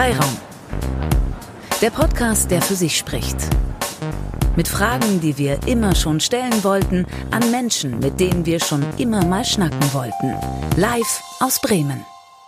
Freiraum. 0.00 0.38
Der 1.82 1.90
Podcast, 1.90 2.50
der 2.50 2.62
für 2.62 2.74
sich 2.74 2.96
spricht. 2.96 3.36
Mit 4.56 4.66
Fragen, 4.66 5.20
die 5.20 5.36
wir 5.36 5.58
immer 5.66 5.94
schon 5.94 6.20
stellen 6.20 6.64
wollten, 6.64 7.04
an 7.30 7.50
Menschen, 7.50 7.98
mit 7.98 8.18
denen 8.18 8.46
wir 8.46 8.60
schon 8.60 8.82
immer 8.96 9.22
mal 9.26 9.44
schnacken 9.44 9.92
wollten. 9.92 10.36
Live 10.80 11.22
aus 11.40 11.60
Bremen. 11.60 12.02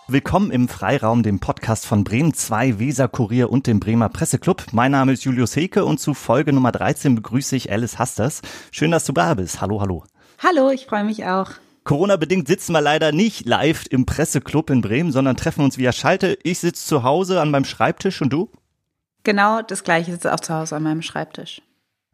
Willkommen 0.08 0.50
im 0.50 0.66
Freiraum, 0.66 1.22
dem 1.22 1.40
Podcast 1.40 1.84
von 1.84 2.04
Bremen 2.04 2.32
2, 2.32 2.78
Weser 2.78 3.08
Kurier 3.08 3.50
und 3.50 3.66
dem 3.66 3.80
Bremer 3.80 4.08
Presseclub. 4.08 4.64
Mein 4.72 4.92
Name 4.92 5.12
ist 5.12 5.24
Julius 5.24 5.54
Heke 5.54 5.84
und 5.84 6.00
zu 6.00 6.14
Folge 6.14 6.54
Nummer 6.54 6.72
13 6.72 7.16
begrüße 7.16 7.54
ich 7.54 7.70
Alice 7.70 7.98
Hasters. 7.98 8.40
Schön, 8.70 8.92
dass 8.92 9.04
du 9.04 9.12
da 9.12 9.34
bist. 9.34 9.60
Hallo, 9.60 9.82
hallo. 9.82 10.04
Hallo, 10.42 10.70
ich 10.70 10.86
freue 10.86 11.04
mich 11.04 11.26
auch. 11.26 11.50
Corona-bedingt 11.84 12.46
sitzen 12.46 12.72
wir 12.72 12.80
leider 12.80 13.12
nicht 13.12 13.46
live 13.46 13.86
im 13.90 14.06
Presseclub 14.06 14.70
in 14.70 14.82
Bremen, 14.82 15.12
sondern 15.12 15.36
treffen 15.36 15.64
uns 15.64 15.78
via 15.78 15.92
Schalte. 15.92 16.38
Ich 16.42 16.60
sitze 16.60 16.86
zu 16.86 17.02
Hause 17.02 17.40
an 17.40 17.50
meinem 17.50 17.64
Schreibtisch 17.64 18.22
und 18.22 18.32
du? 18.32 18.50
Genau 19.24 19.62
das 19.62 19.84
gleiche, 19.84 20.10
ich 20.10 20.14
sitze 20.14 20.32
auch 20.32 20.40
zu 20.40 20.54
Hause 20.54 20.76
an 20.76 20.82
meinem 20.82 21.02
Schreibtisch. 21.02 21.62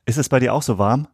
Ist 0.07 0.19
es 0.19 0.29
bei 0.29 0.41
dir 0.41 0.55
auch 0.55 0.62
so 0.62 0.79
warm? 0.79 1.09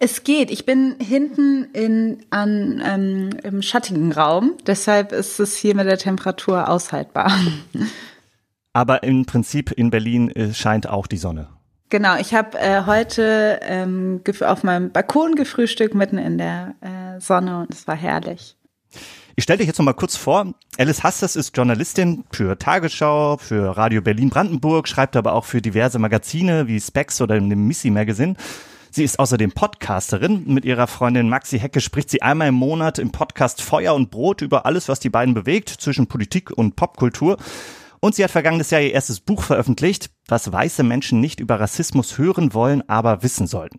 Es 0.00 0.24
geht. 0.24 0.50
Ich 0.50 0.66
bin 0.66 0.96
hinten 0.98 1.70
in, 1.72 2.24
an, 2.30 2.82
ähm, 2.84 3.30
im 3.44 3.62
schattigen 3.62 4.10
Raum. 4.10 4.56
Deshalb 4.66 5.12
ist 5.12 5.38
es 5.38 5.56
hier 5.56 5.76
mit 5.76 5.86
der 5.86 5.98
Temperatur 5.98 6.68
aushaltbar. 6.68 7.32
Aber 8.72 9.02
im 9.04 9.26
Prinzip 9.26 9.70
in 9.70 9.90
Berlin 9.90 10.30
äh, 10.30 10.54
scheint 10.54 10.88
auch 10.88 11.06
die 11.06 11.18
Sonne. 11.18 11.48
Genau, 11.92 12.16
ich 12.16 12.32
habe 12.32 12.58
äh, 12.58 12.86
heute 12.86 13.60
ähm, 13.60 14.22
auf 14.40 14.62
meinem 14.62 14.92
Balkon 14.92 15.34
gefrühstückt, 15.34 15.94
mitten 15.94 16.16
in 16.16 16.38
der 16.38 16.74
äh, 16.80 17.20
Sonne 17.20 17.58
und 17.60 17.74
es 17.74 17.86
war 17.86 17.94
herrlich. 17.94 18.56
Ich 19.36 19.44
stelle 19.44 19.58
dich 19.58 19.66
jetzt 19.66 19.76
noch 19.76 19.84
mal 19.84 19.92
kurz 19.92 20.16
vor. 20.16 20.54
Alice 20.78 21.02
Hasters 21.02 21.36
ist 21.36 21.54
Journalistin 21.54 22.24
für 22.32 22.58
Tagesschau, 22.58 23.36
für 23.36 23.76
Radio 23.76 24.00
Berlin 24.00 24.30
Brandenburg, 24.30 24.88
schreibt 24.88 25.16
aber 25.16 25.34
auch 25.34 25.44
für 25.44 25.60
diverse 25.60 25.98
Magazine 25.98 26.66
wie 26.66 26.80
Specs 26.80 27.20
oder 27.20 27.38
dem 27.38 27.66
Missy 27.66 27.90
Magazine. 27.90 28.36
Sie 28.90 29.04
ist 29.04 29.18
außerdem 29.18 29.52
Podcasterin. 29.52 30.44
Mit 30.46 30.64
ihrer 30.64 30.86
Freundin 30.86 31.28
Maxi 31.28 31.58
Hecke 31.58 31.82
spricht 31.82 32.08
sie 32.08 32.22
einmal 32.22 32.48
im 32.48 32.54
Monat 32.54 32.98
im 33.00 33.12
Podcast 33.12 33.60
Feuer 33.60 33.94
und 33.94 34.10
Brot 34.10 34.40
über 34.40 34.64
alles, 34.64 34.88
was 34.88 34.98
die 34.98 35.10
beiden 35.10 35.34
bewegt, 35.34 35.68
zwischen 35.68 36.06
Politik 36.06 36.52
und 36.52 36.74
Popkultur. 36.74 37.36
Und 38.04 38.16
sie 38.16 38.24
hat 38.24 38.32
vergangenes 38.32 38.70
Jahr 38.70 38.80
ihr 38.80 38.92
erstes 38.92 39.20
Buch 39.20 39.44
veröffentlicht, 39.44 40.10
was 40.26 40.50
weiße 40.50 40.82
Menschen 40.82 41.20
nicht 41.20 41.38
über 41.38 41.60
Rassismus 41.60 42.18
hören 42.18 42.52
wollen, 42.52 42.82
aber 42.88 43.22
wissen 43.22 43.46
sollten. 43.46 43.78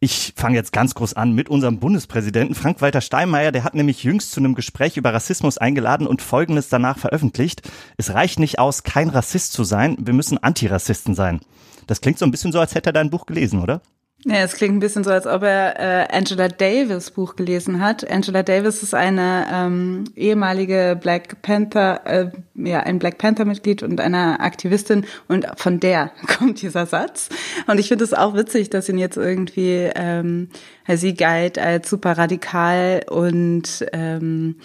Ich 0.00 0.32
fange 0.34 0.56
jetzt 0.56 0.72
ganz 0.72 0.96
groß 0.96 1.14
an 1.14 1.32
mit 1.32 1.48
unserem 1.48 1.78
Bundespräsidenten 1.78 2.56
Frank-Walter 2.56 3.00
Steinmeier. 3.00 3.52
Der 3.52 3.62
hat 3.62 3.74
nämlich 3.74 4.02
jüngst 4.02 4.32
zu 4.32 4.40
einem 4.40 4.56
Gespräch 4.56 4.96
über 4.96 5.14
Rassismus 5.14 5.56
eingeladen 5.56 6.08
und 6.08 6.20
Folgendes 6.20 6.68
danach 6.68 6.98
veröffentlicht. 6.98 7.62
Es 7.96 8.12
reicht 8.12 8.40
nicht 8.40 8.58
aus, 8.58 8.82
kein 8.82 9.08
Rassist 9.08 9.52
zu 9.52 9.62
sein. 9.62 9.96
Wir 10.00 10.12
müssen 10.12 10.38
Antirassisten 10.38 11.14
sein. 11.14 11.40
Das 11.86 12.00
klingt 12.00 12.18
so 12.18 12.24
ein 12.24 12.32
bisschen 12.32 12.50
so, 12.50 12.58
als 12.58 12.74
hätte 12.74 12.88
er 12.88 12.94
dein 12.94 13.10
Buch 13.10 13.24
gelesen, 13.24 13.60
oder? 13.60 13.82
Ja, 14.26 14.42
es 14.42 14.54
klingt 14.54 14.76
ein 14.76 14.80
bisschen 14.80 15.02
so, 15.02 15.10
als 15.10 15.26
ob 15.26 15.42
er 15.42 15.80
äh, 15.80 16.14
Angela 16.14 16.48
Davis 16.48 17.10
Buch 17.10 17.36
gelesen 17.36 17.80
hat. 17.80 18.08
Angela 18.10 18.42
Davis 18.42 18.82
ist 18.82 18.92
eine 18.92 19.46
ähm, 19.50 20.04
ehemalige 20.14 20.98
Black 21.00 21.40
Panther, 21.40 22.02
äh, 22.04 22.30
ja, 22.54 22.80
ein 22.80 22.98
Black 22.98 23.16
Panther 23.16 23.46
Mitglied 23.46 23.82
und 23.82 23.98
eine 23.98 24.40
Aktivistin 24.40 25.06
und 25.28 25.46
von 25.56 25.80
der 25.80 26.10
kommt 26.26 26.60
dieser 26.60 26.84
Satz. 26.84 27.30
Und 27.66 27.80
ich 27.80 27.88
finde 27.88 28.04
es 28.04 28.12
auch 28.12 28.34
witzig, 28.34 28.68
dass 28.68 28.90
ihn 28.90 28.98
jetzt 28.98 29.16
irgendwie 29.16 29.88
ähm, 29.94 30.50
sie 30.86 31.14
galt 31.14 31.58
als 31.58 31.88
super 31.88 32.18
radikal 32.18 33.02
und 33.08 33.86
ähm, 33.94 34.56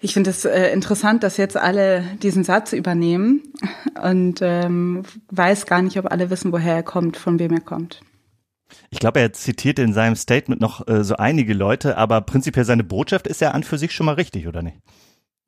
ich 0.00 0.14
finde 0.14 0.30
es 0.30 0.46
äh, 0.46 0.72
interessant, 0.72 1.22
dass 1.24 1.36
jetzt 1.36 1.58
alle 1.58 2.04
diesen 2.22 2.42
Satz 2.42 2.72
übernehmen 2.72 3.42
und 4.02 4.40
ähm, 4.40 5.02
weiß 5.30 5.66
gar 5.66 5.82
nicht, 5.82 5.98
ob 5.98 6.10
alle 6.10 6.30
wissen, 6.30 6.52
woher 6.52 6.76
er 6.76 6.82
kommt, 6.82 7.18
von 7.18 7.38
wem 7.38 7.52
er 7.52 7.60
kommt. 7.60 8.00
Ich 8.90 8.98
glaube, 8.98 9.20
er 9.20 9.32
zitiert 9.32 9.78
in 9.78 9.92
seinem 9.92 10.16
Statement 10.16 10.60
noch 10.60 10.86
äh, 10.86 11.04
so 11.04 11.16
einige 11.16 11.54
Leute, 11.54 11.96
aber 11.96 12.20
prinzipiell 12.20 12.64
seine 12.64 12.84
Botschaft 12.84 13.26
ist 13.26 13.40
ja 13.40 13.52
an 13.52 13.62
für 13.62 13.78
sich 13.78 13.92
schon 13.92 14.06
mal 14.06 14.14
richtig, 14.14 14.46
oder 14.46 14.62
nicht? 14.62 14.78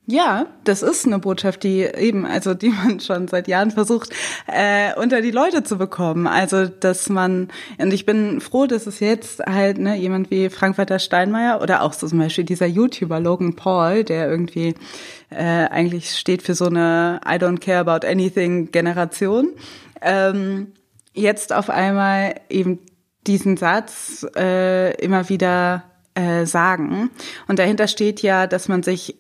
Ja, 0.06 0.48
das 0.64 0.82
ist 0.82 1.06
eine 1.06 1.18
Botschaft, 1.18 1.62
die 1.62 1.80
eben, 1.80 2.26
also 2.26 2.52
die 2.52 2.68
man 2.68 3.00
schon 3.00 3.26
seit 3.26 3.48
Jahren 3.48 3.70
versucht, 3.70 4.10
äh, 4.46 4.92
unter 5.00 5.22
die 5.22 5.30
Leute 5.30 5.62
zu 5.62 5.78
bekommen. 5.78 6.26
Also, 6.26 6.66
dass 6.66 7.08
man, 7.08 7.48
und 7.78 7.90
ich 7.90 8.04
bin 8.04 8.42
froh, 8.42 8.66
dass 8.66 8.86
es 8.86 9.00
jetzt 9.00 9.40
halt 9.40 9.78
ne, 9.78 9.96
jemand 9.96 10.30
wie 10.30 10.50
Frank-Walter 10.50 10.98
Steinmeier 10.98 11.62
oder 11.62 11.82
auch 11.82 11.94
so 11.94 12.06
zum 12.06 12.18
Beispiel 12.18 12.44
dieser 12.44 12.66
YouTuber 12.66 13.18
Logan 13.18 13.56
Paul, 13.56 14.04
der 14.04 14.28
irgendwie 14.28 14.74
äh, 15.30 15.42
eigentlich 15.42 16.10
steht 16.10 16.42
für 16.42 16.54
so 16.54 16.66
eine 16.66 17.20
I 17.26 17.36
don't 17.36 17.60
care 17.60 17.80
about 17.80 18.06
anything 18.06 18.70
Generation, 18.72 19.48
ähm, 20.02 20.72
jetzt 21.14 21.50
auf 21.50 21.70
einmal 21.70 22.34
eben 22.50 22.80
diesen 23.26 23.56
Satz 23.56 24.26
äh, 24.36 24.94
immer 25.02 25.28
wieder 25.28 25.84
äh, 26.14 26.46
sagen. 26.46 27.10
Und 27.48 27.58
dahinter 27.58 27.88
steht 27.88 28.22
ja, 28.22 28.46
dass 28.46 28.68
man 28.68 28.82
sich 28.82 29.18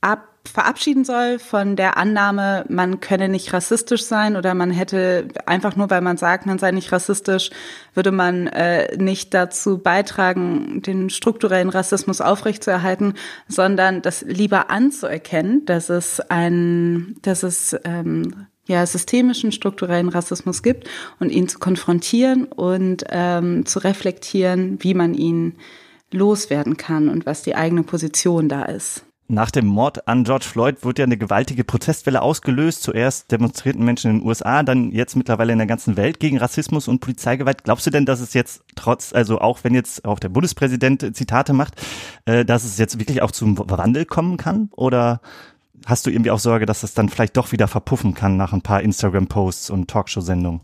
ab 0.00 0.28
verabschieden 0.52 1.04
soll 1.04 1.38
von 1.38 1.76
der 1.76 1.96
Annahme, 1.96 2.64
man 2.68 3.00
könne 3.00 3.28
nicht 3.28 3.52
rassistisch 3.52 4.04
sein 4.04 4.36
oder 4.36 4.54
man 4.54 4.70
hätte 4.70 5.28
einfach 5.46 5.76
nur, 5.76 5.90
weil 5.90 6.00
man 6.00 6.16
sagt, 6.16 6.46
man 6.46 6.58
sei 6.58 6.70
nicht 6.70 6.90
rassistisch, 6.90 7.50
würde 7.94 8.10
man 8.10 8.46
äh, 8.48 8.96
nicht 8.96 9.34
dazu 9.34 9.78
beitragen, 9.78 10.82
den 10.82 11.10
strukturellen 11.10 11.68
Rassismus 11.68 12.20
aufrechtzuerhalten, 12.20 13.14
sondern 13.46 14.02
das 14.02 14.22
lieber 14.22 14.70
anzuerkennen, 14.70 15.64
dass 15.64 15.90
es 15.90 16.20
ein, 16.20 17.16
dass 17.22 17.42
es 17.42 17.76
ähm, 17.84 18.46
ja, 18.68 18.86
systemischen 18.86 19.50
strukturellen 19.50 20.10
Rassismus 20.10 20.62
gibt 20.62 20.88
und 21.18 21.30
ihn 21.30 21.48
zu 21.48 21.58
konfrontieren 21.58 22.44
und 22.44 23.04
ähm, 23.08 23.66
zu 23.66 23.80
reflektieren, 23.80 24.78
wie 24.80 24.94
man 24.94 25.14
ihn 25.14 25.54
loswerden 26.12 26.76
kann 26.76 27.08
und 27.08 27.26
was 27.26 27.42
die 27.42 27.56
eigene 27.56 27.82
Position 27.82 28.48
da 28.48 28.62
ist. 28.64 29.04
Nach 29.30 29.50
dem 29.50 29.66
Mord 29.66 30.08
an 30.08 30.24
George 30.24 30.46
Floyd 30.46 30.84
wurde 30.84 31.02
ja 31.02 31.04
eine 31.04 31.18
gewaltige 31.18 31.62
Protestwelle 31.62 32.22
ausgelöst. 32.22 32.82
Zuerst 32.82 33.30
demonstrierten 33.30 33.84
Menschen 33.84 34.10
in 34.10 34.18
den 34.20 34.26
USA, 34.26 34.62
dann 34.62 34.90
jetzt 34.90 35.16
mittlerweile 35.16 35.52
in 35.52 35.58
der 35.58 35.66
ganzen 35.66 35.98
Welt 35.98 36.18
gegen 36.18 36.38
Rassismus 36.38 36.88
und 36.88 37.00
Polizeigewalt. 37.00 37.62
Glaubst 37.62 37.86
du 37.86 37.90
denn, 37.90 38.06
dass 38.06 38.20
es 38.20 38.32
jetzt 38.32 38.62
trotz, 38.74 39.12
also 39.12 39.38
auch 39.38 39.64
wenn 39.64 39.74
jetzt 39.74 40.06
auch 40.06 40.18
der 40.18 40.30
Bundespräsident 40.30 41.14
Zitate 41.14 41.52
macht, 41.52 41.74
äh, 42.24 42.46
dass 42.46 42.64
es 42.64 42.78
jetzt 42.78 42.98
wirklich 42.98 43.20
auch 43.20 43.30
zum 43.30 43.58
Wandel 43.58 44.06
kommen 44.06 44.38
kann? 44.38 44.70
Oder 44.74 45.20
hast 45.88 46.06
du 46.06 46.10
irgendwie 46.10 46.30
auch 46.30 46.38
Sorge, 46.38 46.66
dass 46.66 46.82
es 46.82 46.94
dann 46.94 47.08
vielleicht 47.08 47.36
doch 47.36 47.50
wieder 47.52 47.66
verpuffen 47.66 48.14
kann 48.14 48.36
nach 48.36 48.52
ein 48.52 48.62
paar 48.62 48.82
Instagram-Posts 48.82 49.70
und 49.70 49.88
Talkshow-Sendungen? 49.88 50.60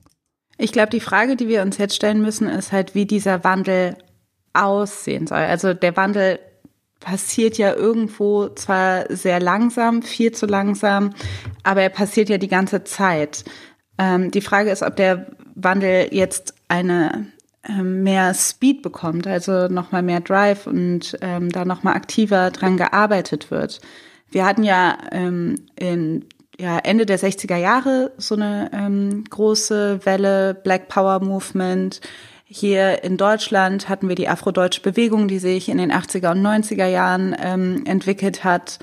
Ich 0.58 0.70
glaube, 0.70 0.90
die 0.90 1.00
Frage, 1.00 1.34
die 1.34 1.48
wir 1.48 1.62
uns 1.62 1.78
jetzt 1.78 1.96
stellen 1.96 2.22
müssen, 2.22 2.48
ist 2.48 2.72
halt, 2.72 2.94
wie 2.94 3.06
dieser 3.06 3.42
Wandel 3.42 3.96
aussehen 4.52 5.26
soll. 5.26 5.38
Also 5.38 5.74
der 5.74 5.96
Wandel 5.96 6.38
passiert 7.00 7.58
ja 7.58 7.74
irgendwo 7.74 8.48
zwar 8.48 9.06
sehr 9.14 9.40
langsam, 9.40 10.02
viel 10.02 10.32
zu 10.32 10.46
langsam, 10.46 11.14
aber 11.62 11.82
er 11.82 11.90
passiert 11.90 12.28
ja 12.28 12.38
die 12.38 12.48
ganze 12.48 12.84
Zeit. 12.84 13.44
Ähm, 13.98 14.30
die 14.30 14.40
Frage 14.40 14.70
ist, 14.70 14.82
ob 14.82 14.96
der 14.96 15.26
Wandel 15.54 16.08
jetzt 16.12 16.54
eine 16.68 17.26
ähm, 17.68 18.02
mehr 18.02 18.32
Speed 18.34 18.82
bekommt, 18.82 19.26
also 19.26 19.68
nochmal 19.68 20.02
mehr 20.02 20.20
Drive 20.20 20.66
und 20.66 21.16
ähm, 21.20 21.50
da 21.50 21.64
nochmal 21.64 21.94
aktiver 21.94 22.50
dran 22.50 22.76
gearbeitet 22.76 23.50
wird. 23.50 23.80
Wir 24.34 24.44
hatten 24.44 24.64
ja 24.64 24.98
ähm, 25.12 25.54
in 25.76 26.24
ja, 26.58 26.78
Ende 26.78 27.06
der 27.06 27.20
60er 27.20 27.56
Jahre 27.56 28.10
so 28.18 28.34
eine 28.34 28.68
ähm, 28.72 29.22
große 29.30 30.00
Welle 30.04 30.54
Black 30.54 30.88
Power 30.88 31.20
Movement. 31.20 32.00
Hier 32.44 33.04
in 33.04 33.16
Deutschland 33.16 33.88
hatten 33.88 34.08
wir 34.08 34.16
die 34.16 34.28
afrodeutsche 34.28 34.80
Bewegung, 34.80 35.28
die 35.28 35.38
sich 35.38 35.68
in 35.68 35.78
den 35.78 35.92
80er 35.92 36.32
und 36.32 36.44
90er 36.44 36.86
Jahren 36.86 37.36
ähm, 37.40 37.84
entwickelt 37.86 38.42
hat. 38.42 38.80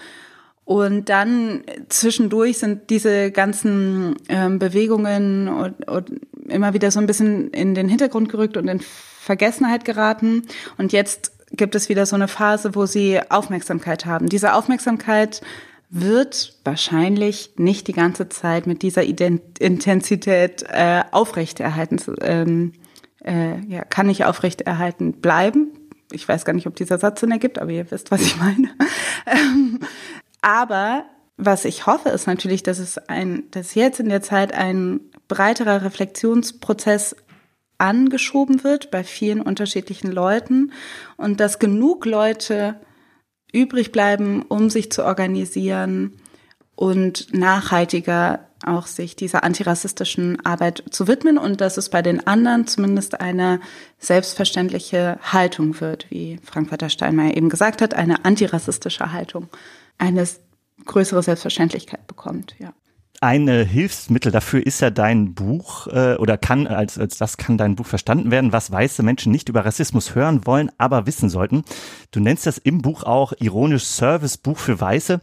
Und 0.63 1.09
dann 1.09 1.63
zwischendurch 1.89 2.57
sind 2.57 2.89
diese 2.89 3.29
ganzen 3.31 4.15
ähm, 4.29 4.57
Bewegungen 4.57 5.49
und, 5.49 5.85
und 5.85 6.11
immer 6.47 6.73
wieder 6.73 6.91
so 6.91 6.99
ein 7.01 7.07
bisschen 7.07 7.49
in 7.49 7.75
den 7.75 7.89
Hintergrund 7.89 8.29
gerückt 8.29 8.55
und 8.55 8.69
in 8.69 8.79
Vergessenheit 8.79 9.83
geraten. 9.83 10.43
Und 10.77 10.93
jetzt 10.93 11.40
gibt 11.53 11.75
es 11.75 11.89
wieder 11.89 12.05
so 12.05 12.15
eine 12.15 12.27
Phase, 12.27 12.75
wo 12.75 12.85
sie 12.85 13.19
Aufmerksamkeit 13.29 14.05
haben. 14.05 14.27
Diese 14.27 14.53
Aufmerksamkeit 14.53 15.41
wird 15.89 16.57
wahrscheinlich 16.63 17.51
nicht 17.57 17.87
die 17.87 17.93
ganze 17.93 18.29
Zeit 18.29 18.65
mit 18.65 18.81
dieser 18.81 19.03
Ident 19.03 19.59
Intensität 19.59 20.63
äh, 20.69 21.03
aufrechterhalten, 21.11 21.99
ähm, 22.21 22.71
äh, 23.23 23.59
ja, 23.67 23.83
kann 23.83 24.07
nicht 24.07 24.25
aufrechterhalten 24.25 25.13
bleiben. 25.13 25.67
Ich 26.11 26.27
weiß 26.27 26.45
gar 26.45 26.53
nicht, 26.53 26.67
ob 26.67 26.75
dieser 26.75 26.97
Satz 26.97 27.19
Sinn 27.19 27.31
ergibt, 27.31 27.59
aber 27.59 27.71
ihr 27.71 27.91
wisst, 27.91 28.11
was 28.11 28.21
ich 28.21 28.37
meine. 28.37 28.69
Ähm, 29.27 29.79
aber 30.41 31.05
was 31.37 31.63
ich 31.63 31.85
hoffe, 31.85 32.09
ist 32.09 32.25
natürlich, 32.25 32.63
dass 32.63 32.79
es 32.79 32.97
ein, 32.97 33.43
dass 33.51 33.75
jetzt 33.75 33.99
in 33.99 34.09
der 34.09 34.23
Zeit 34.23 34.51
ein 34.51 34.99
breiterer 35.27 35.83
Reflexionsprozess 35.83 37.15
angeschoben 37.81 38.63
wird 38.63 38.91
bei 38.91 39.03
vielen 39.03 39.41
unterschiedlichen 39.41 40.11
Leuten 40.11 40.71
und 41.17 41.39
dass 41.39 41.59
genug 41.59 42.05
Leute 42.05 42.79
übrig 43.51 43.91
bleiben, 43.91 44.43
um 44.43 44.69
sich 44.69 44.91
zu 44.91 45.03
organisieren, 45.03 46.13
und 46.81 47.31
nachhaltiger 47.31 48.47
auch 48.65 48.87
sich 48.87 49.15
dieser 49.15 49.43
antirassistischen 49.43 50.43
Arbeit 50.43 50.83
zu 50.89 51.07
widmen 51.07 51.37
und 51.37 51.61
dass 51.61 51.77
es 51.77 51.89
bei 51.89 52.01
den 52.01 52.25
anderen 52.25 52.65
zumindest 52.65 53.21
eine 53.21 53.59
selbstverständliche 53.99 55.19
Haltung 55.21 55.79
wird, 55.79 56.07
wie 56.09 56.39
Frank-Walter 56.43 56.89
Steinmeier 56.89 57.37
eben 57.37 57.49
gesagt 57.49 57.83
hat, 57.83 57.93
eine 57.93 58.25
antirassistische 58.25 59.11
Haltung, 59.11 59.47
eine 59.99 60.27
größere 60.85 61.21
Selbstverständlichkeit 61.21 62.07
bekommt, 62.07 62.55
ja. 62.57 62.73
Ein 63.23 63.47
äh, 63.47 63.63
Hilfsmittel 63.63 64.31
dafür 64.31 64.65
ist 64.65 64.81
ja 64.81 64.89
dein 64.89 65.35
Buch 65.35 65.85
äh, 65.85 66.15
oder 66.15 66.39
kann 66.39 66.65
als, 66.65 66.97
als 66.97 67.19
das 67.19 67.37
kann 67.37 67.55
dein 67.55 67.75
Buch 67.75 67.85
verstanden 67.85 68.31
werden, 68.31 68.51
was 68.51 68.71
weiße 68.71 69.03
Menschen 69.03 69.31
nicht 69.31 69.47
über 69.47 69.63
Rassismus 69.63 70.15
hören 70.15 70.47
wollen, 70.47 70.71
aber 70.79 71.05
wissen 71.05 71.29
sollten. 71.29 71.63
Du 72.09 72.19
nennst 72.19 72.47
das 72.47 72.57
im 72.57 72.81
Buch 72.81 73.03
auch 73.03 73.33
ironisch 73.39 73.85
Servicebuch 73.85 74.57
für 74.57 74.81
Weiße. 74.81 75.21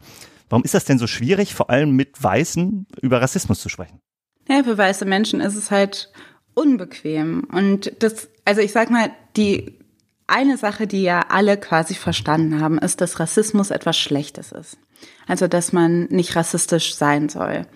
Warum 0.48 0.62
ist 0.62 0.74
das 0.74 0.84
denn 0.84 1.00
so 1.00 1.08
schwierig, 1.08 1.54
vor 1.54 1.70
allem 1.70 1.90
mit 1.90 2.22
Weißen 2.22 2.86
über 3.02 3.20
Rassismus 3.20 3.60
zu 3.60 3.68
sprechen? 3.68 4.00
Ja, 4.48 4.62
für 4.62 4.78
weiße 4.78 5.04
Menschen 5.04 5.40
ist 5.40 5.56
es 5.56 5.72
halt 5.72 6.12
unbequem. 6.54 7.48
Und 7.50 7.92
das, 7.98 8.28
also 8.44 8.60
ich 8.60 8.70
sag 8.70 8.90
mal, 8.90 9.10
die 9.36 9.77
eine 10.28 10.56
Sache, 10.56 10.86
die 10.86 11.02
ja 11.02 11.26
alle 11.28 11.56
quasi 11.56 11.94
verstanden 11.94 12.60
haben, 12.60 12.78
ist, 12.78 13.00
dass 13.00 13.18
Rassismus 13.18 13.70
etwas 13.70 13.98
Schlechtes 13.98 14.52
ist. 14.52 14.78
Also, 15.26 15.48
dass 15.48 15.72
man 15.72 16.04
nicht 16.04 16.36
rassistisch 16.36 16.94
sein 16.94 17.28
soll. 17.28 17.66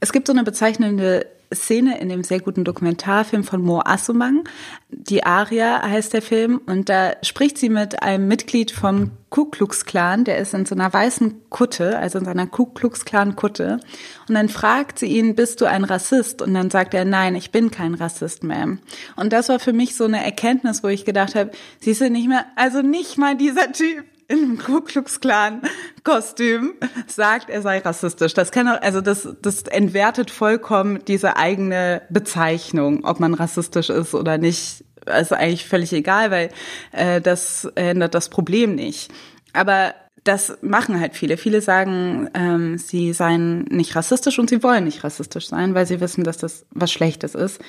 Es 0.00 0.12
gibt 0.12 0.26
so 0.26 0.32
eine 0.32 0.44
bezeichnende 0.44 1.26
Szene 1.54 2.00
in 2.00 2.08
dem 2.08 2.24
sehr 2.24 2.40
guten 2.40 2.64
Dokumentarfilm 2.64 3.44
von 3.44 3.62
Mo 3.62 3.80
Assumang. 3.84 4.44
Die 4.88 5.24
Aria 5.24 5.82
heißt 5.82 6.12
der 6.12 6.22
Film 6.22 6.60
und 6.66 6.88
da 6.88 7.12
spricht 7.22 7.58
sie 7.58 7.68
mit 7.68 8.02
einem 8.02 8.28
Mitglied 8.28 8.70
vom 8.70 9.12
Ku 9.30 9.46
Klux 9.46 9.84
Klan, 9.84 10.24
der 10.24 10.38
ist 10.38 10.54
in 10.54 10.66
so 10.66 10.74
einer 10.74 10.92
weißen 10.92 11.50
Kutte, 11.50 11.98
also 11.98 12.18
in 12.18 12.24
seiner 12.24 12.46
Ku 12.46 12.66
Klux 12.66 13.04
Klan 13.04 13.36
Kutte. 13.36 13.80
Und 14.28 14.34
dann 14.34 14.48
fragt 14.48 14.98
sie 14.98 15.06
ihn, 15.06 15.34
bist 15.34 15.60
du 15.60 15.66
ein 15.66 15.84
Rassist? 15.84 16.42
Und 16.42 16.54
dann 16.54 16.70
sagt 16.70 16.94
er, 16.94 17.04
nein, 17.04 17.34
ich 17.34 17.50
bin 17.50 17.70
kein 17.70 17.94
Rassist, 17.94 18.42
Ma'am. 18.44 18.78
Und 19.16 19.32
das 19.32 19.48
war 19.48 19.58
für 19.58 19.72
mich 19.72 19.94
so 19.94 20.04
eine 20.04 20.24
Erkenntnis, 20.24 20.82
wo 20.82 20.88
ich 20.88 21.04
gedacht 21.04 21.34
habe, 21.34 21.50
sie 21.80 21.94
sind 21.94 22.12
nicht 22.12 22.28
mehr, 22.28 22.46
also 22.56 22.82
nicht 22.82 23.18
mal 23.18 23.36
dieser 23.36 23.72
Typ 23.72 24.04
in 24.28 24.38
einem 24.38 24.58
Ku 24.58 24.80
Klux 24.80 25.20
Klan 25.20 25.62
Kostüm 26.04 26.74
sagt, 27.06 27.50
er 27.50 27.62
sei 27.62 27.78
rassistisch. 27.78 28.34
Das 28.34 28.50
kann 28.50 28.68
auch, 28.68 28.80
also 28.82 29.00
das, 29.00 29.28
das 29.42 29.62
entwertet 29.62 30.30
vollkommen 30.30 31.00
diese 31.06 31.36
eigene 31.36 32.02
Bezeichnung, 32.10 33.04
ob 33.04 33.20
man 33.20 33.34
rassistisch 33.34 33.90
ist 33.90 34.14
oder 34.14 34.38
nicht. 34.38 34.84
Ist 35.06 35.32
eigentlich 35.32 35.68
völlig 35.68 35.92
egal, 35.92 36.32
weil 36.32 36.50
äh, 36.90 37.20
das 37.20 37.64
ändert 37.76 38.14
das 38.14 38.28
Problem 38.28 38.74
nicht. 38.74 39.12
Aber 39.52 39.94
das 40.24 40.58
machen 40.60 40.98
halt 40.98 41.14
viele. 41.14 41.36
Viele 41.36 41.60
sagen, 41.60 42.28
ähm, 42.34 42.78
sie 42.78 43.12
seien 43.12 43.62
nicht 43.64 43.94
rassistisch 43.94 44.40
und 44.40 44.50
sie 44.50 44.64
wollen 44.64 44.84
nicht 44.84 45.04
rassistisch 45.04 45.46
sein, 45.46 45.74
weil 45.74 45.86
sie 45.86 46.00
wissen, 46.00 46.24
dass 46.24 46.38
das 46.38 46.66
was 46.70 46.90
Schlechtes 46.90 47.36
ist. 47.36 47.60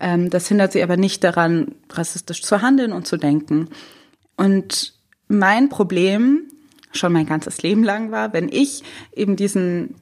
Ähm, 0.00 0.30
das 0.30 0.48
hindert 0.48 0.72
sie 0.72 0.82
aber 0.82 0.96
nicht 0.96 1.22
daran, 1.22 1.76
rassistisch 1.90 2.42
zu 2.42 2.62
handeln 2.62 2.92
und 2.92 3.06
zu 3.06 3.16
denken. 3.16 3.68
Und 4.36 4.94
mein 5.30 5.68
Problem 5.68 6.50
schon 6.92 7.12
mein 7.12 7.26
ganzes 7.26 7.62
Leben 7.62 7.84
lang 7.84 8.10
war, 8.10 8.32
wenn 8.32 8.48
ich 8.48 8.82
eben 9.14 9.36
diesen 9.36 9.94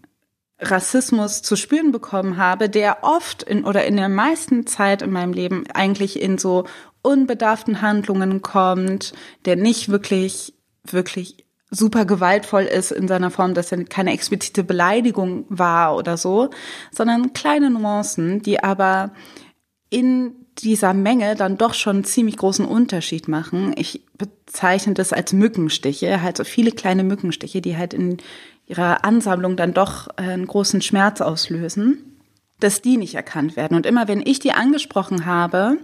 Rassismus 0.59 1.43
zu 1.43 1.55
spüren 1.55 1.93
bekommen 1.93 2.37
habe, 2.37 2.69
der 2.69 2.99
oft 3.03 3.43
in 3.43 3.65
oder 3.65 3.85
in 3.85 3.97
der 3.97 4.09
meisten 4.09 4.67
Zeit 4.67 5.03
in 5.03 5.13
meinem 5.13 5.33
Leben 5.33 5.65
eigentlich 5.73 6.21
in 6.21 6.39
so 6.39 6.65
unbedarften 7.03 7.81
Handlungen 7.81 8.43
kommt, 8.43 9.13
der 9.45 9.57
nicht 9.57 9.89
wirklich, 9.91 10.55
wirklich 10.83 11.45
super 11.71 12.07
gewaltvoll 12.07 12.63
ist 12.63 12.91
in 12.91 13.07
seiner 13.07 13.31
Form, 13.31 13.55
dass 13.55 13.71
er 13.71 13.85
keine 13.85 14.13
explizite 14.13 14.65
Beleidigung 14.65 15.45
war 15.49 15.95
oder 15.95 16.17
so, 16.17 16.51
sondern 16.91 17.35
kleine 17.35 17.71
Nuancen, 17.71 18.43
die 18.43 18.63
aber 18.63 19.13
in 19.91 20.38
dieser 20.63 20.95
Menge 20.95 21.35
dann 21.35 21.59
doch 21.59 21.75
schon 21.75 21.97
einen 21.97 22.05
ziemlich 22.05 22.37
großen 22.37 22.65
Unterschied 22.65 23.29
machen. 23.29 23.75
Ich 23.77 24.03
bezeichne 24.17 24.95
das 24.95 25.13
als 25.13 25.33
Mückenstiche, 25.33 26.23
halt 26.23 26.37
so 26.37 26.45
viele 26.45 26.73
kleine 26.73 27.05
Mückenstiche, 27.05 27.61
die 27.61 27.77
halt 27.77 27.95
in 27.95 28.19
ihrer 28.67 29.05
Ansammlung 29.05 29.57
dann 29.57 29.75
doch 29.75 30.09
äh, 30.17 30.23
einen 30.23 30.47
großen 30.47 30.83
Schmerz 30.83 31.21
auslösen, 31.21 32.21
dass 32.61 32.83
die 32.83 32.97
nicht 32.97 33.15
erkannt 33.15 33.57
werden. 33.57 33.77
Und 33.77 33.87
immer 33.87 34.09
wenn 34.09 34.23
ich 34.25 34.39
die 34.41 34.53
angesprochen 34.53 35.27
habe, 35.27 35.79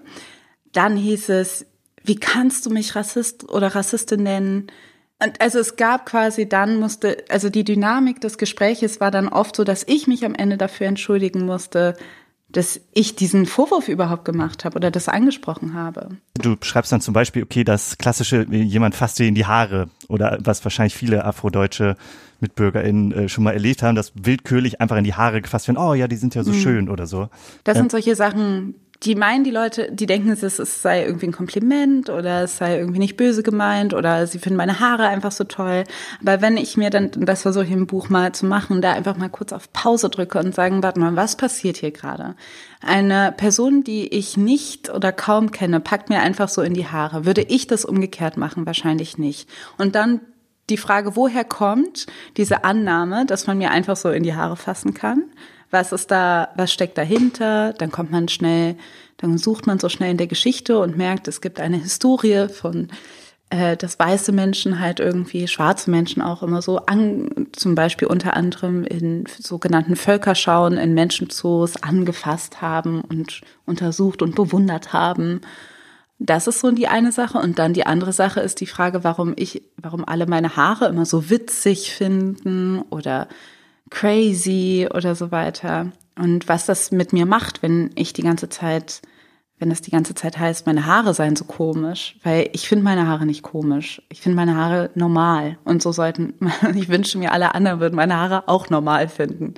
dann 0.73 0.97
hieß 0.97 1.31
es, 1.31 1.67
wie 2.03 2.17
kannst 2.17 2.67
du 2.67 2.70
mich 2.70 2.94
Rassist 2.94 3.49
oder 3.49 3.75
Rassistin 3.75 4.23
nennen? 4.23 4.67
Und 5.23 5.41
also 5.41 5.59
es 5.59 5.77
gab 5.77 6.05
quasi 6.05 6.49
dann 6.49 6.79
musste, 6.79 7.25
also 7.31 7.49
die 7.49 7.65
Dynamik 7.65 8.20
des 8.20 8.37
Gespräches 8.37 9.00
war 9.00 9.11
dann 9.11 9.29
oft 9.29 9.56
so, 9.56 9.65
dass 9.65 9.85
ich 9.87 10.06
mich 10.06 10.25
am 10.25 10.35
Ende 10.35 10.59
dafür 10.59 10.87
entschuldigen 10.87 11.47
musste, 11.47 11.97
dass 12.56 12.81
ich 12.93 13.17
diesen 13.17 13.47
Vorwurf 13.47 13.89
überhaupt 13.89 14.25
gemacht 14.25 14.65
habe 14.65 14.77
oder 14.77 14.91
das 14.91 15.09
angesprochen 15.09 15.75
habe. 15.75 16.11
Du 16.35 16.56
schreibst 16.62 16.93
dann 16.93 17.01
zum 17.01 17.15
Beispiel, 17.15 17.43
okay, 17.43 17.65
das 17.65 17.99
klassische, 17.99 18.47
jemand 18.51 18.95
fasst 18.95 19.19
dir 19.19 19.27
in 19.27 19.35
die 19.35 19.47
Haare 19.47 19.89
oder 20.09 20.39
was 20.41 20.65
wahrscheinlich 20.65 20.95
viele 20.95 21.25
afrodeutsche 21.25 21.97
MitbürgerInnen 22.41 23.12
äh, 23.12 23.29
schon 23.29 23.45
mal 23.45 23.53
erlebt 23.53 23.83
haben, 23.83 23.95
dass 23.95 24.12
willkürlich 24.15 24.81
einfach 24.81 24.97
in 24.97 25.05
die 25.05 25.15
Haare 25.15 25.41
gefasst 25.41 25.69
werden, 25.69 25.79
oh 25.79 25.95
ja, 25.95 26.09
die 26.09 26.17
sind 26.17 26.35
ja 26.35 26.45
so 26.45 26.53
mhm. 26.53 26.56
schön 26.56 26.89
oder 26.89 27.06
so. 27.06 27.29
Das 27.65 27.77
sind 27.77 27.91
solche 27.91 28.15
Sachen, 28.17 28.75
die 29.05 29.15
meinen 29.15 29.45
die 29.45 29.51
Leute, 29.51 29.91
die 29.93 30.06
denken, 30.06 30.31
es, 30.31 30.43
es 30.43 30.83
sei 30.83 31.05
irgendwie 31.05 31.27
ein 31.27 31.33
Kompliment 31.33 32.09
oder 32.09 32.45
es 32.45 32.56
sei 32.56 32.79
irgendwie 32.79 32.99
nicht 32.99 33.17
böse 33.17 33.43
gemeint 33.43 33.93
oder 33.93 34.27
sie 34.27 34.39
finden 34.39 34.56
meine 34.56 34.81
Haare 34.81 35.06
einfach 35.09 35.33
so 35.33 35.45
toll. 35.45 35.85
Aber 36.21 36.41
wenn 36.41 36.56
ich 36.56 36.77
mir 36.77 36.91
dann, 36.91 37.11
das 37.15 37.43
versuche 37.43 37.65
ich 37.65 37.71
im 37.71 37.87
Buch 37.87 38.09
mal 38.09 38.33
zu 38.33 38.47
machen, 38.47 38.81
da 38.81 38.93
einfach 38.93 39.17
mal 39.17 39.29
kurz 39.29 39.53
auf 39.53 39.73
Pause 39.73 40.09
drücke 40.09 40.39
und 40.39 40.55
sagen, 40.55 40.83
warte 40.83 41.01
mal, 41.01 41.17
was 41.17 41.37
passiert 41.37 41.77
hier 41.77 41.91
gerade? 41.91 42.35
Eine 42.81 43.33
Person, 43.37 43.85
die 43.85 44.09
ich 44.09 44.37
nicht 44.37 44.91
oder 44.91 45.12
kaum 45.12 45.51
kenne, 45.51 45.81
packt 45.81 46.09
mir 46.09 46.21
einfach 46.21 46.49
so 46.49 46.62
in 46.62 46.75
die 46.75 46.87
Haare. 46.87 47.27
Würde 47.27 47.43
ich 47.43 47.67
das 47.67 47.85
umgekehrt 47.85 48.37
machen? 48.37 48.67
Wahrscheinlich 48.67 49.19
nicht. 49.19 49.49
Und 49.77 49.95
dann 49.95 50.21
die 50.71 50.79
Frage, 50.79 51.15
woher 51.15 51.45
kommt 51.45 52.06
diese 52.37 52.65
Annahme, 52.65 53.27
dass 53.27 53.47
man 53.47 53.59
mir 53.59 53.71
einfach 53.71 53.97
so 53.97 54.11
in 54.11 54.23
die 54.23 54.35
Haare 54.35 54.56
fassen 54.56 54.95
kann? 54.95 55.25
Was 55.70 55.93
ist 55.93 56.11
da, 56.11 56.49
was 56.56 56.72
steckt 56.72 56.99
dahinter, 56.99 57.72
dann 57.72 57.90
kommt 57.90 58.11
man 58.11 58.28
schnell, 58.28 58.76
dann 59.16 59.38
sucht 59.38 59.66
man 59.66 59.78
so 59.78 59.88
schnell 59.88 60.11
in 60.11 60.16
der 60.16 60.26
Geschichte 60.26 60.78
und 60.78 60.96
merkt, 60.96 61.28
es 61.28 61.40
gibt 61.40 61.61
eine 61.61 61.76
Historie 61.78 62.49
von 62.49 62.88
äh, 63.50 63.76
dass 63.76 63.99
weiße 63.99 64.32
Menschen 64.32 64.81
halt 64.81 65.00
irgendwie 65.00 65.46
schwarze 65.46 65.90
Menschen 65.90 66.22
auch 66.22 66.43
immer 66.43 66.62
so 66.62 66.79
an, 66.86 67.48
zum 67.53 67.74
Beispiel 67.74 68.08
unter 68.08 68.34
anderem 68.34 68.84
in 68.84 69.24
sogenannten 69.39 69.96
Völkerschauen 69.96 70.77
in 70.77 70.94
Menschenzoos 70.94 71.81
angefasst 71.82 72.62
haben 72.62 73.03
und 73.03 73.43
untersucht 73.65 74.22
und 74.22 74.34
bewundert 74.34 74.93
haben. 74.93 75.41
Das 76.19 76.46
ist 76.46 76.60
so 76.60 76.70
die 76.70 76.89
eine 76.89 77.12
Sache. 77.12 77.39
Und 77.39 77.58
dann 77.58 77.74
die 77.74 77.86
andere 77.86 78.12
Sache 78.12 78.41
ist 78.41 78.60
die 78.60 78.67
Frage, 78.67 79.05
warum 79.05 79.34
ich, 79.36 79.62
warum 79.77 80.05
alle 80.05 80.27
meine 80.27 80.56
Haare 80.56 80.86
immer 80.86 81.05
so 81.05 81.31
witzig 81.31 81.93
finden 81.93 82.82
oder 82.91 83.29
crazy 83.91 84.88
oder 84.93 85.14
so 85.14 85.31
weiter. 85.31 85.93
Und 86.17 86.48
was 86.48 86.67
das 86.67 86.91
mit 86.91 87.12
mir 87.12 87.26
macht, 87.26 87.62
wenn 87.62 87.91
ich 87.94 88.12
die 88.12 88.22
ganze 88.22 88.48
Zeit, 88.48 89.03
wenn 89.58 89.70
es 89.70 89.81
die 89.81 89.91
ganze 89.91 90.14
Zeit 90.14 90.38
heißt, 90.38 90.67
meine 90.67 90.86
Haare 90.86 91.14
seien 91.14 91.36
so 91.36 91.44
komisch, 91.44 92.19
weil 92.22 92.50
ich 92.53 92.69
finde 92.69 92.84
meine 92.84 93.06
Haare 93.06 93.26
nicht 93.26 93.43
komisch. 93.43 94.03
Ich 94.08 94.20
finde 94.20 94.36
meine 94.36 94.56
Haare 94.56 94.91
normal. 94.94 95.58
Und 95.64 95.82
so 95.82 95.93
sollten, 95.93 96.34
ich 96.74 96.88
wünsche 96.88 97.19
mir, 97.19 97.32
alle 97.32 97.55
anderen 97.55 97.81
würden 97.81 97.96
meine 97.96 98.17
Haare 98.17 98.48
auch 98.48 98.70
normal 98.70 99.08
finden. 99.08 99.55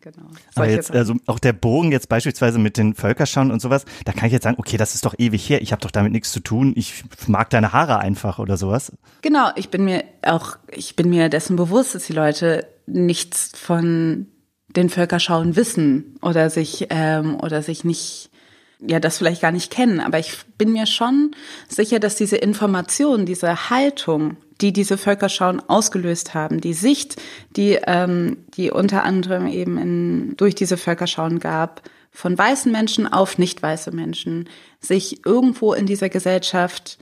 Genau. 0.00 0.28
Aber 0.54 0.68
jetzt, 0.68 0.92
also 0.92 1.16
auch 1.26 1.40
der 1.40 1.52
Bogen 1.52 1.90
jetzt 1.90 2.08
beispielsweise 2.08 2.60
mit 2.60 2.76
den 2.76 2.94
Völkerschauen 2.94 3.50
und 3.50 3.60
sowas, 3.60 3.84
da 4.04 4.12
kann 4.12 4.26
ich 4.26 4.32
jetzt 4.32 4.44
sagen, 4.44 4.56
okay, 4.56 4.76
das 4.76 4.94
ist 4.94 5.04
doch 5.04 5.16
ewig 5.18 5.48
her, 5.48 5.60
ich 5.62 5.72
habe 5.72 5.82
doch 5.82 5.90
damit 5.90 6.12
nichts 6.12 6.30
zu 6.30 6.38
tun, 6.38 6.74
ich 6.76 7.02
mag 7.26 7.50
deine 7.50 7.72
Haare 7.72 7.98
einfach 7.98 8.38
oder 8.38 8.56
sowas. 8.56 8.92
Genau, 9.22 9.50
ich 9.56 9.68
bin 9.68 9.84
mir 9.84 10.04
auch, 10.24 10.58
ich 10.70 10.94
bin 10.94 11.10
mir 11.10 11.28
dessen 11.28 11.56
bewusst, 11.56 11.96
dass 11.96 12.06
die 12.06 12.12
Leute 12.12 12.68
nichts 12.86 13.50
von 13.54 14.26
den 14.68 14.90
Völkerschauen 14.90 15.56
wissen 15.56 16.18
oder 16.22 16.50
sich 16.50 16.86
ähm, 16.90 17.38
oder 17.40 17.62
sich 17.62 17.84
nicht 17.84 18.30
ja 18.78 19.00
das 19.00 19.18
vielleicht 19.18 19.40
gar 19.40 19.52
nicht 19.52 19.70
kennen, 19.70 20.00
aber 20.00 20.18
ich 20.18 20.34
bin 20.58 20.72
mir 20.72 20.84
schon 20.84 21.30
sicher, 21.66 21.98
dass 21.98 22.16
diese 22.16 22.36
Information, 22.36 23.24
diese 23.24 23.70
Haltung, 23.70 24.36
die 24.60 24.72
diese 24.72 24.98
Völkerschauen 24.98 25.60
ausgelöst 25.66 26.34
haben, 26.34 26.60
die 26.60 26.74
Sicht, 26.74 27.16
die 27.56 27.78
ähm, 27.86 28.44
die 28.56 28.70
unter 28.70 29.02
anderem 29.02 29.46
eben 29.46 29.78
in, 29.78 30.36
durch 30.36 30.54
diese 30.54 30.76
Völkerschauen 30.76 31.40
gab, 31.40 31.82
von 32.10 32.36
weißen 32.36 32.70
Menschen 32.70 33.10
auf 33.10 33.38
nicht 33.38 33.62
weiße 33.62 33.92
Menschen, 33.92 34.48
sich 34.80 35.24
irgendwo 35.24 35.72
in 35.72 35.86
dieser 35.86 36.08
Gesellschaft 36.08 36.98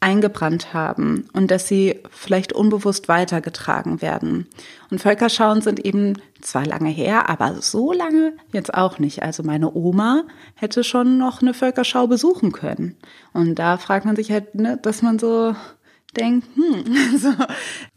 eingebrannt 0.00 0.72
haben 0.72 1.28
und 1.32 1.50
dass 1.50 1.66
sie 1.66 2.00
vielleicht 2.10 2.52
unbewusst 2.52 3.08
weitergetragen 3.08 4.00
werden. 4.00 4.46
Und 4.90 5.00
Völkerschauen 5.00 5.60
sind 5.60 5.84
eben 5.84 6.14
zwar 6.40 6.64
lange 6.64 6.90
her, 6.90 7.28
aber 7.28 7.60
so 7.60 7.92
lange 7.92 8.34
jetzt 8.52 8.74
auch 8.74 9.00
nicht. 9.00 9.22
Also 9.22 9.42
meine 9.42 9.74
Oma 9.74 10.22
hätte 10.54 10.84
schon 10.84 11.18
noch 11.18 11.42
eine 11.42 11.52
Völkerschau 11.52 12.06
besuchen 12.06 12.52
können. 12.52 12.96
Und 13.32 13.56
da 13.56 13.76
fragt 13.76 14.06
man 14.06 14.14
sich 14.14 14.30
halt, 14.30 14.54
ne, 14.54 14.78
dass 14.80 15.02
man 15.02 15.18
so 15.18 15.56
denkt, 16.16 16.46
hm, 16.54 16.84
so, 17.18 17.32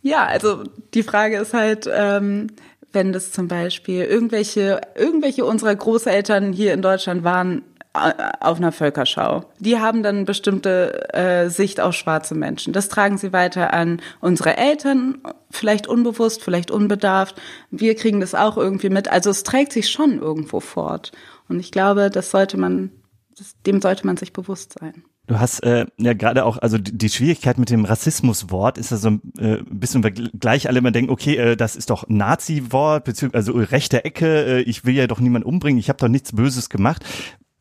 ja, 0.01 0.25
also 0.25 0.63
die 0.95 1.03
Frage 1.03 1.37
ist 1.37 1.53
halt, 1.53 1.87
ähm, 1.91 2.47
wenn 2.91 3.13
das 3.13 3.31
zum 3.31 3.47
Beispiel 3.47 4.03
irgendwelche, 4.03 4.81
irgendwelche 4.95 5.45
unserer 5.45 5.75
Großeltern 5.75 6.51
hier 6.51 6.73
in 6.73 6.81
Deutschland 6.81 7.23
waren 7.23 7.61
auf 7.93 8.57
einer 8.57 8.71
Völkerschau. 8.71 9.43
Die 9.59 9.79
haben 9.79 10.01
dann 10.01 10.23
bestimmte 10.25 11.13
äh, 11.13 11.49
Sicht 11.49 11.81
auf 11.81 11.93
schwarze 11.93 12.35
Menschen. 12.35 12.71
Das 12.71 12.87
tragen 12.87 13.17
sie 13.17 13.33
weiter 13.33 13.73
an 13.73 14.01
unsere 14.21 14.55
Eltern, 14.55 15.17
vielleicht 15.49 15.87
unbewusst, 15.87 16.41
vielleicht 16.41 16.71
unbedarft. 16.71 17.41
Wir 17.69 17.95
kriegen 17.95 18.21
das 18.21 18.33
auch 18.33 18.57
irgendwie 18.57 18.89
mit. 18.89 19.11
Also 19.11 19.29
es 19.29 19.43
trägt 19.43 19.73
sich 19.73 19.89
schon 19.89 20.19
irgendwo 20.19 20.61
fort. 20.61 21.11
Und 21.49 21.59
ich 21.59 21.71
glaube, 21.71 22.09
das 22.09 22.31
sollte 22.31 22.57
man, 22.57 22.91
das, 23.37 23.55
dem 23.65 23.81
sollte 23.81 24.05
man 24.05 24.15
sich 24.15 24.31
bewusst 24.31 24.75
sein. 24.79 25.03
Du 25.27 25.39
hast 25.39 25.61
äh, 25.63 25.85
ja 25.97 26.13
gerade 26.13 26.45
auch, 26.45 26.57
also 26.57 26.77
die, 26.77 27.09
Schwierigkeit 27.09 27.57
mit 27.57 27.69
dem 27.69 27.85
Rassismuswort 27.85 28.77
ist 28.77 28.91
ja 28.91 28.97
so 28.97 29.09
äh, 29.37 29.59
ein 29.59 29.79
bisschen, 29.79 30.03
weil 30.03 30.11
gleich 30.11 30.67
alle 30.67 30.79
immer 30.79 30.91
denken, 30.91 31.11
okay, 31.11 31.35
äh, 31.35 31.55
das 31.55 31.75
ist 31.75 31.89
doch 31.89 32.05
Nazi-Wort, 32.09 33.07
also 33.33 33.53
rechte 33.53 34.03
Ecke, 34.03 34.45
äh, 34.45 34.61
ich 34.61 34.83
will 34.83 34.95
ja 34.95 35.07
doch 35.07 35.19
niemanden 35.19 35.47
umbringen, 35.47 35.79
ich 35.79 35.89
habe 35.89 35.99
doch 35.99 36.07
nichts 36.07 36.33
Böses 36.33 36.69
gemacht. 36.69 37.05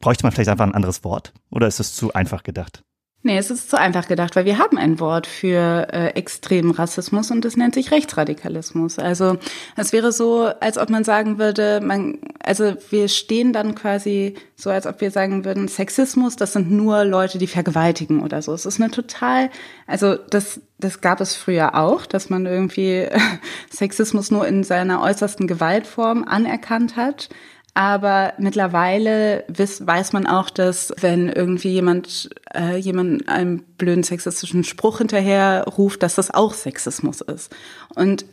Bräuchte 0.01 0.25
man 0.25 0.33
vielleicht 0.33 0.49
einfach 0.49 0.67
ein 0.67 0.75
anderes 0.75 1.05
Wort? 1.05 1.33
Oder 1.51 1.67
ist 1.67 1.79
das 1.79 1.95
zu 1.95 2.13
einfach 2.15 2.43
gedacht? 2.43 2.83
Nee, 3.23 3.37
es 3.37 3.51
ist 3.51 3.69
zu 3.69 3.79
einfach 3.79 4.09
gedacht, 4.09 4.35
weil 4.35 4.47
wir 4.47 4.57
haben 4.57 4.79
ein 4.79 4.99
Wort 4.99 5.27
für 5.27 5.89
äh, 5.93 6.07
extremen 6.15 6.71
Rassismus 6.71 7.31
und 7.31 7.45
das 7.45 7.55
nennt 7.55 7.75
sich 7.75 7.91
Rechtsradikalismus. 7.91 8.99
Also 8.99 9.37
es 9.77 9.93
wäre 9.93 10.11
so, 10.11 10.45
als 10.61 10.79
ob 10.79 10.89
man 10.89 11.05
sagen 11.05 11.39
würde, 11.39 11.83
man, 11.83 12.19
also 12.43 12.77
wir 12.89 13.09
stehen 13.09 13.53
dann 13.53 13.75
quasi 13.75 14.37
so, 14.57 14.71
als 14.71 14.87
ob 14.87 15.03
wir 15.03 15.11
sagen 15.11 15.45
würden, 15.45 15.69
Sexismus, 15.69 16.37
das 16.37 16.55
sind 16.55 16.71
nur 16.71 17.05
Leute, 17.05 17.37
die 17.37 17.47
vergewaltigen 17.47 18.23
oder 18.23 18.41
so. 18.41 18.55
Es 18.55 18.65
ist 18.65 18.81
eine 18.81 18.91
total, 18.91 19.51
also 19.87 20.17
das, 20.17 20.63
das 20.79 21.03
gab 21.03 21.21
es 21.21 21.37
früher 21.37 21.75
auch, 21.75 22.07
dass 22.07 22.31
man 22.31 22.47
irgendwie 22.47 23.07
Sexismus 23.71 24.31
nur 24.31 24.49
in 24.49 24.65
seiner 24.65 25.03
äußersten 25.03 25.47
Gewaltform 25.47 26.25
anerkannt 26.25 26.97
hat. 26.97 27.29
Aber 27.75 28.33
mittlerweile 28.39 29.45
weiß, 29.49 29.87
weiß 29.87 30.13
man 30.13 30.27
auch, 30.27 30.51
dass 30.51 30.93
wenn 31.01 31.29
irgendwie 31.29 31.71
jemand 31.71 32.31
äh, 32.53 32.77
jemand 32.77 33.29
einen 33.29 33.63
blöden 33.63 34.03
sexistischen 34.03 34.65
Spruch 34.65 34.99
hinterher 34.99 35.65
ruft, 35.65 36.03
dass 36.03 36.17
das 36.17 36.33
auch 36.33 36.53
Sexismus 36.55 37.21
ist. 37.21 37.55
Und 37.95 38.25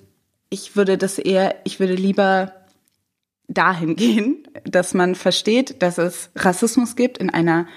ich 0.50 0.76
würde 0.76 0.98
das 0.98 1.20
eher, 1.20 1.56
ich 1.66 1.80
würde 1.80 1.94
lieber 1.94 2.54
dahin 3.48 3.96
gehen, 3.96 4.48
dass 4.66 4.94
man 4.94 5.14
versteht, 5.14 5.82
dass 5.84 5.98
es 6.00 6.30
Rassismus 6.36 6.96
gibt 6.96 7.20
in 7.20 7.30
einer 7.30 7.68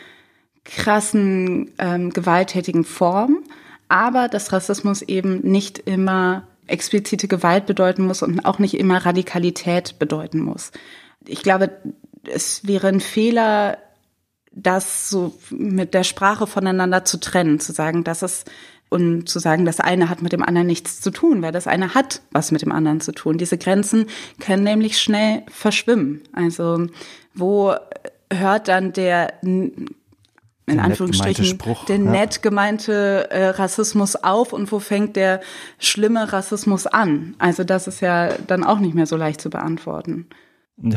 krassen, 0.64 1.72
ähm, 1.78 2.10
gewalttätigen 2.10 2.84
Form, 2.84 3.42
aber 3.88 4.28
dass 4.28 4.52
Rassismus 4.52 5.02
eben 5.02 5.40
nicht 5.40 5.78
immer 5.78 6.46
explizite 6.66 7.28
Gewalt 7.28 7.66
bedeuten 7.66 8.06
muss 8.06 8.22
und 8.22 8.44
auch 8.44 8.58
nicht 8.58 8.74
immer 8.74 9.04
Radikalität 9.04 9.98
bedeuten 9.98 10.38
muss 10.40 10.70
ich 11.26 11.42
glaube, 11.42 11.70
es 12.24 12.66
wäre 12.66 12.88
ein 12.88 13.00
Fehler, 13.00 13.78
das 14.52 15.10
so 15.10 15.34
mit 15.50 15.94
der 15.94 16.04
Sprache 16.04 16.46
voneinander 16.46 17.04
zu 17.04 17.18
trennen, 17.18 17.60
zu 17.60 17.72
sagen, 17.72 18.04
dass 18.04 18.22
es 18.22 18.44
und 18.90 19.28
zu 19.28 19.38
sagen, 19.38 19.64
das 19.64 19.78
eine 19.78 20.08
hat 20.10 20.20
mit 20.20 20.32
dem 20.32 20.42
anderen 20.42 20.66
nichts 20.66 21.00
zu 21.00 21.12
tun, 21.12 21.42
weil 21.42 21.52
das 21.52 21.68
eine 21.68 21.94
hat 21.94 22.22
was 22.32 22.50
mit 22.50 22.62
dem 22.62 22.72
anderen 22.72 23.00
zu 23.00 23.12
tun. 23.12 23.38
Diese 23.38 23.56
Grenzen 23.56 24.06
können 24.40 24.64
nämlich 24.64 24.98
schnell 24.98 25.44
verschwimmen. 25.48 26.22
Also 26.32 26.88
wo 27.32 27.74
hört 28.32 28.68
dann 28.68 28.92
der 28.92 29.34
in 29.42 30.76
der 30.76 30.84
Anführungsstrichen 30.84 31.44
Spruch, 31.44 31.84
der 31.86 31.96
ja. 31.96 32.02
nett 32.02 32.42
gemeinte 32.42 33.30
äh, 33.30 33.48
Rassismus 33.48 34.16
auf 34.16 34.52
und 34.52 34.70
wo 34.70 34.78
fängt 34.78 35.16
der 35.16 35.40
schlimme 35.78 36.32
Rassismus 36.32 36.86
an? 36.86 37.34
Also 37.38 37.64
das 37.64 37.86
ist 37.86 38.00
ja 38.00 38.34
dann 38.46 38.64
auch 38.64 38.78
nicht 38.78 38.94
mehr 38.94 39.06
so 39.06 39.16
leicht 39.16 39.40
zu 39.40 39.50
beantworten. 39.50 40.26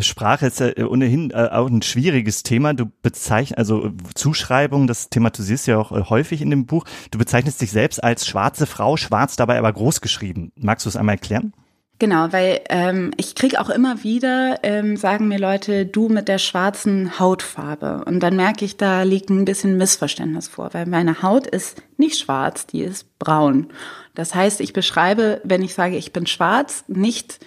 Sprache 0.01 0.47
ist 0.47 0.59
ja 0.59 0.71
ohnehin 0.87 1.31
äh, 1.31 1.49
auch 1.51 1.67
ein 1.67 1.81
schwieriges 1.81 2.43
Thema. 2.43 2.73
Du 2.73 2.85
bezeichnest, 3.01 3.57
also 3.57 3.91
Zuschreibung, 4.15 4.87
das 4.87 5.09
thematisierst 5.09 5.67
du 5.67 5.71
ja 5.71 5.77
auch 5.77 5.91
äh, 5.91 6.03
häufig 6.09 6.41
in 6.41 6.49
dem 6.49 6.65
Buch. 6.65 6.85
Du 7.11 7.17
bezeichnest 7.17 7.61
dich 7.61 7.71
selbst 7.71 8.03
als 8.03 8.27
schwarze 8.27 8.65
Frau, 8.65 8.97
schwarz 8.97 9.35
dabei 9.35 9.57
aber 9.57 9.71
groß 9.71 10.01
geschrieben. 10.01 10.51
Magst 10.55 10.85
du 10.85 10.89
es 10.89 10.95
einmal 10.95 11.15
erklären? 11.15 11.53
Genau, 11.99 12.33
weil 12.33 12.61
ähm, 12.69 13.11
ich 13.17 13.35
krieg 13.35 13.57
auch 13.57 13.69
immer 13.69 14.03
wieder, 14.03 14.59
ähm, 14.63 14.97
sagen 14.97 15.27
mir 15.27 15.39
Leute, 15.39 15.85
du 15.85 16.09
mit 16.09 16.27
der 16.27 16.39
schwarzen 16.39 17.19
Hautfarbe. 17.19 18.03
Und 18.05 18.19
dann 18.19 18.35
merke 18.35 18.65
ich, 18.65 18.77
da 18.77 19.03
liegt 19.03 19.29
ein 19.29 19.45
bisschen 19.45 19.77
Missverständnis 19.77 20.47
vor, 20.47 20.73
weil 20.73 20.85
meine 20.85 21.21
Haut 21.21 21.47
ist 21.47 21.81
nicht 21.97 22.19
schwarz, 22.19 22.65
die 22.65 22.81
ist 22.81 23.17
braun. 23.19 23.67
Das 24.15 24.35
heißt, 24.35 24.59
ich 24.59 24.73
beschreibe, 24.73 25.39
wenn 25.43 25.61
ich 25.61 25.75
sage, 25.75 25.95
ich 25.95 26.11
bin 26.11 26.25
schwarz, 26.25 26.83
nicht 26.87 27.39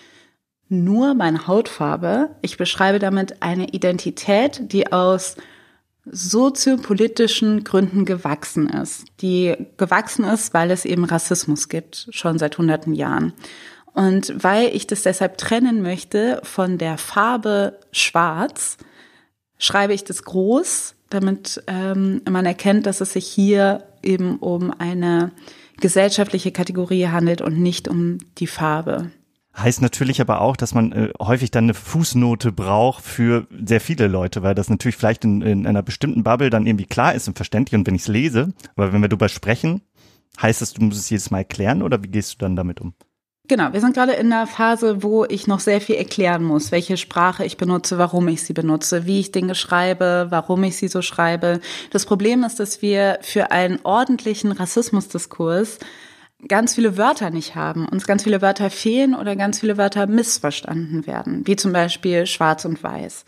nur 0.68 1.14
meine 1.14 1.46
Hautfarbe. 1.46 2.30
Ich 2.42 2.56
beschreibe 2.56 2.98
damit 2.98 3.42
eine 3.42 3.68
Identität, 3.68 4.72
die 4.72 4.92
aus 4.92 5.36
soziopolitischen 6.04 7.64
Gründen 7.64 8.04
gewachsen 8.04 8.68
ist. 8.68 9.06
Die 9.20 9.56
gewachsen 9.76 10.24
ist, 10.24 10.54
weil 10.54 10.70
es 10.70 10.84
eben 10.84 11.04
Rassismus 11.04 11.68
gibt, 11.68 12.08
schon 12.10 12.38
seit 12.38 12.58
hunderten 12.58 12.94
Jahren. 12.94 13.32
Und 13.92 14.32
weil 14.42 14.74
ich 14.74 14.86
das 14.86 15.02
deshalb 15.02 15.38
trennen 15.38 15.82
möchte 15.82 16.40
von 16.44 16.78
der 16.78 16.98
Farbe 16.98 17.80
Schwarz, 17.92 18.76
schreibe 19.58 19.94
ich 19.94 20.04
das 20.04 20.22
groß, 20.22 20.94
damit 21.08 21.62
ähm, 21.66 22.20
man 22.28 22.46
erkennt, 22.46 22.86
dass 22.86 23.00
es 23.00 23.14
sich 23.14 23.26
hier 23.26 23.84
eben 24.02 24.36
um 24.38 24.70
eine 24.78 25.32
gesellschaftliche 25.80 26.52
Kategorie 26.52 27.08
handelt 27.08 27.40
und 27.40 27.58
nicht 27.58 27.88
um 27.88 28.18
die 28.38 28.46
Farbe. 28.46 29.10
Heißt 29.58 29.80
natürlich 29.80 30.20
aber 30.20 30.42
auch, 30.42 30.54
dass 30.56 30.74
man 30.74 30.92
äh, 30.92 31.12
häufig 31.18 31.50
dann 31.50 31.64
eine 31.64 31.74
Fußnote 31.74 32.52
braucht 32.52 33.02
für 33.02 33.46
sehr 33.64 33.80
viele 33.80 34.06
Leute, 34.06 34.42
weil 34.42 34.54
das 34.54 34.68
natürlich 34.68 34.96
vielleicht 34.96 35.24
in, 35.24 35.40
in 35.40 35.66
einer 35.66 35.82
bestimmten 35.82 36.22
Bubble 36.22 36.50
dann 36.50 36.66
irgendwie 36.66 36.84
klar 36.84 37.14
ist 37.14 37.26
und 37.26 37.36
verständlich 37.36 37.78
und 37.78 37.86
wenn 37.86 37.94
ich 37.94 38.02
es 38.02 38.08
lese, 38.08 38.52
aber 38.76 38.92
wenn 38.92 39.00
wir 39.00 39.08
darüber 39.08 39.30
sprechen, 39.30 39.80
heißt 40.42 40.60
das, 40.60 40.74
du 40.74 40.82
musst 40.82 41.00
es 41.00 41.08
jedes 41.08 41.30
Mal 41.30 41.38
erklären 41.38 41.82
oder 41.82 42.02
wie 42.02 42.08
gehst 42.08 42.34
du 42.34 42.38
dann 42.38 42.54
damit 42.54 42.82
um? 42.82 42.92
Genau, 43.48 43.72
wir 43.72 43.80
sind 43.80 43.94
gerade 43.94 44.12
in 44.12 44.32
einer 44.32 44.48
Phase, 44.48 45.04
wo 45.04 45.24
ich 45.24 45.46
noch 45.46 45.60
sehr 45.60 45.80
viel 45.80 45.94
erklären 45.94 46.42
muss, 46.42 46.72
welche 46.72 46.96
Sprache 46.96 47.44
ich 47.44 47.56
benutze, 47.56 47.96
warum 47.96 48.26
ich 48.26 48.42
sie 48.42 48.52
benutze, 48.52 49.06
wie 49.06 49.20
ich 49.20 49.30
Dinge 49.30 49.54
schreibe, 49.54 50.26
warum 50.30 50.64
ich 50.64 50.76
sie 50.76 50.88
so 50.88 51.00
schreibe. 51.00 51.60
Das 51.92 52.06
Problem 52.06 52.42
ist, 52.42 52.58
dass 52.58 52.82
wir 52.82 53.20
für 53.22 53.52
einen 53.52 53.78
ordentlichen 53.84 54.50
Rassismusdiskurs 54.50 55.78
ganz 56.48 56.74
viele 56.74 56.96
Wörter 56.96 57.30
nicht 57.30 57.54
haben, 57.54 57.88
uns 57.88 58.06
ganz 58.06 58.22
viele 58.22 58.42
Wörter 58.42 58.70
fehlen 58.70 59.14
oder 59.14 59.36
ganz 59.36 59.60
viele 59.60 59.76
Wörter 59.76 60.06
missverstanden 60.06 61.06
werden, 61.06 61.46
wie 61.46 61.56
zum 61.56 61.72
Beispiel 61.72 62.26
schwarz 62.26 62.64
und 62.64 62.82
weiß. 62.82 63.24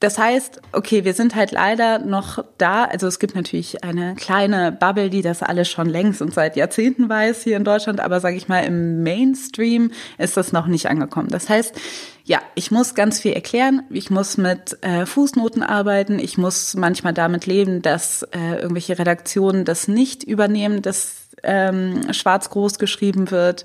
Das 0.00 0.16
heißt, 0.16 0.62
okay, 0.72 1.04
wir 1.04 1.12
sind 1.12 1.34
halt 1.34 1.52
leider 1.52 1.98
noch 1.98 2.42
da. 2.56 2.84
Also 2.84 3.06
es 3.06 3.18
gibt 3.18 3.34
natürlich 3.34 3.84
eine 3.84 4.14
kleine 4.14 4.72
Bubble, 4.72 5.10
die 5.10 5.20
das 5.20 5.42
alles 5.42 5.68
schon 5.68 5.90
längst 5.90 6.22
und 6.22 6.32
seit 6.32 6.56
Jahrzehnten 6.56 7.10
weiß 7.10 7.42
hier 7.42 7.58
in 7.58 7.64
Deutschland, 7.64 8.00
aber 8.00 8.18
sage 8.18 8.36
ich 8.36 8.48
mal, 8.48 8.60
im 8.64 9.02
Mainstream 9.02 9.92
ist 10.16 10.38
das 10.38 10.52
noch 10.52 10.66
nicht 10.66 10.88
angekommen. 10.88 11.28
Das 11.28 11.50
heißt, 11.50 11.74
ja, 12.24 12.38
ich 12.54 12.70
muss 12.70 12.94
ganz 12.94 13.20
viel 13.20 13.32
erklären. 13.32 13.82
Ich 13.90 14.08
muss 14.08 14.38
mit 14.38 14.82
äh, 14.82 15.04
Fußnoten 15.04 15.62
arbeiten. 15.62 16.18
Ich 16.18 16.38
muss 16.38 16.74
manchmal 16.74 17.12
damit 17.12 17.44
leben, 17.44 17.82
dass 17.82 18.22
äh, 18.22 18.54
irgendwelche 18.54 18.98
Redaktionen 18.98 19.66
das 19.66 19.86
nicht 19.86 20.22
übernehmen, 20.22 20.80
dass 20.80 21.28
ähm, 21.42 22.12
schwarz 22.14 22.48
groß 22.48 22.78
geschrieben 22.78 23.30
wird. 23.30 23.64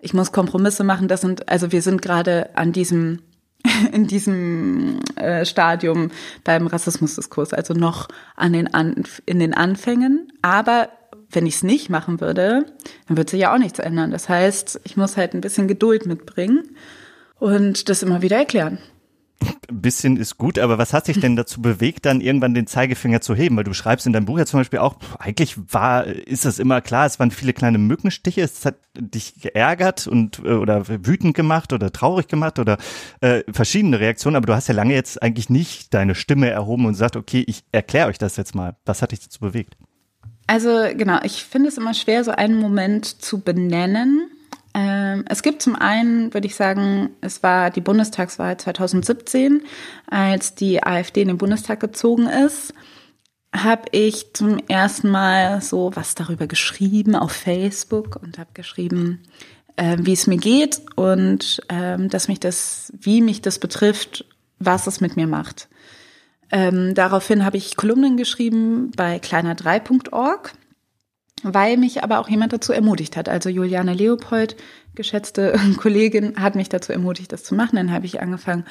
Ich 0.00 0.14
muss 0.14 0.32
Kompromisse 0.32 0.84
machen. 0.84 1.08
Das 1.08 1.20
sind, 1.20 1.48
also 1.48 1.72
wir 1.72 1.82
sind 1.82 2.00
gerade 2.00 2.50
an 2.54 2.72
diesem 2.72 3.20
in 3.92 4.06
diesem 4.06 5.00
äh, 5.16 5.44
Stadium 5.44 6.10
beim 6.44 6.66
Rassismusdiskurs, 6.66 7.52
also 7.52 7.74
noch 7.74 8.08
an 8.36 8.52
den 8.52 8.72
an, 8.72 9.04
in 9.26 9.38
den 9.38 9.54
Anfängen. 9.54 10.32
Aber 10.42 10.90
wenn 11.30 11.46
ich 11.46 11.56
es 11.56 11.62
nicht 11.62 11.90
machen 11.90 12.20
würde, 12.20 12.64
dann 13.06 13.16
würde 13.16 13.30
sich 13.30 13.40
ja 13.40 13.52
auch 13.52 13.58
nichts 13.58 13.78
ändern. 13.78 14.10
Das 14.10 14.28
heißt, 14.28 14.80
ich 14.84 14.96
muss 14.96 15.16
halt 15.16 15.34
ein 15.34 15.40
bisschen 15.40 15.68
Geduld 15.68 16.06
mitbringen 16.06 16.76
und 17.38 17.88
das 17.88 18.02
immer 18.02 18.22
wieder 18.22 18.36
erklären. 18.36 18.78
Ein 19.40 19.82
bisschen 19.82 20.16
ist 20.16 20.38
gut, 20.38 20.58
aber 20.58 20.78
was 20.78 20.92
hat 20.92 21.06
sich 21.06 21.20
denn 21.20 21.36
dazu 21.36 21.60
bewegt, 21.62 22.06
dann 22.06 22.20
irgendwann 22.20 22.54
den 22.54 22.66
Zeigefinger 22.66 23.20
zu 23.20 23.34
heben? 23.34 23.56
Weil 23.56 23.64
du 23.64 23.74
schreibst 23.74 24.06
in 24.06 24.12
deinem 24.12 24.24
Buch 24.24 24.38
ja 24.38 24.46
zum 24.46 24.60
Beispiel 24.60 24.78
auch, 24.78 24.96
eigentlich 25.18 25.56
war, 25.72 26.06
ist 26.06 26.44
das 26.44 26.58
immer 26.58 26.80
klar, 26.80 27.06
es 27.06 27.18
waren 27.18 27.30
viele 27.30 27.52
kleine 27.52 27.78
Mückenstiche, 27.78 28.40
es 28.40 28.64
hat 28.64 28.76
dich 28.98 29.40
geärgert 29.40 30.06
und 30.06 30.40
äh, 30.44 30.54
oder 30.54 30.88
wütend 30.88 31.36
gemacht 31.36 31.72
oder 31.72 31.92
traurig 31.92 32.28
gemacht 32.28 32.58
oder 32.58 32.78
äh, 33.20 33.42
verschiedene 33.52 34.00
Reaktionen, 34.00 34.36
aber 34.36 34.46
du 34.46 34.54
hast 34.54 34.68
ja 34.68 34.74
lange 34.74 34.94
jetzt 34.94 35.22
eigentlich 35.22 35.50
nicht 35.50 35.94
deine 35.94 36.14
Stimme 36.14 36.50
erhoben 36.50 36.86
und 36.86 36.92
gesagt, 36.92 37.16
okay, 37.16 37.44
ich 37.46 37.64
erkläre 37.70 38.08
euch 38.08 38.18
das 38.18 38.36
jetzt 38.36 38.54
mal. 38.54 38.76
Was 38.86 39.02
hat 39.02 39.12
dich 39.12 39.20
dazu 39.20 39.40
bewegt? 39.40 39.76
Also 40.46 40.70
genau, 40.96 41.18
ich 41.24 41.44
finde 41.44 41.68
es 41.68 41.76
immer 41.76 41.92
schwer, 41.92 42.24
so 42.24 42.30
einen 42.30 42.58
Moment 42.58 43.04
zu 43.04 43.40
benennen 43.40 44.30
es 44.74 45.42
gibt 45.42 45.62
zum 45.62 45.74
einen, 45.74 46.32
würde 46.34 46.46
ich 46.46 46.54
sagen, 46.54 47.10
es 47.20 47.42
war 47.42 47.70
die 47.70 47.80
Bundestagswahl 47.80 48.56
2017, 48.56 49.62
als 50.06 50.54
die 50.54 50.82
AfD 50.82 51.22
in 51.22 51.28
den 51.28 51.38
Bundestag 51.38 51.80
gezogen 51.80 52.28
ist, 52.28 52.74
habe 53.54 53.84
ich 53.92 54.34
zum 54.34 54.58
ersten 54.68 55.10
Mal 55.10 55.60
so 55.62 55.90
was 55.94 56.14
darüber 56.14 56.46
geschrieben 56.46 57.16
auf 57.16 57.32
Facebook 57.32 58.20
und 58.22 58.38
habe 58.38 58.50
geschrieben, 58.54 59.22
äh, 59.76 59.96
wie 60.00 60.12
es 60.12 60.26
mir 60.26 60.36
geht 60.36 60.82
und 60.96 61.60
ähm, 61.68 62.08
dass 62.08 62.28
mich 62.28 62.40
das, 62.40 62.92
wie 62.98 63.22
mich 63.22 63.40
das 63.40 63.58
betrifft, 63.58 64.26
was 64.58 64.86
es 64.86 65.00
mit 65.00 65.16
mir 65.16 65.26
macht. 65.26 65.68
Ähm, 66.50 66.94
daraufhin 66.94 67.44
habe 67.44 67.56
ich 67.56 67.76
Kolumnen 67.76 68.16
geschrieben 68.16 68.90
bei 68.96 69.16
kleiner3.org, 69.16 70.52
weil 71.42 71.76
mich 71.76 72.02
aber 72.02 72.18
auch 72.18 72.28
jemand 72.28 72.52
dazu 72.52 72.72
ermutigt 72.72 73.16
hat. 73.16 73.28
Also 73.28 73.48
Juliane 73.48 73.94
Leopold, 73.94 74.56
geschätzte 74.94 75.58
Kollegin, 75.76 76.40
hat 76.40 76.54
mich 76.54 76.68
dazu 76.68 76.92
ermutigt, 76.92 77.32
das 77.32 77.44
zu 77.44 77.54
machen. 77.54 77.76
Dann 77.76 77.92
habe 77.92 78.06
ich 78.06 78.20
angefangen, 78.20 78.64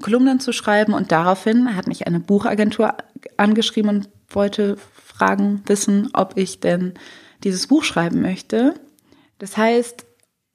Kolumnen 0.00 0.40
zu 0.40 0.52
schreiben 0.52 0.94
und 0.94 1.10
daraufhin 1.10 1.74
hat 1.74 1.88
mich 1.88 2.06
eine 2.06 2.20
Buchagentur 2.20 2.94
angeschrieben 3.36 3.90
und 3.90 4.08
wollte 4.28 4.76
fragen, 4.92 5.62
wissen, 5.66 6.10
ob 6.12 6.36
ich 6.36 6.60
denn 6.60 6.94
dieses 7.42 7.66
Buch 7.66 7.82
schreiben 7.82 8.22
möchte. 8.22 8.74
Das 9.38 9.56
heißt, 9.56 10.06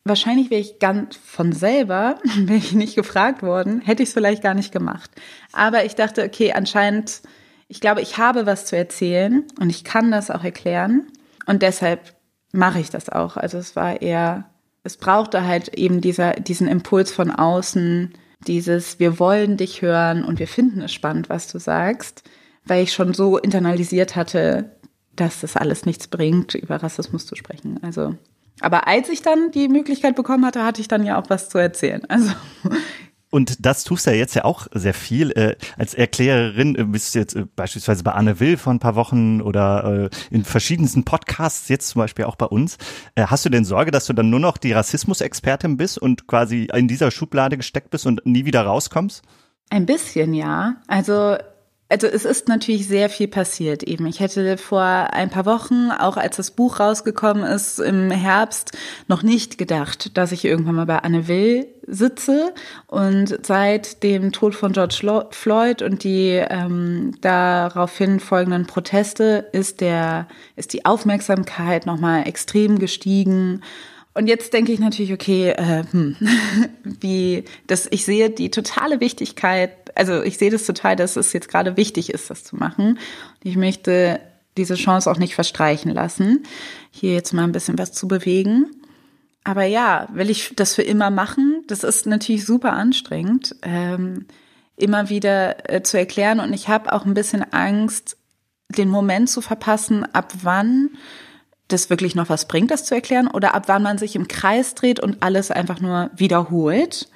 wahrscheinlich 0.06 0.50
wäre 0.50 0.62
ich 0.62 0.80
ganz 0.80 1.18
von 1.18 1.52
selber, 1.52 2.20
wäre 2.38 2.58
ich 2.58 2.74
nicht 2.74 2.96
gefragt 2.96 3.44
worden, 3.44 3.82
hätte 3.82 4.04
ich 4.04 4.10
es 4.10 4.14
vielleicht 4.14 4.44
gar 4.44 4.54
nicht 4.54 4.72
gemacht. 4.72 5.12
Aber 5.52 5.86
ich 5.86 5.96
dachte, 5.96 6.24
okay, 6.24 6.54
anscheinend, 6.54 7.22
ich 7.68 7.82
glaube, 7.82 8.02
ich 8.02 8.18
habe 8.18 8.46
was 8.46 8.66
zu 8.66 8.78
erzählen 8.78 9.44
und 9.60 9.70
ich 9.70 9.84
kann 9.84 10.12
das 10.12 10.32
auch 10.32 10.44
erklären. 10.44 11.08
Und 11.46 11.62
deshalb 11.62 12.16
mache 12.52 12.80
ich 12.80 12.90
das 12.90 13.10
auch. 13.10 13.38
Also 13.38 13.58
es 13.58 13.76
war 13.76 14.02
eher, 14.02 14.46
es 14.84 14.98
brauchte 14.98 15.46
halt 15.46 15.70
eben 15.70 16.02
dieser, 16.02 16.34
diesen 16.34 16.68
Impuls 16.68 17.12
von 17.12 17.32
außen, 17.32 18.14
dieses, 18.48 19.00
wir 19.00 19.20
wollen 19.20 19.58
dich 19.58 19.82
hören 19.82 20.24
und 20.24 20.40
wir 20.40 20.48
finden 20.48 20.82
es 20.82 20.94
spannend, 20.94 21.30
was 21.30 21.48
du 21.48 21.60
sagst, 21.60 22.24
weil 22.66 22.84
ich 22.84 22.94
schon 22.94 23.14
so 23.14 23.38
internalisiert 23.38 24.16
hatte, 24.16 24.72
dass 25.16 25.42
das 25.42 25.56
alles 25.56 25.86
nichts 25.86 26.08
bringt, 26.08 26.56
über 26.56 26.78
Rassismus 26.78 27.26
zu 27.26 27.36
sprechen. 27.36 27.80
Also, 27.84 28.16
aber 28.60 28.88
als 28.88 29.10
ich 29.10 29.22
dann 29.22 29.52
die 29.52 29.68
Möglichkeit 29.68 30.16
bekommen 30.16 30.46
hatte, 30.46 30.64
hatte 30.64 30.82
ich 30.82 30.88
dann 30.88 31.06
ja 31.06 31.20
auch 31.20 31.30
was 31.30 31.50
zu 31.50 31.58
erzählen. 31.58 32.04
Also 32.10 32.32
und 33.34 33.66
das 33.66 33.84
tust 33.84 34.06
du 34.06 34.12
ja 34.12 34.18
jetzt 34.18 34.36
ja 34.36 34.46
auch 34.46 34.68
sehr 34.74 34.94
viel. 34.94 35.32
Äh, 35.32 35.56
als 35.76 35.96
Erklärerin 35.96 36.76
äh, 36.76 36.84
bist 36.84 37.16
du 37.16 37.20
jetzt 37.20 37.36
äh, 37.36 37.46
beispielsweise 37.56 38.04
bei 38.04 38.12
Anne 38.12 38.40
Will 38.40 38.58
vor 38.58 38.72
ein 38.72 38.78
paar 38.78 38.94
Wochen 38.94 39.42
oder 39.42 40.10
äh, 40.12 40.16
in 40.30 40.44
verschiedensten 40.44 41.04
Podcasts, 41.04 41.68
jetzt 41.68 41.90
zum 41.90 42.00
Beispiel 42.00 42.26
auch 42.26 42.36
bei 42.36 42.46
uns. 42.46 42.78
Äh, 43.16 43.26
hast 43.26 43.44
du 43.44 43.50
denn 43.50 43.66
Sorge, 43.66 43.90
dass 43.90 44.06
du 44.06 44.14
dann 44.14 44.30
nur 44.30 44.40
noch 44.40 44.58
die 44.58 44.72
Rassismusexpertin 44.72 45.78
bist 45.78 45.98
und 45.98 46.28
quasi 46.28 46.68
in 46.72 46.88
dieser 46.88 47.10
Schublade 47.10 47.58
gesteckt 47.58 47.90
bist 47.90 48.06
und 48.06 48.24
nie 48.24 48.46
wieder 48.46 48.62
rauskommst? 48.62 49.24
Ein 49.72 49.88
bisschen, 49.88 50.36
ja. 50.36 50.76
Also 50.86 51.36
also 51.94 52.08
es 52.08 52.26
ist 52.26 52.48
natürlich 52.48 52.88
sehr 52.88 53.08
viel 53.08 53.28
passiert 53.28 53.84
eben. 53.84 54.08
Ich 54.08 54.20
hätte 54.20 54.58
vor 54.58 54.82
ein 54.82 55.30
paar 55.30 55.46
Wochen, 55.46 55.92
auch 55.92 56.18
als 56.18 56.38
das 56.38 56.50
Buch 56.50 56.80
rausgekommen 56.80 57.44
ist 57.44 57.78
im 57.78 58.10
Herbst, 58.10 58.76
noch 59.08 59.22
nicht 59.22 59.60
gedacht, 59.60 60.18
dass 60.18 60.32
ich 60.32 60.44
irgendwann 60.44 60.74
mal 60.74 60.88
bei 60.88 60.98
Anne 60.98 61.28
Will 61.28 61.68
sitze. 61.86 62.52
Und 62.88 63.46
seit 63.46 64.02
dem 64.02 64.32
Tod 64.32 64.56
von 64.56 64.72
George 64.72 65.28
Floyd 65.30 65.84
und 65.84 66.04
die 66.04 66.32
ähm, 66.32 67.12
daraufhin 67.22 68.20
folgenden 68.20 68.66
Proteste 68.66 69.46
ist 69.52 69.80
der 69.80 70.28
ist 70.56 70.74
die 70.74 70.86
Aufmerksamkeit 70.86 71.86
nochmal 71.86 72.28
extrem 72.28 72.80
gestiegen. 72.80 73.62
Und 74.16 74.28
jetzt 74.28 74.54
denke 74.54 74.72
ich 74.72 74.80
natürlich, 74.80 75.14
okay, 75.14 75.50
äh, 75.50 75.84
hm, 75.92 76.16
wie 76.84 77.46
das, 77.68 77.88
ich 77.92 78.04
sehe 78.04 78.32
die 78.32 78.50
totale 78.50 79.00
Wichtigkeit 79.00 79.83
also 79.96 80.22
ich 80.24 80.38
sehe 80.38 80.52
das 80.52 80.66
total, 80.66 80.96
dass 80.96 81.16
es 81.16 81.34
jetzt 81.34 81.50
gerade 81.50 81.78
wichtig 81.78 82.12
ist, 82.12 82.30
das 82.30 82.44
zu 82.44 82.56
machen. 82.56 83.00
Ich 83.44 83.56
möchte 83.56 84.20
diese 84.58 84.76
Chance 84.76 85.10
auch 85.10 85.18
nicht 85.18 85.36
verstreichen 85.36 85.92
lassen, 85.92 86.44
hier 86.92 87.14
jetzt 87.14 87.34
mal 87.34 87.44
ein 87.44 87.52
bisschen 87.52 87.78
was 87.78 87.92
zu 87.92 88.08
bewegen. 88.08 88.68
Aber 89.44 89.64
ja, 89.66 90.08
will 90.14 90.30
ich 90.30 90.54
das 90.56 90.76
für 90.76 90.84
immer 90.84 91.10
machen? 91.10 91.64
Das 91.68 91.84
ist 91.84 92.06
natürlich 92.06 92.46
super 92.46 92.74
anstrengend, 92.74 93.56
ähm, 93.62 94.26
immer 94.78 95.10
wieder 95.10 95.70
äh, 95.70 95.84
zu 95.84 95.98
erklären. 95.98 96.40
Und 96.40 96.54
ich 96.54 96.70
habe 96.70 96.94
auch 96.94 97.06
ein 97.06 97.14
bisschen 97.14 97.44
Angst, 97.52 98.18
den 98.70 98.90
Moment 98.90 99.30
zu 99.30 99.42
verpassen, 99.42 100.06
ab 100.14 100.34
wann 100.44 100.92
das 101.68 101.90
wirklich 101.90 102.16
noch 102.16 102.30
was 102.30 102.48
bringt, 102.48 102.72
das 102.72 102.86
zu 102.86 102.96
erklären, 102.96 103.28
oder 103.28 103.54
ab 103.54 103.64
wann 103.68 103.84
man 103.84 103.98
sich 103.98 104.16
im 104.16 104.28
Kreis 104.28 104.76
dreht 104.76 105.00
und 105.00 105.24
alles 105.24 105.52
einfach 105.52 105.80
nur 105.80 106.10
wiederholt 106.16 107.08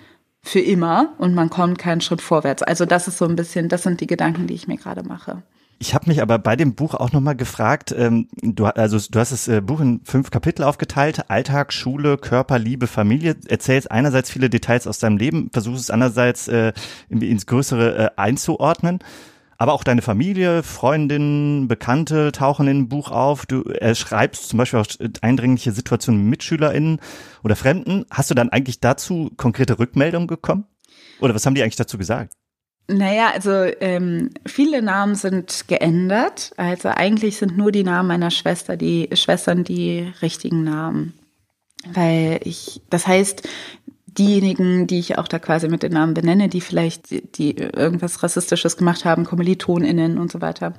für 0.44 0.60
immer 0.60 1.14
und 1.18 1.36
man 1.36 1.50
kommt 1.50 1.78
keinen 1.78 2.02
Schritt 2.02 2.22
vorwärts. 2.22 2.64
Also 2.64 2.86
das 2.86 3.08
ist 3.08 3.18
so 3.18 3.26
ein 3.26 3.36
bisschen, 3.36 3.70
das 3.70 3.84
sind 3.84 4.02
die 4.02 4.08
Gedanken, 4.08 4.48
die 4.48 4.54
ich 4.54 4.68
mir 4.68 4.78
gerade 4.78 5.04
mache. 5.04 5.44
Ich 5.80 5.94
habe 5.94 6.10
mich 6.10 6.24
aber 6.24 6.40
bei 6.40 6.56
dem 6.56 6.74
Buch 6.74 6.96
auch 6.96 7.12
nochmal 7.12 7.36
gefragt, 7.36 7.94
ähm, 7.96 8.28
du, 8.42 8.66
also 8.66 8.98
du 9.12 9.20
hast 9.20 9.32
das 9.32 9.48
äh, 9.48 9.62
Buch 9.62 9.80
in 9.80 10.02
fünf 10.04 10.32
Kapitel 10.32 10.64
aufgeteilt, 10.64 11.30
Alltag, 11.30 11.72
Schule, 11.72 12.18
Körper, 12.18 12.58
Liebe, 12.58 12.88
Familie, 12.88 13.36
erzählst 13.48 13.92
einerseits 13.92 14.32
viele 14.32 14.50
Details 14.50 14.88
aus 14.88 14.98
deinem 14.98 15.18
Leben, 15.18 15.52
versuchst 15.54 15.82
es 15.82 15.90
andererseits 15.92 16.48
äh, 16.48 16.74
ins 17.10 17.46
Größere 17.46 17.98
äh, 17.98 18.10
einzuordnen. 18.16 19.00
Aber 19.58 19.74
auch 19.74 19.84
deine 19.84 20.04
Familie, 20.04 20.62
Freundinnen, 20.62 21.68
Bekannte 21.68 22.32
tauchen 22.32 22.68
in 22.68 22.78
dem 22.78 22.90
Buch 22.90 23.10
auf. 23.10 23.46
Du 23.48 23.64
äh, 23.64 23.96
schreibst 23.96 24.50
zum 24.50 24.58
Beispiel 24.58 24.80
auch 24.80 24.88
eindringliche 25.22 25.72
Situationen 25.72 26.22
mit 26.22 26.30
MitschülerInnen 26.30 27.00
oder 27.44 27.56
Fremden. 27.56 28.06
Hast 28.12 28.30
du 28.30 28.36
dann 28.36 28.50
eigentlich 28.50 28.80
dazu 28.80 29.32
konkrete 29.36 29.80
Rückmeldungen 29.80 30.28
bekommen? 30.28 30.66
Oder 31.20 31.34
was 31.34 31.46
haben 31.46 31.56
die 31.56 31.64
eigentlich 31.64 31.76
dazu 31.76 31.98
gesagt? 31.98 32.34
Naja, 32.90 33.32
also 33.34 33.52
ähm, 33.82 34.30
viele 34.46 34.82
Namen 34.82 35.16
sind 35.16 35.68
geändert. 35.68 36.54
Also 36.56 36.90
eigentlich 36.90 37.38
sind 37.38 37.58
nur 37.58 37.72
die 37.72 37.84
Namen 37.84 38.08
meiner 38.08 38.32
Schwester, 38.32 38.78
die 38.78 39.10
Schwestern 39.14 39.64
die 39.64 40.14
richtigen 40.22 40.64
Namen. 40.64 41.14
Weil 41.86 42.40
ich, 42.44 42.82
das 42.90 43.06
heißt, 43.08 43.48
diejenigen, 44.18 44.88
die 44.88 45.00
ich 45.00 45.18
auch 45.18 45.28
da 45.28 45.40
quasi 45.40 45.68
mit 45.68 45.84
den 45.84 45.94
Namen 45.94 46.14
benenne, 46.14 46.50
die 46.50 46.62
vielleicht 46.62 47.38
die, 47.38 47.58
irgendwas 47.58 48.24
Rassistisches 48.24 48.78
gemacht 48.78 49.06
haben, 49.06 49.26
KommilitonInnen 49.26 50.18
und 50.18 50.32
so 50.32 50.42
weiter, 50.42 50.74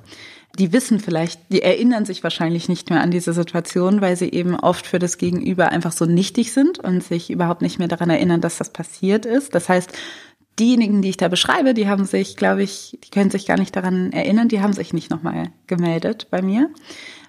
die 0.57 0.73
wissen 0.73 0.99
vielleicht, 0.99 1.39
die 1.51 1.61
erinnern 1.61 2.05
sich 2.05 2.23
wahrscheinlich 2.23 2.69
nicht 2.69 2.89
mehr 2.89 3.01
an 3.01 3.11
diese 3.11 3.33
Situation, 3.33 4.01
weil 4.01 4.15
sie 4.15 4.29
eben 4.29 4.55
oft 4.55 4.87
für 4.87 4.99
das 4.99 5.17
Gegenüber 5.17 5.69
einfach 5.69 5.91
so 5.91 6.05
nichtig 6.05 6.51
sind 6.51 6.79
und 6.79 7.03
sich 7.03 7.29
überhaupt 7.29 7.61
nicht 7.61 7.79
mehr 7.79 7.87
daran 7.87 8.09
erinnern, 8.09 8.41
dass 8.41 8.57
das 8.57 8.73
passiert 8.73 9.25
ist. 9.25 9.53
Das 9.53 9.69
heißt, 9.69 9.91
diejenigen, 10.57 11.01
die 11.01 11.09
ich 11.09 11.17
da 11.17 11.27
beschreibe, 11.27 11.73
die 11.73 11.87
haben 11.87 12.05
sich, 12.05 12.35
glaube 12.35 12.63
ich, 12.63 12.97
die 13.03 13.09
können 13.09 13.29
sich 13.29 13.45
gar 13.45 13.57
nicht 13.57 13.75
daran 13.75 14.11
erinnern, 14.11 14.49
die 14.49 14.61
haben 14.61 14.73
sich 14.73 14.91
nicht 14.91 15.09
nochmal 15.09 15.51
gemeldet 15.67 16.27
bei 16.31 16.41
mir. 16.41 16.69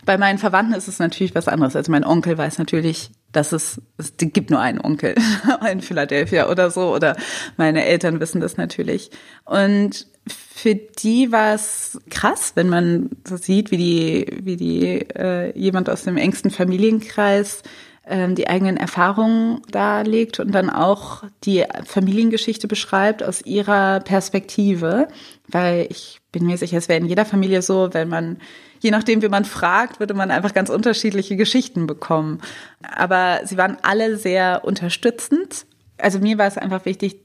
Bei 0.06 0.18
meinen 0.18 0.38
Verwandten 0.38 0.74
ist 0.74 0.88
es 0.88 0.98
natürlich 0.98 1.34
was 1.34 1.48
anderes. 1.48 1.76
Also 1.76 1.92
mein 1.92 2.04
Onkel 2.04 2.36
weiß 2.36 2.58
natürlich, 2.58 3.10
dass 3.32 3.52
es, 3.52 3.80
es 3.98 4.14
gibt 4.16 4.50
nur 4.50 4.60
einen 4.60 4.80
Onkel 4.80 5.14
in 5.70 5.80
Philadelphia 5.80 6.48
oder 6.48 6.70
so. 6.70 6.94
Oder 6.94 7.16
meine 7.56 7.84
Eltern 7.84 8.20
wissen 8.20 8.40
das 8.40 8.56
natürlich. 8.56 9.10
Und 9.44 10.06
für 10.26 10.74
die 10.74 11.32
war 11.32 11.54
es 11.54 11.98
krass, 12.10 12.52
wenn 12.54 12.68
man 12.68 13.10
so 13.26 13.36
sieht, 13.36 13.70
wie 13.70 13.76
die, 13.76 14.26
wie 14.42 14.56
die 14.56 14.84
äh, 15.16 15.58
jemand 15.58 15.88
aus 15.88 16.04
dem 16.04 16.16
engsten 16.16 16.50
Familienkreis 16.50 17.62
ähm, 18.06 18.34
die 18.34 18.48
eigenen 18.48 18.76
Erfahrungen 18.76 19.62
darlegt 19.70 20.40
und 20.40 20.52
dann 20.52 20.68
auch 20.68 21.24
die 21.44 21.64
Familiengeschichte 21.84 22.68
beschreibt 22.68 23.22
aus 23.22 23.42
ihrer 23.42 24.00
Perspektive, 24.00 25.08
weil 25.48 25.86
ich 25.90 26.20
bin 26.32 26.46
mir 26.46 26.58
sicher, 26.58 26.78
es 26.78 26.88
wäre 26.88 27.00
in 27.00 27.06
jeder 27.06 27.24
Familie 27.24 27.62
so, 27.62 27.90
wenn 27.92 28.08
man 28.08 28.38
je 28.80 28.90
nachdem, 28.90 29.22
wie 29.22 29.28
man 29.28 29.44
fragt, 29.44 30.00
würde 30.00 30.14
man 30.14 30.30
einfach 30.30 30.54
ganz 30.54 30.70
unterschiedliche 30.70 31.36
Geschichten 31.36 31.86
bekommen. 31.86 32.40
Aber 32.82 33.40
sie 33.44 33.56
waren 33.56 33.76
alle 33.82 34.16
sehr 34.16 34.62
unterstützend. 34.64 35.66
Also 35.98 36.18
mir 36.18 36.38
war 36.38 36.46
es 36.46 36.58
einfach 36.58 36.84
wichtig, 36.84 37.20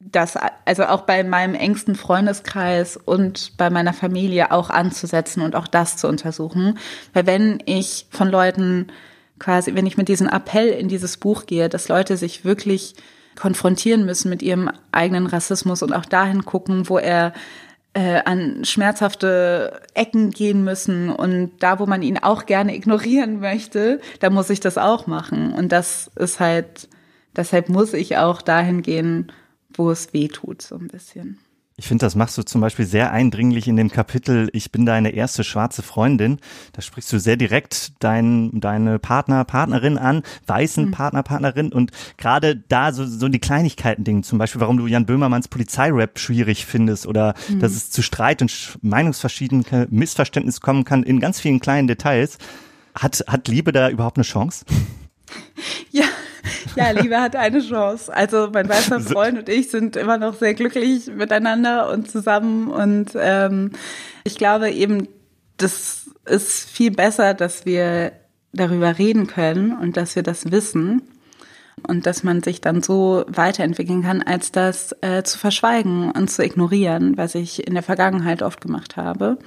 dass, 0.00 0.38
also 0.64 0.84
auch 0.84 1.02
bei 1.02 1.24
meinem 1.24 1.54
engsten 1.54 1.96
Freundeskreis 1.96 2.96
und 2.96 3.56
bei 3.56 3.68
meiner 3.68 3.92
Familie 3.92 4.52
auch 4.52 4.70
anzusetzen 4.70 5.42
und 5.42 5.56
auch 5.56 5.66
das 5.66 5.96
zu 5.96 6.06
untersuchen. 6.06 6.78
Weil 7.12 7.26
wenn 7.26 7.62
ich 7.66 8.06
von 8.10 8.28
Leuten 8.28 8.88
quasi, 9.38 9.74
wenn 9.74 9.86
ich 9.86 9.96
mit 9.96 10.08
diesem 10.08 10.28
Appell 10.28 10.68
in 10.68 10.88
dieses 10.88 11.16
Buch 11.16 11.46
gehe, 11.46 11.68
dass 11.68 11.88
Leute 11.88 12.16
sich 12.16 12.44
wirklich 12.44 12.94
konfrontieren 13.34 14.04
müssen 14.04 14.30
mit 14.30 14.42
ihrem 14.42 14.70
eigenen 14.92 15.26
Rassismus 15.26 15.82
und 15.82 15.92
auch 15.92 16.04
dahin 16.04 16.44
gucken, 16.44 16.88
wo 16.88 16.98
er 16.98 17.32
äh, 17.94 18.20
an 18.24 18.64
schmerzhafte 18.64 19.80
Ecken 19.94 20.30
gehen 20.30 20.64
müssen 20.64 21.10
und 21.10 21.52
da, 21.60 21.78
wo 21.78 21.86
man 21.86 22.02
ihn 22.02 22.18
auch 22.18 22.46
gerne 22.46 22.74
ignorieren 22.74 23.40
möchte, 23.40 24.00
da 24.20 24.30
muss 24.30 24.50
ich 24.50 24.60
das 24.60 24.78
auch 24.78 25.06
machen. 25.06 25.52
Und 25.52 25.72
das 25.72 26.10
ist 26.16 26.40
halt, 26.40 26.88
deshalb 27.36 27.68
muss 27.68 27.94
ich 27.94 28.16
auch 28.16 28.42
dahin 28.42 28.82
gehen, 28.82 29.32
wo 29.74 29.90
es 29.90 30.12
weh 30.12 30.28
tut, 30.28 30.62
so 30.62 30.76
ein 30.76 30.88
bisschen. 30.88 31.38
Ich 31.80 31.86
finde, 31.86 32.04
das 32.04 32.16
machst 32.16 32.36
du 32.36 32.42
zum 32.42 32.60
Beispiel 32.60 32.84
sehr 32.84 33.12
eindringlich 33.12 33.68
in 33.68 33.76
dem 33.76 33.88
Kapitel 33.88 34.48
Ich 34.52 34.72
bin 34.72 34.84
deine 34.84 35.10
erste 35.10 35.44
schwarze 35.44 35.82
Freundin. 35.82 36.40
Da 36.72 36.82
sprichst 36.82 37.12
du 37.12 37.20
sehr 37.20 37.36
direkt 37.36 37.92
dein, 38.00 38.50
deine 38.60 38.98
Partner, 38.98 39.44
Partnerin 39.44 39.96
an, 39.96 40.24
weißen 40.48 40.86
mhm. 40.86 40.90
Partner, 40.90 41.22
Partnerin 41.22 41.72
und 41.72 41.92
gerade 42.16 42.56
da 42.56 42.92
so, 42.92 43.06
so 43.06 43.28
die 43.28 43.38
Kleinigkeiten 43.38 44.02
Dinge, 44.02 44.22
zum 44.22 44.38
Beispiel, 44.38 44.60
warum 44.60 44.76
du 44.76 44.88
Jan 44.88 45.06
Böhmermanns 45.06 45.46
Polizeirap 45.46 46.18
schwierig 46.18 46.66
findest 46.66 47.06
oder 47.06 47.34
mhm. 47.48 47.60
dass 47.60 47.70
es 47.70 47.90
zu 47.90 48.02
Streit 48.02 48.42
und 48.42 48.76
Meinungsverschiedenheit, 48.82 49.92
Missverständnis 49.92 50.60
kommen 50.60 50.82
kann 50.82 51.04
in 51.04 51.20
ganz 51.20 51.38
vielen 51.38 51.60
kleinen 51.60 51.86
Details. 51.86 52.38
Hat, 52.96 53.22
hat 53.28 53.46
Liebe 53.46 53.70
da 53.70 53.88
überhaupt 53.88 54.16
eine 54.16 54.24
Chance? 54.24 54.64
Ja, 55.90 56.04
Ja, 56.76 56.90
Liebe 56.90 57.20
hat 57.20 57.36
eine 57.36 57.60
Chance. 57.60 58.14
Also 58.14 58.48
mein 58.52 58.68
weißer 58.68 59.00
Freund 59.00 59.38
und 59.38 59.48
ich 59.48 59.70
sind 59.70 59.96
immer 59.96 60.18
noch 60.18 60.34
sehr 60.34 60.54
glücklich 60.54 61.06
miteinander 61.06 61.90
und 61.90 62.10
zusammen. 62.10 62.68
Und 62.68 63.12
ähm, 63.16 63.72
ich 64.24 64.36
glaube 64.36 64.70
eben, 64.70 65.08
das 65.56 66.10
ist 66.26 66.68
viel 66.70 66.90
besser, 66.90 67.34
dass 67.34 67.66
wir 67.66 68.12
darüber 68.52 68.98
reden 68.98 69.26
können 69.26 69.76
und 69.76 69.96
dass 69.96 70.16
wir 70.16 70.22
das 70.22 70.50
wissen 70.50 71.02
und 71.86 72.06
dass 72.06 72.22
man 72.22 72.42
sich 72.42 72.60
dann 72.60 72.82
so 72.82 73.24
weiterentwickeln 73.28 74.02
kann, 74.02 74.22
als 74.22 74.52
das 74.52 74.94
äh, 75.00 75.22
zu 75.22 75.38
verschweigen 75.38 76.10
und 76.10 76.28
zu 76.28 76.42
ignorieren, 76.42 77.16
was 77.16 77.34
ich 77.34 77.66
in 77.66 77.74
der 77.74 77.82
Vergangenheit 77.82 78.42
oft 78.42 78.60
gemacht 78.60 78.96
habe. 78.96 79.38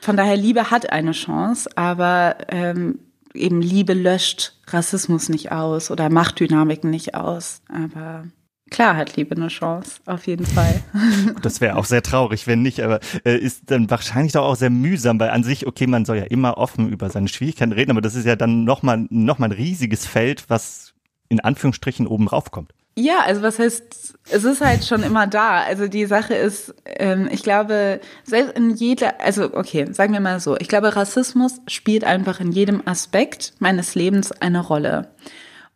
Von 0.00 0.16
daher, 0.16 0.36
Liebe 0.36 0.70
hat 0.70 0.92
eine 0.92 1.12
Chance, 1.12 1.68
aber 1.74 2.36
ähm, 2.48 2.98
eben 3.36 3.62
Liebe 3.62 3.94
löscht 3.94 4.54
Rassismus 4.68 5.28
nicht 5.28 5.52
aus 5.52 5.90
oder 5.90 6.10
Machtdynamiken 6.10 6.90
nicht 6.90 7.14
aus. 7.14 7.60
Aber 7.68 8.24
Klar 8.68 8.96
hat 8.96 9.14
Liebe 9.14 9.36
eine 9.36 9.46
Chance, 9.46 10.00
auf 10.06 10.26
jeden 10.26 10.44
Fall. 10.44 10.82
Das 11.42 11.60
wäre 11.60 11.76
auch 11.76 11.84
sehr 11.84 12.02
traurig, 12.02 12.46
wenn 12.46 12.62
nicht, 12.62 12.80
aber 12.80 12.98
äh, 13.24 13.36
ist 13.36 13.70
dann 13.70 13.88
wahrscheinlich 13.90 14.32
doch 14.32 14.42
auch 14.42 14.56
sehr 14.56 14.70
mühsam, 14.70 15.20
weil 15.20 15.30
an 15.30 15.44
sich, 15.44 15.66
okay, 15.66 15.86
man 15.86 16.04
soll 16.04 16.16
ja 16.16 16.24
immer 16.24 16.58
offen 16.58 16.88
über 16.88 17.08
seine 17.10 17.28
Schwierigkeiten 17.28 17.72
reden, 17.72 17.92
aber 17.92 18.00
das 18.00 18.16
ist 18.16 18.26
ja 18.26 18.34
dann 18.34 18.64
nochmal 18.64 19.06
noch 19.10 19.38
mal 19.38 19.46
ein 19.46 19.52
riesiges 19.52 20.06
Feld, 20.06 20.46
was 20.48 20.94
in 21.28 21.40
Anführungsstrichen 21.40 22.06
oben 22.08 22.26
raufkommt. 22.26 22.72
Ja, 22.98 23.20
also 23.26 23.42
was 23.42 23.58
heißt, 23.58 24.16
es 24.30 24.44
ist 24.44 24.62
halt 24.62 24.84
schon 24.86 25.02
immer 25.02 25.26
da. 25.26 25.62
Also 25.62 25.86
die 25.86 26.06
Sache 26.06 26.34
ist, 26.34 26.74
ähm, 26.86 27.28
ich 27.30 27.42
glaube, 27.42 28.00
selbst 28.24 28.56
in 28.56 28.70
jeder, 28.70 29.20
also 29.20 29.52
okay, 29.52 29.92
sagen 29.92 30.14
wir 30.14 30.20
mal 30.20 30.40
so, 30.40 30.56
ich 30.56 30.68
glaube, 30.68 30.96
Rassismus 30.96 31.60
spielt 31.66 32.04
einfach 32.04 32.40
in 32.40 32.52
jedem 32.52 32.82
Aspekt 32.86 33.52
meines 33.58 33.94
Lebens 33.94 34.32
eine 34.32 34.60
Rolle. 34.60 35.08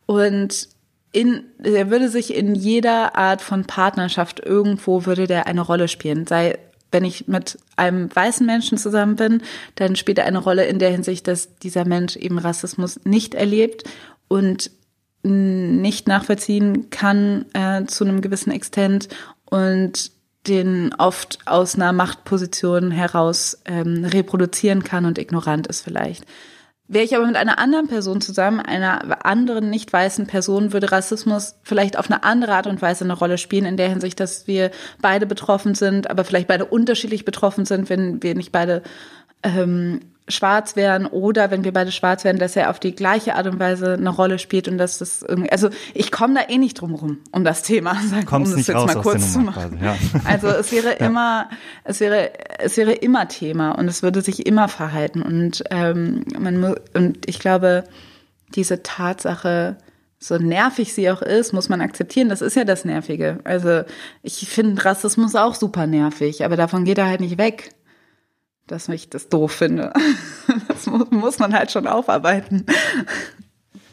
Und 0.07 0.69
in, 1.13 1.45
er 1.63 1.91
würde 1.91 2.09
sich 2.09 2.35
in 2.35 2.55
jeder 2.55 3.17
Art 3.17 3.43
von 3.43 3.67
Partnerschaft 3.67 4.41
irgendwo 4.41 5.05
würde 5.05 5.27
der 5.27 5.47
eine 5.47 5.61
Rolle 5.61 5.89
spielen. 5.89 6.27
Sei, 6.27 6.59
wenn 6.91 7.05
ich 7.05 7.29
mit 7.29 7.59
einem 7.77 8.15
weißen 8.15 8.47
Menschen 8.47 8.79
zusammen 8.79 9.17
bin, 9.17 9.43
dann 9.75 9.95
spielt 9.95 10.19
er 10.19 10.25
eine 10.25 10.39
Rolle 10.39 10.65
in 10.65 10.79
der 10.79 10.91
Hinsicht, 10.91 11.29
dass 11.29 11.57
dieser 11.59 11.85
Mensch 11.85 12.17
eben 12.17 12.39
Rassismus 12.39 13.01
nicht 13.05 13.35
erlebt 13.35 13.85
und 14.29 14.71
nicht 15.23 16.09
nachvollziehen 16.09 16.91
kann 16.91 17.47
äh, 17.53 17.85
zu 17.85 18.05
einem 18.05 18.21
gewissen 18.21 18.51
Extent 18.51 19.09
und 19.45 20.13
den 20.47 20.95
oft 20.97 21.39
aus 21.47 21.75
einer 21.75 21.93
Machtposition 21.93 22.91
heraus 22.91 23.61
ähm, 23.67 24.05
reproduzieren 24.05 24.83
kann 24.83 25.05
und 25.05 25.19
ignorant 25.19 25.67
ist 25.67 25.83
vielleicht. 25.83 26.25
Wäre 26.89 27.05
ich 27.05 27.15
aber 27.15 27.27
mit 27.27 27.37
einer 27.37 27.61
anderen 27.61 27.87
Person 27.87 28.21
zusammen, 28.21 28.59
einer 28.59 29.25
anderen 29.25 29.71
nicht 29.71 29.93
weißen 29.93 30.27
Person, 30.27 30.73
würde 30.73 30.91
Rassismus 30.91 31.55
vielleicht 31.63 31.97
auf 31.97 32.11
eine 32.11 32.25
andere 32.25 32.55
Art 32.55 32.67
und 32.67 32.83
Weise 32.83 33.05
eine 33.05 33.13
Rolle 33.13 33.39
spielen, 33.39 33.65
in 33.65 33.77
der 33.77 33.89
Hinsicht, 33.89 34.19
dass 34.19 34.49
wir 34.49 34.73
beide 35.01 35.27
betroffen 35.27 35.77
sind, 35.77 36.11
aber 36.11 36.25
vielleicht 36.25 36.49
beide 36.49 36.65
unterschiedlich 36.65 37.25
betroffen 37.25 37.65
sind, 37.65 37.91
wenn 37.91 38.23
wir 38.25 38.35
nicht 38.35 38.51
beide 38.51 38.83
ähm, 39.45 40.01
schwarz 40.31 40.77
wären 40.77 41.07
oder 41.07 41.51
wenn 41.51 41.65
wir 41.65 41.73
beide 41.73 41.93
schwarz 41.93 42.25
wären, 42.25 42.39
dass 42.39 42.57
er 42.57 42.71
auf 42.71 42.79
die 42.79 42.95
gleiche 42.95 43.35
Art 43.35 43.47
und 43.47 43.59
Weise 43.59 43.95
eine 43.95 44.11
Rolle 44.11 44.39
spielt 44.39 44.69
und 44.69 44.79
dass 44.79 44.99
das 44.99 45.23
irgendwie, 45.23 45.51
also 45.51 45.71
ich 45.95 46.11
komme 46.11 46.35
da 46.35 46.49
eh 46.49 46.59
nicht 46.59 46.81
drum 46.81 46.95
rum 46.95 47.19
um 47.33 47.45
das 47.45 47.63
Thema, 47.63 47.93
um 48.31 48.45
das 48.45 48.67
jetzt 48.67 48.75
mal 48.75 48.95
kurz 49.03 49.33
zu 49.33 49.41
machen. 49.41 49.79
Quasi, 49.79 49.85
ja. 49.85 49.97
Also 50.25 50.49
es 50.49 50.73
wäre 50.73 50.99
ja. 51.01 51.07
immer, 51.07 51.49
es 51.85 52.01
wäre, 52.01 52.31
es 52.59 52.77
wäre 52.77 52.93
immer 52.93 53.29
Thema 53.29 53.73
und 53.73 53.89
es 53.89 54.03
würde 54.03 54.23
sich 54.23 54.47
immer 54.47 54.69
verhalten 54.69 55.23
und 55.23 55.65
ähm, 55.71 56.25
man 56.39 56.75
und 56.95 57.29
ich 57.29 57.39
glaube, 57.39 57.85
diese 58.55 58.83
Tatsache, 58.83 59.77
so 60.19 60.37
nervig 60.37 60.93
sie 60.93 61.11
auch 61.11 61.23
ist, 61.23 61.53
muss 61.53 61.69
man 61.69 61.81
akzeptieren. 61.81 62.29
Das 62.29 62.43
ist 62.43 62.55
ja 62.55 62.65
das 62.65 62.85
Nervige. 62.85 63.39
Also 63.45 63.83
ich 64.23 64.49
finde 64.49 64.85
Rassismus 64.85 65.35
auch 65.35 65.55
super 65.55 65.87
nervig, 65.87 66.45
aber 66.45 66.57
davon 66.57 66.85
geht 66.85 66.99
er 66.99 67.07
halt 67.07 67.21
nicht 67.21 67.39
weg 67.39 67.71
dass 68.71 68.89
ich 68.89 69.11
das 69.11 69.29
doof 69.29 69.53
finde. 69.53 69.93
Das 70.69 70.87
muss 70.87 71.39
man 71.39 71.53
halt 71.53 71.71
schon 71.71 71.87
aufarbeiten. 71.87 72.65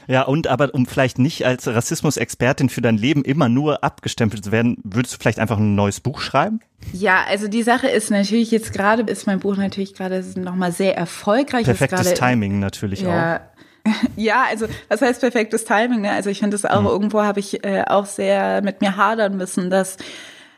Ja, 0.07 0.21
und 0.23 0.47
aber 0.47 0.73
um 0.73 0.85
vielleicht 0.85 1.19
nicht 1.19 1.45
als 1.45 1.67
Rassismusexpertin 1.67 2.69
für 2.69 2.81
dein 2.81 2.97
Leben 2.97 3.23
immer 3.23 3.49
nur 3.49 3.83
abgestempelt 3.83 4.45
zu 4.45 4.51
werden, 4.51 4.77
würdest 4.83 5.13
du 5.13 5.17
vielleicht 5.19 5.39
einfach 5.39 5.57
ein 5.57 5.75
neues 5.75 5.99
Buch 5.99 6.21
schreiben? 6.21 6.61
Ja, 6.93 7.25
also 7.27 7.47
die 7.47 7.63
Sache 7.63 7.87
ist 7.89 8.09
natürlich 8.09 8.51
jetzt 8.51 8.71
gerade, 8.71 9.03
ist 9.03 9.27
mein 9.27 9.39
Buch 9.39 9.57
natürlich 9.57 9.93
gerade 9.93 10.23
nochmal 10.37 10.71
sehr 10.71 10.97
erfolgreich. 10.97 11.65
Perfektes 11.65 12.13
Timing 12.13 12.59
natürlich 12.59 13.01
ja, 13.01 13.35
auch. 13.35 13.91
Ja, 14.15 14.45
also 14.49 14.67
was 14.87 15.01
heißt 15.01 15.19
perfektes 15.19 15.65
Timing? 15.65 16.01
Ne? 16.01 16.11
Also 16.11 16.29
ich 16.29 16.39
finde 16.39 16.55
es 16.55 16.65
auch, 16.65 16.81
mhm. 16.81 16.87
irgendwo 16.87 17.21
habe 17.21 17.39
ich 17.39 17.63
äh, 17.65 17.83
auch 17.85 18.05
sehr 18.05 18.61
mit 18.61 18.81
mir 18.81 18.95
hadern 18.95 19.35
müssen, 19.35 19.69
dass 19.69 19.97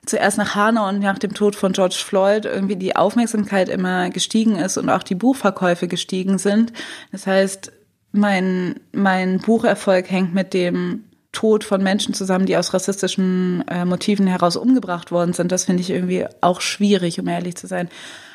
zuerst 0.09 0.37
nach 0.37 0.55
Hanau 0.55 0.89
und 0.89 0.99
nach 0.99 1.19
dem 1.19 1.33
Tod 1.33 1.55
von 1.55 1.71
George 1.71 1.97
Floyd 1.97 2.45
irgendwie 2.45 2.75
die 2.75 2.95
Aufmerksamkeit 2.95 3.69
immer 3.69 4.09
gestiegen 4.09 4.55
ist 4.55 4.77
und 4.77 4.89
auch 4.89 5.03
die 5.03 5.15
Buchverkäufe 5.15 5.87
gestiegen 5.87 6.37
sind. 6.37 6.73
Das 7.11 7.27
heißt, 7.27 7.71
mein, 8.11 8.79
mein 8.91 9.39
Bucherfolg 9.39 10.09
hängt 10.09 10.33
mit 10.33 10.53
dem 10.53 11.05
Tod 11.31 11.63
von 11.63 11.83
Menschen 11.83 12.13
zusammen, 12.13 12.47
die 12.47 12.57
aus 12.57 12.73
rassistischen 12.73 13.63
äh, 13.67 13.85
Motiven 13.85 14.25
heraus 14.25 14.55
umgebracht 14.55 15.11
worden 15.11 15.33
sind. 15.33 15.51
Das 15.51 15.65
finde 15.65 15.81
ich 15.81 15.91
irgendwie 15.91 16.25
auch 16.41 16.59
schwierig, 16.59 17.19
um 17.19 17.27
ehrlich 17.27 17.55
zu 17.55 17.67
sein. 17.67 17.87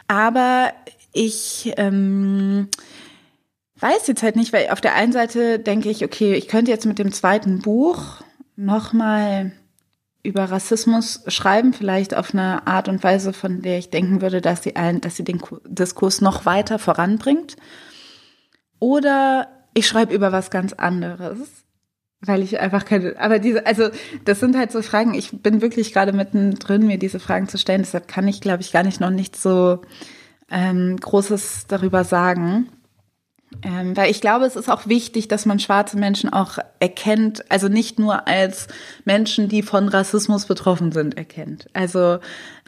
Aber 0.07 0.73
ich 1.13 1.73
ähm, 1.77 2.69
weiß 3.81 4.07
jetzt 4.07 4.23
halt 4.23 4.37
nicht, 4.37 4.53
weil 4.53 4.69
auf 4.69 4.81
der 4.81 4.95
einen 4.95 5.13
Seite 5.13 5.59
denke 5.59 5.91
ich, 5.91 6.05
okay, 6.05 6.35
ich 6.35 6.47
könnte 6.49 6.71
jetzt 6.71 6.87
mit 6.87 6.99
dem 6.99 7.13
zweiten 7.13 7.61
Buch 7.61 8.23
nochmal 8.57 9.53
über 10.25 10.45
Rassismus 10.45 11.23
schreiben, 11.29 11.75
vielleicht 11.75 12.17
auf 12.17 12.33
eine 12.33 12.67
Art 12.67 12.89
und 12.89 13.05
Weise, 13.05 13.33
von 13.33 13.61
der 13.63 13.79
ich 13.79 13.91
denken 13.91 14.23
würde, 14.23 14.41
dass 14.41 14.63
sie, 14.63 14.75
ein, 14.75 15.01
dass 15.01 15.17
sie 15.17 15.23
den 15.23 15.41
Diskurs 15.67 16.23
noch 16.23 16.47
weiter 16.47 16.79
voranbringt. 16.79 17.57
Oder 18.81 19.49
ich 19.75 19.87
schreibe 19.87 20.15
über 20.15 20.33
was 20.33 20.51
ganz 20.51 20.73
anderes, 20.73 21.39
weil 22.21 22.43
ich 22.43 22.59
einfach 22.59 22.87
keine, 22.87 23.21
aber 23.21 23.39
diese, 23.39 23.67
also 23.67 23.91
das 24.25 24.41
sind 24.41 24.57
halt 24.57 24.73
so 24.73 24.81
Fragen, 24.81 25.15
ich 25.15 25.43
bin 25.43 25.61
wirklich 25.61 25.93
gerade 25.93 26.15
mittendrin, 26.15 26.87
mir 26.87 26.99
diese 26.99 27.21
Fragen 27.21 27.49
zu 27.49 27.59
stellen, 27.59 27.83
deshalb 27.83 28.09
kann 28.09 28.27
ich, 28.27 28.41
glaube 28.41 28.63
ich, 28.63 28.73
gar 28.73 28.83
nicht 28.83 29.01
noch 29.01 29.11
nicht 29.11 29.37
so 29.37 29.83
ähm, 30.51 30.97
Großes 30.97 31.67
darüber 31.69 32.05
sagen. 32.05 32.71
Ähm, 33.63 33.97
weil 33.97 34.11
ich 34.11 34.21
glaube, 34.21 34.45
es 34.45 34.57
ist 34.57 34.71
auch 34.71 34.87
wichtig, 34.87 35.29
dass 35.29 35.47
man 35.47 35.59
schwarze 35.59 35.97
Menschen 35.97 36.33
auch 36.33 36.59
erkennt, 36.81 37.51
also 37.51 37.69
nicht 37.69 37.99
nur 37.99 38.27
als 38.27 38.69
Menschen, 39.05 39.49
die 39.49 39.63
von 39.63 39.89
Rassismus 39.89 40.47
betroffen 40.47 40.93
sind, 40.93 41.17
erkennt. 41.17 41.69
Also 41.73 42.19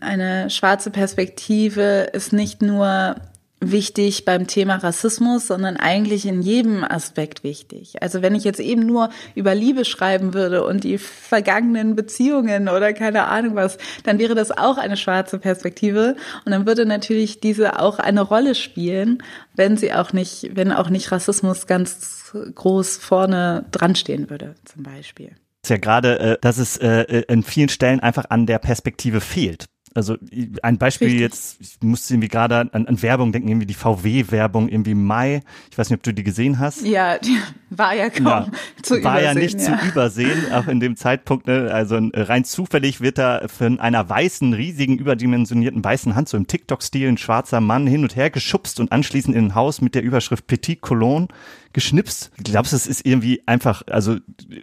eine 0.01 0.51
schwarze 0.51 0.91
Perspektive 0.91 2.11
ist 2.13 2.33
nicht 2.33 2.63
nur 2.63 3.17
wichtig 3.61 4.25
beim 4.25 4.47
Thema 4.47 4.77
Rassismus, 4.77 5.47
sondern 5.47 5.77
eigentlich 5.77 6.27
in 6.27 6.43
jedem 6.43 6.85
Aspekt 6.85 7.43
wichtig. 7.43 8.03
Also 8.03 8.21
wenn 8.23 8.35
ich 8.35 8.45
jetzt 8.45 8.61
eben 8.61 8.85
nur 8.85 9.09
über 9.35 9.55
Liebe 9.55 9.85
schreiben 9.85 10.35
würde 10.35 10.65
und 10.65 10.85
die 10.85 10.99
vergangenen 10.99 11.97
Beziehungen 11.97 12.69
oder 12.69 12.93
keine 12.93 13.25
Ahnung 13.27 13.55
was, 13.55 13.79
dann 14.05 14.19
wäre 14.19 14.35
das 14.35 14.51
auch 14.51 14.77
eine 14.77 14.97
schwarze 14.97 15.39
Perspektive 15.39 16.17
und 16.45 16.53
dann 16.53 16.67
würde 16.67 16.85
natürlich 16.85 17.41
diese 17.41 17.81
auch 17.81 17.99
eine 17.99 18.21
Rolle 18.21 18.55
spielen, 18.55 19.23
wenn 19.55 19.77
sie 19.77 19.93
auch 19.93 20.13
nicht, 20.13 20.51
wenn 20.55 20.71
auch 20.73 20.91
nicht 20.91 21.11
Rassismus 21.11 21.67
ganz 21.67 22.33
groß 22.55 22.99
vorne 22.99 23.65
dran 23.71 23.95
stehen 23.95 24.29
würde, 24.29 24.55
zum 24.65 24.83
Beispiel 24.83 25.31
ist 25.63 25.71
ja 25.71 25.79
gerade, 25.79 26.21
äh, 26.21 26.39
dass 26.41 26.59
es 26.59 26.77
äh, 26.77 27.23
in 27.27 27.43
vielen 27.43 27.69
Stellen 27.69 27.99
einfach 27.99 28.27
an 28.29 28.47
der 28.47 28.61
Perspektive 28.61 29.21
fehlt. 29.21 29.67
Also 29.97 30.17
ein 30.63 30.79
Beispiel 30.79 31.09
Richtig. 31.09 31.21
jetzt, 31.21 31.61
ich 31.61 31.77
musste 31.83 32.15
irgendwie 32.15 32.29
gerade 32.29 32.69
an, 32.73 32.87
an 32.87 33.03
Werbung 33.03 33.33
denken, 33.33 33.49
irgendwie 33.49 33.67
die 33.67 33.75
VW-Werbung 33.75 34.69
irgendwie 34.69 34.95
Mai. 34.95 35.43
Ich 35.71 35.79
weiß 35.79 35.91
nicht, 35.91 35.99
ob 35.99 36.03
du 36.03 36.13
die 36.13 36.25
gesehen 36.25 36.59
hast. 36.59 36.83
Ja, 36.83 37.19
die 37.19 37.39
war 37.71 37.95
ja 37.95 38.11
kaum 38.11 38.27
ja, 38.27 38.47
zu 38.83 38.95
war 38.95 38.99
übersehen. 38.99 39.05
War 39.05 39.23
ja 39.23 39.35
nicht 39.35 39.61
ja. 39.61 39.79
zu 39.79 39.87
übersehen, 39.89 40.53
auch 40.53 40.69
in 40.69 40.81
dem 40.81 40.97
Zeitpunkt. 40.97 41.47
Ne? 41.47 41.71
Also 41.73 41.99
rein 42.15 42.45
zufällig 42.45 43.01
wird 43.01 43.19
da 43.19 43.49
von 43.49 43.81
einer 43.81 44.09
weißen, 44.09 44.53
riesigen, 44.53 44.99
überdimensionierten 44.99 45.83
weißen 45.83 46.15
Hand, 46.15 46.29
so 46.29 46.37
im 46.37 46.47
TikTok-Stil, 46.47 47.09
ein 47.09 47.19
schwarzer 47.19 47.61
Mann 47.61 47.87
hin 47.87 48.03
und 48.03 48.15
her 48.17 48.31
geschubst 48.31 48.79
und 48.81 48.93
anschließend 48.93 49.35
in 49.37 49.47
ein 49.47 49.55
Haus 49.55 49.81
mit 49.81 49.95
der 49.95 50.03
Überschrift 50.03 50.47
Petit 50.47 50.81
Cologne 50.81 51.29
geschnipst. 51.73 52.31
Glaubst 52.43 52.73
du, 52.73 52.77
es 52.77 52.87
ist 52.87 53.05
irgendwie 53.05 53.43
einfach, 53.47 53.83
also 53.91 54.17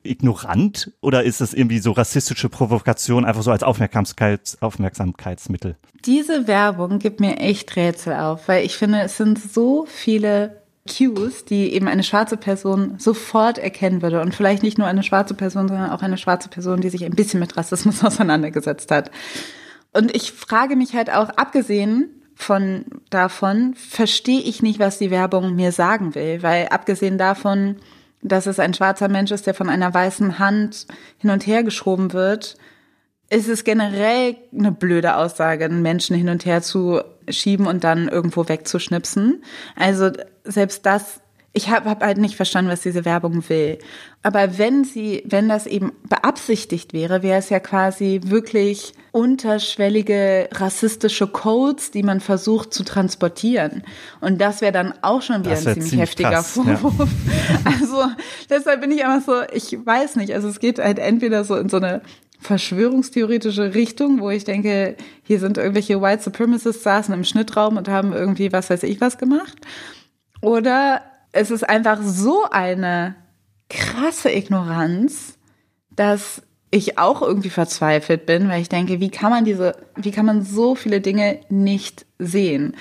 ignorant 0.03 0.91
oder 1.01 1.23
ist 1.23 1.41
das 1.41 1.53
irgendwie 1.53 1.79
so 1.79 1.91
rassistische 1.91 2.49
Provokation 2.49 3.25
einfach 3.25 3.43
so 3.43 3.51
als 3.51 3.63
Aufmerksamkeits 3.63 4.61
Aufmerksamkeitsmittel? 4.61 5.75
Diese 6.05 6.47
Werbung 6.47 6.99
gibt 6.99 7.19
mir 7.19 7.37
echt 7.37 7.75
Rätsel 7.75 8.15
auf, 8.15 8.47
weil 8.47 8.65
ich 8.65 8.77
finde, 8.77 9.01
es 9.01 9.17
sind 9.17 9.39
so 9.39 9.85
viele 9.87 10.62
Cues, 10.87 11.45
die 11.45 11.73
eben 11.73 11.87
eine 11.87 12.03
schwarze 12.03 12.37
Person 12.37 12.95
sofort 12.97 13.57
erkennen 13.57 14.01
würde. 14.01 14.21
Und 14.21 14.35
vielleicht 14.35 14.63
nicht 14.63 14.77
nur 14.77 14.87
eine 14.87 15.03
schwarze 15.03 15.33
Person, 15.33 15.67
sondern 15.67 15.91
auch 15.91 16.01
eine 16.01 16.17
schwarze 16.17 16.49
Person, 16.49 16.81
die 16.81 16.89
sich 16.89 17.05
ein 17.05 17.15
bisschen 17.15 17.39
mit 17.39 17.55
Rassismus 17.55 18.03
auseinandergesetzt 18.03 18.91
hat. 18.91 19.11
Und 19.93 20.15
ich 20.15 20.31
frage 20.31 20.75
mich 20.75 20.93
halt 20.93 21.11
auch, 21.11 21.29
abgesehen 21.29 22.09
von 22.35 22.85
davon 23.09 23.75
verstehe 23.75 24.41
ich 24.41 24.61
nicht, 24.63 24.79
was 24.79 24.97
die 24.97 25.11
Werbung 25.11 25.55
mir 25.55 25.71
sagen 25.71 26.15
will, 26.15 26.41
weil 26.41 26.67
abgesehen 26.69 27.17
davon 27.17 27.77
dass 28.23 28.45
es 28.45 28.59
ein 28.59 28.73
schwarzer 28.73 29.09
Mensch 29.09 29.31
ist, 29.31 29.45
der 29.45 29.53
von 29.53 29.69
einer 29.69 29.93
weißen 29.93 30.39
Hand 30.39 30.87
hin 31.17 31.29
und 31.29 31.45
her 31.45 31.63
geschoben 31.63 32.13
wird, 32.13 32.55
ist 33.33 33.49
es 33.49 33.63
generell 33.63 34.35
eine 34.57 34.71
blöde 34.71 35.15
Aussage, 35.15 35.65
einen 35.65 35.81
Menschen 35.81 36.15
hin 36.15 36.29
und 36.29 36.45
her 36.45 36.61
zu 36.61 37.01
schieben 37.27 37.65
und 37.65 37.83
dann 37.83 38.07
irgendwo 38.07 38.47
wegzuschnipsen. 38.47 39.43
Also 39.75 40.11
selbst 40.45 40.85
das 40.85 41.21
ich 41.55 41.69
habe 41.69 41.87
hab 41.87 42.03
halt 42.03 42.17
nicht 42.17 42.35
verstanden, 42.35 42.71
was 42.71 42.81
diese 42.81 43.05
Werbung 43.05 43.47
will. 43.47 43.77
Aber 44.23 44.57
wenn 44.57 44.83
sie, 44.83 45.21
wenn 45.27 45.47
das 45.47 45.67
eben 45.67 45.91
beabsichtigt 46.09 46.93
wäre, 46.93 47.21
wäre 47.21 47.37
es 47.37 47.49
ja 47.49 47.59
quasi 47.59 48.21
wirklich 48.25 48.93
unterschwellige 49.11 50.49
rassistische 50.51 51.27
Codes, 51.27 51.91
die 51.91 52.01
man 52.01 52.21
versucht 52.21 52.73
zu 52.73 52.83
transportieren. 52.83 53.83
Und 54.19 54.41
das 54.41 54.61
wäre 54.61 54.71
dann 54.71 54.95
auch 55.03 55.21
schon 55.21 55.45
wieder 55.45 55.51
ein 55.51 55.57
ziemlich, 55.57 55.89
ziemlich 55.89 55.99
heftiger 56.01 56.31
krass, 56.31 56.53
Vorwurf. 56.53 56.97
Ja. 56.97 57.71
Also 57.79 58.05
deshalb 58.49 58.81
bin 58.81 58.91
ich 58.91 59.05
einfach 59.05 59.23
so, 59.23 59.55
ich 59.55 59.85
weiß 59.85 60.15
nicht. 60.15 60.33
Also 60.33 60.47
es 60.47 60.59
geht 60.59 60.79
halt 60.79 60.97
entweder 60.97 61.43
so 61.43 61.55
in 61.55 61.69
so 61.69 61.77
eine 61.77 62.01
verschwörungstheoretische 62.43 63.73
Richtung, 63.73 64.19
wo 64.19 64.29
ich 64.29 64.43
denke, 64.43 64.95
hier 65.23 65.39
sind 65.39 65.57
irgendwelche 65.57 66.01
White 66.01 66.23
Supremacists 66.23 66.83
saßen 66.83 67.13
im 67.13 67.23
Schnittraum 67.23 67.77
und 67.77 67.87
haben 67.87 68.13
irgendwie 68.13 68.51
was 68.51 68.69
weiß 68.69 68.83
ich 68.83 69.01
was 69.01 69.17
gemacht. 69.17 69.55
Oder 70.41 71.01
es 71.31 71.51
ist 71.51 71.67
einfach 71.67 71.99
so 72.01 72.43
eine 72.51 73.15
krasse 73.69 74.31
Ignoranz, 74.31 75.37
dass 75.95 76.41
ich 76.69 76.97
auch 76.97 77.21
irgendwie 77.21 77.49
verzweifelt 77.49 78.25
bin, 78.25 78.49
weil 78.49 78.61
ich 78.61 78.69
denke, 78.69 78.99
wie 78.99 79.09
kann 79.09 79.29
man 79.29 79.45
diese, 79.45 79.75
wie 79.95 80.11
kann 80.11 80.25
man 80.25 80.43
so 80.43 80.75
viele 80.75 81.01
Dinge 81.01 81.39
nicht 81.49 82.05
sehen? 82.17 82.75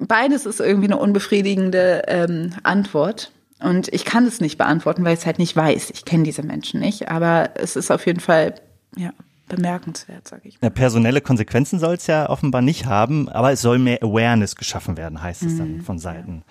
Beides 0.00 0.46
ist 0.46 0.60
irgendwie 0.60 0.88
eine 0.88 0.96
unbefriedigende 0.96 2.04
ähm, 2.08 2.54
Antwort. 2.62 3.30
Und 3.62 3.92
ich 3.92 4.06
kann 4.06 4.24
es 4.24 4.40
nicht 4.40 4.56
beantworten, 4.56 5.04
weil 5.04 5.12
ich 5.12 5.20
es 5.20 5.26
halt 5.26 5.38
nicht 5.38 5.54
weiß. 5.54 5.90
Ich 5.90 6.06
kenne 6.06 6.24
diese 6.24 6.42
Menschen 6.42 6.80
nicht. 6.80 7.10
Aber 7.10 7.50
es 7.54 7.76
ist 7.76 7.90
auf 7.90 8.06
jeden 8.06 8.20
Fall, 8.20 8.54
ja, 8.96 9.12
bemerkenswert, 9.48 10.28
sage 10.28 10.48
ich. 10.48 10.58
Ja, 10.62 10.70
personelle 10.70 11.20
Konsequenzen 11.20 11.78
soll 11.78 11.94
es 11.94 12.06
ja 12.06 12.28
offenbar 12.28 12.62
nicht 12.62 12.86
haben, 12.86 13.28
aber 13.28 13.52
es 13.52 13.60
soll 13.60 13.78
mehr 13.78 14.02
Awareness 14.02 14.56
geschaffen 14.56 14.96
werden, 14.96 15.22
heißt 15.22 15.42
es 15.42 15.58
dann 15.58 15.78
mhm. 15.78 15.82
von 15.82 15.98
Seiten 15.98 16.42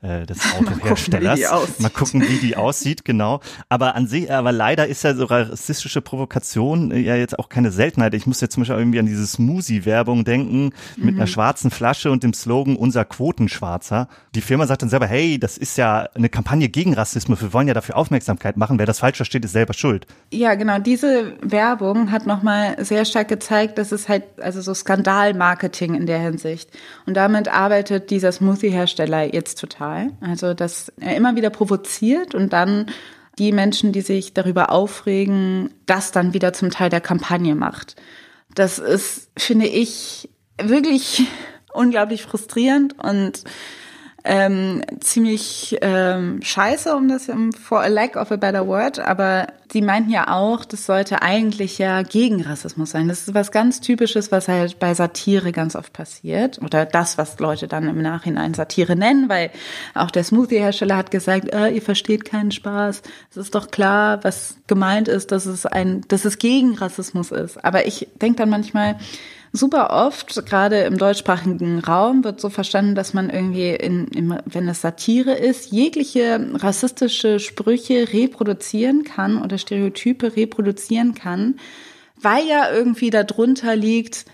äh, 0.00 0.26
des 0.26 0.38
Autoherstellers. 0.54 1.40
Mal 1.40 1.48
gucken, 1.48 1.74
Mal 1.82 1.88
gucken, 1.90 2.22
wie 2.22 2.38
die 2.38 2.56
aussieht, 2.56 3.04
genau. 3.04 3.40
Aber 3.68 3.96
an 3.96 4.06
sich, 4.06 4.30
aber 4.32 4.52
leider 4.52 4.86
ist 4.86 5.02
ja 5.02 5.14
so 5.14 5.24
rassistische 5.24 6.00
Provokation 6.00 6.92
äh, 6.92 6.98
ja 6.98 7.16
jetzt 7.16 7.36
auch 7.38 7.48
keine 7.48 7.72
Seltenheit. 7.72 8.14
Ich 8.14 8.26
muss 8.26 8.40
jetzt 8.40 8.54
zum 8.54 8.60
Beispiel 8.60 8.78
irgendwie 8.78 9.00
an 9.00 9.06
diese 9.06 9.26
Smoothie-Werbung 9.26 10.24
denken 10.24 10.70
mit 10.96 11.14
mhm. 11.14 11.20
einer 11.20 11.26
schwarzen 11.26 11.72
Flasche 11.72 12.12
und 12.12 12.22
dem 12.22 12.32
Slogan 12.32 12.76
unser 12.76 13.04
Quotenschwarzer. 13.04 14.08
Die 14.36 14.40
Firma 14.40 14.66
sagt 14.66 14.82
dann 14.82 14.88
selber, 14.88 15.08
hey, 15.08 15.38
das 15.38 15.58
ist 15.58 15.76
ja 15.76 16.08
eine 16.14 16.28
Kampagne 16.28 16.68
gegen 16.68 16.94
Rassismus. 16.94 17.42
Wir 17.42 17.52
wollen 17.52 17.66
ja 17.66 17.74
dafür 17.74 17.96
Aufmerksamkeit 17.96 18.56
machen. 18.56 18.78
Wer 18.78 18.86
das 18.86 19.00
falsch 19.00 19.16
versteht, 19.16 19.44
ist 19.44 19.52
selber 19.52 19.74
schuld. 19.74 20.06
Ja, 20.32 20.54
genau. 20.54 20.78
Diese 20.78 21.32
Werbung 21.42 22.12
hat 22.12 22.24
nochmal 22.24 22.84
sehr 22.84 23.04
stark 23.04 23.26
gezeigt, 23.26 23.78
dass 23.78 23.90
es 23.90 24.08
halt, 24.08 24.22
also 24.40 24.60
so 24.60 24.74
Skandalmarketing 24.74 25.96
in 25.96 26.06
der 26.06 26.20
Hinsicht. 26.20 26.70
Und 27.06 27.14
damit 27.14 27.48
arbeitet 27.48 28.10
dieser 28.10 28.30
Smoothie-Hersteller 28.30 29.34
jetzt 29.34 29.58
total 29.58 29.87
total. 29.88 30.12
Also, 30.20 30.54
dass 30.54 30.92
er 31.00 31.16
immer 31.16 31.36
wieder 31.36 31.50
provoziert 31.50 32.34
und 32.34 32.52
dann 32.52 32.86
die 33.38 33.52
Menschen, 33.52 33.92
die 33.92 34.00
sich 34.00 34.34
darüber 34.34 34.70
aufregen, 34.70 35.70
das 35.86 36.10
dann 36.10 36.34
wieder 36.34 36.52
zum 36.52 36.70
Teil 36.70 36.90
der 36.90 37.00
Kampagne 37.00 37.54
macht. 37.54 37.96
Das 38.54 38.78
ist, 38.78 39.30
finde 39.36 39.66
ich, 39.66 40.28
wirklich 40.60 41.26
unglaublich 41.72 42.22
frustrierend 42.22 42.98
und 42.98 43.44
ähm, 44.24 44.82
ziemlich 45.00 45.76
ähm, 45.80 46.40
scheiße, 46.42 46.94
um 46.94 47.08
das 47.08 47.30
for 47.60 47.80
a 47.80 47.86
lack 47.86 48.16
of 48.16 48.32
a 48.32 48.36
better 48.36 48.66
word, 48.66 48.98
aber 48.98 49.46
sie 49.72 49.82
meinten 49.82 50.10
ja 50.10 50.34
auch, 50.34 50.64
das 50.64 50.86
sollte 50.86 51.22
eigentlich 51.22 51.78
ja 51.78 52.02
gegen 52.02 52.42
Rassismus 52.42 52.90
sein. 52.90 53.08
Das 53.08 53.28
ist 53.28 53.34
was 53.34 53.52
ganz 53.52 53.80
Typisches, 53.80 54.32
was 54.32 54.48
halt 54.48 54.78
bei 54.78 54.92
Satire 54.94 55.52
ganz 55.52 55.76
oft 55.76 55.92
passiert 55.92 56.60
oder 56.60 56.84
das, 56.84 57.18
was 57.18 57.38
Leute 57.38 57.68
dann 57.68 57.88
im 57.88 58.02
Nachhinein 58.02 58.54
Satire 58.54 58.96
nennen, 58.96 59.28
weil 59.28 59.50
auch 59.94 60.10
der 60.10 60.24
Smoothie-Hersteller 60.24 60.96
hat 60.96 61.10
gesagt, 61.10 61.52
äh, 61.52 61.68
ihr 61.68 61.82
versteht 61.82 62.24
keinen 62.24 62.50
Spaß. 62.50 63.02
Es 63.30 63.36
ist 63.36 63.54
doch 63.54 63.70
klar, 63.70 64.24
was 64.24 64.56
gemeint 64.66 65.08
ist, 65.08 65.32
dass 65.32 65.46
es 65.46 65.64
ein, 65.64 66.02
dass 66.08 66.24
es 66.24 66.38
gegen 66.38 66.76
Rassismus 66.76 67.30
ist. 67.30 67.64
Aber 67.64 67.86
ich 67.86 68.08
denke 68.20 68.38
dann 68.38 68.50
manchmal, 68.50 68.96
super 69.52 69.90
oft, 69.90 70.46
gerade 70.46 70.80
im 70.80 70.98
deutschsprachigen 70.98 71.78
Raum, 71.80 72.24
wird 72.24 72.40
so 72.40 72.50
verstanden, 72.50 72.94
dass 72.94 73.14
man 73.14 73.30
irgendwie, 73.30 73.70
in, 73.70 74.08
in, 74.08 74.38
wenn 74.46 74.68
es 74.68 74.80
Satire 74.80 75.32
ist, 75.32 75.72
jegliche 75.72 76.50
rassistische 76.54 77.40
Sprüche 77.40 78.12
reproduzieren 78.12 79.04
kann 79.04 79.42
oder 79.42 79.58
Stereotype 79.58 80.36
reproduzieren 80.36 81.14
kann, 81.14 81.56
weil 82.20 82.46
ja 82.46 82.70
irgendwie 82.70 83.10
darunter 83.10 83.76
liegt, 83.76 84.26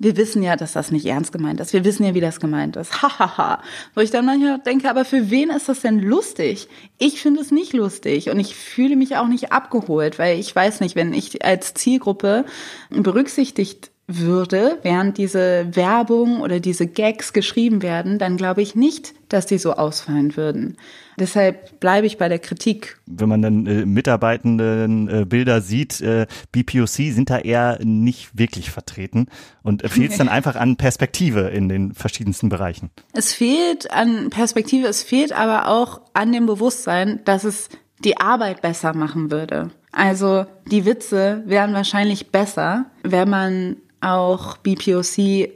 wir 0.00 0.16
wissen 0.16 0.44
ja, 0.44 0.54
dass 0.54 0.72
das 0.72 0.92
nicht 0.92 1.06
ernst 1.06 1.32
gemeint 1.32 1.58
ist. 1.60 1.72
Wir 1.72 1.84
wissen 1.84 2.04
ja, 2.04 2.14
wie 2.14 2.20
das 2.20 2.38
gemeint 2.38 2.76
ist. 2.76 3.02
Hahaha. 3.02 3.60
Wo 3.94 4.00
ich 4.00 4.12
dann 4.12 4.26
manchmal 4.26 4.60
denke, 4.60 4.88
aber 4.88 5.04
für 5.04 5.30
wen 5.30 5.50
ist 5.50 5.68
das 5.68 5.80
denn 5.80 5.98
lustig? 5.98 6.68
Ich 6.98 7.20
finde 7.20 7.40
es 7.40 7.50
nicht 7.50 7.72
lustig 7.72 8.30
und 8.30 8.38
ich 8.38 8.54
fühle 8.54 8.94
mich 8.94 9.16
auch 9.16 9.26
nicht 9.26 9.50
abgeholt, 9.50 10.18
weil 10.20 10.38
ich 10.38 10.54
weiß 10.54 10.80
nicht, 10.80 10.94
wenn 10.94 11.12
ich 11.12 11.44
als 11.44 11.74
Zielgruppe 11.74 12.44
berücksichtigt 12.90 13.90
würde, 14.08 14.78
während 14.82 15.18
diese 15.18 15.68
Werbung 15.76 16.40
oder 16.40 16.60
diese 16.60 16.86
Gags 16.86 17.34
geschrieben 17.34 17.82
werden, 17.82 18.18
dann 18.18 18.38
glaube 18.38 18.62
ich 18.62 18.74
nicht, 18.74 19.14
dass 19.28 19.44
die 19.44 19.58
so 19.58 19.74
ausfallen 19.74 20.34
würden. 20.34 20.78
Deshalb 21.18 21.78
bleibe 21.78 22.06
ich 22.06 22.16
bei 22.16 22.30
der 22.30 22.38
Kritik. 22.38 22.98
Wenn 23.04 23.28
man 23.28 23.42
dann 23.42 23.66
äh, 23.66 23.84
Mitarbeitenden 23.84 25.08
äh, 25.08 25.24
Bilder 25.26 25.60
sieht, 25.60 26.00
äh, 26.00 26.26
BPOC 26.52 26.88
sind 26.88 27.28
da 27.28 27.38
eher 27.38 27.78
nicht 27.82 28.38
wirklich 28.38 28.70
vertreten 28.70 29.26
und 29.62 29.82
fehlt 29.90 30.12
es 30.12 30.18
dann 30.18 30.30
einfach 30.30 30.56
an 30.56 30.76
Perspektive 30.76 31.48
in 31.48 31.68
den 31.68 31.92
verschiedensten 31.92 32.48
Bereichen. 32.48 32.90
Es 33.12 33.34
fehlt 33.34 33.90
an 33.90 34.30
Perspektive, 34.30 34.86
es 34.86 35.02
fehlt 35.02 35.32
aber 35.32 35.68
auch 35.68 36.00
an 36.14 36.32
dem 36.32 36.46
Bewusstsein, 36.46 37.20
dass 37.26 37.44
es 37.44 37.68
die 38.04 38.16
Arbeit 38.16 38.62
besser 38.62 38.94
machen 38.94 39.30
würde. 39.30 39.70
Also 39.92 40.46
die 40.70 40.86
Witze 40.86 41.42
wären 41.44 41.74
wahrscheinlich 41.74 42.30
besser, 42.30 42.86
wenn 43.02 43.28
man 43.28 43.76
auch 44.00 44.56
BPOC 44.58 45.50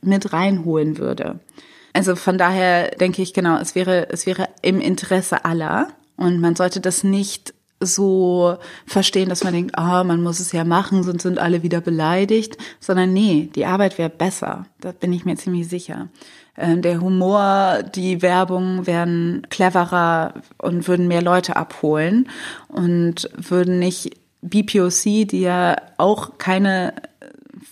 mit 0.00 0.32
reinholen 0.32 0.98
würde. 0.98 1.40
Also 1.92 2.14
von 2.16 2.38
daher 2.38 2.92
denke 2.92 3.22
ich 3.22 3.34
genau, 3.34 3.58
es 3.58 3.74
wäre, 3.74 4.08
es 4.10 4.26
wäre 4.26 4.48
im 4.62 4.80
Interesse 4.80 5.44
aller 5.44 5.88
und 6.16 6.40
man 6.40 6.54
sollte 6.54 6.80
das 6.80 7.02
nicht 7.02 7.54
so 7.80 8.56
verstehen, 8.86 9.28
dass 9.28 9.44
man 9.44 9.52
denkt, 9.52 9.78
ah, 9.78 10.00
oh, 10.00 10.04
man 10.04 10.22
muss 10.22 10.40
es 10.40 10.52
ja 10.52 10.64
machen, 10.64 11.02
sonst 11.02 11.22
sind 11.22 11.38
alle 11.38 11.62
wieder 11.62 11.80
beleidigt, 11.80 12.56
sondern 12.80 13.12
nee, 13.12 13.50
die 13.54 13.66
Arbeit 13.66 13.98
wäre 13.98 14.10
besser. 14.10 14.66
Da 14.80 14.92
bin 14.92 15.12
ich 15.12 15.24
mir 15.24 15.36
ziemlich 15.36 15.68
sicher. 15.68 16.08
Äh, 16.56 16.78
der 16.78 17.00
Humor, 17.00 17.84
die 17.94 18.20
Werbung 18.20 18.86
wären 18.86 19.46
cleverer 19.48 20.34
und 20.58 20.88
würden 20.88 21.08
mehr 21.08 21.22
Leute 21.22 21.56
abholen 21.56 22.28
und 22.68 23.30
würden 23.36 23.78
nicht 23.78 24.16
BPOC, 24.42 25.28
die 25.28 25.40
ja 25.40 25.76
auch 25.96 26.38
keine 26.38 26.94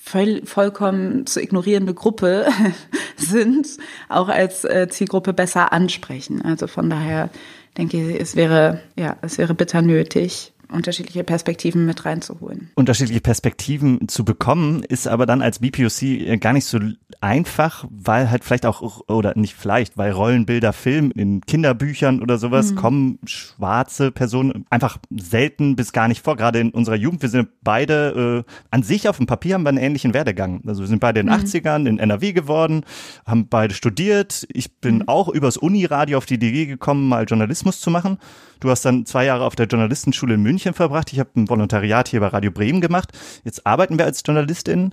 voll, 0.06 0.42
vollkommen 0.44 1.26
zu 1.26 1.40
ignorierende 1.42 1.92
Gruppe 1.92 2.46
sind, 3.16 3.66
auch 4.08 4.28
als 4.28 4.64
äh, 4.64 4.88
Zielgruppe 4.88 5.32
besser 5.32 5.72
ansprechen. 5.72 6.42
Also 6.42 6.68
von 6.68 6.88
daher 6.88 7.28
denke 7.76 7.96
ich, 7.98 8.20
es 8.20 8.36
wäre, 8.36 8.80
ja, 8.96 9.16
es 9.22 9.36
wäre 9.36 9.54
bitter 9.54 9.82
nötig, 9.82 10.52
unterschiedliche 10.70 11.24
Perspektiven 11.24 11.86
mit 11.86 12.04
reinzuholen. 12.04 12.70
Unterschiedliche 12.74 13.20
Perspektiven 13.20 14.08
zu 14.08 14.24
bekommen, 14.24 14.82
ist 14.82 15.08
aber 15.08 15.26
dann 15.26 15.42
als 15.42 15.58
BPOC 15.60 16.02
äh, 16.02 16.36
gar 16.38 16.52
nicht 16.52 16.66
so 16.66 16.78
einfach, 17.20 17.84
weil 17.90 18.30
halt 18.30 18.44
vielleicht 18.44 18.66
auch, 18.66 19.02
oder 19.08 19.36
nicht 19.36 19.54
vielleicht, 19.54 19.96
weil 19.96 20.12
Rollenbilder, 20.12 20.72
Film 20.72 21.10
in 21.14 21.40
Kinderbüchern 21.40 22.22
oder 22.22 22.38
sowas 22.38 22.72
mhm. 22.72 22.76
kommen 22.76 23.18
schwarze 23.24 24.10
Personen 24.10 24.64
einfach 24.70 24.98
selten 25.10 25.76
bis 25.76 25.92
gar 25.92 26.08
nicht 26.08 26.22
vor. 26.22 26.36
Gerade 26.36 26.60
in 26.60 26.70
unserer 26.70 26.96
Jugend, 26.96 27.22
wir 27.22 27.28
sind 27.28 27.48
beide 27.62 28.44
äh, 28.46 28.52
an 28.70 28.82
sich 28.82 29.08
auf 29.08 29.16
dem 29.16 29.26
Papier 29.26 29.54
haben 29.54 29.62
wir 29.62 29.70
einen 29.70 29.78
ähnlichen 29.78 30.14
Werdegang. 30.14 30.62
Also 30.66 30.82
wir 30.82 30.88
sind 30.88 31.00
beide 31.00 31.20
in 31.20 31.26
den 31.26 31.36
mhm. 31.36 31.44
80ern 31.44 31.88
in 31.88 31.98
NRW 31.98 32.32
geworden, 32.32 32.84
haben 33.26 33.48
beide 33.48 33.74
studiert. 33.74 34.46
Ich 34.52 34.78
bin 34.80 34.96
mhm. 34.96 35.08
auch 35.08 35.28
übers 35.28 35.56
Uniradio 35.56 36.18
auf 36.18 36.26
die 36.26 36.34
Idee 36.34 36.66
gekommen, 36.66 37.08
mal 37.08 37.24
Journalismus 37.24 37.80
zu 37.80 37.90
machen. 37.90 38.18
Du 38.60 38.70
hast 38.70 38.84
dann 38.84 39.04
zwei 39.04 39.26
Jahre 39.26 39.44
auf 39.44 39.54
der 39.54 39.66
Journalistenschule 39.66 40.34
in 40.34 40.42
München 40.42 40.55
verbracht. 40.58 41.12
Ich 41.12 41.18
habe 41.18 41.30
ein 41.36 41.48
Volontariat 41.48 42.08
hier 42.08 42.20
bei 42.20 42.28
Radio 42.28 42.50
Bremen 42.50 42.80
gemacht. 42.80 43.12
Jetzt 43.44 43.66
arbeiten 43.66 43.98
wir 43.98 44.04
als 44.04 44.22
JournalistInnen. 44.24 44.92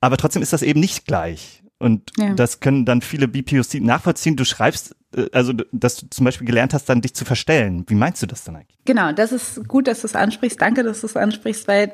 Aber 0.00 0.16
trotzdem 0.16 0.42
ist 0.42 0.52
das 0.52 0.62
eben 0.62 0.80
nicht 0.80 1.06
gleich. 1.06 1.62
Und 1.78 2.10
ja. 2.18 2.34
das 2.34 2.60
können 2.60 2.84
dann 2.84 3.00
viele 3.00 3.26
BPOC 3.26 3.80
nachvollziehen. 3.80 4.36
Du 4.36 4.44
schreibst, 4.44 4.94
äh, 5.16 5.26
also 5.32 5.54
dass 5.72 5.96
du 5.96 6.10
zum 6.10 6.24
Beispiel 6.24 6.46
gelernt 6.46 6.74
hast, 6.74 6.88
dann 6.88 7.00
dich 7.00 7.14
zu 7.14 7.24
verstellen. 7.24 7.84
Wie 7.88 7.94
meinst 7.94 8.22
du 8.22 8.26
das 8.26 8.44
dann 8.44 8.56
eigentlich? 8.56 8.78
Genau, 8.84 9.12
das 9.12 9.32
ist 9.32 9.66
gut, 9.66 9.86
dass 9.88 10.02
du 10.02 10.06
es 10.06 10.14
ansprichst. 10.14 10.60
Danke, 10.60 10.82
dass 10.82 11.00
du 11.00 11.06
es 11.06 11.16
ansprichst, 11.16 11.66
weil 11.68 11.92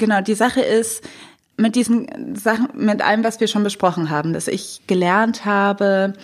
genau 0.00 0.20
die 0.20 0.34
Sache 0.34 0.60
ist, 0.60 1.04
mit 1.56 1.74
diesen 1.74 2.36
Sachen, 2.36 2.68
mit 2.74 3.02
allem, 3.02 3.24
was 3.24 3.40
wir 3.40 3.48
schon 3.48 3.64
besprochen 3.64 4.10
haben, 4.10 4.32
dass 4.32 4.48
ich 4.48 4.80
gelernt 4.86 5.44
habe, 5.44 6.14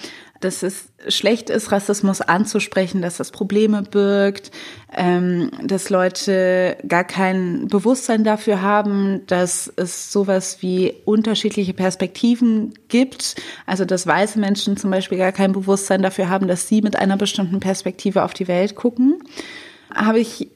dass 0.44 0.62
es 0.62 0.92
schlecht 1.08 1.50
ist, 1.50 1.72
Rassismus 1.72 2.20
anzusprechen, 2.20 3.02
dass 3.02 3.16
das 3.16 3.30
Probleme 3.30 3.82
birgt, 3.82 4.50
ähm, 4.94 5.50
dass 5.62 5.90
Leute 5.90 6.76
gar 6.86 7.04
kein 7.04 7.68
Bewusstsein 7.68 8.24
dafür 8.24 8.62
haben, 8.62 9.26
dass 9.26 9.72
es 9.76 10.12
sowas 10.12 10.58
wie 10.60 10.94
unterschiedliche 11.04 11.72
Perspektiven 11.72 12.74
gibt. 12.88 13.36
Also 13.66 13.84
dass 13.84 14.06
weiße 14.06 14.38
Menschen 14.38 14.76
zum 14.76 14.90
Beispiel 14.90 15.18
gar 15.18 15.32
kein 15.32 15.52
Bewusstsein 15.52 16.02
dafür 16.02 16.28
haben, 16.28 16.46
dass 16.46 16.68
sie 16.68 16.82
mit 16.82 16.96
einer 16.96 17.16
bestimmten 17.16 17.60
Perspektive 17.60 18.22
auf 18.22 18.34
die 18.34 18.48
Welt 18.48 18.74
gucken. 18.74 19.22
Habe 19.94 20.20
ich 20.20 20.48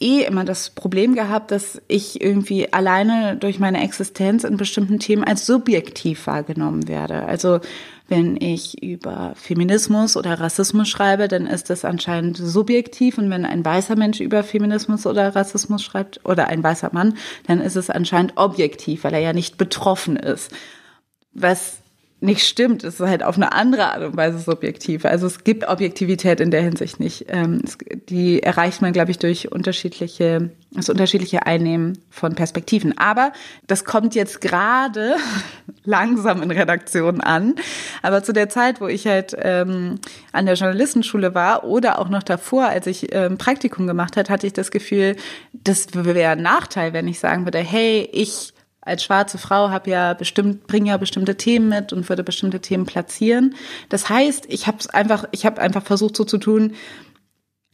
eh 0.00 0.22
immer 0.22 0.44
das 0.44 0.70
Problem 0.70 1.14
gehabt, 1.14 1.50
dass 1.50 1.80
ich 1.88 2.20
irgendwie 2.20 2.72
alleine 2.72 3.36
durch 3.36 3.58
meine 3.58 3.82
Existenz 3.82 4.44
in 4.44 4.56
bestimmten 4.56 4.98
Themen 4.98 5.24
als 5.24 5.46
subjektiv 5.46 6.26
wahrgenommen 6.26 6.88
werde. 6.88 7.24
Also 7.24 7.60
wenn 8.08 8.36
ich 8.36 8.82
über 8.82 9.32
Feminismus 9.34 10.16
oder 10.16 10.38
Rassismus 10.38 10.88
schreibe, 10.88 11.26
dann 11.28 11.46
ist 11.46 11.70
das 11.70 11.84
anscheinend 11.84 12.36
subjektiv. 12.36 13.16
Und 13.16 13.30
wenn 13.30 13.46
ein 13.46 13.64
weißer 13.64 13.96
Mensch 13.96 14.20
über 14.20 14.42
Feminismus 14.42 15.06
oder 15.06 15.34
Rassismus 15.34 15.82
schreibt 15.82 16.20
oder 16.24 16.48
ein 16.48 16.62
weißer 16.62 16.90
Mann, 16.92 17.16
dann 17.46 17.60
ist 17.60 17.76
es 17.76 17.88
anscheinend 17.88 18.36
objektiv, 18.36 19.04
weil 19.04 19.14
er 19.14 19.20
ja 19.20 19.32
nicht 19.32 19.56
betroffen 19.56 20.16
ist. 20.16 20.52
Was 21.32 21.78
nicht 22.24 22.46
stimmt. 22.46 22.82
Es 22.84 23.00
ist 23.00 23.06
halt 23.06 23.22
auf 23.22 23.36
eine 23.36 23.52
andere 23.52 23.92
Art 23.92 24.02
und 24.02 24.16
Weise 24.16 24.38
subjektiv. 24.38 25.04
Also 25.04 25.26
es 25.26 25.44
gibt 25.44 25.68
Objektivität 25.68 26.40
in 26.40 26.50
der 26.50 26.62
Hinsicht 26.62 26.98
nicht. 26.98 27.26
Ähm, 27.28 27.60
die 28.08 28.42
erreicht 28.42 28.82
man, 28.82 28.92
glaube 28.92 29.10
ich, 29.10 29.18
durch 29.18 29.52
unterschiedliche, 29.52 30.50
das 30.72 30.88
unterschiedliche 30.88 31.46
Einnehmen 31.46 31.98
von 32.10 32.34
Perspektiven. 32.34 32.96
Aber 32.96 33.32
das 33.66 33.84
kommt 33.84 34.14
jetzt 34.14 34.40
gerade 34.40 35.16
langsam 35.84 36.42
in 36.42 36.50
Redaktionen 36.50 37.20
an. 37.20 37.54
Aber 38.02 38.22
zu 38.22 38.32
der 38.32 38.48
Zeit, 38.48 38.80
wo 38.80 38.86
ich 38.86 39.06
halt 39.06 39.36
ähm, 39.38 40.00
an 40.32 40.46
der 40.46 40.54
Journalistenschule 40.54 41.34
war 41.34 41.64
oder 41.64 41.98
auch 41.98 42.08
noch 42.08 42.22
davor, 42.22 42.66
als 42.68 42.86
ich 42.86 43.14
ähm, 43.14 43.36
Praktikum 43.36 43.86
gemacht 43.86 44.16
hat, 44.16 44.30
hatte 44.30 44.46
ich 44.46 44.54
das 44.54 44.70
Gefühl, 44.70 45.16
das 45.52 45.88
wäre 45.92 46.30
ein 46.30 46.42
Nachteil, 46.42 46.94
wenn 46.94 47.06
ich 47.06 47.18
sagen 47.18 47.44
würde, 47.44 47.58
hey, 47.58 48.08
ich 48.12 48.53
als 48.84 49.04
schwarze 49.04 49.38
Frau 49.38 49.70
habe 49.70 49.90
ja 49.90 50.14
bestimmt 50.14 50.66
bringe 50.66 50.90
ja 50.90 50.96
bestimmte 50.96 51.36
Themen 51.36 51.68
mit 51.68 51.92
und 51.92 52.08
würde 52.08 52.22
bestimmte 52.22 52.60
Themen 52.60 52.86
platzieren. 52.86 53.54
Das 53.88 54.08
heißt, 54.08 54.46
ich 54.48 54.66
habe 54.66 54.78
einfach 54.92 55.24
ich 55.32 55.46
habe 55.46 55.60
einfach 55.60 55.82
versucht 55.82 56.16
so 56.16 56.24
zu 56.24 56.38
tun, 56.38 56.74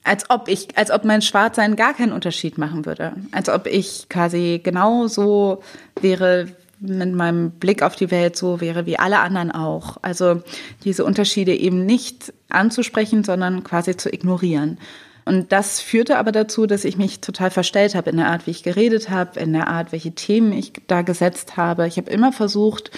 als 0.05 0.31
ob 0.31 0.49
ich 0.49 0.77
als 0.79 0.91
ob 0.91 1.05
mein 1.05 1.23
Schwarzsein 1.23 1.77
gar 1.77 1.95
keinen 1.95 2.13
Unterschied 2.13 2.59
machen 2.59 2.87
würde, 2.87 3.15
als 3.33 3.49
ob 3.49 3.67
ich 3.67 4.09
quasi 4.09 4.61
genauso 4.63 5.63
wäre 6.01 6.49
mit 6.81 7.13
meinem 7.13 7.51
Blick 7.53 7.83
auf 7.83 7.95
die 7.95 8.11
Welt 8.11 8.37
so 8.37 8.61
wäre 8.61 8.87
wie 8.87 8.99
alle 8.99 9.21
anderen 9.21 9.51
auch. 9.53 9.99
Also 10.01 10.43
diese 10.83 11.05
Unterschiede 11.05 11.55
eben 11.55 11.85
nicht 11.85 12.33
anzusprechen, 12.49 13.23
sondern 13.23 13.65
quasi 13.65 13.97
zu 13.97 14.13
ignorieren. 14.13 14.79
Und 15.31 15.53
das 15.53 15.79
führte 15.79 16.19
aber 16.19 16.33
dazu, 16.33 16.67
dass 16.67 16.85
ich 16.85 16.97
mich 16.97 17.21
total 17.21 17.53
verstellt 17.53 17.95
habe 17.95 18.11
in 18.11 18.17
der 18.17 18.27
Art, 18.27 18.49
wie 18.49 18.51
ich 18.51 18.65
geredet 18.65 19.11
habe, 19.11 19.39
in 19.39 19.53
der 19.53 19.69
Art, 19.69 19.93
welche 19.93 20.11
Themen 20.11 20.53
ich 20.53 20.73
da 20.89 21.03
gesetzt 21.03 21.57
habe. 21.57 21.87
Ich 21.87 21.99
habe 21.99 22.11
immer 22.11 22.33
versucht, 22.33 22.91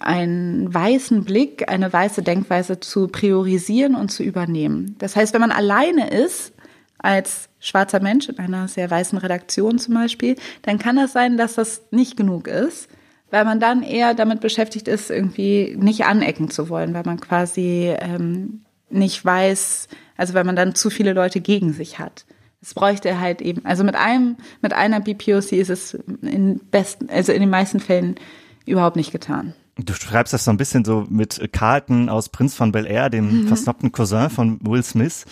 einen 0.00 0.74
weißen 0.74 1.22
Blick, 1.22 1.70
eine 1.70 1.92
weiße 1.92 2.22
Denkweise 2.22 2.80
zu 2.80 3.06
priorisieren 3.06 3.94
und 3.94 4.08
zu 4.08 4.24
übernehmen. 4.24 4.96
Das 4.98 5.14
heißt, 5.14 5.32
wenn 5.32 5.40
man 5.40 5.52
alleine 5.52 6.10
ist, 6.10 6.54
als 6.98 7.50
schwarzer 7.60 8.00
Mensch 8.00 8.28
in 8.28 8.40
einer 8.40 8.66
sehr 8.66 8.90
weißen 8.90 9.18
Redaktion 9.18 9.78
zum 9.78 9.94
Beispiel, 9.94 10.34
dann 10.62 10.80
kann 10.80 10.98
es 10.98 11.12
sein, 11.12 11.36
dass 11.36 11.54
das 11.54 11.82
nicht 11.92 12.16
genug 12.16 12.48
ist, 12.48 12.88
weil 13.30 13.44
man 13.44 13.60
dann 13.60 13.84
eher 13.84 14.14
damit 14.14 14.40
beschäftigt 14.40 14.88
ist, 14.88 15.08
irgendwie 15.08 15.76
nicht 15.78 16.04
anecken 16.04 16.50
zu 16.50 16.68
wollen, 16.68 16.94
weil 16.94 17.04
man 17.04 17.20
quasi 17.20 17.94
ähm, 17.96 18.62
nicht 18.90 19.24
weiß, 19.24 19.86
also 20.16 20.34
weil 20.34 20.44
man 20.44 20.56
dann 20.56 20.74
zu 20.74 20.90
viele 20.90 21.12
Leute 21.12 21.40
gegen 21.40 21.72
sich 21.72 21.98
hat. 21.98 22.24
Es 22.60 22.74
bräuchte 22.74 23.20
halt 23.20 23.42
eben, 23.42 23.64
also 23.64 23.84
mit 23.84 23.94
einem, 23.94 24.36
mit 24.62 24.72
einer 24.72 25.00
BPOC 25.00 25.52
ist 25.52 25.70
es 25.70 25.94
in 26.22 26.60
besten, 26.70 27.08
also 27.10 27.32
in 27.32 27.40
den 27.40 27.50
meisten 27.50 27.80
Fällen 27.80 28.16
überhaupt 28.64 28.96
nicht 28.96 29.12
getan. 29.12 29.54
Du 29.76 29.92
schreibst 29.92 30.32
das 30.32 30.44
so 30.44 30.50
ein 30.50 30.56
bisschen 30.56 30.84
so 30.84 31.04
mit 31.08 31.52
Carlton 31.52 32.08
aus 32.08 32.30
Prinz 32.30 32.54
von 32.54 32.72
Bel 32.72 32.86
Air, 32.86 33.10
dem 33.10 33.42
mhm. 33.42 33.48
versnobten 33.48 33.92
Cousin 33.92 34.30
von 34.30 34.58
Will 34.66 34.82
Smith. 34.82 35.26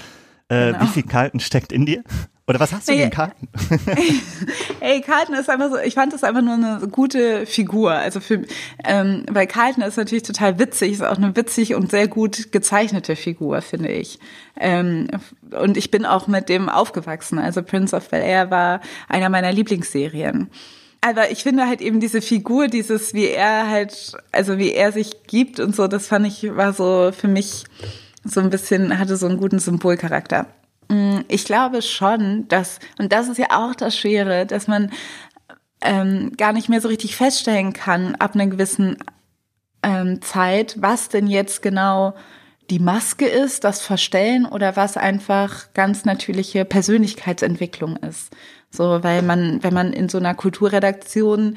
Äh, 0.49 0.73
genau. 0.73 0.83
Wie 0.83 0.87
viel 0.89 1.03
Carlton 1.03 1.41
steckt 1.41 1.73
in 1.73 1.87
dir? 1.87 2.05
Oder 2.47 2.61
was 2.61 2.73
hast 2.73 2.89
du 2.89 2.93
nee, 2.93 3.09
Carlton? 3.09 3.49
Ey, 4.81 5.01
Carlton 5.01 5.35
ist 5.35 5.49
einfach 5.49 5.71
so, 5.71 5.79
ich 5.79 5.95
fand 5.95 6.13
das 6.13 6.25
einfach 6.25 6.43
nur 6.43 6.55
eine 6.55 6.89
gute 6.89 7.47
Figur. 7.47 7.93
Also 7.93 8.21
für, 8.21 8.43
ähm, 8.85 9.25
weil 9.31 9.47
Carlton 9.47 9.83
ist 9.83 9.97
natürlich 9.97 10.25
total 10.25 10.59
witzig, 10.59 10.93
ist 10.93 11.03
auch 11.03 11.17
eine 11.17 11.35
witzig 11.37 11.75
und 11.75 11.91
sehr 11.91 12.07
gut 12.07 12.53
gezeichnete 12.53 13.17
Figur, 13.17 13.63
finde 13.63 13.89
ich. 13.89 14.19
Ähm, 14.61 15.09
und 15.59 15.79
ich 15.79 15.91
bin 15.91 16.05
auch 16.05 16.27
mit 16.27 16.51
dem 16.51 16.69
aufgewachsen. 16.69 17.39
Also 17.39 17.63
Prince 17.63 17.97
of 17.97 18.11
Bel 18.11 18.21
Air 18.21 18.51
war 18.51 18.81
einer 19.09 19.31
meiner 19.31 19.51
Lieblingsserien. 19.51 20.51
Aber 21.01 21.31
ich 21.31 21.43
finde 21.43 21.67
halt 21.67 21.81
eben 21.81 21.99
diese 21.99 22.21
Figur, 22.21 22.69
dieses, 22.69 23.15
wie 23.15 23.29
er 23.29 23.71
halt, 23.71 24.13
also 24.33 24.59
wie 24.59 24.73
er 24.73 24.93
sich 24.93 25.23
gibt 25.27 25.61
und 25.61 25.75
so, 25.75 25.87
das 25.87 26.09
fand 26.09 26.27
ich, 26.27 26.55
war 26.57 26.75
so 26.75 27.11
für 27.17 27.29
mich 27.29 27.65
so 28.23 28.41
ein 28.41 28.51
bisschen, 28.51 28.99
hatte 28.99 29.17
so 29.17 29.27
einen 29.27 29.39
guten 29.39 29.59
Symbolcharakter. 29.59 30.47
Mm, 30.89 31.21
ich 31.29 31.45
glaube 31.45 31.83
schon, 31.83 32.49
dass, 32.49 32.81
und 32.99 33.13
das 33.13 33.29
ist 33.29 33.39
ja 33.39 33.47
auch 33.51 33.75
das 33.75 33.97
Schwere, 33.97 34.47
dass 34.47 34.67
man 34.67 34.91
ähm, 35.81 36.33
gar 36.37 36.53
nicht 36.53 36.69
mehr 36.69 36.81
so 36.81 36.89
richtig 36.89 37.17
feststellen 37.17 37.73
kann, 37.73 38.15
ab 38.17 38.35
einer 38.35 38.47
gewissen 38.47 38.97
ähm, 39.83 40.23
Zeit, 40.23 40.77
was 40.79 41.09
denn 41.09 41.27
jetzt 41.27 41.63
genau 41.63 42.15
die 42.71 42.79
Maske 42.79 43.27
ist, 43.27 43.65
das 43.65 43.83
Verstellen 43.83 44.47
oder 44.47 44.77
was 44.77 44.97
einfach 44.97 45.73
ganz 45.75 46.05
natürliche 46.05 46.65
Persönlichkeitsentwicklung 46.65 47.97
ist. 47.99 48.35
So, 48.71 49.03
weil 49.03 49.23
man, 49.23 49.63
wenn 49.63 49.75
man 49.75 49.93
in 49.93 50.09
so 50.09 50.19
einer 50.19 50.35
Kulturredaktion 50.35 51.57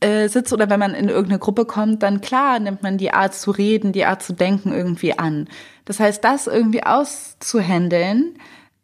äh, 0.00 0.28
sitzt 0.28 0.52
oder 0.52 0.68
wenn 0.68 0.80
man 0.80 0.94
in 0.94 1.08
irgendeine 1.08 1.38
Gruppe 1.38 1.64
kommt, 1.64 2.02
dann 2.02 2.20
klar 2.20 2.58
nimmt 2.58 2.82
man 2.82 2.98
die 2.98 3.12
Art 3.12 3.34
zu 3.34 3.50
reden, 3.50 3.92
die 3.92 4.04
Art 4.04 4.22
zu 4.22 4.32
denken 4.32 4.72
irgendwie 4.72 5.18
an. 5.18 5.48
Das 5.84 6.00
heißt, 6.00 6.22
das 6.24 6.46
irgendwie 6.46 6.82
auszuhändeln, 6.82 8.34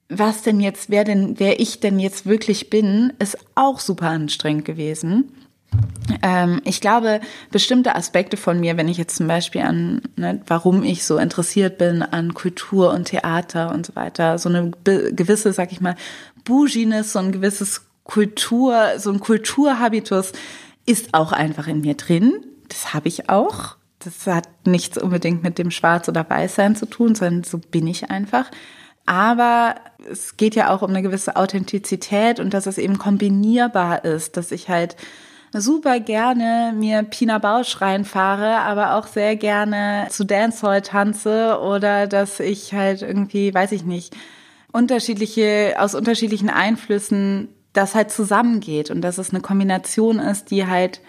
was 0.08 0.42
denn 0.42 0.60
jetzt, 0.60 0.90
wer 0.90 1.04
denn, 1.04 1.38
wer 1.38 1.60
ich 1.60 1.80
denn 1.80 1.98
jetzt 1.98 2.26
wirklich 2.26 2.70
bin, 2.70 3.12
ist 3.18 3.38
auch 3.54 3.80
super 3.80 4.08
anstrengend 4.08 4.64
gewesen. 4.64 5.32
Ähm, 6.22 6.60
ich 6.64 6.80
glaube, 6.80 7.20
bestimmte 7.50 7.96
Aspekte 7.96 8.36
von 8.36 8.60
mir, 8.60 8.76
wenn 8.76 8.88
ich 8.88 8.98
jetzt 8.98 9.16
zum 9.16 9.26
Beispiel 9.26 9.62
an, 9.62 10.02
ne, 10.16 10.40
warum 10.46 10.84
ich 10.84 11.04
so 11.04 11.18
interessiert 11.18 11.78
bin 11.78 12.02
an 12.02 12.34
Kultur 12.34 12.92
und 12.92 13.06
Theater 13.06 13.72
und 13.74 13.86
so 13.86 13.96
weiter, 13.96 14.38
so 14.38 14.48
eine 14.48 14.70
gewisse, 14.84 15.52
sag 15.52 15.72
ich 15.72 15.80
mal, 15.80 15.96
Bouginess, 16.44 17.12
so 17.12 17.18
ein 17.18 17.32
gewisses 17.32 17.82
Kultur, 18.04 18.98
so 18.98 19.10
ein 19.10 19.20
Kulturhabitus 19.20 20.32
ist 20.86 21.14
auch 21.14 21.32
einfach 21.32 21.66
in 21.66 21.80
mir 21.80 21.94
drin. 21.94 22.44
Das 22.68 22.94
habe 22.94 23.08
ich 23.08 23.28
auch. 23.28 23.76
Das 23.98 24.26
hat 24.26 24.48
nichts 24.64 24.98
unbedingt 24.98 25.42
mit 25.42 25.58
dem 25.58 25.72
Schwarz- 25.72 26.08
oder 26.08 26.28
Weißsein 26.28 26.76
zu 26.76 26.86
tun, 26.86 27.16
sondern 27.16 27.42
so 27.42 27.58
bin 27.58 27.88
ich 27.88 28.10
einfach. 28.10 28.50
Aber 29.06 29.76
es 30.10 30.36
geht 30.36 30.56
ja 30.56 30.74
auch 30.74 30.82
um 30.82 30.90
eine 30.90 31.02
gewisse 31.02 31.36
Authentizität 31.36 32.40
und 32.40 32.52
dass 32.52 32.66
es 32.66 32.76
eben 32.76 32.98
kombinierbar 32.98 34.04
ist, 34.04 34.36
dass 34.36 34.50
ich 34.50 34.68
halt 34.68 34.96
super 35.52 36.00
gerne 36.00 36.74
mir 36.76 37.02
Pina 37.04 37.38
Bausch 37.38 37.80
reinfahre, 37.80 38.58
aber 38.58 38.94
auch 38.96 39.06
sehr 39.06 39.36
gerne 39.36 40.08
zu 40.10 40.24
Dancehall 40.24 40.82
tanze 40.82 41.58
oder 41.60 42.06
dass 42.06 42.40
ich 42.40 42.74
halt 42.74 43.02
irgendwie, 43.02 43.54
weiß 43.54 43.72
ich 43.72 43.84
nicht, 43.84 44.14
unterschiedliche, 44.72 45.76
aus 45.78 45.94
unterschiedlichen 45.94 46.50
Einflüssen 46.50 47.48
das 47.72 47.94
halt 47.94 48.10
zusammengeht 48.10 48.90
und 48.90 49.02
dass 49.02 49.18
es 49.18 49.30
eine 49.30 49.40
Kombination 49.40 50.18
ist, 50.18 50.50
die 50.50 50.66
halt 50.66 51.00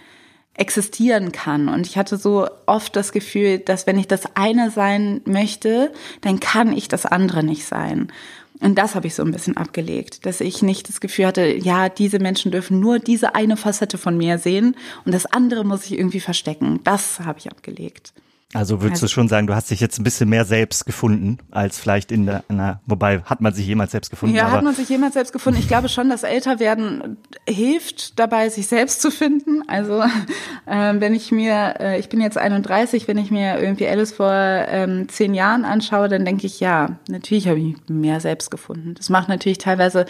existieren 0.57 1.31
kann. 1.31 1.69
Und 1.69 1.87
ich 1.87 1.97
hatte 1.97 2.17
so 2.17 2.47
oft 2.65 2.95
das 2.95 3.11
Gefühl, 3.11 3.59
dass 3.59 3.87
wenn 3.87 3.97
ich 3.97 4.07
das 4.07 4.35
eine 4.35 4.71
sein 4.71 5.21
möchte, 5.25 5.93
dann 6.21 6.39
kann 6.39 6.73
ich 6.73 6.87
das 6.87 7.05
andere 7.05 7.43
nicht 7.43 7.65
sein. 7.65 8.11
Und 8.59 8.75
das 8.75 8.95
habe 8.95 9.05
ich 9.05 9.13
so 9.13 9.23
ein 9.23 9.31
bisschen 9.31 9.55
abgelegt, 9.55 10.25
dass 10.25 10.41
ich 10.41 10.63
nicht 10.63 10.89
das 10.89 10.99
Gefühl 10.99 11.27
hatte, 11.27 11.45
ja, 11.45 11.89
diese 11.89 12.17
Menschen 12.17 12.51
dürfen 12.51 12.79
nur 12.79 12.97
diese 12.97 13.35
eine 13.35 13.55
Facette 13.55 13.99
von 13.99 14.17
mir 14.17 14.39
sehen 14.39 14.75
und 15.05 15.13
das 15.13 15.27
andere 15.27 15.63
muss 15.63 15.85
ich 15.85 15.93
irgendwie 15.93 16.19
verstecken. 16.19 16.79
Das 16.83 17.19
habe 17.19 17.37
ich 17.37 17.51
abgelegt. 17.51 18.13
Also 18.53 18.81
würdest 18.81 19.03
also, 19.03 19.07
du 19.07 19.13
schon 19.13 19.27
sagen, 19.27 19.45
du 19.45 19.55
hast 19.55 19.69
dich 19.71 19.81
jetzt 19.81 19.99
ein 19.99 20.05
bisschen 20.05 20.29
mehr 20.29 20.45
selbst 20.45 20.85
gefunden, 20.85 21.37
als 21.51 21.77
vielleicht 21.77 22.13
in 22.13 22.25
der, 22.25 22.43
wobei 22.85 23.19
hat 23.21 23.41
man 23.41 23.53
sich 23.53 23.67
jemals 23.67 23.91
selbst 23.91 24.09
gefunden? 24.09 24.35
Ja, 24.35 24.51
hat 24.51 24.63
man 24.63 24.73
sich 24.73 24.87
jemals 24.87 25.15
selbst 25.15 25.33
gefunden. 25.33 25.59
Ich 25.59 25.67
glaube 25.67 25.89
schon, 25.89 26.09
dass 26.09 26.23
Älterwerden 26.23 27.17
hilft 27.47 28.17
dabei, 28.17 28.47
sich 28.47 28.67
selbst 28.67 29.01
zu 29.01 29.11
finden. 29.11 29.63
Also 29.67 30.01
äh, 30.65 30.93
wenn 30.97 31.13
ich 31.13 31.31
mir, 31.33 31.75
äh, 31.79 31.99
ich 31.99 32.07
bin 32.07 32.21
jetzt 32.21 32.37
31, 32.37 33.09
wenn 33.09 33.17
ich 33.17 33.31
mir 33.31 33.59
irgendwie 33.59 33.87
Alice 33.87 34.13
vor 34.13 34.31
ähm, 34.31 35.09
zehn 35.09 35.33
Jahren 35.33 35.65
anschaue, 35.65 36.07
dann 36.07 36.23
denke 36.23 36.47
ich, 36.47 36.61
ja, 36.61 36.97
natürlich 37.09 37.49
habe 37.49 37.59
ich 37.59 37.75
mehr 37.89 38.21
selbst 38.21 38.49
gefunden. 38.49 38.95
Das 38.95 39.09
macht 39.09 39.27
natürlich 39.27 39.57
teilweise 39.57 40.05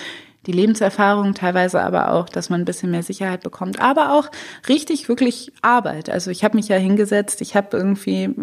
die 0.48 0.54
Lebenserfahrung, 0.54 1.34
teilweise 1.34 1.82
aber 1.82 2.14
auch, 2.14 2.30
dass 2.30 2.50
man 2.50 2.62
ein 2.62 2.66
bisschen 2.66 2.90
mehr 2.90 3.04
Sicherheit 3.04 3.44
bekommt, 3.44 3.80
aber 3.80 4.14
auch 4.14 4.32
richtig 4.68 5.10
wirklich 5.10 5.52
Arbeit. 5.62 6.10
Also 6.10 6.32
ich 6.32 6.44
habe 6.44 6.58
mich 6.58 6.70
ja 6.70 6.78
hingesetzt, 6.78 7.42
ich 7.42 7.56
habe 7.56 7.76
irgendwie 7.78 8.34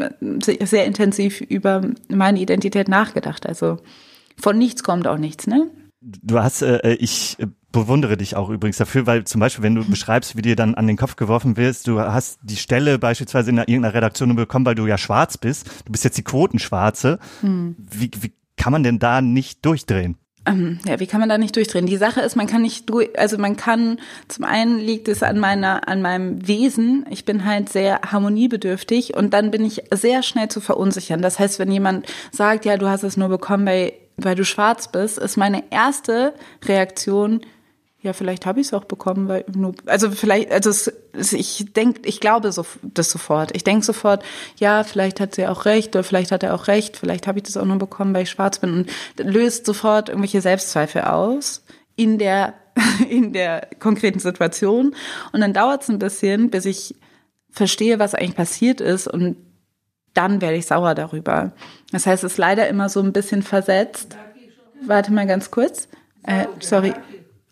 sehr 0.40 0.84
intensiv 0.84 1.40
über 1.40 1.82
meine 2.08 2.38
Identität 2.38 2.88
nachgedacht. 2.88 3.46
Also 3.46 3.78
von 4.36 4.58
nichts 4.58 4.82
kommt 4.82 5.06
auch 5.08 5.18
nichts, 5.18 5.46
ne? 5.46 5.70
Du 6.00 6.38
hast, 6.38 6.60
äh, 6.62 6.76
äh 6.78 6.94
ich 6.94 7.38
bewundere 7.72 8.16
dich 8.16 8.36
auch 8.36 8.50
übrigens 8.50 8.76
dafür, 8.76 9.06
weil 9.06 9.24
zum 9.24 9.40
Beispiel, 9.40 9.64
wenn 9.64 9.74
du 9.74 9.84
beschreibst, 9.84 10.36
wie 10.36 10.42
dir 10.42 10.54
dann 10.54 10.74
an 10.74 10.86
den 10.86 10.96
Kopf 10.96 11.16
geworfen 11.16 11.56
wirst, 11.56 11.88
du 11.88 11.98
hast 12.00 12.38
die 12.42 12.56
Stelle 12.56 12.98
beispielsweise 12.98 13.50
in 13.50 13.58
irgendeiner 13.58 13.94
Redaktion 13.94 14.36
bekommen, 14.36 14.66
weil 14.66 14.74
du 14.74 14.86
ja 14.86 14.98
schwarz 14.98 15.38
bist. 15.38 15.66
Du 15.86 15.92
bist 15.92 16.04
jetzt 16.04 16.18
die 16.18 16.22
Quotenschwarze. 16.22 17.18
Hm. 17.40 17.74
Wie, 17.78 18.10
wie 18.20 18.32
kann 18.56 18.72
man 18.72 18.82
denn 18.82 18.98
da 18.98 19.22
nicht 19.22 19.64
durchdrehen? 19.64 20.16
Ähm, 20.46 20.78
ja, 20.86 21.00
wie 21.00 21.06
kann 21.06 21.20
man 21.20 21.28
da 21.28 21.38
nicht 21.38 21.56
durchdrehen? 21.56 21.86
Die 21.86 21.96
Sache 21.96 22.20
ist, 22.20 22.36
man 22.36 22.46
kann 22.46 22.62
nicht 22.62 22.90
durch, 22.90 23.18
also 23.18 23.38
man 23.38 23.56
kann, 23.56 23.98
zum 24.28 24.44
einen 24.44 24.78
liegt 24.78 25.08
es 25.08 25.22
an 25.22 25.38
meiner, 25.38 25.88
an 25.88 26.02
meinem 26.02 26.46
Wesen. 26.46 27.06
Ich 27.08 27.24
bin 27.24 27.46
halt 27.46 27.70
sehr 27.70 28.00
harmoniebedürftig 28.02 29.16
und 29.16 29.32
dann 29.32 29.50
bin 29.50 29.64
ich 29.64 29.84
sehr 29.90 30.22
schnell 30.22 30.48
zu 30.48 30.60
verunsichern. 30.60 31.22
Das 31.22 31.38
heißt, 31.38 31.58
wenn 31.58 31.72
jemand 31.72 32.06
sagt, 32.30 32.66
ja, 32.66 32.76
du 32.76 32.88
hast 32.88 33.04
es 33.04 33.16
nur 33.16 33.28
bekommen, 33.28 33.66
weil, 33.66 33.94
weil 34.18 34.34
du 34.34 34.44
schwarz 34.44 34.88
bist, 34.88 35.18
ist 35.18 35.36
meine 35.36 35.64
erste 35.70 36.34
Reaktion, 36.66 37.40
ja, 38.04 38.12
vielleicht 38.12 38.44
habe 38.44 38.60
ich 38.60 38.66
es 38.66 38.74
auch 38.74 38.84
bekommen, 38.84 39.28
weil 39.28 39.46
also 39.86 40.10
vielleicht, 40.10 40.52
also 40.52 40.68
es, 40.68 41.32
ich 41.32 41.72
denke, 41.72 42.02
ich 42.04 42.20
glaube 42.20 42.52
so, 42.52 42.66
das 42.82 43.10
sofort. 43.10 43.56
Ich 43.56 43.64
denke 43.64 43.82
sofort, 43.82 44.22
ja, 44.58 44.84
vielleicht 44.84 45.20
hat 45.20 45.34
sie 45.34 45.46
auch 45.46 45.64
recht 45.64 45.96
oder 45.96 46.04
vielleicht 46.04 46.30
hat 46.30 46.42
er 46.42 46.54
auch 46.54 46.68
recht, 46.68 46.98
vielleicht 46.98 47.26
habe 47.26 47.38
ich 47.38 47.44
das 47.44 47.56
auch 47.56 47.64
nur 47.64 47.78
bekommen, 47.78 48.14
weil 48.14 48.24
ich 48.24 48.30
schwarz 48.30 48.58
bin 48.58 48.74
und 48.74 48.90
löst 49.16 49.64
sofort 49.64 50.10
irgendwelche 50.10 50.42
Selbstzweifel 50.42 51.00
aus 51.00 51.64
in 51.96 52.18
der 52.18 52.52
in 53.08 53.32
der 53.32 53.68
konkreten 53.80 54.18
Situation 54.18 54.94
und 55.32 55.40
dann 55.40 55.54
dauert 55.54 55.82
es 55.82 55.88
ein 55.88 55.98
bisschen, 55.98 56.50
bis 56.50 56.66
ich 56.66 56.96
verstehe, 57.50 57.98
was 57.98 58.14
eigentlich 58.14 58.36
passiert 58.36 58.82
ist 58.82 59.08
und 59.08 59.36
dann 60.12 60.42
werde 60.42 60.58
ich 60.58 60.66
sauer 60.66 60.94
darüber. 60.94 61.52
Das 61.90 62.04
heißt, 62.04 62.22
es 62.22 62.32
ist 62.32 62.38
leider 62.38 62.68
immer 62.68 62.90
so 62.90 63.00
ein 63.00 63.14
bisschen 63.14 63.42
versetzt. 63.42 64.18
Warte 64.84 65.10
mal 65.10 65.26
ganz 65.26 65.50
kurz. 65.50 65.88
Äh, 66.24 66.46
sorry. 66.60 66.92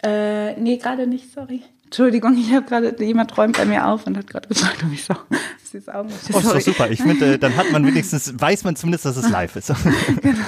Äh, 0.02 0.54
nee, 0.60 0.76
gerade 0.78 1.06
nicht, 1.06 1.32
sorry. 1.32 1.62
Entschuldigung, 1.84 2.36
ich 2.38 2.50
habe 2.52 2.64
gerade, 2.64 3.04
jemand 3.04 3.36
räumt 3.36 3.58
bei 3.58 3.66
mir 3.66 3.86
auf 3.86 4.06
und 4.06 4.16
hat 4.16 4.26
gerade 4.26 4.48
gefragt, 4.48 4.82
ob 4.82 4.92
ich 4.92 5.04
so 5.04 5.14
süß 5.72 5.90
Augen 5.90 6.08
Oh, 6.32 6.38
ist 6.38 6.46
doch 6.46 6.60
super. 6.60 6.90
Ich 6.90 7.02
finde, 7.02 7.38
dann 7.38 7.54
hat 7.56 7.70
man 7.70 7.86
wenigstens, 7.86 8.32
weiß 8.40 8.64
man 8.64 8.76
zumindest, 8.76 9.04
dass 9.04 9.16
es 9.16 9.28
live 9.28 9.54
ist. 9.56 9.72
genau. 10.22 10.38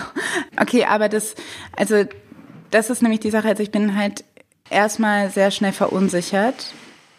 Okay, 0.58 0.86
aber 0.86 1.08
das, 1.08 1.34
also, 1.76 2.04
das 2.70 2.88
ist 2.88 3.02
nämlich 3.02 3.20
die 3.20 3.30
Sache. 3.30 3.48
Also 3.48 3.62
ich 3.62 3.70
bin 3.70 3.94
halt 3.94 4.24
erstmal 4.70 5.30
sehr 5.30 5.50
schnell 5.50 5.72
verunsichert. 5.72 6.72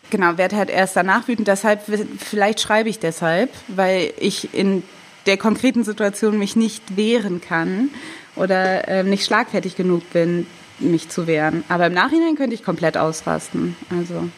Genau, 0.10 0.38
werde 0.38 0.58
halt 0.58 0.70
erst 0.70 0.96
danach 0.96 1.28
wütend. 1.28 1.48
Deshalb, 1.48 1.82
vielleicht 2.18 2.60
schreibe 2.60 2.90
ich 2.90 2.98
deshalb, 2.98 3.52
weil 3.68 4.12
ich 4.20 4.54
in 4.54 4.84
der 5.28 5.38
konkreten 5.38 5.84
Situation 5.84 6.38
mich 6.38 6.56
nicht 6.56 6.98
wehren 6.98 7.42
kann 7.42 7.90
oder 8.36 8.88
äh, 8.88 9.04
nicht 9.04 9.26
schlagfertig 9.26 9.76
genug 9.76 10.12
bin, 10.12 10.48
mich 10.80 11.10
zu 11.10 11.28
wehren. 11.28 11.64
Aber 11.70 11.88
im 11.88 11.94
Nachhinein 11.94 12.36
könnte 12.36 12.54
ich 12.54 12.64
komplett 12.64 12.98
ausrasten. 12.98 13.76
Also. 13.90 14.30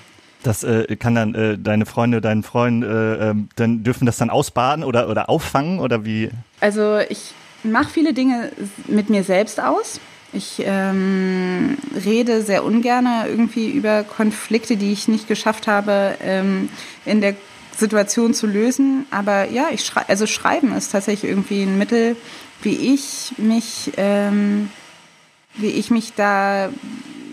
Das 0.43 0.63
äh, 0.63 0.95
kann 0.97 1.15
dann 1.15 1.35
äh, 1.35 1.57
deine 1.57 1.85
Freunde, 1.85 2.21
deinen 2.21 2.43
Freund, 2.43 2.83
äh, 2.83 3.29
ähm, 3.29 3.49
dann 3.55 3.83
dürfen 3.83 4.05
das 4.05 4.17
dann 4.17 4.29
ausbaden 4.29 4.83
oder, 4.83 5.09
oder 5.09 5.29
auffangen 5.29 5.79
oder 5.79 6.05
wie? 6.05 6.29
Also 6.59 6.99
ich 7.09 7.33
mache 7.63 7.89
viele 7.89 8.13
Dinge 8.13 8.51
mit 8.87 9.09
mir 9.09 9.23
selbst 9.23 9.61
aus. 9.61 9.99
Ich 10.33 10.61
ähm, 10.65 11.77
rede 12.05 12.41
sehr 12.41 12.63
ungern 12.63 13.07
irgendwie 13.27 13.69
über 13.69 14.03
Konflikte, 14.03 14.77
die 14.77 14.91
ich 14.91 15.07
nicht 15.07 15.27
geschafft 15.27 15.67
habe, 15.67 16.15
ähm, 16.21 16.69
in 17.05 17.21
der 17.21 17.35
Situation 17.75 18.33
zu 18.33 18.45
lösen. 18.45 19.05
Aber 19.09 19.49
ja, 19.49 19.67
ich 19.71 19.85
schrei 19.85 20.03
also 20.07 20.27
Schreiben 20.27 20.75
ist 20.75 20.91
tatsächlich 20.91 21.29
irgendwie 21.29 21.63
ein 21.63 21.77
Mittel, 21.77 22.15
wie 22.61 22.93
ich 22.93 23.33
mich 23.37 23.93
ähm, 23.97 24.69
wie 25.57 25.67
ich 25.67 25.91
mich 25.91 26.13
da, 26.15 26.69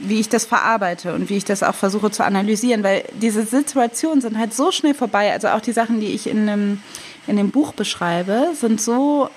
wie 0.02 0.20
ich 0.20 0.28
das 0.28 0.44
verarbeite 0.44 1.14
und 1.14 1.30
wie 1.30 1.36
ich 1.36 1.44
das 1.44 1.62
auch 1.62 1.74
versuche 1.74 2.10
zu 2.10 2.24
analysieren, 2.24 2.82
weil 2.82 3.04
diese 3.20 3.44
Situationen 3.44 4.20
sind 4.20 4.38
halt 4.38 4.54
so 4.54 4.70
schnell 4.70 4.94
vorbei. 4.94 5.32
Also 5.32 5.48
auch 5.48 5.60
die 5.60 5.72
Sachen, 5.72 6.00
die 6.00 6.08
ich 6.08 6.26
in 6.26 6.46
dem, 6.46 6.82
in 7.26 7.36
dem 7.36 7.50
Buch 7.50 7.72
beschreibe, 7.72 8.48
sind 8.54 8.80
so, 8.80 9.28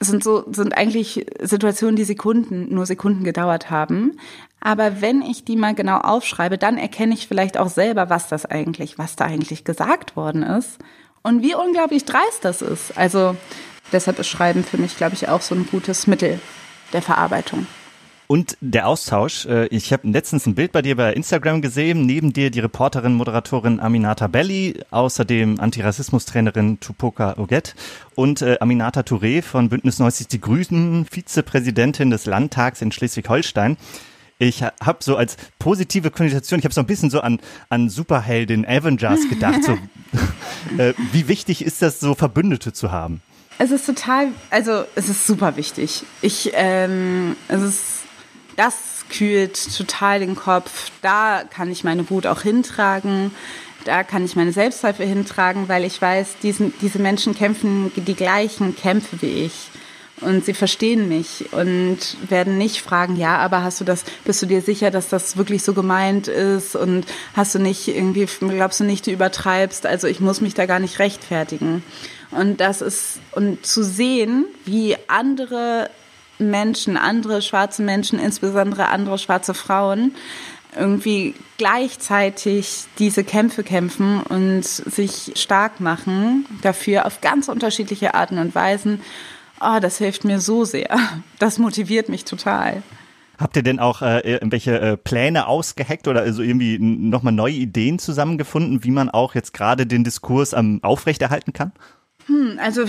sind 0.00 0.24
so, 0.24 0.44
sind 0.52 0.76
eigentlich 0.76 1.26
Situationen, 1.40 1.96
die 1.96 2.04
Sekunden, 2.04 2.74
nur 2.74 2.86
Sekunden 2.86 3.24
gedauert 3.24 3.70
haben. 3.70 4.18
Aber 4.60 5.00
wenn 5.00 5.22
ich 5.22 5.44
die 5.44 5.56
mal 5.56 5.74
genau 5.74 5.98
aufschreibe, 5.98 6.58
dann 6.58 6.78
erkenne 6.78 7.14
ich 7.14 7.28
vielleicht 7.28 7.56
auch 7.58 7.68
selber, 7.68 8.10
was 8.10 8.28
das 8.28 8.46
eigentlich, 8.46 8.98
was 8.98 9.14
da 9.14 9.24
eigentlich 9.24 9.64
gesagt 9.64 10.16
worden 10.16 10.42
ist 10.42 10.78
und 11.22 11.42
wie 11.42 11.54
unglaublich 11.54 12.04
dreist 12.04 12.44
das 12.44 12.62
ist. 12.62 12.96
Also 12.96 13.36
deshalb 13.92 14.18
ist 14.18 14.28
Schreiben 14.28 14.64
für 14.64 14.78
mich, 14.78 14.96
glaube 14.96 15.14
ich, 15.14 15.28
auch 15.28 15.40
so 15.40 15.54
ein 15.54 15.68
gutes 15.70 16.06
Mittel 16.06 16.40
der 16.92 17.02
Verarbeitung. 17.02 17.66
Und 18.28 18.56
der 18.60 18.88
Austausch. 18.88 19.46
Äh, 19.46 19.66
ich 19.66 19.92
habe 19.92 20.08
letztens 20.08 20.46
ein 20.46 20.54
Bild 20.54 20.72
bei 20.72 20.82
dir 20.82 20.96
bei 20.96 21.12
Instagram 21.12 21.62
gesehen. 21.62 22.06
Neben 22.06 22.32
dir 22.32 22.50
die 22.50 22.60
Reporterin, 22.60 23.14
Moderatorin 23.14 23.78
Aminata 23.78 24.26
Belli, 24.26 24.80
außerdem 24.90 25.60
Antirassismus-Trainerin 25.60 26.80
Tupoka 26.80 27.38
Oget 27.38 27.74
und 28.14 28.42
äh, 28.42 28.58
Aminata 28.60 29.00
Touré 29.00 29.42
von 29.42 29.68
Bündnis 29.68 29.98
90 29.98 30.28
Die 30.28 30.40
Grünen, 30.40 31.06
Vizepräsidentin 31.06 32.10
des 32.10 32.26
Landtags 32.26 32.82
in 32.82 32.90
Schleswig-Holstein. 32.90 33.76
Ich 34.38 34.62
habe 34.62 34.98
so 35.00 35.16
als 35.16 35.36
positive 35.58 36.10
Konnotation, 36.10 36.58
ich 36.58 36.64
habe 36.66 36.74
so 36.74 36.80
ein 36.80 36.86
bisschen 36.86 37.08
so 37.08 37.20
an, 37.20 37.38
an 37.70 37.88
Superheldin 37.88 38.66
Avengers 38.66 39.28
gedacht. 39.30 39.64
So, 39.64 39.72
äh, 40.78 40.92
wie 41.12 41.28
wichtig 41.28 41.64
ist 41.64 41.80
das, 41.80 42.00
so 42.00 42.14
Verbündete 42.14 42.72
zu 42.72 42.90
haben? 42.90 43.22
Es 43.58 43.70
ist 43.70 43.86
total, 43.86 44.28
also 44.50 44.84
es 44.94 45.08
ist 45.08 45.26
super 45.26 45.56
wichtig. 45.56 46.02
Ich, 46.20 46.50
ähm, 46.54 47.36
es 47.48 47.62
ist 47.62 48.05
das 48.56 49.04
kühlt 49.10 49.76
total 49.76 50.20
den 50.20 50.34
Kopf. 50.34 50.90
Da 51.02 51.44
kann 51.48 51.70
ich 51.70 51.84
meine 51.84 52.08
Wut 52.10 52.26
auch 52.26 52.42
hintragen. 52.42 53.30
Da 53.84 54.02
kann 54.02 54.24
ich 54.24 54.34
meine 54.34 54.52
Selbstzweifel 54.52 55.06
hintragen, 55.06 55.68
weil 55.68 55.84
ich 55.84 56.02
weiß, 56.02 56.38
diesen, 56.42 56.74
diese 56.80 56.98
Menschen 56.98 57.34
kämpfen 57.34 57.92
die 57.94 58.14
gleichen 58.14 58.74
Kämpfe 58.74 59.22
wie 59.22 59.44
ich. 59.44 59.70
Und 60.22 60.46
sie 60.46 60.54
verstehen 60.54 61.08
mich 61.08 61.52
und 61.52 61.98
werden 62.28 62.56
nicht 62.56 62.80
fragen, 62.80 63.16
ja, 63.16 63.36
aber 63.36 63.62
hast 63.62 63.80
du 63.80 63.84
das, 63.84 64.04
bist 64.24 64.40
du 64.40 64.46
dir 64.46 64.62
sicher, 64.62 64.90
dass 64.90 65.10
das 65.10 65.36
wirklich 65.36 65.62
so 65.62 65.74
gemeint 65.74 66.26
ist? 66.26 66.74
Und 66.74 67.04
hast 67.34 67.54
du 67.54 67.58
nicht 67.58 67.86
irgendwie, 67.86 68.26
glaubst 68.40 68.80
du 68.80 68.84
nicht, 68.84 69.06
du 69.06 69.10
übertreibst? 69.10 69.84
Also 69.84 70.06
ich 70.06 70.20
muss 70.20 70.40
mich 70.40 70.54
da 70.54 70.64
gar 70.64 70.78
nicht 70.78 70.98
rechtfertigen. 70.98 71.82
Und 72.30 72.60
das 72.60 72.80
ist, 72.80 73.20
und 73.32 73.66
zu 73.66 73.84
sehen, 73.84 74.46
wie 74.64 74.96
andere 75.06 75.90
Menschen, 76.38 76.96
andere 76.96 77.42
schwarze 77.42 77.82
Menschen, 77.82 78.18
insbesondere 78.18 78.88
andere 78.88 79.18
schwarze 79.18 79.54
Frauen, 79.54 80.14
irgendwie 80.76 81.34
gleichzeitig 81.56 82.84
diese 82.98 83.24
Kämpfe 83.24 83.62
kämpfen 83.62 84.20
und 84.20 84.64
sich 84.64 85.32
stark 85.34 85.80
machen 85.80 86.46
dafür 86.62 87.06
auf 87.06 87.20
ganz 87.20 87.48
unterschiedliche 87.48 88.14
Arten 88.14 88.38
und 88.38 88.54
Weisen. 88.54 89.00
Oh, 89.60 89.78
das 89.80 89.98
hilft 89.98 90.24
mir 90.24 90.40
so 90.40 90.64
sehr. 90.64 90.98
Das 91.38 91.58
motiviert 91.58 92.08
mich 92.08 92.24
total. 92.24 92.82
Habt 93.38 93.56
ihr 93.56 93.62
denn 93.62 93.78
auch 93.78 94.00
äh, 94.00 94.20
irgendwelche 94.20 94.80
äh, 94.80 94.96
Pläne 94.96 95.46
ausgeheckt 95.46 96.08
oder 96.08 96.22
also 96.22 96.42
irgendwie 96.42 96.78
nochmal 96.78 97.34
neue 97.34 97.52
Ideen 97.52 97.98
zusammengefunden, 97.98 98.82
wie 98.82 98.90
man 98.90 99.10
auch 99.10 99.34
jetzt 99.34 99.52
gerade 99.52 99.86
den 99.86 100.04
Diskurs 100.04 100.54
am 100.54 100.82
aufrechterhalten 100.82 101.52
kann? 101.52 101.72
Hm, 102.26 102.58
also, 102.60 102.84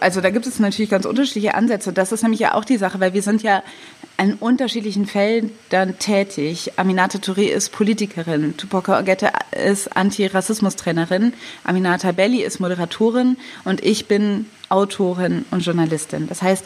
also 0.00 0.20
da 0.20 0.30
gibt 0.30 0.46
es 0.46 0.58
natürlich 0.58 0.90
ganz 0.90 1.04
unterschiedliche 1.04 1.54
Ansätze. 1.54 1.92
Das 1.92 2.10
ist 2.10 2.22
nämlich 2.22 2.40
ja 2.40 2.54
auch 2.54 2.64
die 2.64 2.78
Sache, 2.78 2.98
weil 2.98 3.14
wir 3.14 3.22
sind 3.22 3.42
ja 3.44 3.62
an 4.16 4.34
unterschiedlichen 4.34 5.06
Feldern 5.06 5.98
tätig. 6.00 6.72
Aminata 6.76 7.18
Touré 7.18 7.44
ist 7.44 7.70
Politikerin, 7.70 8.56
Tupoka 8.56 8.98
Ogette 8.98 9.30
ist 9.52 9.96
Antirassismus-Trainerin, 9.96 11.32
Aminata 11.62 12.10
Belli 12.10 12.42
ist 12.42 12.58
Moderatorin 12.58 13.36
und 13.64 13.84
ich 13.84 14.08
bin 14.08 14.46
Autorin 14.68 15.44
und 15.52 15.64
Journalistin. 15.64 16.28
Das 16.28 16.42
heißt, 16.42 16.64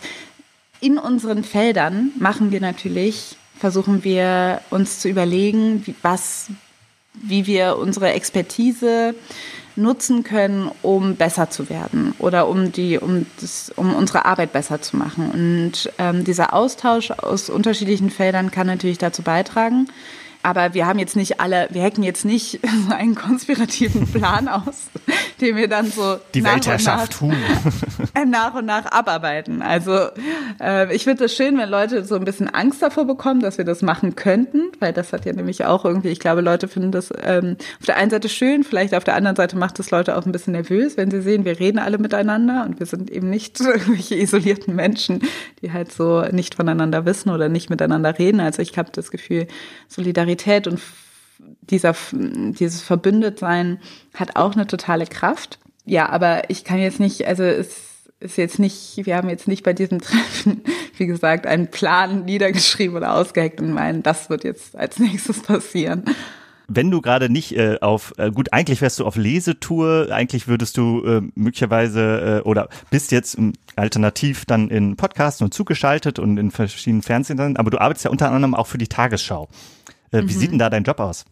in 0.80 0.96
unseren 0.96 1.44
Feldern 1.44 2.12
machen 2.18 2.50
wir 2.50 2.60
natürlich, 2.60 3.36
versuchen 3.58 4.04
wir 4.04 4.62
uns 4.70 5.00
zu 5.00 5.08
überlegen, 5.08 5.86
wie, 5.86 5.94
was, 6.00 6.46
wie 7.12 7.46
wir 7.46 7.76
unsere 7.76 8.12
Expertise 8.12 9.14
nutzen 9.76 10.22
können, 10.22 10.70
um 10.82 11.16
besser 11.16 11.50
zu 11.50 11.68
werden 11.68 12.14
oder 12.18 12.48
um 12.48 12.72
die, 12.72 12.98
um 12.98 13.26
das, 13.40 13.72
um 13.76 13.94
unsere 13.94 14.24
Arbeit 14.24 14.52
besser 14.52 14.80
zu 14.80 14.96
machen. 14.96 15.30
Und 15.30 15.92
ähm, 15.98 16.24
dieser 16.24 16.54
Austausch 16.54 17.10
aus 17.10 17.50
unterschiedlichen 17.50 18.10
Feldern 18.10 18.50
kann 18.50 18.66
natürlich 18.66 18.98
dazu 18.98 19.22
beitragen. 19.22 19.88
Aber 20.44 20.74
wir 20.74 20.86
haben 20.86 20.98
jetzt 20.98 21.16
nicht 21.16 21.40
alle, 21.40 21.68
wir 21.70 21.82
hacken 21.82 22.04
jetzt 22.04 22.24
nicht 22.26 22.60
so 22.88 22.94
einen 22.94 23.14
konspirativen 23.14 24.06
Plan 24.06 24.46
aus, 24.46 24.88
den 25.40 25.56
wir 25.56 25.68
dann 25.68 25.90
so 25.90 26.18
die 26.34 26.42
nach 26.42 26.52
Weltherrschaft 26.52 27.22
und 27.22 27.30
nach, 28.14 28.24
nach 28.26 28.54
und 28.54 28.66
nach 28.66 28.84
abarbeiten. 28.92 29.62
Also 29.62 30.08
äh, 30.60 30.94
ich 30.94 31.04
finde 31.04 31.24
es 31.24 31.34
schön, 31.34 31.56
wenn 31.56 31.70
Leute 31.70 32.04
so 32.04 32.16
ein 32.16 32.24
bisschen 32.24 32.52
Angst 32.52 32.82
davor 32.82 33.06
bekommen, 33.06 33.40
dass 33.40 33.56
wir 33.56 33.64
das 33.64 33.80
machen 33.80 34.16
könnten, 34.16 34.70
weil 34.80 34.92
das 34.92 35.14
hat 35.14 35.24
ja 35.24 35.32
nämlich 35.32 35.64
auch 35.64 35.86
irgendwie, 35.86 36.08
ich 36.08 36.20
glaube, 36.20 36.42
Leute 36.42 36.68
finden 36.68 36.92
das 36.92 37.10
ähm, 37.22 37.56
auf 37.80 37.86
der 37.86 37.96
einen 37.96 38.10
Seite 38.10 38.28
schön, 38.28 38.64
vielleicht 38.64 38.94
auf 38.94 39.04
der 39.04 39.14
anderen 39.14 39.36
Seite 39.36 39.56
macht 39.56 39.80
es 39.80 39.90
Leute 39.90 40.14
auch 40.14 40.26
ein 40.26 40.32
bisschen 40.32 40.52
nervös, 40.52 40.98
wenn 40.98 41.10
sie 41.10 41.22
sehen, 41.22 41.46
wir 41.46 41.58
reden 41.58 41.78
alle 41.78 41.96
miteinander 41.96 42.66
und 42.66 42.80
wir 42.80 42.86
sind 42.86 43.10
eben 43.10 43.30
nicht 43.30 43.58
irgendwelche 43.60 44.16
isolierten 44.16 44.74
Menschen, 44.74 45.22
die 45.62 45.72
halt 45.72 45.90
so 45.90 46.20
nicht 46.30 46.54
voneinander 46.54 47.06
wissen 47.06 47.30
oder 47.30 47.48
nicht 47.48 47.70
miteinander 47.70 48.18
reden. 48.18 48.40
Also 48.40 48.60
ich 48.60 48.76
habe 48.76 48.90
das 48.92 49.10
Gefühl, 49.10 49.46
Solidarität 49.88 50.33
und 50.66 50.80
dieser, 51.62 51.94
dieses 52.12 52.82
Verbündetsein 52.82 53.80
hat 54.14 54.36
auch 54.36 54.54
eine 54.54 54.66
totale 54.66 55.06
Kraft. 55.06 55.58
Ja, 55.84 56.08
aber 56.08 56.50
ich 56.50 56.64
kann 56.64 56.78
jetzt 56.78 57.00
nicht, 57.00 57.26
also 57.26 57.42
es 57.42 57.94
ist 58.20 58.38
jetzt 58.38 58.58
nicht, 58.58 59.00
wir 59.04 59.16
haben 59.16 59.28
jetzt 59.28 59.48
nicht 59.48 59.62
bei 59.62 59.72
diesem 59.72 60.00
Treffen, 60.02 60.62
wie 60.96 61.06
gesagt, 61.06 61.46
einen 61.46 61.70
Plan 61.70 62.24
niedergeschrieben 62.24 62.96
oder 62.96 63.14
ausgeheckt 63.14 63.60
und 63.60 63.72
meinen, 63.72 64.02
das 64.02 64.30
wird 64.30 64.44
jetzt 64.44 64.76
als 64.76 64.98
nächstes 64.98 65.42
passieren. 65.42 66.04
Wenn 66.66 66.90
du 66.90 67.02
gerade 67.02 67.28
nicht 67.28 67.54
äh, 67.56 67.76
auf, 67.82 68.14
äh, 68.16 68.30
gut, 68.30 68.54
eigentlich 68.54 68.80
wärst 68.80 68.98
du 68.98 69.04
auf 69.04 69.16
Lesetour, 69.16 70.08
eigentlich 70.10 70.48
würdest 70.48 70.78
du 70.78 71.04
äh, 71.04 71.20
möglicherweise 71.34 72.42
äh, 72.42 72.48
oder 72.48 72.70
bist 72.88 73.12
jetzt 73.12 73.36
ähm, 73.36 73.52
alternativ 73.76 74.46
dann 74.46 74.70
in 74.70 74.96
Podcasts 74.96 75.42
und 75.42 75.52
zugeschaltet 75.52 76.18
und 76.18 76.38
in 76.38 76.50
verschiedenen 76.50 77.02
Fernsehen, 77.02 77.58
aber 77.58 77.70
du 77.70 77.78
arbeitest 77.78 78.06
ja 78.06 78.10
unter 78.10 78.30
anderem 78.30 78.54
auch 78.54 78.66
für 78.66 78.78
die 78.78 78.88
Tagesschau. 78.88 79.48
Äh, 80.14 80.22
mhm. 80.22 80.28
Wie 80.28 80.32
sieht 80.32 80.52
denn 80.52 80.58
da 80.58 80.70
dein 80.70 80.84
Job 80.84 81.00
aus? 81.00 81.24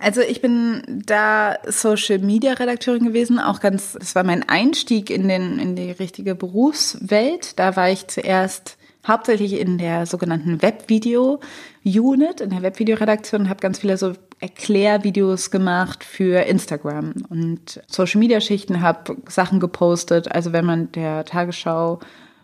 Also 0.00 0.20
ich 0.20 0.40
bin 0.40 1.02
da 1.06 1.56
Social 1.66 2.18
Media 2.18 2.52
Redakteurin 2.52 3.04
gewesen, 3.04 3.40
auch 3.40 3.60
ganz, 3.60 3.96
das 3.98 4.14
war 4.14 4.22
mein 4.22 4.48
Einstieg 4.48 5.10
in 5.10 5.26
den, 5.26 5.58
in 5.58 5.74
die 5.74 5.90
richtige 5.90 6.36
Berufswelt. 6.36 7.58
Da 7.58 7.74
war 7.74 7.90
ich 7.90 8.06
zuerst 8.06 8.78
hauptsächlich 9.06 9.54
in 9.54 9.78
der 9.78 10.06
sogenannten 10.06 10.62
Webvideo-Unit, 10.62 12.40
in 12.40 12.50
der 12.50 12.62
Webvideoredaktion, 12.62 13.48
habe 13.48 13.60
ganz 13.60 13.80
viele 13.80 13.96
so 13.96 14.12
Erklärvideos 14.38 15.50
gemacht 15.50 16.04
für 16.04 16.42
Instagram 16.42 17.14
und 17.28 17.80
Social-Media-Schichten, 17.88 18.82
habe 18.82 19.16
Sachen 19.28 19.58
gepostet. 19.58 20.30
Also 20.30 20.52
wenn 20.52 20.64
man 20.64 20.92
der 20.92 21.24
Tagesschau 21.24 21.98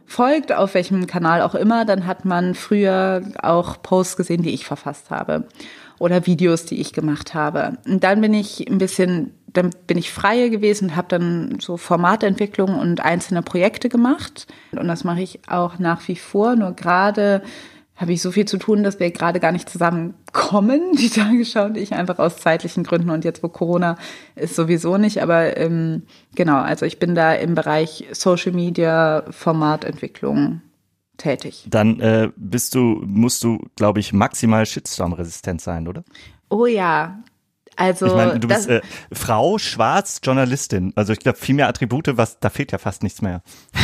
folgt, 0.07 0.53
auf 0.53 0.75
welchem 0.75 1.07
Kanal 1.07 1.43
auch 1.43 1.55
immer, 1.55 1.85
dann 1.85 2.07
hat 2.07 2.25
man 2.25 2.55
früher 2.55 3.23
auch 3.43 3.83
Posts 3.83 4.17
gesehen, 4.17 4.43
die 4.43 4.55
ich 4.55 4.67
verfasst 4.67 5.11
habe 5.11 5.45
oder 5.99 6.27
Videos, 6.27 6.65
die 6.65 6.81
ich 6.81 6.93
gemacht 6.93 7.35
habe. 7.35 7.79
Und 7.87 8.05
dann 8.05 8.21
bin 8.21 8.35
ich 8.35 8.69
ein 8.69 8.79
bisschen, 8.79 9.33
dann 9.47 9.71
bin 9.87 9.97
ich 9.97 10.13
freier 10.13 10.49
gewesen 10.49 10.91
und 10.91 10.97
habe 10.97 11.09
dann 11.09 11.59
so 11.61 11.77
Formatentwicklung 11.77 12.79
und 12.79 13.05
einzelne 13.05 13.43
Projekte 13.43 13.89
gemacht. 13.89 14.47
Und 14.73 14.89
das 14.89 15.05
mache 15.05 15.23
ich 15.23 15.41
auch 15.49 15.79
nach 15.79 16.07
wie 16.09 16.17
vor. 16.17 16.57
Nur 16.57 16.73
gerade 16.73 17.43
habe 17.97 18.13
ich 18.13 18.23
so 18.23 18.33
viel 18.33 18.45
zu 18.45 18.59
tun, 18.59 18.83
dass 18.83 18.99
wir 18.99 19.11
gerade 19.11 19.39
gar 19.41 19.53
nicht 19.53 19.69
zusammenkommen, 19.69 20.93
die 20.99 21.11
Tagesschau 21.11 21.67
und 21.67 21.77
ich, 21.77 21.93
einfach 21.93 22.19
aus 22.19 22.39
zeitlichen 22.39 22.85
Gründen. 22.85 23.11
Und 23.11 23.25
jetzt, 23.25 23.43
wo 23.43 23.49
Corona 23.49 23.97
ist, 24.35 24.57
sowieso 24.57 24.97
nicht. 24.99 25.23
Aber 25.23 25.57
ähm, 25.57 26.03
genau, 26.35 26.59
also 26.59 26.87
ich 26.87 26.99
bin 26.99 27.15
da 27.15 27.35
im 27.35 27.55
Bereich 27.55 28.07
Social 28.13 28.53
Media, 28.53 29.25
Formatentwicklung 29.31 30.61
tätig. 31.17 31.67
Dann 31.69 32.01
äh, 32.01 32.31
bist 32.37 32.75
du, 32.75 33.03
musst 33.07 33.45
du, 33.45 33.61
glaube 33.77 34.01
ich, 34.01 34.13
maximal 34.13 34.67
Shitstorm-resistent 34.67 35.61
sein, 35.61 35.87
oder? 35.87 36.03
Oh 36.49 36.67
ja. 36.67 37.23
Also, 37.77 38.07
ich 38.07 38.15
meine, 38.15 38.39
du 38.39 38.47
bist 38.47 38.69
äh, 38.69 38.83
Frau, 39.13 39.59
schwarz, 39.59 40.21
Journalistin. 40.23 40.93
Also 40.95 41.13
ich 41.13 41.19
glaube, 41.19 41.39
viel 41.39 41.57
mehr 41.57 41.69
Attribute, 41.69 42.17
was, 42.17 42.39
da 42.39 42.51
fehlt 42.51 42.73
ja 42.73 42.79
fast 42.79 43.03
nichts 43.03 43.21
mehr. 43.23 43.43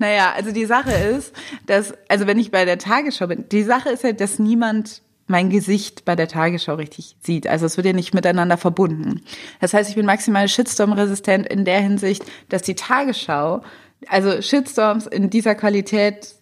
naja, 0.00 0.32
also 0.34 0.50
die 0.50 0.64
Sache 0.64 0.92
ist, 0.92 1.32
dass, 1.66 1.94
also 2.08 2.26
wenn 2.26 2.38
ich 2.38 2.50
bei 2.50 2.64
der 2.64 2.78
Tagesschau 2.78 3.28
bin, 3.28 3.48
die 3.50 3.62
Sache 3.62 3.90
ist 3.90 4.02
ja, 4.02 4.12
dass 4.12 4.38
niemand 4.38 5.02
mein 5.26 5.50
Gesicht 5.50 6.04
bei 6.04 6.16
der 6.16 6.26
Tagesschau 6.26 6.74
richtig 6.74 7.16
sieht. 7.20 7.46
Also 7.46 7.66
es 7.66 7.76
wird 7.76 7.86
ja 7.86 7.92
nicht 7.92 8.14
miteinander 8.14 8.56
verbunden. 8.56 9.22
Das 9.60 9.74
heißt, 9.74 9.88
ich 9.88 9.94
bin 9.94 10.06
maximal 10.06 10.48
Shitstorm-resistent 10.48 11.46
in 11.46 11.64
der 11.64 11.80
Hinsicht, 11.80 12.24
dass 12.48 12.62
die 12.62 12.74
Tagesschau 12.74 13.62
also 14.08 14.40
Shitstorms 14.40 15.06
in 15.06 15.30
dieser 15.30 15.54
Qualität 15.54 16.34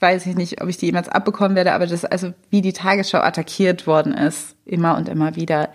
weiß 0.00 0.24
ich 0.24 0.34
nicht, 0.34 0.62
ob 0.62 0.68
ich 0.68 0.78
die 0.78 0.86
jemals 0.86 1.10
abbekommen 1.10 1.54
werde, 1.54 1.74
aber 1.74 1.86
das 1.86 2.06
also 2.06 2.32
wie 2.48 2.62
die 2.62 2.72
Tagesschau 2.72 3.18
attackiert 3.18 3.86
worden 3.86 4.14
ist, 4.14 4.56
immer 4.64 4.96
und 4.96 5.10
immer 5.10 5.36
wieder. 5.36 5.68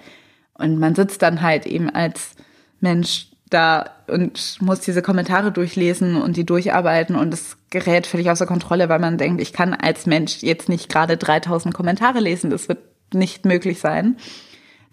Und 0.56 0.80
man 0.80 0.95
sitzt 0.95 1.22
dann 1.22 1.43
halt 1.43 1.68
eben 1.68 1.91
als 1.91 2.32
Mensch 2.80 3.28
da 3.56 3.86
und 4.08 4.58
muss 4.62 4.82
diese 4.82 5.01
Kommentare 5.01 5.51
durchlesen 5.51 6.22
und 6.22 6.38
die 6.38 6.45
durcharbeiten 6.45 7.16
und 7.16 7.34
es 7.34 7.58
gerät 7.70 8.06
völlig 8.06 8.30
außer 8.30 8.45
Kontrolle, 8.45 8.89
weil 8.89 8.99
man 8.99 9.18
denkt, 9.18 9.41
ich 9.41 9.53
kann 9.53 9.74
als 9.74 10.06
Mensch 10.06 10.43
jetzt 10.43 10.70
nicht 10.70 10.89
gerade 10.89 11.18
3000 11.18 11.74
Kommentare 11.74 12.20
lesen, 12.20 12.49
das 12.49 12.68
wird 12.68 12.80
nicht 13.14 13.45
möglich 13.45 13.80
sein. 13.80 14.18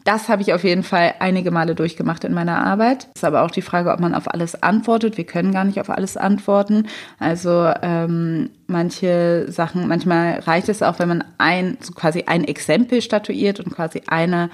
Das 0.04 0.28
habe 0.28 0.42
ich 0.42 0.52
auf 0.52 0.64
jeden 0.64 0.82
Fall 0.82 1.14
einige 1.20 1.52
Male 1.52 1.74
durchgemacht 1.76 2.24
in 2.24 2.32
meiner 2.32 2.64
Arbeit. 2.64 3.08
Es 3.14 3.20
ist 3.20 3.24
aber 3.24 3.42
auch 3.42 3.52
die 3.52 3.62
Frage, 3.62 3.92
ob 3.92 4.00
man 4.00 4.14
auf 4.14 4.32
alles 4.32 4.60
antwortet. 4.60 5.16
Wir 5.16 5.24
können 5.24 5.52
gar 5.52 5.64
nicht 5.64 5.80
auf 5.80 5.90
alles 5.90 6.16
antworten. 6.16 6.88
Also 7.20 7.70
ähm, 7.82 8.50
manche 8.66 9.46
Sachen, 9.48 9.86
manchmal 9.86 10.40
reicht 10.40 10.68
es 10.68 10.82
auch, 10.82 10.98
wenn 10.98 11.08
man 11.08 11.24
ein 11.38 11.78
so 11.80 11.92
quasi 11.92 12.24
ein 12.26 12.42
Exempel 12.44 13.00
statuiert 13.00 13.60
und 13.60 13.72
quasi 13.72 14.02
eine 14.08 14.50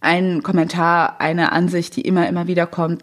ein 0.00 0.42
Kommentar, 0.42 1.20
eine 1.22 1.52
Ansicht, 1.52 1.96
die 1.96 2.02
immer 2.02 2.28
immer 2.28 2.46
wieder 2.46 2.66
kommt, 2.66 3.02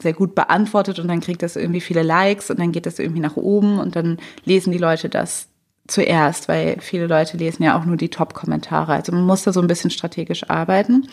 sehr 0.00 0.12
gut 0.12 0.34
beantwortet 0.34 0.98
und 0.98 1.08
dann 1.08 1.20
kriegt 1.20 1.42
das 1.42 1.56
irgendwie 1.56 1.80
viele 1.80 2.02
Likes 2.02 2.50
und 2.50 2.58
dann 2.58 2.72
geht 2.72 2.86
das 2.86 2.98
irgendwie 2.98 3.20
nach 3.20 3.36
oben 3.36 3.78
und 3.78 3.96
dann 3.96 4.18
lesen 4.44 4.72
die 4.72 4.78
Leute 4.78 5.08
das 5.08 5.48
zuerst, 5.88 6.48
weil 6.48 6.76
viele 6.80 7.06
Leute 7.06 7.36
lesen 7.36 7.62
ja 7.62 7.78
auch 7.78 7.84
nur 7.84 7.96
die 7.96 8.08
Top-Kommentare. 8.08 8.92
Also 8.94 9.12
man 9.12 9.26
muss 9.26 9.42
da 9.42 9.52
so 9.52 9.60
ein 9.60 9.66
bisschen 9.66 9.90
strategisch 9.90 10.48
arbeiten. 10.48 11.06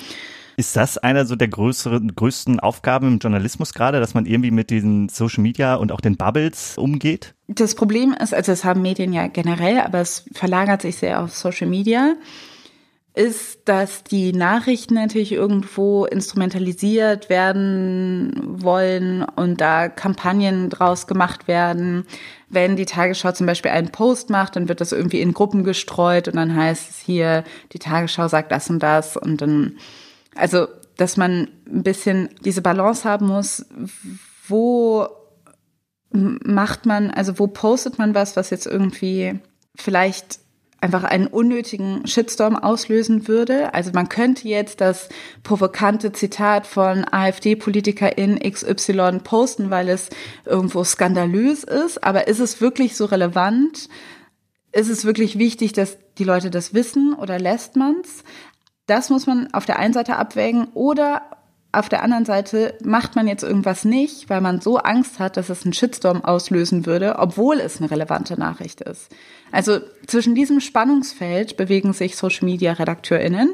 Ist 0.60 0.76
das 0.76 0.98
einer 0.98 1.28
so 1.28 1.36
der 1.36 1.50
größeren, 1.50 2.16
größten 2.16 2.60
Aufgaben 2.60 3.08
im 3.08 3.20
Journalismus 3.20 3.76
gerade, 3.76 4.00
dass 4.00 4.16
man 4.16 4.26
irgendwie 4.26 4.50
mit 4.50 4.72
diesen 4.72 5.08
Social 5.08 5.44
Media 5.44 5.76
und 5.76 5.92
auch 5.92 6.02
den 6.02 6.18
Bubbles 6.18 6.80
umgeht? 6.80 7.36
Das 7.48 7.76
Problem 7.76 8.16
ist, 8.20 8.34
also 8.34 8.52
das 8.52 8.64
haben 8.64 8.82
Medien 8.82 9.14
ja 9.14 9.28
generell, 9.28 9.80
aber 9.82 10.00
es 10.00 10.26
verlagert 10.34 10.82
sich 10.82 10.96
sehr 10.96 11.22
auf 11.22 11.36
Social 11.36 11.68
Media 11.68 12.16
ist, 13.18 13.62
dass 13.66 14.04
die 14.04 14.32
Nachrichten 14.32 14.94
natürlich 14.94 15.32
irgendwo 15.32 16.06
instrumentalisiert 16.06 17.30
werden 17.30 18.62
wollen 18.62 19.24
und 19.24 19.60
da 19.60 19.90
Kampagnen 19.90 20.70
draus 20.70 21.08
gemacht 21.08 21.48
werden. 21.48 22.06
Wenn 22.48 22.76
die 22.76 22.86
Tagesschau 22.86 23.32
zum 23.32 23.48
Beispiel 23.48 23.72
einen 23.72 23.92
Post 23.92 24.30
macht, 24.30 24.56
dann 24.56 24.70
wird 24.70 24.82
das 24.82 24.92
irgendwie 24.92 25.22
in 25.22 25.34
Gruppen 25.34 25.64
gestreut 25.64 26.28
und 26.28 26.36
dann 26.36 26.56
heißt 26.56 26.92
es 26.92 27.00
hier, 27.00 27.44
die 27.74 27.80
Tagesschau 27.80 28.28
sagt 28.28 28.52
das 28.52 28.70
und 28.70 28.80
das 28.84 29.18
und 29.18 29.42
dann, 29.42 29.78
also, 30.36 30.68
dass 30.96 31.18
man 31.18 31.48
ein 31.68 31.84
bisschen 31.84 32.30
diese 32.46 32.62
Balance 32.62 33.04
haben 33.04 33.28
muss, 33.28 33.66
wo 34.48 35.08
macht 36.12 36.86
man, 36.86 37.10
also 37.12 37.40
wo 37.40 37.48
postet 37.48 37.98
man 37.98 38.14
was, 38.14 38.36
was 38.36 38.52
jetzt 38.52 38.68
irgendwie 38.68 39.40
vielleicht 39.76 40.40
einfach 40.80 41.04
einen 41.04 41.28
unnötigen 41.28 42.06
Shitstorm 42.06 42.56
auslösen 42.56 43.28
würde. 43.28 43.74
Also 43.74 43.92
man 43.94 44.10
könnte 44.10 44.48
jetzt 44.48 44.82
das 44.82 45.10
provokante 45.44 46.12
Zitat 46.12 46.68
von 46.68 47.06
AfD-Politikerin 47.10 48.40
XY 48.40 49.20
posten, 49.24 49.70
weil 49.70 49.90
es 49.90 50.10
irgendwo 50.46 50.84
skandalös 50.84 51.64
ist. 51.64 52.04
Aber 52.04 52.28
ist 52.28 52.40
es 52.40 52.62
wirklich 52.62 52.96
so 52.96 53.06
relevant? 53.06 53.90
Ist 54.72 54.90
es 54.90 55.06
wirklich 55.06 55.40
wichtig, 55.40 55.74
dass 55.74 55.98
die 56.18 56.24
Leute 56.24 56.52
das 56.52 56.74
wissen 56.74 57.14
oder 57.14 57.40
lässt 57.40 57.76
man's? 57.76 58.24
Das 58.86 59.10
muss 59.10 59.26
man 59.26 59.54
auf 59.54 59.66
der 59.66 59.80
einen 59.80 59.94
Seite 59.94 60.16
abwägen 60.18 60.68
oder 60.74 61.37
auf 61.78 61.90
der 61.90 62.02
anderen 62.02 62.26
Seite 62.26 62.74
macht 62.84 63.16
man 63.16 63.28
jetzt 63.28 63.44
irgendwas 63.44 63.86
nicht, 63.86 64.30
weil 64.30 64.42
man 64.42 64.62
so 64.62 64.78
Angst 64.78 65.20
hat, 65.20 65.38
dass 65.38 65.50
es 65.50 65.64
einen 65.64 65.74
Shitstorm 65.74 66.24
auslösen 66.24 66.86
würde, 66.86 67.18
obwohl 67.20 67.60
es 67.60 67.80
eine 67.80 67.92
relevante 67.92 68.40
Nachricht 68.40 68.82
ist. 68.82 69.10
Also 69.52 69.80
zwischen 70.08 70.34
diesem 70.34 70.60
Spannungsfeld 70.60 71.56
bewegen 71.56 71.94
sich 71.94 72.18
Social 72.18 72.46
Media 72.46 72.74
RedakteurInnen. 72.74 73.54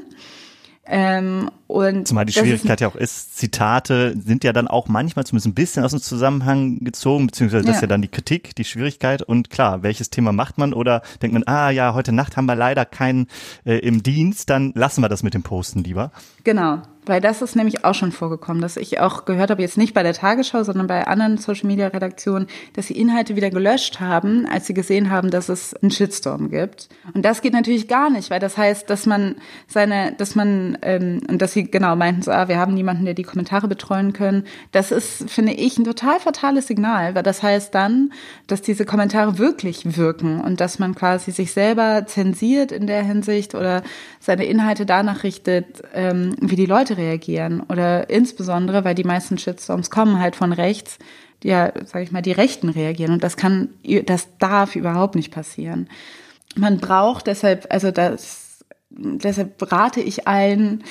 Ähm, 0.86 1.49
und 1.67 2.07
Zumal 2.09 2.26
die 2.26 2.34
Schwierigkeit 2.34 2.82
ja 2.82 2.89
auch 2.89 2.95
ist, 2.95 3.38
Zitate 3.38 4.15
sind 4.17 4.43
ja 4.43 4.51
dann 4.51 4.67
auch 4.67 4.89
manchmal 4.89 5.26
zumindest 5.26 5.47
ein 5.47 5.53
bisschen 5.53 5.84
aus 5.86 5.91
dem 5.91 6.01
Zusammenhang 6.01 6.80
gezogen, 6.80 7.28
beziehungsweise 7.28 7.63
das 7.63 7.76
ja. 7.76 7.76
ist 7.76 7.82
ja 7.82 7.88
dann 7.88 8.01
die 8.01 8.09
Kritik, 8.09 8.53
die 8.55 8.65
Schwierigkeit 8.65 9.21
und 9.21 9.49
klar, 9.49 9.82
welches 9.82 10.09
Thema 10.09 10.34
macht 10.34 10.57
man 10.57 10.74
oder 10.74 11.01
denkt 11.21 11.34
man, 11.34 11.43
ah 11.45 11.69
ja, 11.69 11.93
heute 11.93 12.11
Nacht 12.11 12.36
haben 12.36 12.45
wir 12.47 12.55
leider 12.55 12.84
keinen 12.84 13.28
äh, 13.65 13.78
im 13.78 14.03
Dienst, 14.03 14.49
dann 14.49 14.74
lassen 14.76 15.01
wir 15.01 15.07
das 15.07 15.24
mit 15.24 15.34
dem 15.34 15.43
Posten 15.43 15.86
lieber. 15.86 16.11
Genau, 16.43 16.82
Weil 17.06 17.22
das 17.22 17.41
ist 17.41 17.56
nämlich 17.56 17.84
auch 17.84 17.95
schon 17.95 18.12
vorgekommen, 18.12 18.62
dass 18.62 18.78
ich 18.78 18.99
auch 18.99 19.26
gehört 19.26 19.49
habe, 19.51 19.62
jetzt 19.62 19.78
nicht 19.78 19.93
bei 19.93 20.04
der 20.04 20.14
Tagesschau, 20.14 20.64
sondern 20.64 20.88
bei 20.88 21.06
anderen 21.06 21.38
Social 21.38 21.68
Media 21.68 21.88
Redaktionen, 21.88 22.47
dass 22.74 22.88
sie 22.88 22.93
Inhalte 22.93 23.36
wieder 23.36 23.49
gelöscht 23.49 23.99
haben, 23.99 24.45
als 24.45 24.68
sie 24.68 24.74
gesehen 24.74 25.10
haben, 25.10 25.30
dass 25.30 25.49
es 25.49 25.74
einen 25.76 25.91
Shitstorm 25.91 26.49
gibt. 26.49 26.89
Und 27.14 27.26
das 27.26 27.41
geht 27.41 27.54
natürlich 27.54 27.88
gar 27.88 28.10
nicht, 28.10 28.30
weil 28.30 28.39
das 28.39 28.58
heißt, 28.58 28.89
dass 28.89 29.06
man 29.06 29.36
seine, 29.68 30.14
dass 30.18 30.36
man, 30.36 30.78
ähm, 30.82 31.22
und 31.30 31.41
dass 31.41 31.54
sie 31.54 31.70
genau 31.70 31.95
meinten, 31.95 32.22
so, 32.22 32.32
ah, 32.32 32.47
wir 32.47 32.58
haben 32.58 32.74
niemanden, 32.74 33.06
der 33.06 33.14
die 33.14 33.24
Kommentare 33.24 33.68
betreuen 33.68 34.14
können. 34.14 34.45
Das 34.72 34.91
ist, 34.91 35.30
finde 35.30 35.54
ich, 35.54 35.78
ein 35.78 35.84
total 35.84 36.20
fatales 36.20 36.68
Signal, 36.68 37.16
weil 37.16 37.24
das 37.24 37.43
heißt 37.43 37.74
dann, 37.76 38.14
dass 38.47 38.62
diese 38.62 38.86
Kommentare 38.86 39.38
wirklich 39.38 39.97
wirken 39.97 40.39
und 40.39 40.62
dass 40.62 40.80
man 40.80 40.95
quasi 40.95 41.32
sich 41.32 41.51
selber 41.51 42.06
zensiert 42.06 42.72
in 42.72 42.88
der 42.88 43.04
Hinsicht 43.04 43.56
oder 43.56 43.84
seine 44.20 44.45
Inhalte 44.45 44.86
danach 44.86 45.24
richtet, 45.24 45.82
ähm, 45.93 46.36
wie 46.39 46.56
die 46.56 46.66
Leute 46.66 46.93
reagieren. 46.98 47.62
Oder 47.70 48.10
insbesondere, 48.10 48.84
weil 48.84 48.96
die 48.96 49.04
meisten 49.04 49.38
Shitstorms 49.38 49.89
kommen 49.89 50.20
halt 50.20 50.36
von 50.36 50.54
rechts, 50.54 50.98
ja, 51.44 51.74
sag 51.86 52.04
ich 52.04 52.12
mal, 52.12 52.22
die 52.22 52.32
Rechten 52.32 52.70
reagieren. 52.70 53.14
Und 53.14 53.24
das 53.24 53.38
kann, 53.38 53.70
das 54.06 54.28
darf 54.38 54.76
überhaupt 54.76 55.16
nicht 55.16 55.32
passieren. 55.32 55.89
Man 56.56 56.78
braucht 56.78 57.28
deshalb, 57.28 57.68
also 57.70 57.91
das, 57.91 58.64
deshalb 58.89 59.72
rate 59.72 60.02
ich 60.02 60.28
allen 60.28 60.84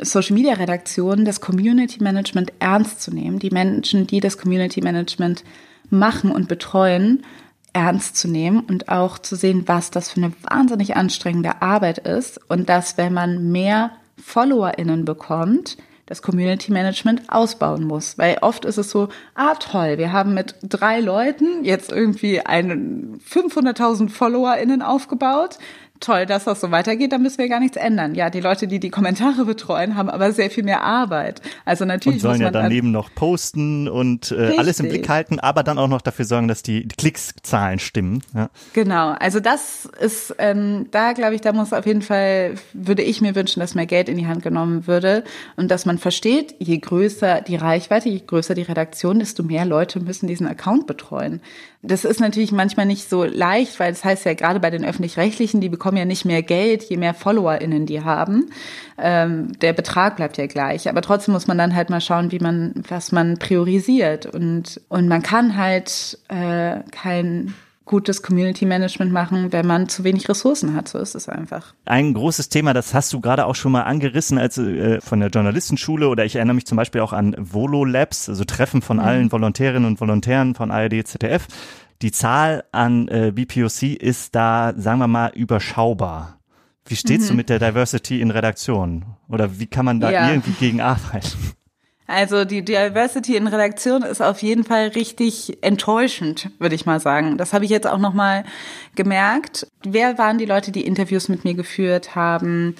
Social 0.00 0.34
Media 0.34 0.54
Redaktionen, 0.54 1.24
das 1.24 1.40
Community 1.40 2.02
Management 2.02 2.52
ernst 2.58 3.02
zu 3.02 3.14
nehmen. 3.14 3.38
Die 3.38 3.50
Menschen, 3.50 4.06
die 4.06 4.20
das 4.20 4.38
Community 4.38 4.80
Management 4.80 5.44
machen 5.90 6.30
und 6.30 6.48
betreuen, 6.48 7.24
ernst 7.72 8.16
zu 8.16 8.28
nehmen 8.28 8.60
und 8.60 8.88
auch 8.88 9.18
zu 9.18 9.36
sehen, 9.36 9.64
was 9.66 9.90
das 9.90 10.10
für 10.10 10.20
eine 10.20 10.32
wahnsinnig 10.42 10.96
anstrengende 10.96 11.62
Arbeit 11.62 11.98
ist 11.98 12.40
und 12.50 12.68
dass, 12.68 12.96
wenn 12.96 13.12
man 13.12 13.52
mehr 13.52 13.92
FollowerInnen 14.22 15.04
bekommt, 15.04 15.76
das 16.06 16.22
Community 16.22 16.72
Management 16.72 17.22
ausbauen 17.28 17.84
muss. 17.84 18.18
Weil 18.18 18.38
oft 18.40 18.64
ist 18.64 18.78
es 18.78 18.90
so, 18.90 19.08
ah 19.34 19.54
toll, 19.54 19.96
wir 19.96 20.12
haben 20.12 20.34
mit 20.34 20.56
drei 20.62 21.00
Leuten 21.00 21.64
jetzt 21.64 21.92
irgendwie 21.92 22.40
einen 22.40 23.20
500.000 23.20 24.08
FollowerInnen 24.08 24.82
aufgebaut 24.82 25.58
toll, 26.00 26.26
dass 26.26 26.44
das 26.44 26.60
so 26.60 26.70
weitergeht, 26.70 27.12
dann 27.12 27.22
müssen 27.22 27.38
wir 27.38 27.48
gar 27.48 27.60
nichts 27.60 27.76
ändern. 27.76 28.14
Ja, 28.14 28.30
die 28.30 28.40
Leute, 28.40 28.66
die 28.66 28.80
die 28.80 28.90
Kommentare 28.90 29.44
betreuen, 29.44 29.96
haben 29.96 30.10
aber 30.10 30.32
sehr 30.32 30.50
viel 30.50 30.64
mehr 30.64 30.82
Arbeit. 30.82 31.42
Also 31.64 31.84
natürlich 31.84 32.16
und 32.16 32.30
sollen 32.30 32.40
ja 32.40 32.50
daneben 32.50 32.90
noch 32.90 33.14
posten 33.14 33.88
und 33.88 34.32
äh, 34.32 34.56
alles 34.56 34.80
im 34.80 34.88
Blick 34.88 35.08
halten, 35.08 35.38
aber 35.38 35.62
dann 35.62 35.78
auch 35.78 35.88
noch 35.88 36.00
dafür 36.00 36.24
sorgen, 36.24 36.48
dass 36.48 36.62
die, 36.62 36.86
die 36.88 36.96
Klickszahlen 36.96 37.78
stimmen. 37.78 38.22
Ja. 38.34 38.50
Genau, 38.72 39.10
also 39.10 39.40
das 39.40 39.86
ist 40.00 40.34
ähm, 40.38 40.86
da, 40.90 41.12
glaube 41.12 41.34
ich, 41.34 41.40
da 41.40 41.52
muss 41.52 41.72
auf 41.72 41.86
jeden 41.86 42.02
Fall 42.02 42.54
würde 42.72 43.02
ich 43.02 43.20
mir 43.20 43.34
wünschen, 43.34 43.60
dass 43.60 43.74
mehr 43.74 43.86
Geld 43.86 44.08
in 44.08 44.16
die 44.16 44.26
Hand 44.26 44.42
genommen 44.42 44.86
würde 44.86 45.24
und 45.56 45.70
dass 45.70 45.86
man 45.86 45.98
versteht, 45.98 46.54
je 46.58 46.78
größer 46.78 47.42
die 47.42 47.56
Reichweite, 47.56 48.08
je 48.08 48.22
größer 48.26 48.54
die 48.54 48.62
Redaktion, 48.62 49.18
desto 49.18 49.42
mehr 49.42 49.64
Leute 49.64 50.00
müssen 50.00 50.26
diesen 50.26 50.46
Account 50.46 50.86
betreuen. 50.86 51.40
Das 51.82 52.04
ist 52.04 52.20
natürlich 52.20 52.52
manchmal 52.52 52.84
nicht 52.84 53.08
so 53.08 53.24
leicht, 53.24 53.80
weil 53.80 53.90
das 53.90 54.04
heißt 54.04 54.26
ja 54.26 54.34
gerade 54.34 54.60
bei 54.60 54.68
den 54.68 54.84
öffentlich-rechtlichen, 54.84 55.62
die 55.62 55.70
bekommen 55.70 55.96
ja 55.96 56.04
nicht 56.04 56.26
mehr 56.26 56.42
Geld, 56.42 56.82
je 56.82 56.98
mehr 56.98 57.14
FollowerInnen 57.14 57.86
die 57.86 58.02
haben. 58.04 58.50
Ähm, 58.98 59.52
der 59.60 59.72
Betrag 59.72 60.16
bleibt 60.16 60.36
ja 60.36 60.46
gleich. 60.46 60.90
Aber 60.90 61.00
trotzdem 61.00 61.32
muss 61.32 61.46
man 61.46 61.56
dann 61.56 61.74
halt 61.74 61.88
mal 61.88 62.02
schauen, 62.02 62.32
wie 62.32 62.38
man, 62.38 62.74
was 62.86 63.12
man 63.12 63.38
priorisiert. 63.38 64.26
Und, 64.26 64.78
und 64.90 65.08
man 65.08 65.22
kann 65.22 65.56
halt 65.56 66.18
äh, 66.28 66.80
kein 66.90 67.54
gutes 67.90 68.22
Community 68.22 68.66
Management 68.66 69.10
machen, 69.10 69.52
wenn 69.52 69.66
man 69.66 69.88
zu 69.88 70.04
wenig 70.04 70.28
Ressourcen 70.28 70.74
hat. 70.76 70.86
So 70.86 70.98
ist 70.98 71.16
es 71.16 71.28
einfach. 71.28 71.74
Ein 71.86 72.14
großes 72.14 72.48
Thema, 72.48 72.72
das 72.72 72.94
hast 72.94 73.12
du 73.12 73.20
gerade 73.20 73.46
auch 73.46 73.56
schon 73.56 73.72
mal 73.72 73.82
angerissen, 73.82 74.38
als 74.38 74.58
äh, 74.58 75.00
von 75.00 75.18
der 75.18 75.28
Journalistenschule 75.28 76.08
oder 76.08 76.24
ich 76.24 76.36
erinnere 76.36 76.54
mich 76.54 76.66
zum 76.66 76.76
Beispiel 76.76 77.00
auch 77.00 77.12
an 77.12 77.34
Volo 77.36 77.84
Labs, 77.84 78.28
also 78.28 78.44
Treffen 78.44 78.80
von 78.80 78.98
mhm. 78.98 79.02
allen 79.02 79.32
Volontärinnen 79.32 79.86
und 79.86 80.00
Volontären 80.00 80.54
von 80.54 80.70
ARD, 80.70 81.04
ZDF. 81.04 81.48
Die 82.00 82.12
Zahl 82.12 82.62
an 82.70 83.08
äh, 83.08 83.32
BPOC 83.34 83.82
ist 84.00 84.36
da, 84.36 84.72
sagen 84.76 85.00
wir 85.00 85.08
mal, 85.08 85.32
überschaubar. 85.34 86.38
Wie 86.86 86.94
stehst 86.94 87.24
mhm. 87.24 87.28
du 87.28 87.34
mit 87.34 87.48
der 87.48 87.58
Diversity 87.58 88.20
in 88.20 88.30
Redaktion? 88.30 89.04
Oder 89.28 89.58
wie 89.58 89.66
kann 89.66 89.84
man 89.84 89.98
da 89.98 90.12
ja. 90.12 90.30
irgendwie 90.30 90.52
gegen 90.52 90.80
arbeiten? 90.80 91.26
Also 92.10 92.44
die 92.44 92.64
Diversity 92.64 93.36
in 93.36 93.46
Redaktion 93.46 94.02
ist 94.02 94.20
auf 94.20 94.42
jeden 94.42 94.64
Fall 94.64 94.88
richtig 94.88 95.58
enttäuschend, 95.60 96.50
würde 96.58 96.74
ich 96.74 96.84
mal 96.84 96.98
sagen. 96.98 97.38
Das 97.38 97.52
habe 97.52 97.64
ich 97.64 97.70
jetzt 97.70 97.86
auch 97.86 97.98
noch 97.98 98.14
mal 98.14 98.42
gemerkt. 98.96 99.68
Wer 99.84 100.18
waren 100.18 100.36
die 100.36 100.44
Leute, 100.44 100.72
die 100.72 100.84
Interviews 100.84 101.28
mit 101.28 101.44
mir 101.44 101.54
geführt 101.54 102.16
haben? 102.16 102.74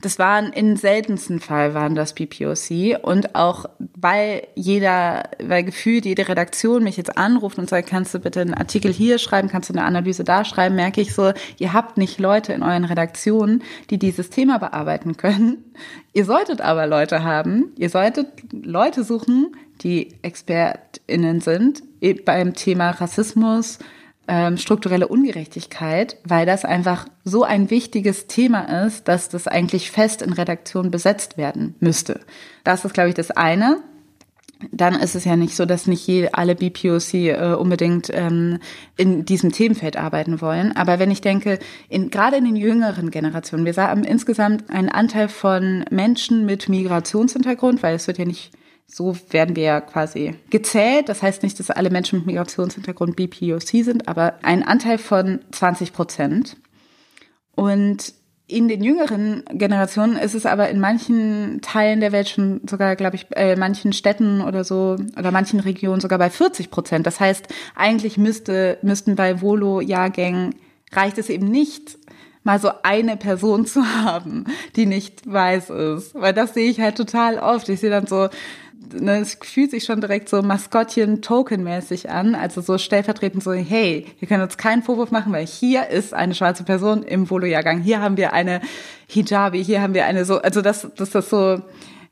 Das 0.00 0.20
waren 0.20 0.52
in 0.52 0.76
seltensten 0.76 1.40
Fall 1.40 1.74
waren 1.74 1.96
das 1.96 2.14
BPOC 2.14 3.02
und 3.02 3.34
auch 3.34 3.64
weil 3.96 4.46
jeder, 4.54 5.24
weil 5.42 5.64
gefühlt 5.64 6.04
jede 6.04 6.28
Redaktion 6.28 6.84
mich 6.84 6.96
jetzt 6.96 7.18
anruft 7.18 7.58
und 7.58 7.68
sagt, 7.68 7.88
kannst 7.88 8.14
du 8.14 8.20
bitte 8.20 8.40
einen 8.40 8.54
Artikel 8.54 8.92
hier 8.92 9.18
schreiben, 9.18 9.48
kannst 9.48 9.70
du 9.70 9.74
eine 9.74 9.84
Analyse 9.84 10.22
da 10.22 10.44
schreiben, 10.44 10.76
merke 10.76 11.00
ich 11.00 11.14
so, 11.14 11.32
ihr 11.58 11.72
habt 11.72 11.96
nicht 11.96 12.20
Leute 12.20 12.52
in 12.52 12.62
euren 12.62 12.84
Redaktionen, 12.84 13.64
die 13.90 13.98
dieses 13.98 14.30
Thema 14.30 14.58
bearbeiten 14.58 15.16
können. 15.16 15.64
Ihr 16.12 16.24
solltet 16.24 16.60
aber 16.60 16.86
Leute 16.86 17.24
haben, 17.24 17.72
ihr 17.76 17.90
solltet 17.90 18.28
Leute 18.52 19.02
suchen, 19.02 19.56
die 19.82 20.14
ExpertInnen 20.22 21.40
sind 21.40 21.82
beim 22.24 22.54
Thema 22.54 22.90
Rassismus, 22.90 23.80
ähm, 24.28 24.58
strukturelle 24.58 25.08
Ungerechtigkeit, 25.08 26.18
weil 26.24 26.46
das 26.46 26.64
einfach 26.64 27.06
so 27.24 27.42
ein 27.42 27.70
wichtiges 27.70 28.26
Thema 28.26 28.84
ist, 28.84 29.08
dass 29.08 29.28
das 29.28 29.48
eigentlich 29.48 29.90
fest 29.90 30.22
in 30.22 30.32
Redaktion 30.32 30.90
besetzt 30.90 31.38
werden 31.38 31.74
müsste. 31.80 32.20
Das 32.62 32.84
ist, 32.84 32.92
glaube 32.92 33.08
ich, 33.08 33.14
das 33.14 33.30
eine. 33.30 33.78
Dann 34.72 34.94
ist 34.94 35.14
es 35.14 35.24
ja 35.24 35.36
nicht 35.36 35.54
so, 35.54 35.66
dass 35.66 35.86
nicht 35.86 36.08
alle 36.34 36.56
BPOC 36.56 37.14
äh, 37.14 37.54
unbedingt 37.54 38.10
ähm, 38.12 38.58
in 38.96 39.24
diesem 39.24 39.52
Themenfeld 39.52 39.96
arbeiten 39.96 40.40
wollen. 40.40 40.76
Aber 40.76 40.98
wenn 40.98 41.12
ich 41.12 41.20
denke, 41.20 41.58
in, 41.88 42.10
gerade 42.10 42.36
in 42.36 42.44
den 42.44 42.56
jüngeren 42.56 43.10
Generationen, 43.10 43.64
wir 43.64 43.76
haben 43.76 44.02
insgesamt 44.02 44.68
einen 44.68 44.88
Anteil 44.88 45.28
von 45.28 45.84
Menschen 45.90 46.44
mit 46.44 46.68
Migrationshintergrund, 46.68 47.82
weil 47.84 47.94
es 47.94 48.08
wird 48.08 48.18
ja 48.18 48.24
nicht 48.24 48.50
so 48.90 49.16
werden 49.30 49.54
wir 49.54 49.62
ja 49.64 49.80
quasi 49.80 50.34
gezählt. 50.50 51.08
Das 51.08 51.22
heißt 51.22 51.42
nicht, 51.42 51.60
dass 51.60 51.70
alle 51.70 51.90
Menschen 51.90 52.20
mit 52.20 52.26
Migrationshintergrund 52.26 53.16
BPOC 53.16 53.84
sind, 53.84 54.08
aber 54.08 54.34
ein 54.42 54.62
Anteil 54.62 54.98
von 54.98 55.40
20 55.52 55.92
Prozent. 55.92 56.56
Und 57.54 58.14
in 58.46 58.66
den 58.66 58.82
jüngeren 58.82 59.44
Generationen 59.52 60.16
ist 60.16 60.34
es 60.34 60.46
aber 60.46 60.70
in 60.70 60.80
manchen 60.80 61.60
Teilen 61.60 62.00
der 62.00 62.12
Welt 62.12 62.30
schon 62.30 62.62
sogar, 62.68 62.96
glaube 62.96 63.16
ich, 63.16 63.26
äh, 63.36 63.56
manchen 63.56 63.92
Städten 63.92 64.40
oder 64.40 64.64
so 64.64 64.96
oder 65.18 65.30
manchen 65.32 65.60
Regionen 65.60 66.00
sogar 66.00 66.18
bei 66.18 66.30
40 66.30 66.70
Prozent. 66.70 67.06
Das 67.06 67.20
heißt, 67.20 67.46
eigentlich 67.76 68.16
müsste, 68.16 68.78
müssten 68.80 69.16
bei 69.16 69.42
Volo-Jahrgängen 69.42 70.54
reicht 70.92 71.18
es 71.18 71.28
eben 71.28 71.50
nicht, 71.50 71.98
mal 72.42 72.58
so 72.58 72.70
eine 72.82 73.18
Person 73.18 73.66
zu 73.66 73.84
haben, 73.84 74.46
die 74.76 74.86
nicht 74.86 75.30
weiß 75.30 75.68
ist. 75.68 76.14
Weil 76.14 76.32
das 76.32 76.54
sehe 76.54 76.70
ich 76.70 76.80
halt 76.80 76.96
total 76.96 77.38
oft. 77.38 77.68
Ich 77.68 77.80
sehe 77.80 77.90
dann 77.90 78.06
so 78.06 78.28
ne, 78.92 79.18
es 79.18 79.38
fühlt 79.42 79.70
sich 79.70 79.84
schon 79.84 80.00
direkt 80.00 80.28
so 80.28 80.42
Maskottchen-Token-mäßig 80.42 82.10
an. 82.10 82.34
Also 82.34 82.60
so 82.60 82.78
stellvertretend 82.78 83.42
so, 83.42 83.52
hey, 83.52 84.06
wir 84.18 84.28
können 84.28 84.42
uns 84.42 84.56
keinen 84.56 84.82
Vorwurf 84.82 85.10
machen, 85.10 85.32
weil 85.32 85.46
hier 85.46 85.88
ist 85.88 86.14
eine 86.14 86.34
schwarze 86.34 86.64
Person 86.64 87.02
im 87.02 87.28
Volo-Jahrgang. 87.28 87.80
Hier 87.80 88.00
haben 88.00 88.16
wir 88.16 88.32
eine 88.32 88.60
Hijabi, 89.08 89.64
hier 89.64 89.80
haben 89.80 89.94
wir 89.94 90.04
eine 90.04 90.24
so, 90.24 90.38
also 90.38 90.62
das, 90.62 90.88
das 90.96 91.14
ist 91.14 91.30
so, 91.30 91.62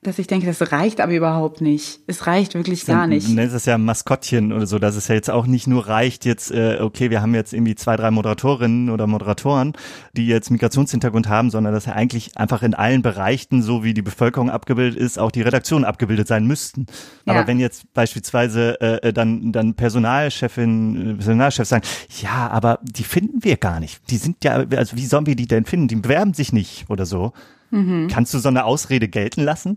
dass 0.06 0.18
ich 0.18 0.26
denke, 0.26 0.46
das 0.46 0.72
reicht 0.72 1.00
aber 1.00 1.12
überhaupt 1.12 1.60
nicht. 1.60 2.00
Es 2.06 2.26
reicht 2.26 2.54
wirklich 2.54 2.86
gar 2.86 3.06
nicht. 3.06 3.36
Das 3.36 3.52
ist 3.52 3.66
ja 3.66 3.76
Maskottchen 3.76 4.52
oder 4.52 4.66
so, 4.66 4.78
dass 4.78 4.94
es 4.94 5.08
ja 5.08 5.14
jetzt 5.14 5.30
auch 5.30 5.46
nicht 5.46 5.66
nur 5.66 5.88
reicht, 5.88 6.24
jetzt, 6.24 6.52
äh, 6.52 6.78
okay, 6.80 7.10
wir 7.10 7.22
haben 7.22 7.34
jetzt 7.34 7.52
irgendwie 7.52 7.74
zwei, 7.74 7.96
drei 7.96 8.10
Moderatorinnen 8.10 8.90
oder 8.90 9.06
Moderatoren, 9.06 9.72
die 10.16 10.26
jetzt 10.26 10.50
Migrationshintergrund 10.50 11.28
haben, 11.28 11.50
sondern 11.50 11.74
dass 11.74 11.86
ja 11.86 11.94
eigentlich 11.94 12.36
einfach 12.36 12.62
in 12.62 12.74
allen 12.74 13.02
Bereichen, 13.02 13.62
so 13.62 13.82
wie 13.82 13.94
die 13.94 14.02
Bevölkerung 14.02 14.48
abgebildet 14.48 14.98
ist, 14.98 15.18
auch 15.18 15.30
die 15.30 15.42
Redaktionen 15.42 15.84
abgebildet 15.84 16.28
sein 16.28 16.46
müssten. 16.46 16.86
Ja. 17.24 17.34
Aber 17.34 17.46
wenn 17.48 17.58
jetzt 17.58 17.92
beispielsweise 17.92 18.80
äh, 18.80 19.12
dann, 19.12 19.50
dann 19.52 19.74
Personalchefin, 19.74 21.10
äh, 21.10 21.14
Personalchef 21.14 21.66
sagen, 21.66 21.84
ja, 22.20 22.48
aber 22.48 22.78
die 22.82 23.04
finden 23.04 23.42
wir 23.42 23.56
gar 23.56 23.80
nicht. 23.80 24.08
Die 24.10 24.18
sind 24.18 24.44
ja, 24.44 24.64
also 24.76 24.96
wie 24.96 25.06
sollen 25.06 25.26
wir 25.26 25.36
die 25.36 25.46
denn 25.46 25.64
finden? 25.64 25.88
Die 25.88 25.96
bewerben 25.96 26.32
sich 26.32 26.52
nicht 26.52 26.88
oder 26.88 27.06
so. 27.06 27.32
Mhm. 27.70 28.08
Kannst 28.08 28.32
du 28.34 28.38
so 28.38 28.48
eine 28.48 28.64
Ausrede 28.64 29.08
gelten 29.08 29.42
lassen? 29.42 29.76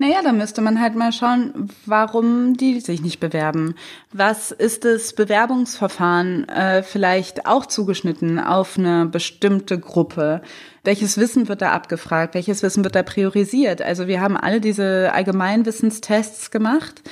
Naja, 0.00 0.22
da 0.24 0.32
müsste 0.32 0.62
man 0.62 0.80
halt 0.80 0.94
mal 0.94 1.12
schauen, 1.12 1.68
warum 1.84 2.54
die 2.56 2.80
sich 2.80 3.02
nicht 3.02 3.20
bewerben. 3.20 3.74
Was 4.14 4.50
ist 4.50 4.86
das 4.86 5.12
Bewerbungsverfahren 5.12 6.48
äh, 6.48 6.82
vielleicht 6.82 7.44
auch 7.44 7.66
zugeschnitten 7.66 8.38
auf 8.38 8.78
eine 8.78 9.04
bestimmte 9.04 9.78
Gruppe? 9.78 10.40
Welches 10.84 11.18
Wissen 11.18 11.50
wird 11.50 11.60
da 11.60 11.72
abgefragt? 11.72 12.34
Welches 12.34 12.62
Wissen 12.62 12.82
wird 12.82 12.94
da 12.94 13.02
priorisiert? 13.02 13.82
Also 13.82 14.06
wir 14.06 14.22
haben 14.22 14.38
alle 14.38 14.62
diese 14.62 15.12
Allgemeinwissenstests 15.12 16.50
gemacht. 16.50 17.02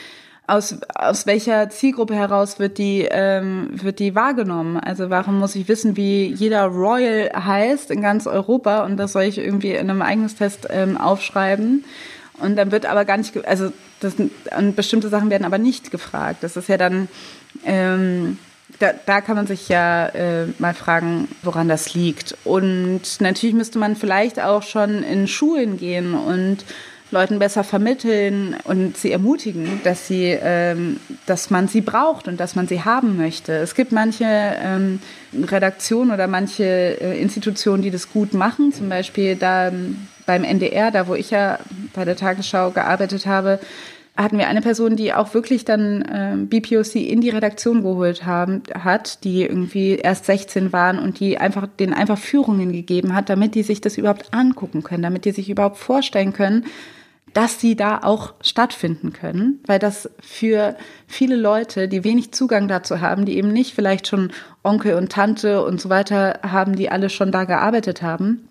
Aus, 0.47 0.78
aus 0.95 1.26
welcher 1.26 1.68
Zielgruppe 1.68 2.14
heraus 2.14 2.59
wird 2.59 2.78
die, 2.78 3.07
ähm, 3.11 3.68
wird 3.70 3.99
die 3.99 4.14
wahrgenommen? 4.14 4.78
Also 4.78 5.11
warum 5.11 5.39
muss 5.39 5.57
ich 5.57 5.68
wissen, 5.68 5.99
wie 5.99 6.32
jeder 6.32 6.64
Royal 6.64 7.30
heißt 7.34 7.91
in 7.91 8.01
ganz 8.01 8.26
Europa 8.26 8.86
und 8.86 8.97
das 8.97 9.12
soll 9.12 9.24
ich 9.24 9.36
irgendwie 9.36 9.72
in 9.72 9.91
einem 9.91 10.01
Eignungstest 10.01 10.68
ähm, 10.70 10.97
aufschreiben? 10.97 11.84
Und 12.41 12.57
dann 12.57 12.70
wird 12.70 12.86
aber 12.86 13.05
gar 13.05 13.16
nicht, 13.16 13.47
also 13.47 13.72
das, 14.01 14.14
und 14.16 14.76
bestimmte 14.76 15.09
Sachen 15.09 15.30
werden 15.30 15.45
aber 15.45 15.59
nicht 15.59 15.91
gefragt. 15.91 16.43
Das 16.43 16.57
ist 16.57 16.68
ja 16.68 16.76
dann, 16.76 17.09
ähm, 17.64 18.39
da, 18.78 18.93
da 19.07 19.20
kann 19.20 19.36
man 19.36 19.47
sich 19.47 19.68
ja 19.68 20.07
äh, 20.09 20.47
mal 20.59 20.74
fragen, 20.74 21.28
woran 21.43 21.68
das 21.68 21.95
liegt. 21.95 22.36
Und 22.45 23.03
natürlich 23.20 23.55
müsste 23.55 23.78
man 23.78 23.97
vielleicht 23.97 24.41
auch 24.41 24.62
schon 24.62 25.03
in 25.03 25.26
Schulen 25.26 25.78
gehen 25.78 26.14
und 26.14 26.64
Leuten 27.11 27.39
besser 27.39 27.64
vermitteln 27.64 28.57
und 28.64 28.97
sie 28.97 29.12
ermutigen, 29.12 29.80
dass 29.82 30.07
sie, 30.07 30.39
ähm, 30.41 31.01
dass 31.24 31.49
man 31.49 31.66
sie 31.66 31.80
braucht 31.80 32.28
und 32.28 32.39
dass 32.39 32.55
man 32.55 32.68
sie 32.68 32.84
haben 32.84 33.16
möchte. 33.16 33.55
Es 33.55 33.74
gibt 33.74 33.93
manche 33.93 34.26
ähm, 34.26 35.01
Redaktionen 35.32 36.12
oder 36.12 36.26
manche 36.26 36.64
äh, 36.64 37.18
Institutionen, 37.20 37.82
die 37.82 37.91
das 37.91 38.11
gut 38.11 38.34
machen. 38.34 38.74
Zum 38.74 38.91
Beispiel 38.91 39.36
da 39.36 39.68
ähm, 39.68 40.07
beim 40.29 40.45
NDR, 40.45 40.91
da 40.91 41.09
wo 41.09 41.14
ich 41.14 41.31
ja 41.31 41.59
bei 41.95 42.05
der 42.05 42.14
Tagesschau 42.14 42.70
gearbeitet 42.70 43.26
habe, 43.26 43.59
hatten 44.14 44.37
wir 44.37 44.49
eine 44.49 44.61
Person, 44.61 44.95
die 44.95 45.14
auch 45.14 45.33
wirklich 45.33 45.64
dann 45.64 46.03
äh, 46.03 46.37
BPOC 46.37 46.97
in 46.97 47.20
die 47.20 47.31
Redaktion 47.31 47.83
geholt 47.83 48.26
haben, 48.26 48.62
hat, 48.74 49.24
die 49.24 49.43
irgendwie 49.43 49.95
erst 49.95 50.26
16 50.26 50.72
waren 50.72 50.99
und 50.99 51.18
die 51.18 51.39
einfach 51.39 51.66
denen 51.66 51.95
einfach 51.95 52.18
Führungen 52.18 52.72
gegeben 52.72 53.14
hat, 53.14 53.31
damit 53.31 53.55
die 53.55 53.62
sich 53.62 53.81
das 53.81 53.97
überhaupt 53.97 54.35
angucken 54.35 54.83
können, 54.83 55.05
damit 55.05 55.24
die 55.24 55.31
sich 55.31 55.49
überhaupt 55.49 55.79
vorstellen 55.79 56.35
können, 56.35 56.66
dass 57.33 57.61
sie 57.61 57.76
da 57.76 58.01
auch 58.03 58.35
stattfinden 58.43 59.12
können, 59.12 59.61
weil 59.66 59.79
das 59.79 60.11
für 60.20 60.76
viele 61.07 61.37
Leute, 61.37 61.89
die 61.89 62.05
wenig 62.05 62.33
Zugang 62.33 62.68
dazu 62.68 63.01
haben, 63.01 63.24
die 63.24 63.39
eben 63.39 63.53
nicht 63.53 63.74
vielleicht 63.74 64.09
schon 64.09 64.33
Onkel 64.62 64.95
und 64.95 65.12
Tante 65.12 65.64
und 65.64 65.81
so 65.81 65.89
weiter 65.89 66.41
haben, 66.43 66.74
die 66.76 66.91
alle 66.91 67.09
schon 67.09 67.33
da 67.33 67.45
gearbeitet 67.45 68.03
haben, 68.03 68.49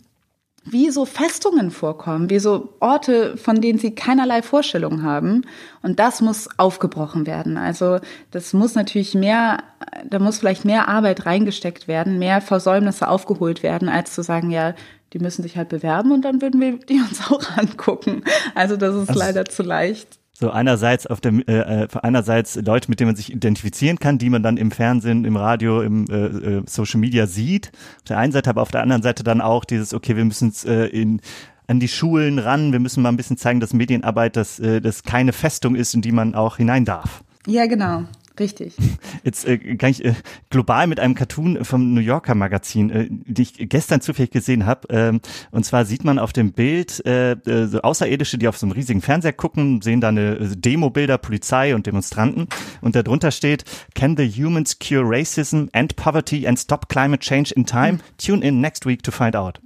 wie 0.72 0.90
so 0.90 1.06
Festungen 1.06 1.72
vorkommen, 1.72 2.30
wie 2.30 2.40
so 2.40 2.74
Orte, 2.80 3.38
von 3.38 3.62
denen 3.62 3.80
sie 3.80 3.96
keinerlei 3.96 4.42
Vorstellung 4.42 5.04
haben. 5.04 5.46
Und 5.82 6.00
das 6.00 6.22
muss 6.22 6.50
aufgebrochen 6.58 7.26
werden. 7.26 7.58
Also 7.58 8.00
das 8.32 8.54
muss 8.54 8.76
natürlich 8.76 9.14
mehr, 9.14 9.64
da 10.10 10.20
muss 10.20 10.40
vielleicht 10.40 10.66
mehr 10.66 10.88
Arbeit 10.88 11.26
reingesteckt 11.26 11.88
werden, 11.88 12.20
mehr 12.20 12.42
Versäumnisse 12.42 13.08
aufgeholt 13.08 13.64
werden, 13.64 13.90
als 13.90 14.14
zu 14.14 14.24
sagen, 14.24 14.52
ja, 14.52 14.74
die 15.14 15.20
müssen 15.20 15.42
sich 15.42 15.58
halt 15.58 15.70
bewerben 15.70 16.12
und 16.12 16.24
dann 16.24 16.42
würden 16.42 16.60
wir 16.60 16.78
die 16.78 17.00
uns 17.00 17.22
auch 17.32 17.58
angucken. 17.58 18.24
Also 18.56 18.78
das 18.78 18.96
ist 18.96 19.10
also, 19.10 19.20
leider 19.20 19.46
zu 19.46 19.64
leicht. 19.64 20.20
So 20.40 20.52
einerseits 20.52 21.08
auf 21.08 21.20
dem 21.20 21.42
äh, 21.48 21.86
äh, 21.86 21.88
einerseits 22.04 22.58
Leute, 22.58 22.92
mit 22.92 23.00
denen 23.00 23.10
man 23.10 23.16
sich 23.16 23.34
identifizieren 23.34 23.98
kann, 23.98 24.20
die 24.20 24.30
man 24.30 24.44
dann 24.44 24.58
im 24.58 24.70
Fernsehen, 24.70 25.26
im 25.26 25.36
Radio, 25.36 25.82
im 25.82 26.06
äh, 26.12 26.58
äh, 26.58 26.64
Social 26.68 27.00
Media 27.00 27.26
sieht. 27.26 27.72
Auf 27.98 28.04
der 28.10 28.20
einen 28.20 28.32
Seite, 28.32 28.52
aber 28.52 28.62
auf 28.62 28.70
der 28.70 28.84
anderen 28.84 29.02
Seite 29.02 29.24
dann 29.24 29.42
auch 29.42 29.66
dieses, 29.66 29.96
okay, 29.96 30.16
wir 30.16 30.26
müssen 30.26 30.50
es 30.50 30.64
äh, 30.64 30.86
in 30.86 31.22
an 31.66 31.80
die 31.80 31.88
Schulen 31.88 32.38
ran, 32.38 32.72
wir 32.72 32.80
müssen 32.80 33.02
mal 33.02 33.10
ein 33.10 33.18
bisschen 33.18 33.38
zeigen, 33.38 33.60
dass 33.60 33.74
Medienarbeit 33.74 34.36
das, 34.36 34.60
äh, 34.60 34.80
das 34.80 35.02
keine 35.02 35.34
Festung 35.34 35.74
ist, 35.74 35.96
in 35.96 36.04
die 36.04 36.12
man 36.12 36.36
auch 36.36 36.58
hinein 36.58 36.86
darf. 36.86 37.24
Ja, 37.48 37.66
genau. 37.66 38.04
Richtig. 38.40 38.76
Jetzt 39.24 39.48
äh, 39.48 39.58
kann 39.58 39.90
ich 39.90 40.06
äh, 40.06 40.14
global 40.50 40.88
mit 40.88 41.00
einem 41.00 41.16
Cartoon 41.16 41.66
vom 41.66 41.94
New 41.94 42.02
Yorker 42.02 42.36
Magazin, 42.36 42.90
äh, 42.90 43.08
die 43.10 43.42
ich 43.42 43.70
gestern 43.70 44.02
zufällig 44.02 44.32
gesehen 44.32 44.66
habe. 44.66 44.90
Äh, 44.90 45.20
und 45.52 45.66
zwar 45.66 45.86
sieht 45.86 46.04
man 46.04 46.20
auf 46.20 46.34
dem 46.34 46.52
Bild 46.52 47.06
äh, 47.06 47.32
äh, 47.32 47.68
so 47.68 47.82
Außerirdische, 47.82 48.38
die 48.38 48.48
auf 48.48 48.58
so 48.58 48.66
einem 48.66 48.74
riesigen 48.74 49.02
Fernseher 49.02 49.34
gucken, 49.34 49.82
sehen 49.82 50.02
da 50.02 50.10
eine 50.10 50.36
äh, 50.36 50.56
Demo-Bilder, 50.56 51.18
Polizei 51.18 51.74
und 51.74 51.88
Demonstranten. 51.88 52.48
Und 52.82 52.96
darunter 52.96 53.32
steht, 53.32 53.64
Can 53.96 54.16
the 54.16 54.30
humans 54.30 54.78
cure 54.78 55.04
racism 55.06 55.66
and 55.74 55.96
poverty 55.96 56.48
and 56.48 56.60
stop 56.60 56.90
climate 56.90 57.22
change 57.22 57.54
in 57.56 57.66
time? 57.66 57.94
Mhm. 57.94 58.00
Tune 58.18 58.46
in 58.46 58.62
next 58.62 58.86
week 58.86 59.04
to 59.04 59.12
find 59.12 59.36
out. 59.36 59.60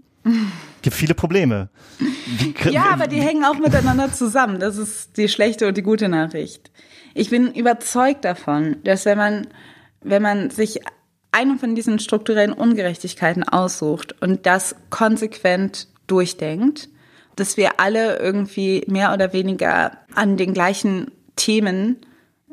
Gibt 0.82 0.95
viele 0.95 1.13
Probleme. 1.13 1.69
Ja, 2.69 2.91
aber 2.91 3.07
die 3.07 3.22
hängen 3.22 3.43
auch 3.43 3.57
miteinander 3.57 4.11
zusammen. 4.13 4.59
Das 4.59 4.78
ist 4.78 5.17
die 5.17 5.28
schlechte 5.28 5.67
und 5.67 5.78
die 5.78 5.82
gute 5.82 6.09
Nachricht. 6.09 6.72
Ich 7.14 7.30
bin 7.30 7.53
überzeugt 7.53 8.26
davon, 8.26 8.78
dass 8.84 9.05
wenn 9.05 9.18
man, 9.18 9.47
wenn 10.01 10.22
man 10.22 10.49
sich 10.49 10.80
eine 11.32 11.57
von 11.57 11.76
diesen 11.76 11.99
strukturellen 11.99 12.53
Ungerechtigkeiten 12.53 13.43
aussucht 13.43 14.22
und 14.22 14.45
das 14.45 14.76
konsequent 14.89 15.88
durchdenkt, 16.07 16.89
dass 17.36 17.57
wir 17.57 17.80
alle 17.80 18.20
irgendwie 18.20 18.84
mehr 18.88 19.14
oder 19.14 19.34
weniger 19.34 19.97
an 20.14 20.36
den 20.36 20.53
gleichen 20.53 21.12
Themen, 21.38 21.97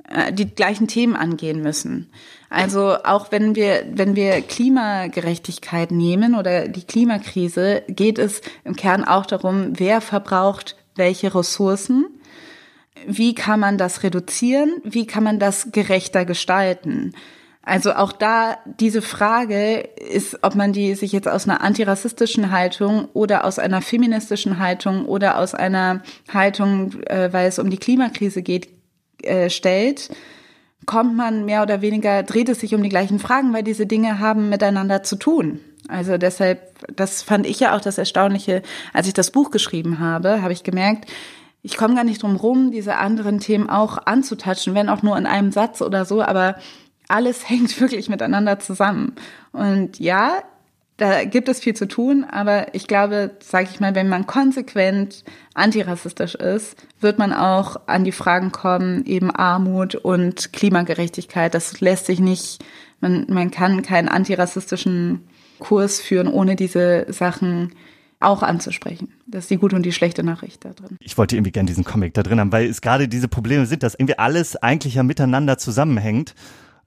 äh, 0.08 0.32
die 0.32 0.46
gleichen 0.46 0.86
Themen 0.86 1.16
angehen 1.16 1.60
müssen. 1.60 2.10
Also 2.50 2.96
auch 3.04 3.32
wenn 3.32 3.56
wir, 3.56 3.84
wenn 3.92 4.14
wir 4.14 4.40
Klimagerechtigkeit 4.40 5.90
nehmen 5.90 6.34
oder 6.36 6.68
die 6.68 6.84
Klimakrise, 6.84 7.82
geht 7.88 8.18
es 8.18 8.40
im 8.64 8.76
Kern 8.76 9.04
auch 9.04 9.26
darum, 9.26 9.72
wer 9.78 10.00
verbraucht 10.00 10.76
welche 10.94 11.34
Ressourcen 11.34 12.06
wie 13.06 13.34
kann 13.34 13.60
man 13.60 13.78
das 13.78 14.02
reduzieren? 14.02 14.80
Wie 14.84 15.06
kann 15.06 15.24
man 15.24 15.38
das 15.38 15.68
gerechter 15.72 16.24
gestalten? 16.24 17.14
Also 17.68 17.92
auch 17.92 18.12
da 18.12 18.56
diese 18.64 19.02
Frage 19.02 19.80
ist, 19.80 20.38
ob 20.42 20.54
man 20.54 20.72
die 20.72 20.94
sich 20.94 21.12
jetzt 21.12 21.28
aus 21.28 21.46
einer 21.46 21.60
antirassistischen 21.60 22.50
Haltung 22.50 23.08
oder 23.12 23.44
aus 23.44 23.58
einer 23.58 23.82
feministischen 23.82 24.58
Haltung 24.58 25.04
oder 25.04 25.36
aus 25.36 25.54
einer 25.54 26.02
Haltung, 26.32 26.94
äh, 27.02 27.30
weil 27.30 27.46
es 27.46 27.58
um 27.58 27.68
die 27.68 27.76
Klimakrise 27.76 28.40
geht, 28.40 28.70
äh, 29.22 29.50
stellt, 29.50 30.08
kommt 30.86 31.14
man 31.14 31.44
mehr 31.44 31.62
oder 31.62 31.82
weniger, 31.82 32.22
dreht 32.22 32.48
es 32.48 32.60
sich 32.60 32.74
um 32.74 32.82
die 32.82 32.88
gleichen 32.88 33.18
Fragen, 33.18 33.52
weil 33.52 33.62
diese 33.62 33.84
Dinge 33.84 34.18
haben 34.18 34.48
miteinander 34.48 35.02
zu 35.02 35.16
tun. 35.16 35.60
Also 35.88 36.16
deshalb, 36.16 36.60
das 36.96 37.22
fand 37.22 37.46
ich 37.46 37.60
ja 37.60 37.76
auch 37.76 37.82
das 37.82 37.98
Erstaunliche, 37.98 38.62
als 38.94 39.06
ich 39.08 39.14
das 39.14 39.30
Buch 39.30 39.50
geschrieben 39.50 39.98
habe, 39.98 40.40
habe 40.40 40.54
ich 40.54 40.62
gemerkt, 40.62 41.10
ich 41.62 41.76
komme 41.76 41.94
gar 41.94 42.04
nicht 42.04 42.22
drum 42.22 42.36
rum, 42.36 42.70
diese 42.70 42.96
anderen 42.96 43.40
Themen 43.40 43.68
auch 43.68 43.98
anzutatschen, 44.06 44.74
wenn 44.74 44.88
auch 44.88 45.02
nur 45.02 45.16
in 45.18 45.26
einem 45.26 45.52
Satz 45.52 45.82
oder 45.82 46.04
so, 46.04 46.22
aber 46.22 46.56
alles 47.08 47.48
hängt 47.48 47.80
wirklich 47.80 48.08
miteinander 48.08 48.58
zusammen. 48.58 49.14
Und 49.52 49.98
ja, 49.98 50.42
da 50.98 51.24
gibt 51.24 51.48
es 51.48 51.60
viel 51.60 51.74
zu 51.74 51.86
tun, 51.86 52.24
aber 52.28 52.74
ich 52.74 52.88
glaube, 52.88 53.30
sage 53.40 53.68
ich 53.70 53.78
mal, 53.78 53.94
wenn 53.94 54.08
man 54.08 54.26
konsequent 54.26 55.24
antirassistisch 55.54 56.34
ist, 56.34 56.76
wird 57.00 57.20
man 57.20 57.32
auch 57.32 57.76
an 57.86 58.02
die 58.02 58.12
Fragen 58.12 58.50
kommen, 58.50 59.04
eben 59.06 59.30
Armut 59.30 59.94
und 59.94 60.52
Klimagerechtigkeit. 60.52 61.54
Das 61.54 61.80
lässt 61.80 62.06
sich 62.06 62.18
nicht, 62.18 62.64
man, 63.00 63.26
man 63.28 63.52
kann 63.52 63.82
keinen 63.82 64.08
antirassistischen 64.08 65.28
Kurs 65.60 66.00
führen, 66.00 66.26
ohne 66.26 66.56
diese 66.56 67.06
Sachen 67.12 67.72
auch 68.20 68.42
anzusprechen. 68.42 69.12
Das 69.26 69.44
ist 69.44 69.50
die 69.50 69.58
gute 69.58 69.76
und 69.76 69.84
die 69.84 69.92
schlechte 69.92 70.22
Nachricht 70.22 70.64
da 70.64 70.70
drin. 70.70 70.96
Ich 71.00 71.16
wollte 71.18 71.36
irgendwie 71.36 71.52
gerne 71.52 71.68
diesen 71.68 71.84
Comic 71.84 72.14
da 72.14 72.22
drin 72.22 72.40
haben, 72.40 72.52
weil 72.52 72.66
es 72.66 72.80
gerade 72.80 73.08
diese 73.08 73.28
Probleme 73.28 73.66
sind, 73.66 73.82
dass 73.82 73.94
irgendwie 73.94 74.18
alles 74.18 74.56
eigentlich 74.56 74.94
ja 74.94 75.02
miteinander 75.02 75.58
zusammenhängt. 75.58 76.34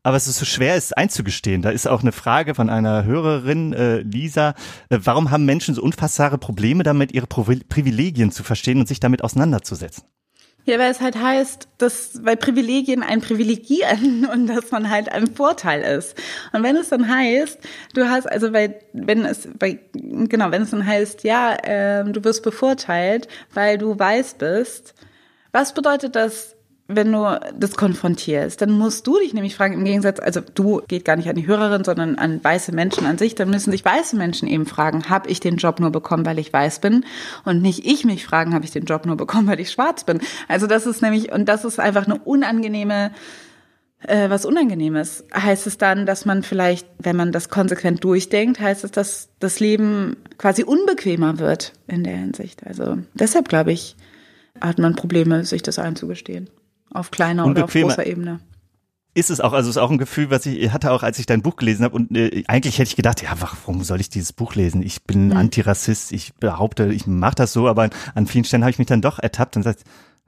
Aber 0.04 0.18
es 0.18 0.28
ist 0.28 0.40
so 0.40 0.46
schwer, 0.46 0.76
es 0.76 0.94
einzugestehen. 0.94 1.62
Da 1.62 1.70
ist 1.70 1.88
auch 1.88 2.02
eine 2.02 2.12
Frage 2.12 2.56
von 2.56 2.70
einer 2.70 3.06
Hörerin, 3.06 3.72
äh, 3.74 4.00
Lisa. 4.00 4.56
Äh, 4.90 5.00
warum 5.04 5.30
haben 5.30 5.46
Menschen 5.46 5.76
so 5.76 5.84
unfassbare 5.84 6.40
Probleme 6.40 6.84
damit, 6.84 7.12
ihre 7.12 7.28
Privilegien 7.28 8.32
zu 8.32 8.44
verstehen 8.44 8.80
und 8.80 8.88
sich 8.88 9.00
damit 9.00 9.24
auseinanderzusetzen? 9.24 10.04
Ja, 10.66 10.78
weil 10.78 10.92
es 10.92 11.02
halt 11.02 11.16
heißt, 11.16 11.68
dass, 11.80 12.24
weil 12.24 12.38
Privilegien 12.38 13.02
ein 13.02 13.22
Privilegieren 13.22 14.26
und 14.32 14.48
dass 14.48 14.72
man 14.72 14.90
halt 14.90 15.12
ein 15.12 15.28
Vorteil 15.28 15.82
ist. 15.82 16.16
Und 16.54 16.64
wenn 16.64 16.76
es 16.76 16.90
dann 16.90 17.08
heißt, 17.10 17.60
du 17.94 18.10
hast, 18.10 18.32
also 18.32 18.54
weil, 18.54 18.80
wenn 18.94 19.26
es, 19.26 19.48
bei, 19.58 19.80
genau, 19.94 20.52
wenn 20.52 20.62
es 20.62 20.72
dann 20.72 20.86
heißt, 20.86 21.24
ja, 21.24 21.56
äh, 21.56 22.04
du 22.06 22.24
wirst 22.24 22.44
bevorteilt, 22.44 23.28
weil 23.54 23.78
du 23.78 23.98
weiß 23.98 24.36
bist, 24.36 24.94
was 25.52 25.74
bedeutet 25.74 26.16
das 26.16 26.56
wenn 26.96 27.12
du 27.12 27.40
das 27.58 27.76
konfrontierst, 27.76 28.62
dann 28.62 28.72
musst 28.72 29.08
du 29.08 29.18
dich 29.20 29.34
nämlich 29.34 29.56
fragen, 29.56 29.74
im 29.74 29.86
Gegensatz, 29.86 30.20
also 30.20 30.42
du 30.54 30.82
geht 30.88 31.06
gar 31.06 31.16
nicht 31.16 31.30
an 31.30 31.36
die 31.36 31.48
Hörerin, 31.48 31.84
sondern 31.84 32.18
an 32.18 32.44
weiße 32.44 32.72
Menschen 32.72 33.06
an 33.06 33.18
sich, 33.18 33.36
dann 33.36 33.50
müssen 33.50 33.72
sich 33.72 33.84
weiße 33.84 34.16
Menschen 34.16 34.48
eben 34.48 34.66
fragen, 34.66 35.10
habe 35.10 35.30
ich 35.30 35.40
den 35.40 35.58
Job 35.58 35.80
nur 35.80 35.92
bekommen, 35.92 36.26
weil 36.26 36.40
ich 36.40 36.52
weiß 36.52 36.80
bin? 36.80 37.06
Und 37.46 37.62
nicht 37.62 37.86
ich 37.86 38.06
mich 38.06 38.26
fragen, 38.26 38.54
habe 38.54 38.66
ich 38.66 38.72
den 38.72 38.86
Job 38.86 39.06
nur 39.06 39.18
bekommen, 39.18 39.48
weil 39.48 39.60
ich 39.60 39.72
schwarz 39.72 40.04
bin? 40.04 40.20
Also 40.48 40.68
das 40.68 40.86
ist 40.86 41.02
nämlich, 41.02 41.32
und 41.32 41.46
das 41.46 41.66
ist 41.66 41.80
einfach 41.80 42.06
eine 42.06 42.20
unangenehme, 42.20 43.12
äh, 44.08 44.30
was 44.30 44.46
Unangenehmes. 44.46 45.26
Heißt 45.34 45.68
es 45.68 45.78
dann, 45.78 46.06
dass 46.06 46.26
man 46.26 46.44
vielleicht, 46.44 46.88
wenn 47.00 47.16
man 47.16 47.32
das 47.32 47.50
konsequent 47.50 48.04
durchdenkt, 48.04 48.60
heißt 48.60 48.84
es, 48.84 48.92
dass 48.92 49.30
das 49.40 49.60
Leben 49.60 50.18
quasi 50.38 50.64
unbequemer 50.64 51.40
wird 51.40 51.74
in 51.88 52.04
der 52.04 52.16
Hinsicht. 52.16 52.66
Also 52.66 52.98
deshalb 53.14 53.50
glaube 53.50 53.72
ich, 53.72 53.96
hat 54.60 54.80
man 54.80 54.96
Probleme, 54.96 55.46
sich 55.46 55.62
das 55.62 55.80
einzugestehen. 55.80 56.50
Auf 56.94 57.12
kleiner 57.12 57.46
oder 57.46 57.66
auf 57.66 57.74
großer 57.74 58.06
Ebene. 58.06 58.40
Ist 59.14 59.30
es 59.30 59.42
auch, 59.42 59.52
also 59.52 59.70
ist 59.70 59.78
auch 59.78 59.92
ein 59.92 59.98
Gefühl, 59.98 60.30
was 60.30 60.46
ich 60.46 60.72
hatte 60.72 60.92
auch, 60.92 61.04
als 61.04 61.20
ich 61.20 61.26
dein 61.26 61.42
Buch 61.42 61.58
gelesen 61.58 61.84
habe. 61.84 61.96
Und 61.96 62.16
äh, 62.16 62.44
eigentlich 62.48 62.80
hätte 62.80 62.88
ich 62.90 62.96
gedacht, 62.96 63.22
ja, 63.22 63.32
warum 63.40 63.84
soll 63.84 64.00
ich 64.00 64.10
dieses 64.10 64.32
Buch 64.32 64.56
lesen? 64.56 64.82
Ich 64.82 65.04
bin 65.04 65.28
mhm. 65.28 65.38
Antirassist, 65.38 66.14
ich 66.14 66.34
behaupte, 66.36 66.94
ich 66.94 67.08
mache 67.08 67.36
das 67.36 67.52
so, 67.52 67.68
aber 67.68 67.90
an 68.16 68.28
vielen 68.28 68.46
Stellen 68.46 68.64
habe 68.64 68.72
ich 68.72 68.80
mich 68.80 68.88
dann 68.88 69.02
doch 69.02 69.20
ertappt 69.20 69.58
und 69.58 69.64
gesagt, 69.64 69.84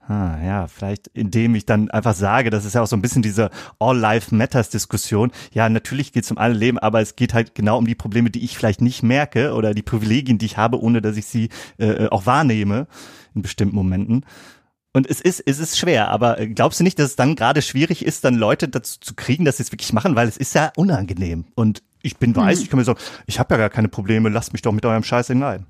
Ah, 0.05 0.38
ja, 0.43 0.68
vielleicht 0.68 1.07
indem 1.14 1.55
ich 1.55 1.66
dann 1.66 1.89
einfach 1.89 2.14
sage, 2.14 2.49
das 2.49 2.66
ist 2.66 2.76
ja 2.76 2.82
auch 2.82 2.88
so 2.88 2.95
ein 2.97 3.01
bisschen 3.01 3.22
diese 3.22 3.49
All 3.80 3.97
Life 3.97 4.36
Matters 4.36 4.70
Diskussion. 4.70 5.32
Ja, 5.53 5.70
natürlich 5.70 6.11
geht 6.11 6.26
es 6.26 6.32
um 6.32 6.38
alle 6.38 6.53
Leben, 6.53 6.78
aber 6.78 6.99
es 6.99 7.16
geht 7.16 7.34
halt 7.34 7.55
genau 7.55 7.78
um 7.78 7.88
die 7.88 7.95
Probleme, 7.95 8.30
die 8.30 8.43
ich 8.43 8.57
vielleicht 8.57 8.82
nicht 8.82 9.01
merke 9.01 9.53
oder 9.53 9.74
die 9.74 9.82
Privilegien, 9.82 10.38
die 10.38 10.47
ich 10.47 10.57
habe, 10.57 10.82
ohne 10.82 11.01
dass 11.01 11.16
ich 11.16 11.26
sie 11.26 11.47
äh, 11.78 12.07
auch 12.07 12.26
wahrnehme 12.26 12.88
in 13.34 13.43
bestimmten 13.43 13.78
Momenten. 13.78 14.26
Und 14.94 15.10
es 15.10 15.20
ist, 15.20 15.41
es 15.46 15.58
ist 15.58 15.78
schwer, 15.78 16.10
aber 16.10 16.36
glaubst 16.46 16.80
du 16.80 16.84
nicht, 16.84 17.00
dass 17.00 17.08
es 17.08 17.16
dann 17.16 17.36
gerade 17.36 17.64
schwierig 17.64 18.06
ist, 18.06 18.24
dann 18.24 18.36
Leute 18.36 18.68
dazu 18.68 19.00
zu 19.00 19.16
kriegen, 19.16 19.44
dass 19.44 19.58
sie 19.58 19.64
es 19.64 19.72
wirklich 19.72 19.91
machen, 19.91 20.16
weil 20.16 20.28
es 20.28 20.38
ist 20.38 20.54
ja 20.54 20.72
unangenehm. 20.76 21.46
Und 21.56 21.82
ich 22.04 22.18
bin 22.18 22.36
weiß, 22.36 22.60
mhm. 22.60 22.64
ich 22.64 22.70
kann 22.70 22.78
mir 22.78 22.86
sagen, 22.86 23.00
ich 23.26 23.39
habe 23.39 23.56
ja 23.56 23.58
gar 23.58 23.70
keine 23.72 23.88
Probleme, 23.88 24.30
lasst 24.30 24.54
mich 24.54 24.62
doch 24.62 24.72
mit 24.72 24.86
eurem 24.86 25.04
Scheiß 25.04 25.28
hinein. 25.28 25.66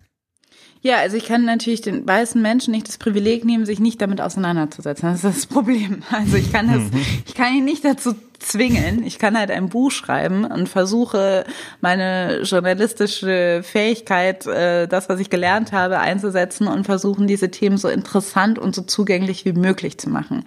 Ja, 0.81 0.97
also 0.97 1.15
ich 1.15 1.25
kann 1.25 1.45
natürlich 1.45 1.79
den 1.79 2.05
weißen 2.05 2.41
Menschen 2.41 2.71
nicht 2.71 2.89
das 2.89 2.97
Privileg 2.97 3.45
nehmen, 3.45 3.65
sich 3.65 3.79
nicht 3.79 4.01
damit 4.01 4.19
auseinanderzusetzen. 4.19 5.07
Das 5.07 5.23
ist 5.23 5.37
das 5.37 5.45
Problem. 5.45 6.03
Also 6.11 6.35
ich 6.35 6.51
kann 6.51 6.67
das, 6.67 6.81
mhm. 6.81 7.01
ich 7.25 7.33
kann 7.33 7.55
ihn 7.55 7.63
nicht 7.63 7.85
dazu 7.85 8.15
zwingen. 8.43 9.03
Ich 9.03 9.19
kann 9.19 9.37
halt 9.37 9.51
ein 9.51 9.69
Buch 9.69 9.91
schreiben 9.91 10.45
und 10.45 10.69
versuche 10.69 11.45
meine 11.81 12.41
journalistische 12.43 13.61
Fähigkeit, 13.63 14.45
äh, 14.45 14.87
das, 14.87 15.09
was 15.09 15.19
ich 15.19 15.29
gelernt 15.29 15.71
habe, 15.71 15.99
einzusetzen 15.99 16.67
und 16.67 16.85
versuchen, 16.85 17.27
diese 17.27 17.49
Themen 17.49 17.77
so 17.77 17.89
interessant 17.89 18.59
und 18.59 18.75
so 18.75 18.81
zugänglich 18.83 19.45
wie 19.45 19.53
möglich 19.53 19.97
zu 19.97 20.09
machen. 20.09 20.45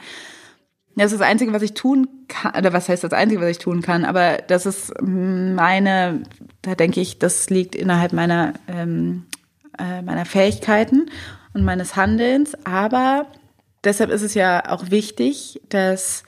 Das 0.94 1.12
ist 1.12 1.20
das 1.20 1.28
Einzige, 1.28 1.52
was 1.52 1.62
ich 1.62 1.74
tun 1.74 2.08
kann, 2.28 2.54
oder 2.56 2.72
was 2.72 2.88
heißt 2.88 3.04
das 3.04 3.12
Einzige, 3.12 3.42
was 3.42 3.50
ich 3.50 3.58
tun 3.58 3.82
kann, 3.82 4.06
aber 4.06 4.38
das 4.46 4.64
ist 4.64 4.94
meine, 5.02 6.22
da 6.62 6.74
denke 6.74 7.00
ich, 7.00 7.18
das 7.18 7.50
liegt 7.50 7.74
innerhalb 7.74 8.14
meiner 8.14 8.54
ähm, 8.66 9.26
äh, 9.78 10.02
meiner 10.02 10.24
Fähigkeiten 10.24 11.10
und 11.52 11.64
meines 11.64 11.96
Handelns. 11.96 12.56
Aber 12.64 13.26
deshalb 13.84 14.10
ist 14.10 14.22
es 14.22 14.34
ja 14.34 14.70
auch 14.70 14.90
wichtig, 14.90 15.60
dass 15.68 16.24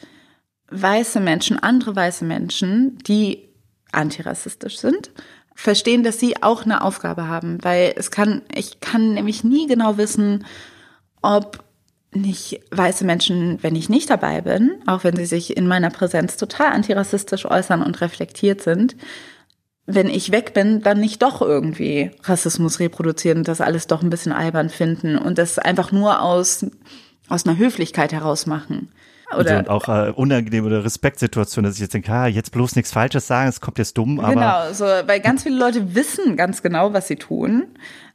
weiße 0.71 1.21
Menschen, 1.21 1.59
andere 1.59 1.97
weiße 1.97 2.25
Menschen, 2.25 2.99
die 2.99 3.49
antirassistisch 3.93 4.79
sind, 4.79 5.11
verstehen, 5.55 6.05
dass 6.05 6.21
sie 6.21 6.43
auch 6.43 6.65
eine 6.65 6.83
Aufgabe 6.83 7.27
haben, 7.27 7.59
weil 7.63 7.95
es 7.97 8.11
kann, 8.11 8.43
ich 8.55 8.81
kann 8.81 9.15
nämlich 9.15 9.45
nie 9.45 9.67
genau 9.67 9.97
wissen, 9.97 10.45
ob 11.23 11.65
nicht 12.13 12.61
weiße 12.71 13.05
Menschen, 13.05 13.63
wenn 13.63 13.77
ich 13.77 13.89
nicht 13.89 14.09
dabei 14.09 14.41
bin, 14.41 14.77
auch 14.87 15.05
wenn 15.05 15.17
sie 15.17 15.27
sich 15.27 15.57
in 15.57 15.67
meiner 15.67 15.91
Präsenz 15.91 16.37
total 16.37 16.73
antirassistisch 16.73 17.45
äußern 17.45 17.83
und 17.83 18.01
reflektiert 18.01 18.63
sind, 18.63 18.97
wenn 19.91 20.09
ich 20.09 20.33
weg 20.33 20.53
bin, 20.53 20.83
dann 20.83 21.01
nicht 21.01 21.23
doch 21.23 21.41
irgendwie 21.41 22.11
Rassismus 22.23 22.79
reproduzieren 22.79 23.43
das 23.43 23.61
alles 23.61 23.87
doch 23.87 24.03
ein 24.03 24.11
bisschen 24.11 24.33
albern 24.33 24.69
finden 24.69 25.17
und 25.17 25.39
das 25.39 25.59
einfach 25.59 25.93
nur 25.93 26.23
aus, 26.23 26.67
aus 27.29 27.47
einer 27.47 27.57
Höflichkeit 27.57 28.13
heraus 28.13 28.47
machen. 28.47 28.91
Oder 29.37 29.59
und 29.59 29.69
auch 29.69 29.89
äh, 29.89 30.11
unangenehm 30.11 30.65
oder 30.65 30.85
Respektsituation, 30.85 31.65
dass 31.65 31.75
ich 31.75 31.81
jetzt 31.81 31.93
denke, 31.93 32.11
ah, 32.11 32.27
jetzt 32.27 32.51
bloß 32.51 32.77
nichts 32.77 32.93
Falsches 32.93 33.27
sagen, 33.27 33.49
es 33.49 33.61
kommt 33.61 33.79
jetzt 33.79 33.99
dumm, 33.99 34.21
aber. 34.21 34.35
Genau, 34.35 34.73
so, 34.73 34.85
weil 34.85 35.21
ganz 35.21 35.43
viele 35.43 35.59
Leute 35.59 35.95
wissen 35.95 36.37
ganz 36.37 36.63
genau, 36.63 36.95
was 36.95 37.09
sie 37.09 37.17
tun. 37.17 37.67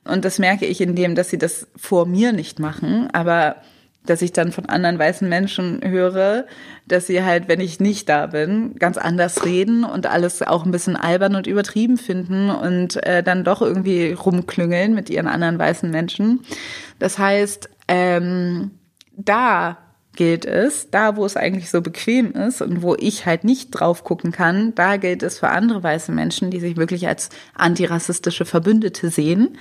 Und 0.05 0.26
das 0.26 0.39
merke 0.39 0.66
ich 0.66 0.82
in 0.82 0.95
dem, 0.95 1.16
dass 1.16 1.30
sie 1.30 1.38
das 1.38 1.68
vor 1.76 2.05
mir 2.05 2.34
nicht 2.34 2.59
machen, 2.59 3.09
aber 3.14 3.57
dass 4.05 4.22
ich 4.22 4.34
dann 4.34 4.51
von 4.51 4.66
anderen 4.66 4.99
weißen 4.99 5.28
Menschen 5.30 5.82
höre, 5.84 6.45
dass 6.88 7.07
sie 7.07 7.24
halt, 7.24 7.47
wenn 7.47 7.61
ich 7.61 7.80
nicht 7.80 8.09
da 8.09 8.28
bin, 8.28 8.76
ganz 8.76 8.97
anders 8.97 9.45
reden 9.45 9.86
und 9.86 10.07
alles 10.07 10.41
auch 10.41 10.66
ein 10.66 10.72
bisschen 10.72 10.95
albern 10.97 11.36
und 11.36 11.47
übertrieben 11.47 11.97
finden 11.97 12.49
und 12.49 13.01
äh, 13.05 13.24
dann 13.24 13.43
doch 13.43 13.61
irgendwie 13.61 14.11
rumklüngeln 14.11 14.93
mit 14.93 15.09
ihren 15.09 15.28
anderen 15.28 15.57
weißen 15.57 15.89
Menschen. 15.89 16.41
Das 16.99 17.18
heißt, 17.18 17.70
ähm, 17.88 18.72
da 19.16 19.78
gilt 20.16 20.45
es, 20.45 20.89
da 20.91 21.16
wo 21.16 21.26
es 21.26 21.38
eigentlich 21.38 21.70
so 21.70 21.82
bequem 21.82 22.32
ist 22.34 22.61
und 22.61 22.82
wo 22.82 22.95
ich 22.95 23.26
halt 23.26 23.43
nicht 23.43 23.72
drauf 23.72 24.03
gucken 24.03 24.32
kann, 24.32 24.76
da 24.76 24.97
gilt 24.97 25.24
es 25.24 25.39
für 25.39 25.49
andere 25.49 25.82
weiße 25.82 26.11
Menschen, 26.11 26.51
die 26.51 26.59
sich 26.59 26.78
wirklich 26.78 27.07
als 27.07 27.30
antirassistische 27.55 28.45
Verbündete 28.45 29.09
sehen, 29.09 29.57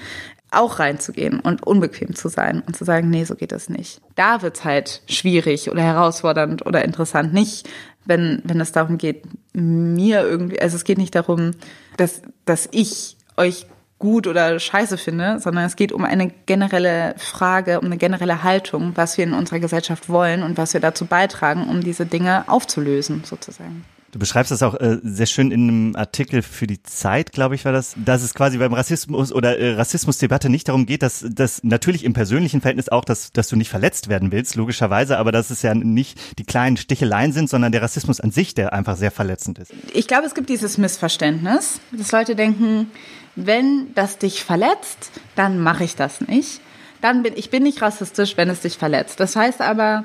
auch 0.50 0.78
reinzugehen 0.78 1.40
und 1.40 1.66
unbequem 1.66 2.14
zu 2.14 2.28
sein 2.28 2.62
und 2.66 2.76
zu 2.76 2.84
sagen, 2.84 3.08
nee, 3.08 3.24
so 3.24 3.34
geht 3.34 3.52
das 3.52 3.68
nicht. 3.70 4.00
Da 4.14 4.42
wird's 4.42 4.64
halt 4.64 5.02
schwierig 5.08 5.70
oder 5.70 5.82
herausfordernd 5.82 6.66
oder 6.66 6.84
interessant. 6.84 7.32
Nicht, 7.32 7.68
wenn, 8.04 8.42
wenn 8.44 8.60
es 8.60 8.72
darum 8.72 8.98
geht, 8.98 9.24
mir 9.54 10.22
irgendwie, 10.22 10.60
also 10.60 10.76
es 10.76 10.84
geht 10.84 10.98
nicht 10.98 11.14
darum, 11.14 11.52
dass, 11.96 12.20
dass 12.44 12.68
ich 12.72 13.16
euch 13.36 13.66
gut 14.02 14.26
oder 14.26 14.58
scheiße 14.58 14.98
finde, 14.98 15.38
sondern 15.38 15.64
es 15.64 15.76
geht 15.76 15.92
um 15.92 16.04
eine 16.04 16.28
generelle 16.46 17.14
Frage, 17.18 17.78
um 17.78 17.86
eine 17.86 17.98
generelle 17.98 18.42
Haltung, 18.42 18.92
was 18.96 19.16
wir 19.16 19.24
in 19.24 19.32
unserer 19.32 19.60
Gesellschaft 19.60 20.08
wollen 20.08 20.42
und 20.42 20.58
was 20.58 20.74
wir 20.74 20.80
dazu 20.80 21.06
beitragen, 21.06 21.68
um 21.70 21.80
diese 21.82 22.04
Dinge 22.04 22.42
aufzulösen, 22.48 23.22
sozusagen. 23.24 23.84
Du 24.12 24.18
beschreibst 24.18 24.52
das 24.52 24.62
auch 24.62 24.74
äh, 24.74 24.98
sehr 25.02 25.24
schön 25.24 25.50
in 25.50 25.68
einem 25.68 25.96
Artikel 25.96 26.42
für 26.42 26.66
die 26.66 26.82
Zeit, 26.82 27.32
glaube 27.32 27.54
ich, 27.54 27.64
war 27.64 27.72
das, 27.72 27.94
dass 27.96 28.22
es 28.22 28.34
quasi 28.34 28.58
beim 28.58 28.74
Rassismus 28.74 29.32
oder 29.32 29.58
äh, 29.58 29.72
Rassismusdebatte 29.72 30.50
nicht 30.50 30.68
darum 30.68 30.84
geht, 30.84 31.02
dass 31.02 31.24
dass 31.26 31.64
natürlich 31.64 32.04
im 32.04 32.12
persönlichen 32.12 32.60
Verhältnis 32.60 32.90
auch, 32.90 33.06
dass 33.06 33.32
dass 33.32 33.48
du 33.48 33.56
nicht 33.56 33.70
verletzt 33.70 34.10
werden 34.10 34.30
willst, 34.30 34.54
logischerweise, 34.54 35.16
aber 35.16 35.32
dass 35.32 35.48
es 35.48 35.62
ja 35.62 35.74
nicht 35.74 36.38
die 36.38 36.44
kleinen 36.44 36.76
Sticheleien 36.76 37.32
sind, 37.32 37.48
sondern 37.48 37.72
der 37.72 37.80
Rassismus 37.80 38.20
an 38.20 38.32
sich, 38.32 38.52
der 38.52 38.74
einfach 38.74 38.98
sehr 38.98 39.12
verletzend 39.12 39.58
ist. 39.58 39.72
Ich 39.94 40.08
glaube, 40.08 40.26
es 40.26 40.34
gibt 40.34 40.50
dieses 40.50 40.76
Missverständnis, 40.76 41.80
dass 41.90 42.12
Leute 42.12 42.36
denken, 42.36 42.90
wenn 43.34 43.94
das 43.94 44.18
dich 44.18 44.44
verletzt, 44.44 45.10
dann 45.36 45.58
mache 45.58 45.84
ich 45.84 45.96
das 45.96 46.20
nicht. 46.20 46.60
Dann 47.00 47.22
bin 47.22 47.32
ich 47.34 47.48
bin 47.48 47.62
nicht 47.62 47.80
rassistisch, 47.80 48.36
wenn 48.36 48.50
es 48.50 48.60
dich 48.60 48.76
verletzt. 48.76 49.20
Das 49.20 49.36
heißt 49.36 49.62
aber, 49.62 50.04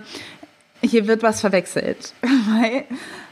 hier 0.81 1.07
wird 1.07 1.23
was 1.23 1.41
verwechselt, 1.41 2.13
weil 2.21 2.85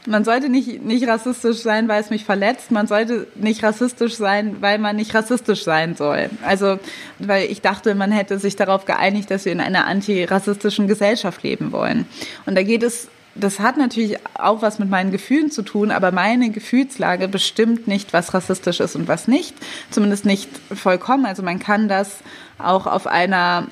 man 0.06 0.24
sollte 0.24 0.48
nicht, 0.48 0.82
nicht 0.84 1.06
rassistisch 1.06 1.58
sein, 1.58 1.88
weil 1.88 2.00
es 2.00 2.10
mich 2.10 2.24
verletzt. 2.24 2.70
Man 2.70 2.86
sollte 2.86 3.26
nicht 3.34 3.62
rassistisch 3.62 4.14
sein, 4.14 4.56
weil 4.60 4.78
man 4.78 4.96
nicht 4.96 5.14
rassistisch 5.14 5.64
sein 5.64 5.96
soll. 5.96 6.30
Also, 6.44 6.78
weil 7.18 7.50
ich 7.50 7.60
dachte, 7.60 7.94
man 7.94 8.12
hätte 8.12 8.38
sich 8.38 8.56
darauf 8.56 8.84
geeinigt, 8.84 9.30
dass 9.30 9.44
wir 9.44 9.52
in 9.52 9.60
einer 9.60 9.86
antirassistischen 9.86 10.86
Gesellschaft 10.86 11.42
leben 11.42 11.72
wollen. 11.72 12.06
Und 12.46 12.54
da 12.56 12.62
geht 12.62 12.82
es 12.82 13.08
das 13.38 13.60
hat 13.60 13.76
natürlich 13.76 14.16
auch 14.34 14.62
was 14.62 14.78
mit 14.78 14.88
meinen 14.88 15.10
Gefühlen 15.10 15.50
zu 15.50 15.62
tun, 15.62 15.90
aber 15.90 16.10
meine 16.10 16.50
Gefühlslage 16.50 17.28
bestimmt 17.28 17.86
nicht, 17.86 18.12
was 18.12 18.34
rassistisch 18.34 18.80
ist 18.80 18.96
und 18.96 19.08
was 19.08 19.28
nicht. 19.28 19.54
Zumindest 19.90 20.24
nicht 20.24 20.48
vollkommen. 20.74 21.26
Also 21.26 21.42
man 21.42 21.58
kann 21.58 21.88
das 21.88 22.18
auch 22.58 22.86
auf 22.86 23.06
einer, 23.06 23.66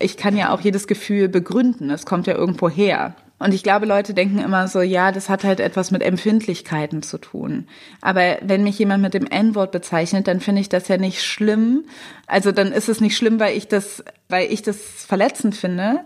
ich 0.00 0.16
kann 0.16 0.36
ja 0.36 0.52
auch 0.52 0.60
jedes 0.60 0.86
Gefühl 0.86 1.28
begründen. 1.28 1.90
Es 1.90 2.06
kommt 2.06 2.26
ja 2.26 2.34
irgendwo 2.34 2.68
her. 2.68 3.14
Und 3.38 3.54
ich 3.54 3.62
glaube, 3.62 3.86
Leute 3.86 4.12
denken 4.12 4.38
immer 4.38 4.68
so, 4.68 4.82
ja, 4.82 5.12
das 5.12 5.30
hat 5.30 5.44
halt 5.44 5.60
etwas 5.60 5.90
mit 5.90 6.02
Empfindlichkeiten 6.02 7.02
zu 7.02 7.16
tun. 7.16 7.66
Aber 8.02 8.36
wenn 8.42 8.62
mich 8.62 8.78
jemand 8.78 9.02
mit 9.02 9.14
dem 9.14 9.26
N-Wort 9.26 9.72
bezeichnet, 9.72 10.28
dann 10.28 10.40
finde 10.40 10.60
ich 10.60 10.68
das 10.68 10.88
ja 10.88 10.98
nicht 10.98 11.24
schlimm. 11.24 11.84
Also 12.26 12.52
dann 12.52 12.70
ist 12.70 12.90
es 12.90 13.00
nicht 13.00 13.16
schlimm, 13.16 13.40
weil 13.40 13.56
ich 13.56 13.66
das, 13.66 14.04
weil 14.28 14.52
ich 14.52 14.60
das 14.60 14.76
verletzend 14.76 15.56
finde, 15.56 16.00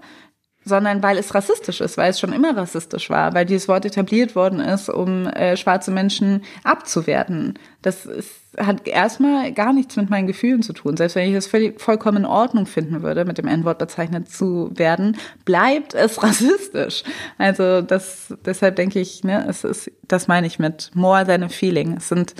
sondern 0.64 1.02
weil 1.02 1.18
es 1.18 1.34
rassistisch 1.34 1.80
ist, 1.80 1.96
weil 1.96 2.10
es 2.10 2.20
schon 2.20 2.32
immer 2.32 2.56
rassistisch 2.56 3.10
war, 3.10 3.34
weil 3.34 3.44
dieses 3.44 3.68
Wort 3.68 3.84
etabliert 3.84 4.34
worden 4.34 4.60
ist, 4.60 4.88
um 4.88 5.26
äh, 5.26 5.56
schwarze 5.56 5.90
Menschen 5.90 6.42
abzuwerten. 6.62 7.58
Das 7.82 8.06
ist, 8.06 8.30
hat 8.56 8.86
erstmal 8.86 9.52
gar 9.52 9.72
nichts 9.72 9.96
mit 9.96 10.08
meinen 10.08 10.26
Gefühlen 10.26 10.62
zu 10.62 10.72
tun. 10.72 10.96
Selbst 10.96 11.16
wenn 11.16 11.28
ich 11.28 11.34
das 11.34 11.46
völlig, 11.46 11.80
vollkommen 11.80 12.18
in 12.18 12.26
Ordnung 12.26 12.66
finden 12.66 13.02
würde, 13.02 13.24
mit 13.24 13.36
dem 13.36 13.48
N-Wort 13.48 13.78
bezeichnet 13.78 14.30
zu 14.30 14.70
werden, 14.74 15.16
bleibt 15.44 15.92
es 15.92 16.22
rassistisch. 16.22 17.02
Also 17.36 17.82
das, 17.82 18.32
deshalb 18.44 18.76
denke 18.76 19.00
ich, 19.00 19.22
ne, 19.24 19.46
es 19.48 19.64
ist, 19.64 19.90
das 20.08 20.28
meine 20.28 20.46
ich 20.46 20.58
mit 20.58 20.90
more 20.94 21.26
than 21.26 21.42
a 21.42 21.48
feeling. 21.48 21.96
Es 21.98 22.08
sind 22.08 22.34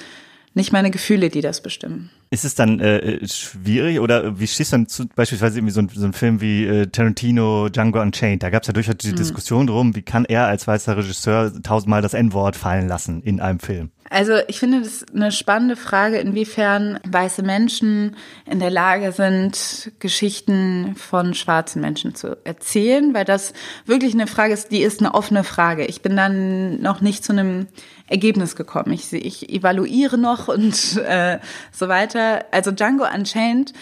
nicht 0.55 0.72
meine 0.72 0.90
Gefühle, 0.90 1.28
die 1.28 1.40
das 1.40 1.62
bestimmen. 1.62 2.11
Ist 2.30 2.44
es 2.44 2.55
dann 2.55 2.80
äh, 2.80 3.26
schwierig 3.26 4.00
oder 4.00 4.38
wie 4.38 4.46
stehst 4.46 4.72
du 4.72 4.76
dann 4.76 4.86
zu 4.86 5.07
beispielsweise 5.09 5.59
irgendwie 5.59 5.72
so 5.72 5.80
ein, 5.80 5.88
so 5.88 6.07
ein 6.07 6.12
Film 6.12 6.40
wie 6.40 6.64
äh, 6.64 6.86
Tarantino, 6.86 7.68
Django 7.68 8.00
Unchained? 8.00 8.42
Da 8.42 8.50
gab 8.50 8.62
es 8.62 8.68
ja 8.68 8.72
durchaus 8.72 8.96
die 8.96 9.11
mhm. 9.11 9.16
Diskussion 9.16 9.66
drum, 9.66 9.94
wie 9.94 10.02
kann 10.02 10.24
er 10.24 10.46
als 10.46 10.66
weißer 10.66 10.96
Regisseur 10.96 11.52
tausendmal 11.62 12.02
das 12.02 12.14
N-Wort 12.14 12.57
fallen 12.57 12.88
lassen 12.88 13.22
in 13.22 13.40
einem 13.40 13.61
Film? 13.61 13.90
Also 14.11 14.34
ich 14.48 14.61
finde 14.61 14.82
das 14.82 15.05
eine 15.14 15.32
spannende 15.32 15.76
Frage, 15.76 16.18
inwiefern 16.18 17.00
weiße 17.05 17.42
Menschen 17.42 18.16
in 18.44 18.61
der 18.61 18.70
Lage 18.70 19.12
sind, 19.12 19.92
Geschichten 19.98 20.94
von 20.96 21.34
schwarzen 21.34 21.80
Menschen 21.80 22.14
zu 22.14 22.36
erzählen, 22.44 23.14
weil 23.14 23.24
das 23.24 23.55
wirklich 23.86 24.12
eine 24.12 24.26
Frage 24.26 24.52
ist, 24.52 24.70
die 24.70 24.82
ist 24.82 25.00
eine 25.00 25.14
offene 25.14 25.42
Frage. 25.42 25.86
Ich 25.86 26.02
bin 26.02 26.16
dann 26.16 26.80
noch 26.82 27.00
nicht 27.00 27.24
zu 27.24 27.32
einem 27.32 27.66
Ergebnis 28.07 28.57
gekommen. 28.57 28.92
Ich, 28.92 29.12
ich 29.12 29.48
evaluiere 29.48 30.18
noch 30.18 30.48
und 30.48 30.98
äh, 30.98 31.38
so 31.72 31.88
weiter. 31.88 32.44
Also 32.50 32.72
Django 32.72 33.05
Unchained 33.05 33.72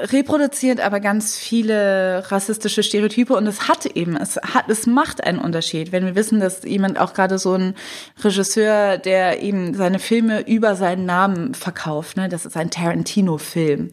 reproduziert 0.00 0.80
aber 0.80 1.00
ganz 1.00 1.36
viele 1.36 2.24
rassistische 2.30 2.82
Stereotype 2.82 3.34
und 3.34 3.46
es 3.46 3.68
hat 3.68 3.86
eben, 3.86 4.16
es 4.16 4.36
hat, 4.36 4.68
es 4.68 4.86
macht 4.86 5.24
einen 5.24 5.38
Unterschied, 5.38 5.92
wenn 5.92 6.04
wir 6.04 6.14
wissen, 6.14 6.40
dass 6.40 6.64
jemand 6.64 6.98
auch 6.98 7.14
gerade 7.14 7.38
so 7.38 7.54
ein 7.54 7.74
Regisseur, 8.22 8.98
der 8.98 9.42
eben 9.42 9.74
seine 9.74 9.98
Filme 9.98 10.40
über 10.46 10.76
seinen 10.76 11.06
Namen 11.06 11.54
verkauft, 11.54 12.16
ne, 12.16 12.28
das 12.28 12.46
ist 12.46 12.56
ein 12.56 12.70
Tarantino-Film. 12.70 13.90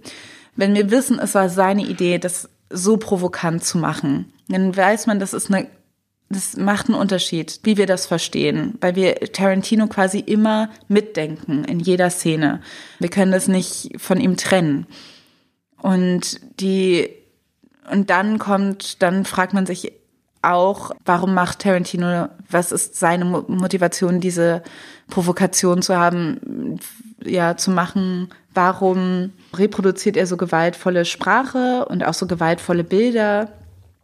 Wenn 0.56 0.76
wir 0.76 0.91
wissen, 0.91 1.20
es 1.20 1.36
war 1.36 1.50
seine 1.50 1.84
Idee, 1.84 2.18
das 2.18 2.50
so 2.70 2.97
provokant 2.97 3.64
zu 3.64 3.78
machen. 3.78 4.34
Dann 4.47 4.76
weiß 4.76 5.08
man, 5.08 5.20
das 5.20 5.34
ist 5.34 5.52
eine 5.52 5.68
das 6.30 6.56
macht 6.58 6.88
einen 6.88 6.97
Unterschied, 6.97 7.60
wie 7.64 7.78
wir 7.78 7.88
das 7.88 8.06
verstehen, 8.06 8.76
weil 8.82 8.95
wir 8.95 9.16
Tarantino 9.16 9.88
quasi 9.88 10.20
immer 10.20 10.70
mitdenken 10.88 11.64
in 11.64 11.80
jeder 11.80 12.12
Szene. 12.12 12.62
Wir 13.00 13.10
können 13.10 13.32
das 13.32 13.47
nicht 13.47 13.93
von 13.97 14.20
ihm 14.20 14.38
trennen. 14.38 14.86
Und 15.82 16.40
die, 16.60 17.10
und 17.92 18.10
dann 18.10 18.40
kommt, 18.40 19.02
dann 19.02 19.26
fragt 19.26 19.54
man 19.54 19.66
sich 19.66 19.94
auch, 20.42 20.92
warum 21.06 21.34
macht 21.34 21.60
Tarantino, 21.60 22.30
was 22.50 22.72
ist 22.72 22.96
seine 22.96 23.26
Motivation, 23.26 24.22
diese 24.22 24.64
Provokation 25.10 25.82
zu 25.82 25.98
haben, 25.98 26.80
ja, 27.24 27.58
zu 27.58 27.72
machen? 27.72 28.30
Warum 28.54 29.34
reproduziert 29.54 30.18
er 30.18 30.28
so 30.28 30.38
gewaltvolle 30.38 31.06
Sprache 31.06 31.86
und 31.86 32.04
auch 32.06 32.14
so 32.14 32.26
gewaltvolle 32.28 32.84
Bilder? 32.84 33.50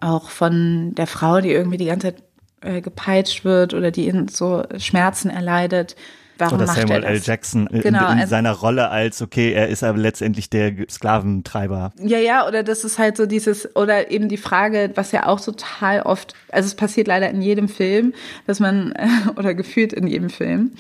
auch 0.06 0.30
von 0.30 0.94
der 0.96 1.08
Frau, 1.08 1.42
die 1.42 1.52
irgendwie 1.52 1.78
die 1.78 1.86
ganze 1.86 2.14
Zeit 2.14 2.24
äh, 2.62 2.82
gepeitscht 2.82 3.44
wird 3.44 3.74
oder 3.74 3.92
die 3.92 4.08
in 4.08 4.28
so 4.28 4.64
Schmerzen 4.78 5.30
erleidet. 5.30 5.96
Warum 6.38 6.58
oder 6.58 6.68
macht 6.68 6.78
Samuel 6.80 7.04
L. 7.04 7.22
Jackson 7.24 7.68
in, 7.68 7.82
Genau, 7.82 8.12
in 8.12 8.20
also- 8.20 8.30
seiner 8.30 8.52
Rolle 8.52 8.90
als, 8.90 9.22
okay, 9.22 9.54
er 9.54 9.70
ist 9.70 9.84
aber 9.84 9.98
letztendlich 9.98 10.50
der 10.50 10.74
Sklaventreiber. 10.90 11.94
Ja, 12.00 12.18
ja, 12.18 12.48
oder 12.48 12.64
das 12.64 12.84
ist 12.84 13.00
halt 13.00 13.18
so 13.18 13.26
dieses, 13.26 13.76
oder 13.76 14.12
eben 14.12 14.28
die 14.30 14.38
Frage, 14.38 14.92
was 14.96 15.12
ja 15.12 15.28
auch 15.28 15.40
total 15.40 16.02
oft, 16.02 16.34
also 16.52 16.68
es 16.68 16.76
passiert 16.76 17.08
leider 17.08 17.30
in 17.30 17.42
jedem 17.42 17.70
Film, 17.70 18.14
dass 18.48 18.60
man, 18.60 18.94
oder 19.38 19.54
gefühlt 19.54 19.94
in 19.94 20.08
jedem 20.08 20.30
Film, 20.30 20.72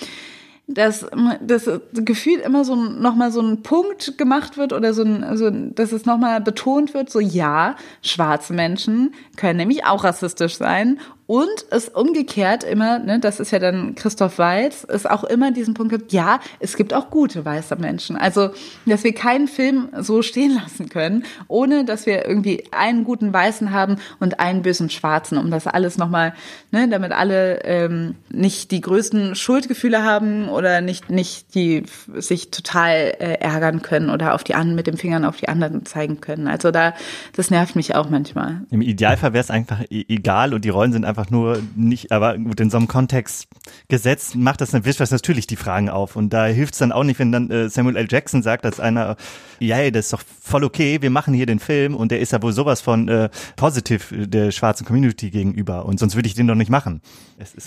dass 0.67 1.05
das 1.41 1.69
gefühlt 1.93 2.43
immer 2.43 2.65
so 2.65 2.75
nochmal 2.75 3.31
so 3.31 3.39
ein 3.39 3.61
Punkt 3.61 4.17
gemacht 4.17 4.57
wird 4.57 4.73
oder 4.73 4.95
so 4.95 5.03
ein, 5.03 5.37
so 5.37 5.45
ein 5.45 5.75
dass 5.75 5.91
es 5.91 6.05
nochmal 6.05 6.41
betont 6.41 6.95
wird, 6.95 7.11
so 7.11 7.19
ja, 7.19 7.75
schwarze 8.01 8.51
Menschen 8.53 9.13
können 9.37 9.57
nämlich 9.57 9.85
auch 9.85 10.03
rassistisch 10.03 10.57
sein 10.57 10.99
und 11.27 11.65
es 11.71 11.89
umgekehrt 11.89 12.63
immer, 12.63 12.99
ne, 12.99 13.19
das 13.19 13.39
ist 13.39 13.51
ja 13.51 13.59
dann 13.59 13.95
Christoph 13.95 14.37
Waltz, 14.37 14.85
es 14.87 15.05
auch 15.05 15.23
immer 15.23 15.51
diesen 15.51 15.73
Punkt 15.73 15.91
gibt, 15.91 16.13
ja, 16.13 16.39
es 16.59 16.75
gibt 16.75 16.93
auch 16.93 17.09
gute 17.09 17.43
weiße 17.43 17.75
Menschen. 17.77 18.15
Also, 18.15 18.51
dass 18.85 19.03
wir 19.03 19.13
keinen 19.13 19.47
Film 19.47 19.89
so 19.99 20.21
stehen 20.21 20.53
lassen 20.53 20.89
können, 20.89 21.23
ohne 21.47 21.83
dass 21.83 22.05
wir 22.05 22.27
irgendwie 22.27 22.65
einen 22.71 23.03
guten 23.05 23.33
Weißen 23.33 23.71
haben 23.71 23.97
und 24.19 24.39
einen 24.39 24.61
bösen 24.61 24.89
Schwarzen, 24.89 25.37
um 25.37 25.49
das 25.49 25.65
alles 25.65 25.97
nochmal, 25.97 26.33
ne, 26.71 26.87
damit 26.87 27.11
alle 27.11 27.63
ähm, 27.63 28.15
nicht 28.29 28.69
die 28.71 28.81
größten 28.81 29.35
Schuldgefühle 29.35 30.03
haben 30.03 30.49
oder 30.49 30.81
nicht, 30.81 31.09
nicht 31.09 31.55
die 31.55 31.83
sich 32.13 32.51
total 32.51 33.15
äh, 33.19 33.39
ärgern 33.39 33.81
können 33.81 34.11
oder 34.11 34.35
auf 34.35 34.43
die 34.43 34.53
anderen 34.53 34.75
mit 34.75 34.85
den 34.85 34.97
Fingern 34.97 35.25
auf 35.25 35.37
die 35.37 35.47
anderen 35.47 35.85
zeigen 35.85 36.21
können. 36.21 36.47
Also 36.47 36.69
da, 36.69 36.93
das 37.35 37.49
nervt 37.49 37.75
mich 37.75 37.95
auch 37.95 38.09
manchmal. 38.09 38.61
Im 38.69 38.81
Idealfall 38.81 39.33
wäre 39.33 39.43
es 39.43 39.49
einfach 39.49 39.81
e- 39.89 40.05
egal 40.07 40.53
und 40.53 40.65
die 40.65 40.69
Rollen 40.69 40.91
sind 40.91 41.05
einfach 41.05 41.14
nur 41.29 41.61
nicht, 41.75 42.11
aber 42.11 42.37
gut, 42.37 42.59
in 42.59 42.69
so 42.69 42.77
einem 42.77 42.87
Kontext 42.87 43.47
gesetzt 43.87 44.35
macht 44.35 44.61
das, 44.61 44.73
wirft 44.73 44.99
das 44.99 45.11
natürlich 45.11 45.47
die 45.47 45.55
Fragen 45.55 45.89
auf. 45.89 46.15
Und 46.15 46.31
da 46.31 46.45
hilft 46.45 46.73
es 46.73 46.79
dann 46.79 46.91
auch 46.91 47.03
nicht, 47.03 47.19
wenn 47.19 47.31
dann 47.31 47.49
äh, 47.49 47.69
Samuel 47.69 47.97
L. 47.97 48.07
Jackson 48.09 48.43
sagt, 48.43 48.65
als 48.65 48.79
einer, 48.79 49.15
ja, 49.59 49.89
das 49.91 50.05
ist 50.05 50.13
doch 50.13 50.21
voll 50.41 50.63
okay, 50.63 51.01
wir 51.01 51.09
machen 51.09 51.33
hier 51.33 51.45
den 51.45 51.59
Film 51.59 51.95
und 51.95 52.11
der 52.11 52.19
ist 52.19 52.31
ja 52.31 52.41
wohl 52.41 52.53
sowas 52.53 52.81
von 52.81 53.07
äh, 53.07 53.29
positiv 53.55 54.13
der 54.15 54.51
schwarzen 54.51 54.85
Community 54.85 55.29
gegenüber 55.29 55.85
und 55.85 55.99
sonst 55.99 56.15
würde 56.15 56.27
ich 56.27 56.35
den 56.35 56.47
doch 56.47 56.55
nicht 56.55 56.69
machen. 56.69 57.01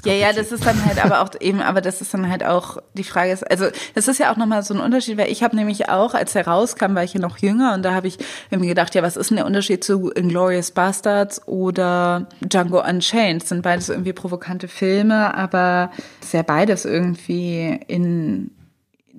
Ja, 0.05 0.14
ja, 0.14 0.32
das 0.32 0.51
ist 0.51 0.64
dann 0.64 0.82
halt 0.86 1.05
aber 1.05 1.20
auch 1.20 1.30
eben, 1.40 1.61
aber 1.61 1.80
das 1.80 2.01
ist 2.01 2.14
dann 2.14 2.30
halt 2.30 2.42
auch 2.42 2.78
die 2.94 3.05
Frage 3.05 3.32
ist, 3.32 3.49
also 3.51 3.66
das 3.94 4.09
ist 4.09 4.18
ja 4.18 4.32
auch 4.32 4.36
nochmal 4.36 4.62
so 4.62 4.72
ein 4.72 4.80
Unterschied, 4.80 5.18
weil 5.18 5.30
ich 5.30 5.42
habe 5.42 5.57
nämlich 5.57 5.88
auch, 5.90 6.14
als 6.14 6.34
er 6.34 6.46
rauskam, 6.46 6.94
war 6.94 7.05
ich 7.05 7.14
ja 7.14 7.20
noch 7.20 7.38
jünger 7.38 7.74
und 7.74 7.82
da 7.82 7.92
habe 7.92 8.07
ich 8.07 8.18
irgendwie 8.51 8.68
gedacht, 8.68 8.94
ja, 8.94 9.03
was 9.03 9.16
ist 9.16 9.30
denn 9.30 9.36
der 9.36 9.46
Unterschied 9.46 9.84
zu 9.84 10.11
Inglourious 10.11 10.70
Bastards 10.70 11.46
oder 11.46 12.26
Django 12.40 12.82
Unchained? 12.82 13.38
Das 13.39 13.49
sind 13.49 13.62
beides 13.62 13.89
irgendwie 13.89 14.12
provokante 14.12 14.68
Filme, 14.68 15.34
aber 15.34 15.91
ist 16.20 16.32
ja 16.32 16.43
beides 16.43 16.84
irgendwie 16.84 17.80
in 17.89 18.51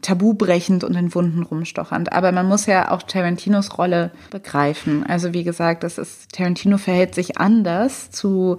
tabubrechend 0.02 0.84
und 0.84 0.96
in 0.96 1.14
Wunden 1.14 1.44
rumstochernd. 1.44 2.14
Aber 2.14 2.32
man 2.32 2.48
muss 2.48 2.66
ja 2.66 2.92
auch 2.92 3.04
Tarantinos 3.04 3.78
Rolle 3.78 4.12
begreifen. 4.32 5.06
Also 5.06 5.34
wie 5.34 5.44
gesagt, 5.44 5.84
das 5.84 5.98
ist, 5.98 6.32
Tarantino 6.32 6.78
verhält 6.78 7.16
sich 7.16 7.38
anders 7.38 8.12
zu 8.12 8.58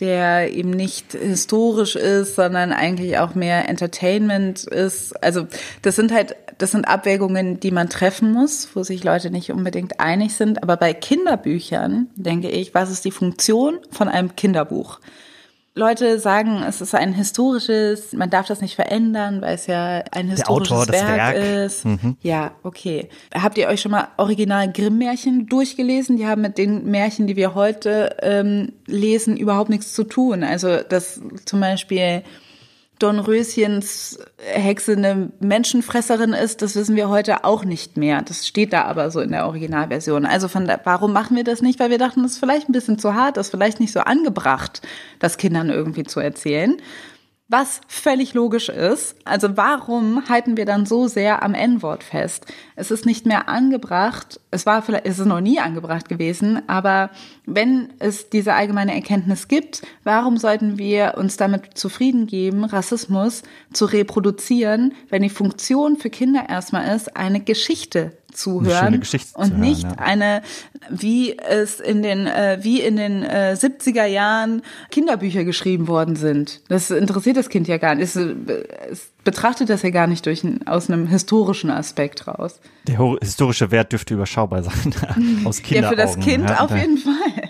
der 0.00 0.52
eben 0.52 0.70
nicht 0.70 1.12
historisch 1.12 1.96
ist, 1.96 2.36
sondern 2.36 2.72
eigentlich 2.72 3.18
auch 3.18 3.34
mehr 3.34 3.68
Entertainment 3.68 4.64
ist. 4.64 5.20
Also 5.22 5.48
das 5.82 5.96
sind 5.96 6.12
halt, 6.12 6.36
das 6.58 6.72
sind 6.72 6.86
Abwägungen, 6.86 7.60
die 7.60 7.70
man 7.70 7.88
treffen 7.88 8.32
muss, 8.32 8.68
wo 8.74 8.82
sich 8.82 9.04
Leute 9.04 9.30
nicht 9.30 9.52
unbedingt 9.52 10.00
einig 10.00 10.34
sind. 10.34 10.62
Aber 10.62 10.76
bei 10.76 10.92
Kinderbüchern 10.92 12.08
denke 12.16 12.50
ich, 12.50 12.74
was 12.74 12.90
ist 12.90 13.04
die 13.04 13.12
Funktion 13.12 13.78
von 13.90 14.08
einem 14.08 14.34
Kinderbuch? 14.36 15.00
Leute 15.78 16.18
sagen, 16.18 16.64
es 16.68 16.80
ist 16.80 16.94
ein 16.96 17.12
historisches, 17.12 18.12
man 18.12 18.30
darf 18.30 18.46
das 18.46 18.60
nicht 18.60 18.74
verändern, 18.74 19.40
weil 19.40 19.54
es 19.54 19.68
ja 19.68 20.02
ein 20.10 20.28
historisches 20.28 20.72
Autor, 20.72 20.86
das 20.86 21.02
Werk, 21.02 21.36
Werk. 21.36 21.66
ist. 21.66 21.86
Ja, 22.20 22.50
okay. 22.64 23.08
Habt 23.32 23.56
ihr 23.58 23.68
euch 23.68 23.80
schon 23.80 23.92
mal 23.92 24.08
original 24.16 24.70
Grimm-Märchen 24.72 25.46
durchgelesen? 25.46 26.16
Die 26.16 26.26
haben 26.26 26.42
mit 26.42 26.58
den 26.58 26.90
Märchen, 26.90 27.28
die 27.28 27.36
wir 27.36 27.54
heute 27.54 28.16
ähm, 28.22 28.72
lesen, 28.86 29.36
überhaupt 29.36 29.70
nichts 29.70 29.92
zu 29.92 30.02
tun. 30.02 30.42
Also 30.42 30.78
dass 30.82 31.20
zum 31.44 31.60
Beispiel 31.60 32.24
Dornröschens 32.98 34.18
Hexe 34.38 34.92
eine 34.92 35.30
Menschenfresserin 35.40 36.32
ist, 36.32 36.62
das 36.62 36.76
wissen 36.76 36.96
wir 36.96 37.08
heute 37.08 37.44
auch 37.44 37.64
nicht 37.64 37.96
mehr. 37.96 38.22
Das 38.22 38.46
steht 38.46 38.72
da 38.72 38.82
aber 38.82 39.10
so 39.10 39.20
in 39.20 39.30
der 39.30 39.46
Originalversion. 39.46 40.26
Also 40.26 40.48
von 40.48 40.66
da, 40.66 40.80
warum 40.84 41.12
machen 41.12 41.36
wir 41.36 41.44
das 41.44 41.62
nicht? 41.62 41.80
Weil 41.80 41.90
wir 41.90 41.98
dachten, 41.98 42.22
das 42.22 42.32
ist 42.32 42.38
vielleicht 42.38 42.68
ein 42.68 42.72
bisschen 42.72 42.98
zu 42.98 43.14
hart, 43.14 43.36
das 43.36 43.46
ist 43.46 43.50
vielleicht 43.50 43.80
nicht 43.80 43.92
so 43.92 44.00
angebracht, 44.00 44.82
das 45.18 45.36
Kindern 45.36 45.70
irgendwie 45.70 46.04
zu 46.04 46.20
erzählen. 46.20 46.76
Was 47.50 47.80
völlig 47.88 48.34
logisch 48.34 48.68
ist. 48.68 49.16
Also 49.24 49.56
warum 49.56 50.28
halten 50.28 50.58
wir 50.58 50.66
dann 50.66 50.84
so 50.84 51.06
sehr 51.06 51.42
am 51.42 51.54
N-Wort 51.54 52.04
fest? 52.04 52.44
Es 52.76 52.90
ist 52.90 53.06
nicht 53.06 53.24
mehr 53.24 53.48
angebracht. 53.48 54.38
Es 54.50 54.66
war 54.66 54.82
vielleicht, 54.82 55.06
es 55.06 55.18
ist 55.18 55.24
noch 55.24 55.40
nie 55.40 55.58
angebracht 55.58 56.10
gewesen. 56.10 56.60
Aber 56.68 57.08
wenn 57.54 57.92
es 57.98 58.28
diese 58.30 58.54
allgemeine 58.54 58.94
Erkenntnis 58.94 59.48
gibt, 59.48 59.82
warum 60.04 60.36
sollten 60.36 60.78
wir 60.78 61.14
uns 61.16 61.36
damit 61.36 61.76
zufrieden 61.78 62.26
geben, 62.26 62.64
Rassismus 62.64 63.42
zu 63.72 63.86
reproduzieren, 63.86 64.92
wenn 65.08 65.22
die 65.22 65.30
Funktion 65.30 65.96
für 65.96 66.10
Kinder 66.10 66.46
erstmal 66.48 66.94
ist, 66.94 67.16
eine 67.16 67.40
Geschichte 67.40 68.12
zu 68.32 68.62
hören 68.62 69.00
Geschichte 69.00 69.32
zu 69.32 69.38
und 69.38 69.50
hören, 69.52 69.60
nicht 69.60 69.82
ja. 69.82 69.92
eine, 69.96 70.42
wie 70.90 71.36
es 71.38 71.80
in 71.80 72.02
den, 72.02 72.26
äh, 72.26 72.58
wie 72.60 72.80
in 72.80 72.96
den 72.96 73.22
äh, 73.22 73.56
70er 73.58 74.04
Jahren 74.04 74.62
Kinderbücher 74.90 75.44
geschrieben 75.44 75.88
worden 75.88 76.16
sind. 76.16 76.60
Das 76.68 76.90
interessiert 76.90 77.36
das 77.36 77.48
Kind 77.48 77.68
ja 77.68 77.78
gar 77.78 77.94
nicht. 77.94 78.04
Es, 78.04 78.16
äh, 78.16 78.34
es 78.90 79.10
betrachtet 79.24 79.68
das 79.68 79.82
ja 79.82 79.90
gar 79.90 80.06
nicht 80.06 80.24
durch 80.26 80.44
ein, 80.44 80.66
aus 80.66 80.88
einem 80.88 81.06
historischen 81.06 81.70
Aspekt 81.70 82.26
raus. 82.26 82.60
Der 82.86 82.98
historische 83.20 83.70
Wert 83.70 83.92
dürfte 83.92 84.14
überschaubar 84.14 84.62
sein. 84.62 84.94
Aus 85.44 85.62
Ja, 85.68 85.88
für 85.88 85.96
das 85.96 86.18
Kinderaugen, 86.18 86.24
Kind 86.24 86.50
ja. 86.50 86.60
auf 86.60 86.74
jeden 86.74 86.98
Fall. 86.98 87.47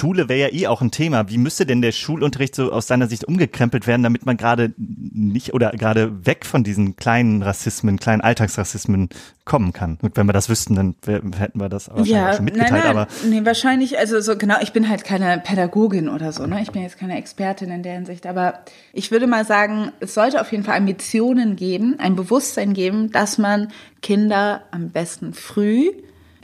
Schule 0.00 0.30
wäre 0.30 0.48
ja 0.48 0.54
eh 0.54 0.66
auch 0.66 0.80
ein 0.80 0.90
Thema. 0.90 1.28
Wie 1.28 1.36
müsste 1.36 1.66
denn 1.66 1.82
der 1.82 1.92
Schulunterricht 1.92 2.54
so 2.54 2.72
aus 2.72 2.86
deiner 2.86 3.06
Sicht 3.06 3.24
umgekrempelt 3.24 3.86
werden, 3.86 4.02
damit 4.02 4.24
man 4.24 4.38
gerade 4.38 4.72
nicht 4.78 5.52
oder 5.52 5.72
gerade 5.72 6.24
weg 6.24 6.46
von 6.46 6.64
diesen 6.64 6.96
kleinen 6.96 7.42
Rassismen, 7.42 7.98
kleinen 7.98 8.22
Alltagsrassismen 8.22 9.10
kommen 9.44 9.74
kann? 9.74 9.98
Und 10.00 10.16
wenn 10.16 10.24
wir 10.26 10.32
das 10.32 10.48
wüssten, 10.48 10.74
dann 10.74 10.94
hätten 11.04 11.60
wir 11.60 11.68
das 11.68 11.90
wahrscheinlich 11.90 12.12
ja, 12.12 12.32
schon 12.32 12.46
mitgeteilt. 12.46 12.72
Nein, 12.72 12.80
nein, 12.80 12.90
aber 12.90 13.08
nee, 13.28 13.44
wahrscheinlich, 13.44 13.98
also 13.98 14.20
so 14.22 14.38
genau, 14.38 14.56
ich 14.62 14.72
bin 14.72 14.88
halt 14.88 15.04
keine 15.04 15.38
Pädagogin 15.38 16.08
oder 16.08 16.32
so, 16.32 16.46
ne? 16.46 16.62
Ich 16.62 16.72
bin 16.72 16.80
jetzt 16.80 16.96
keine 16.96 17.18
Expertin 17.18 17.70
in 17.70 17.82
der 17.82 17.92
Hinsicht, 17.92 18.26
aber 18.26 18.60
ich 18.94 19.10
würde 19.10 19.26
mal 19.26 19.44
sagen, 19.44 19.92
es 20.00 20.14
sollte 20.14 20.40
auf 20.40 20.50
jeden 20.50 20.64
Fall 20.64 20.78
Ambitionen 20.78 21.56
geben, 21.56 21.96
ein 21.98 22.16
Bewusstsein 22.16 22.72
geben, 22.72 23.12
dass 23.12 23.36
man 23.36 23.68
Kinder 24.00 24.62
am 24.70 24.88
besten 24.88 25.34
früh 25.34 25.90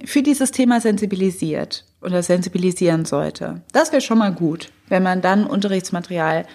für 0.04 0.22
dieses 0.22 0.50
Thema 0.50 0.82
sensibilisiert 0.82 1.86
oder 2.06 2.22
sensibilisieren 2.22 3.04
sollte. 3.04 3.60
Das 3.72 3.92
wäre 3.92 4.00
schon 4.00 4.18
mal 4.18 4.32
gut, 4.32 4.70
wenn 4.88 5.02
man 5.02 5.20
dann 5.20 5.44
Unterrichtsmaterial 5.44 6.46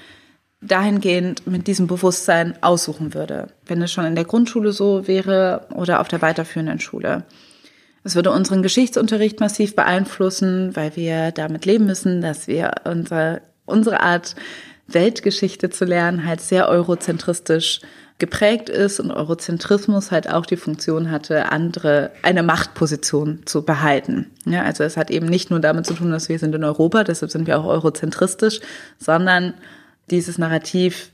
dahingehend 0.61 1.45
mit 1.45 1.67
diesem 1.67 1.87
Bewusstsein 1.87 2.55
aussuchen 2.61 3.13
würde. 3.13 3.47
Wenn 3.65 3.81
es 3.81 3.91
schon 3.91 4.05
in 4.05 4.15
der 4.15 4.25
Grundschule 4.25 4.71
so 4.71 5.07
wäre 5.07 5.67
oder 5.75 5.99
auf 5.99 6.07
der 6.07 6.21
weiterführenden 6.21 6.79
Schule. 6.79 7.25
Es 8.03 8.15
würde 8.15 8.31
unseren 8.31 8.63
Geschichtsunterricht 8.63 9.39
massiv 9.39 9.75
beeinflussen, 9.75 10.75
weil 10.75 10.95
wir 10.95 11.31
damit 11.31 11.65
leben 11.65 11.85
müssen, 11.85 12.21
dass 12.21 12.47
wir 12.47 12.71
unsere, 12.85 13.41
unsere 13.65 13.99
Art 14.01 14.35
Weltgeschichte 14.87 15.69
zu 15.69 15.85
lernen 15.85 16.25
halt 16.25 16.41
sehr 16.41 16.67
eurozentristisch 16.69 17.81
geprägt 18.21 18.69
ist 18.69 18.99
und 18.99 19.11
Eurozentrismus 19.11 20.11
halt 20.11 20.29
auch 20.29 20.45
die 20.45 20.55
Funktion 20.55 21.09
hatte, 21.09 21.51
andere, 21.51 22.11
eine 22.21 22.43
Machtposition 22.43 23.41
zu 23.45 23.63
behalten. 23.63 24.27
Ja, 24.45 24.61
also 24.61 24.83
es 24.83 24.95
hat 24.95 25.09
eben 25.09 25.25
nicht 25.25 25.49
nur 25.49 25.59
damit 25.59 25.87
zu 25.87 25.95
tun, 25.95 26.11
dass 26.11 26.29
wir 26.29 26.37
sind 26.39 26.53
in 26.55 26.63
Europa, 26.63 27.03
deshalb 27.03 27.31
sind 27.31 27.47
wir 27.47 27.59
auch 27.59 27.65
eurozentristisch, 27.65 28.59
sondern 28.99 29.55
dieses 30.11 30.37
Narrativ 30.37 31.11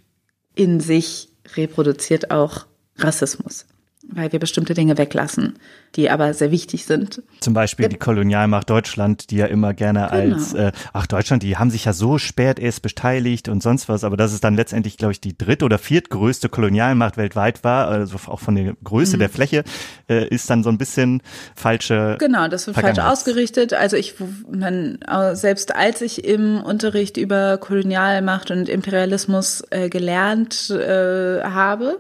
in 0.54 0.82
sich 0.82 1.30
reproduziert 1.56 2.30
auch 2.30 2.66
Rassismus 2.98 3.66
weil 4.10 4.32
wir 4.32 4.40
bestimmte 4.40 4.74
Dinge 4.74 4.98
weglassen, 4.98 5.58
die 5.96 6.10
aber 6.10 6.34
sehr 6.34 6.52
wichtig 6.52 6.86
sind. 6.86 7.22
Zum 7.40 7.54
Beispiel 7.54 7.84
ja. 7.84 7.90
die 7.90 7.98
Kolonialmacht 7.98 8.70
Deutschland, 8.70 9.32
die 9.32 9.38
ja 9.38 9.46
immer 9.46 9.74
gerne 9.74 10.08
genau. 10.12 10.36
als, 10.36 10.54
äh, 10.54 10.72
ach 10.94 11.08
Deutschland, 11.08 11.44
die 11.44 11.58
haben 11.58 11.70
sich 11.70 11.86
ja 11.86 11.94
so 11.94 12.18
spät 12.18 12.60
erst 12.60 12.82
beteiligt 12.82 13.50
und 13.50 13.62
sonst 13.62 13.90
was, 13.90 14.04
aber 14.04 14.18
dass 14.18 14.34
es 14.34 14.42
dann 14.42 14.56
letztendlich, 14.56 14.98
glaube 14.98 15.12
ich, 15.12 15.22
die 15.22 15.38
dritt- 15.38 15.64
oder 15.64 15.78
viertgrößte 15.78 16.50
Kolonialmacht 16.50 17.18
weltweit 17.18 17.64
war, 17.64 17.88
also 17.88 18.18
auch 18.28 18.40
von 18.40 18.56
der 18.56 18.76
Größe 18.84 19.18
mhm. 19.18 19.20
der 19.20 19.30
Fläche, 19.30 19.64
äh, 20.10 20.28
ist 20.28 20.50
dann 20.50 20.64
so 20.64 20.70
ein 20.70 20.78
bisschen 20.78 21.22
falsche. 21.56 22.18
Genau, 22.20 22.48
das 22.48 22.68
wird 22.68 22.78
falsch 22.78 23.00
ausgerichtet. 23.00 23.74
Also 23.74 23.98
ich, 23.98 24.16
man, 24.50 25.00
selbst 25.34 25.76
als 25.76 26.02
ich 26.02 26.26
im 26.26 26.62
Unterricht 26.62 27.18
über 27.18 27.58
Kolonialmacht 27.58 28.52
und 28.52 28.70
Imperialismus 28.70 29.64
äh, 29.70 29.90
gelernt 29.90 30.70
äh, 30.70 31.44
habe, 31.44 31.98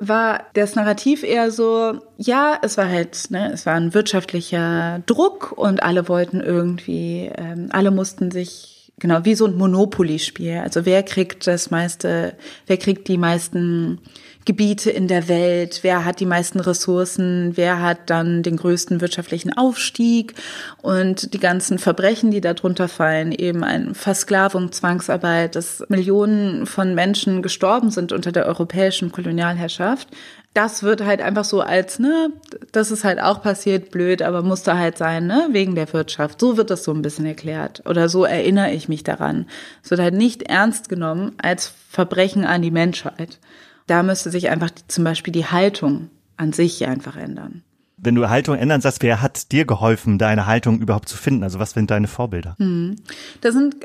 war 0.00 0.46
das 0.54 0.74
Narrativ 0.74 1.22
eher 1.22 1.50
so, 1.50 2.00
ja, 2.16 2.58
es 2.62 2.76
war 2.76 2.88
halt, 2.88 3.30
ne, 3.30 3.52
es 3.52 3.64
war 3.66 3.74
ein 3.74 3.94
wirtschaftlicher 3.94 5.02
Druck 5.06 5.52
und 5.52 5.82
alle 5.82 6.08
wollten 6.08 6.40
irgendwie, 6.40 7.30
ähm, 7.36 7.68
alle 7.70 7.90
mussten 7.90 8.30
sich, 8.30 8.92
genau, 8.98 9.24
wie 9.24 9.34
so 9.34 9.46
ein 9.46 9.56
Monopoly-Spiel. 9.56 10.58
Also 10.58 10.84
wer 10.84 11.02
kriegt 11.02 11.46
das 11.46 11.70
meiste, 11.70 12.34
wer 12.66 12.76
kriegt 12.76 13.08
die 13.08 13.18
meisten 13.18 14.00
Gebiete 14.44 14.90
in 14.90 15.08
der 15.08 15.28
Welt, 15.28 15.80
wer 15.82 16.04
hat 16.04 16.20
die 16.20 16.26
meisten 16.26 16.60
Ressourcen, 16.60 17.52
wer 17.56 17.80
hat 17.80 18.10
dann 18.10 18.42
den 18.42 18.56
größten 18.56 19.00
wirtschaftlichen 19.00 19.56
Aufstieg 19.56 20.34
und 20.82 21.32
die 21.32 21.40
ganzen 21.40 21.78
Verbrechen, 21.78 22.30
die 22.30 22.42
darunter 22.42 22.88
fallen, 22.88 23.32
eben 23.32 23.64
ein 23.64 23.94
Versklavung, 23.94 24.70
Zwangsarbeit, 24.70 25.56
dass 25.56 25.82
Millionen 25.88 26.66
von 26.66 26.94
Menschen 26.94 27.42
gestorben 27.42 27.90
sind 27.90 28.12
unter 28.12 28.32
der 28.32 28.46
europäischen 28.46 29.12
Kolonialherrschaft. 29.12 30.08
Das 30.52 30.82
wird 30.82 31.02
halt 31.04 31.20
einfach 31.20 31.44
so 31.44 31.62
als, 31.62 31.98
ne, 31.98 32.30
das 32.70 32.90
ist 32.90 33.02
halt 33.02 33.20
auch 33.20 33.42
passiert, 33.42 33.90
blöd, 33.90 34.22
aber 34.22 34.42
musste 34.42 34.78
halt 34.78 34.98
sein, 34.98 35.26
ne, 35.26 35.48
wegen 35.50 35.74
der 35.74 35.92
Wirtschaft. 35.92 36.38
So 36.38 36.56
wird 36.56 36.70
das 36.70 36.84
so 36.84 36.92
ein 36.92 37.02
bisschen 37.02 37.26
erklärt. 37.26 37.82
Oder 37.86 38.08
so 38.08 38.24
erinnere 38.24 38.70
ich 38.70 38.88
mich 38.88 39.02
daran. 39.02 39.46
Es 39.82 39.90
wird 39.90 40.00
halt 40.00 40.14
nicht 40.14 40.44
ernst 40.44 40.88
genommen 40.88 41.32
als 41.38 41.72
Verbrechen 41.88 42.44
an 42.44 42.62
die 42.62 42.70
Menschheit. 42.70 43.38
Da 43.86 44.02
müsste 44.02 44.30
sich 44.30 44.48
einfach 44.50 44.70
zum 44.88 45.04
Beispiel 45.04 45.32
die 45.32 45.46
Haltung 45.46 46.10
an 46.36 46.52
sich 46.52 46.86
einfach 46.86 47.16
ändern 47.16 47.62
wenn 48.04 48.14
du 48.14 48.28
Haltung 48.28 48.56
ändern 48.56 48.80
sagst, 48.80 49.02
wer 49.02 49.22
hat 49.22 49.50
dir 49.52 49.64
geholfen, 49.64 50.18
deine 50.18 50.46
Haltung 50.46 50.80
überhaupt 50.80 51.08
zu 51.08 51.16
finden? 51.16 51.42
Also 51.42 51.58
was 51.58 51.70
sind 51.70 51.90
deine 51.90 52.06
Vorbilder? 52.06 52.54
Hm. 52.58 52.96
Das 53.40 53.54
sind 53.54 53.76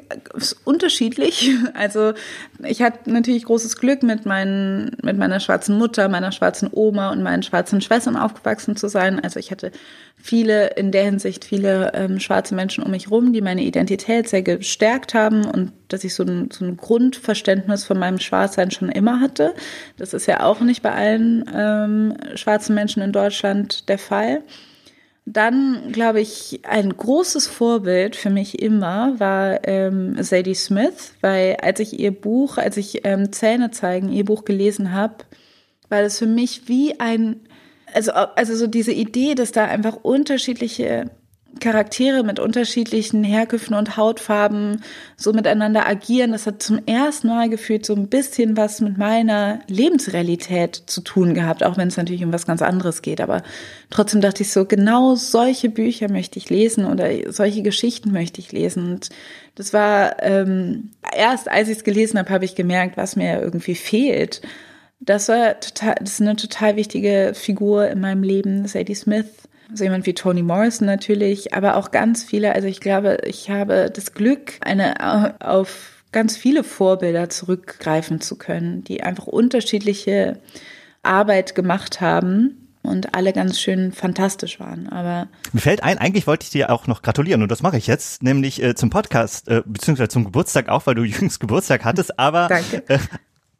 unterschiedlich. 0.65 1.51
Also 1.73 2.13
ich 2.63 2.81
hatte 2.81 3.11
natürlich 3.11 3.45
großes 3.45 3.77
Glück, 3.77 4.03
mit, 4.03 4.25
meinen, 4.25 4.97
mit 5.01 5.17
meiner 5.17 5.39
schwarzen 5.39 5.77
Mutter, 5.77 6.09
meiner 6.09 6.31
schwarzen 6.31 6.69
Oma 6.71 7.11
und 7.11 7.23
meinen 7.23 7.43
schwarzen 7.43 7.79
Schwestern 7.79 8.17
aufgewachsen 8.17 8.75
zu 8.75 8.89
sein. 8.89 9.19
Also 9.19 9.39
ich 9.39 9.51
hatte 9.51 9.71
viele, 10.15 10.67
in 10.71 10.91
der 10.91 11.05
Hinsicht 11.05 11.45
viele 11.45 11.93
ähm, 11.93 12.19
schwarze 12.19 12.55
Menschen 12.55 12.83
um 12.83 12.91
mich 12.91 13.09
rum, 13.11 13.31
die 13.31 13.41
meine 13.41 13.63
Identität 13.63 14.27
sehr 14.27 14.41
gestärkt 14.41 15.13
haben 15.13 15.45
und 15.45 15.71
dass 15.89 16.03
ich 16.03 16.13
so 16.13 16.23
ein, 16.23 16.49
so 16.51 16.65
ein 16.65 16.77
Grundverständnis 16.77 17.83
von 17.83 17.99
meinem 17.99 18.19
Schwarzsein 18.19 18.71
schon 18.71 18.89
immer 18.89 19.19
hatte. 19.19 19.53
Das 19.97 20.13
ist 20.13 20.27
ja 20.27 20.43
auch 20.43 20.61
nicht 20.61 20.81
bei 20.81 20.91
allen 20.91 21.45
ähm, 21.53 22.15
schwarzen 22.35 22.75
Menschen 22.75 23.01
in 23.01 23.11
Deutschland 23.11 23.89
der 23.89 23.97
Fall. 23.97 24.43
Dann, 25.25 25.91
glaube 25.91 26.21
ich, 26.21 26.61
ein 26.67 26.95
großes 26.95 27.45
Vorbild 27.45 28.15
für 28.15 28.31
mich 28.31 28.61
immer 28.63 29.19
war 29.19 29.67
ähm, 29.67 30.15
Sadie 30.23 30.55
Smith, 30.55 31.13
weil 31.21 31.57
als 31.61 31.79
ich 31.79 31.99
ihr 31.99 32.11
Buch, 32.11 32.57
als 32.57 32.77
ich 32.77 33.05
ähm, 33.05 33.31
Zähne 33.31 33.69
zeigen, 33.69 34.11
ihr 34.11 34.25
Buch 34.25 34.43
gelesen 34.43 34.91
habe, 34.91 35.17
war 35.89 36.01
das 36.01 36.17
für 36.17 36.25
mich 36.25 36.67
wie 36.67 36.99
ein, 36.99 37.41
also, 37.93 38.11
also 38.11 38.55
so 38.55 38.65
diese 38.65 38.91
Idee, 38.91 39.35
dass 39.35 39.51
da 39.51 39.65
einfach 39.65 39.97
unterschiedliche 40.01 41.11
Charaktere 41.59 42.23
mit 42.23 42.39
unterschiedlichen 42.39 43.23
Herkünften 43.23 43.75
und 43.75 43.97
Hautfarben 43.97 44.83
so 45.17 45.33
miteinander 45.33 45.85
agieren. 45.85 46.31
Das 46.31 46.45
hat 46.47 46.63
zum 46.63 46.81
ersten 46.85 47.27
Mal 47.27 47.49
gefühlt 47.49 47.85
so 47.85 47.93
ein 47.93 48.07
bisschen 48.07 48.57
was 48.57 48.81
mit 48.81 48.97
meiner 48.97 49.59
Lebensrealität 49.67 50.83
zu 50.85 51.01
tun 51.01 51.33
gehabt, 51.33 51.63
auch 51.63 51.77
wenn 51.77 51.89
es 51.89 51.97
natürlich 51.97 52.23
um 52.23 52.33
was 52.33 52.45
ganz 52.45 52.61
anderes 52.61 53.01
geht. 53.01 53.21
Aber 53.21 53.43
trotzdem 53.89 54.21
dachte 54.21 54.43
ich 54.43 54.51
so, 54.51 54.65
genau 54.65 55.15
solche 55.15 55.69
Bücher 55.69 56.09
möchte 56.09 56.39
ich 56.39 56.49
lesen 56.49 56.85
oder 56.85 57.09
solche 57.31 57.61
Geschichten 57.61 58.11
möchte 58.11 58.39
ich 58.39 58.51
lesen. 58.51 58.93
Und 58.93 59.09
das 59.55 59.73
war 59.73 60.21
ähm, 60.23 60.91
erst, 61.15 61.49
als 61.49 61.69
ich 61.69 61.77
es 61.77 61.83
gelesen 61.83 62.17
habe, 62.19 62.29
habe 62.29 62.45
ich 62.45 62.55
gemerkt, 62.55 62.97
was 62.97 63.15
mir 63.15 63.41
irgendwie 63.41 63.75
fehlt. 63.75 64.41
Das 65.01 65.29
war 65.29 65.59
total, 65.59 65.95
das 65.99 66.13
ist 66.13 66.21
eine 66.21 66.35
total 66.35 66.75
wichtige 66.75 67.33
Figur 67.33 67.87
in 67.87 68.01
meinem 68.01 68.23
Leben, 68.23 68.67
Sadie 68.67 68.95
Smith 68.95 69.27
so 69.73 69.83
jemand 69.83 70.05
wie 70.05 70.13
Toni 70.13 70.43
Morrison 70.43 70.85
natürlich, 70.85 71.53
aber 71.53 71.77
auch 71.77 71.91
ganz 71.91 72.23
viele. 72.23 72.53
Also 72.53 72.67
ich 72.67 72.79
glaube, 72.79 73.19
ich 73.25 73.49
habe 73.49 73.91
das 73.93 74.13
Glück, 74.13 74.53
eine 74.61 75.39
auf 75.41 76.03
ganz 76.11 76.37
viele 76.37 76.63
Vorbilder 76.63 77.29
zurückgreifen 77.29 78.21
zu 78.21 78.37
können, 78.37 78.83
die 78.83 79.03
einfach 79.03 79.27
unterschiedliche 79.27 80.39
Arbeit 81.03 81.55
gemacht 81.55 82.01
haben 82.01 82.69
und 82.81 83.13
alle 83.13 83.33
ganz 83.33 83.59
schön 83.59 83.91
fantastisch 83.91 84.59
waren. 84.59 84.89
Aber 84.89 85.27
mir 85.51 85.61
fällt 85.61 85.83
ein, 85.83 85.97
eigentlich 85.97 86.27
wollte 86.27 86.43
ich 86.43 86.49
dir 86.49 86.71
auch 86.71 86.87
noch 86.87 87.01
gratulieren 87.01 87.41
und 87.41 87.51
das 87.51 87.61
mache 87.61 87.77
ich 87.77 87.87
jetzt, 87.87 88.23
nämlich 88.23 88.61
äh, 88.63 88.75
zum 88.75 88.89
Podcast 88.89 89.47
äh, 89.47 89.61
beziehungsweise 89.65 90.09
zum 90.09 90.25
Geburtstag 90.25 90.69
auch, 90.69 90.87
weil 90.87 90.95
du 90.95 91.03
jüngst 91.05 91.39
Geburtstag 91.39 91.85
hattest. 91.85 92.17
Aber 92.17 92.47
Danke. 92.47 92.83
Äh, 92.87 92.99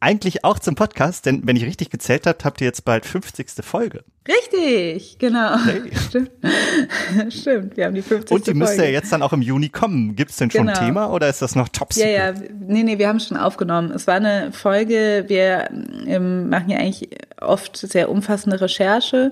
eigentlich 0.02 0.46
auch 0.46 0.60
zum 0.60 0.76
Podcast, 0.76 1.26
denn 1.26 1.46
wenn 1.46 1.56
ich 1.56 1.66
richtig 1.66 1.90
gezählt 1.90 2.26
habe, 2.26 2.38
habt 2.44 2.62
ihr 2.62 2.68
jetzt 2.68 2.86
bald 2.86 3.06
50. 3.06 3.48
Folge. 3.62 4.04
Richtig, 4.28 5.18
genau. 5.20 5.58
Hey. 5.66 5.92
Stimmt. 5.96 6.32
Stimmt, 7.34 7.78
wir 7.78 7.86
haben 7.86 7.96
die 7.96 8.02
50. 8.02 8.32
Und 8.32 8.48
die 8.48 8.54
müsste 8.54 8.76
Folge. 8.78 8.92
ja 8.92 8.98
jetzt 8.98 9.12
dann 9.12 9.22
auch 9.22 9.34
im 9.34 9.42
Juni 9.42 9.70
kommen. 9.70 10.16
Gibt 10.16 10.32
es 10.32 10.38
denn 10.38 10.52
schon 10.52 10.68
genau. 10.68 10.80
ein 10.80 10.86
Thema 10.86 11.12
oder 11.12 11.28
ist 11.28 11.42
das 11.42 11.56
noch 11.56 11.68
top 11.70 11.94
secret? 11.94 12.12
Ja, 12.12 12.32
ja, 12.32 12.34
nee, 12.60 12.84
nee, 12.84 12.98
wir 12.98 13.08
haben 13.08 13.18
es 13.18 13.28
schon 13.28 13.38
aufgenommen. 13.38 13.92
Es 13.92 14.08
war 14.08 14.16
eine 14.16 14.52
Folge, 14.52 15.26
wir 15.28 15.70
ähm, 16.06 16.50
machen 16.50 16.70
ja 16.70 16.78
eigentlich 16.78 17.10
oft 17.42 17.76
sehr 17.76 18.10
umfassende 18.10 18.62
Recherche 18.62 19.32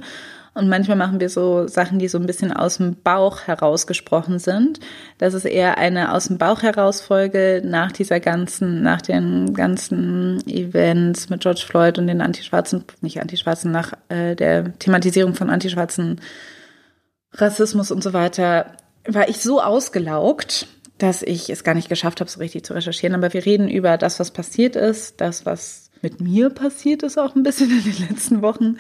und 0.57 0.69
manchmal 0.69 0.97
machen 0.97 1.19
wir 1.19 1.29
so 1.29 1.67
Sachen, 1.67 1.99
die 1.99 2.07
so 2.07 2.17
ein 2.17 2.25
bisschen 2.25 2.51
aus 2.51 2.77
dem 2.77 2.95
Bauch 2.95 3.43
herausgesprochen 3.43 4.39
sind. 4.39 4.79
Das 5.19 5.33
ist 5.33 5.45
eher 5.45 5.77
eine 5.77 6.13
aus 6.13 6.27
dem 6.27 6.37
Bauch 6.37 6.63
heraus 6.63 6.99
Folge 7.01 7.61
nach 7.63 7.91
dieser 7.91 8.19
ganzen, 8.19 8.81
nach 8.81 9.01
den 9.01 9.53
ganzen 9.53 10.41
Events 10.47 11.29
mit 11.29 11.41
George 11.41 11.63
Floyd 11.65 11.99
und 11.99 12.07
den 12.07 12.21
Antischwarzen, 12.21 12.85
nicht 13.01 13.21
Antischwarzen, 13.21 13.71
nach 13.71 13.93
äh, 14.09 14.35
der 14.35 14.77
Thematisierung 14.79 15.35
von 15.35 15.49
antischwarzen 15.49 16.21
Rassismus 17.33 17.91
und 17.91 18.01
so 18.01 18.13
weiter, 18.13 18.73
war 19.07 19.29
ich 19.29 19.37
so 19.37 19.61
ausgelaugt, 19.61 20.67
dass 20.97 21.21
ich 21.21 21.49
es 21.49 21.63
gar 21.63 21.75
nicht 21.75 21.89
geschafft 21.89 22.19
habe, 22.19 22.29
so 22.29 22.39
richtig 22.39 22.65
zu 22.65 22.73
recherchieren. 22.73 23.15
Aber 23.15 23.33
wir 23.33 23.45
reden 23.45 23.69
über 23.69 23.97
das, 23.97 24.19
was 24.19 24.31
passiert 24.31 24.75
ist, 24.75 25.21
das, 25.21 25.45
was 25.45 25.86
mit 26.01 26.21
mir 26.21 26.49
passiert 26.49 27.03
ist 27.03 27.17
auch 27.17 27.35
ein 27.35 27.43
bisschen 27.43 27.69
in 27.77 27.83
den 27.83 28.07
letzten 28.09 28.41
Wochen 28.41 28.77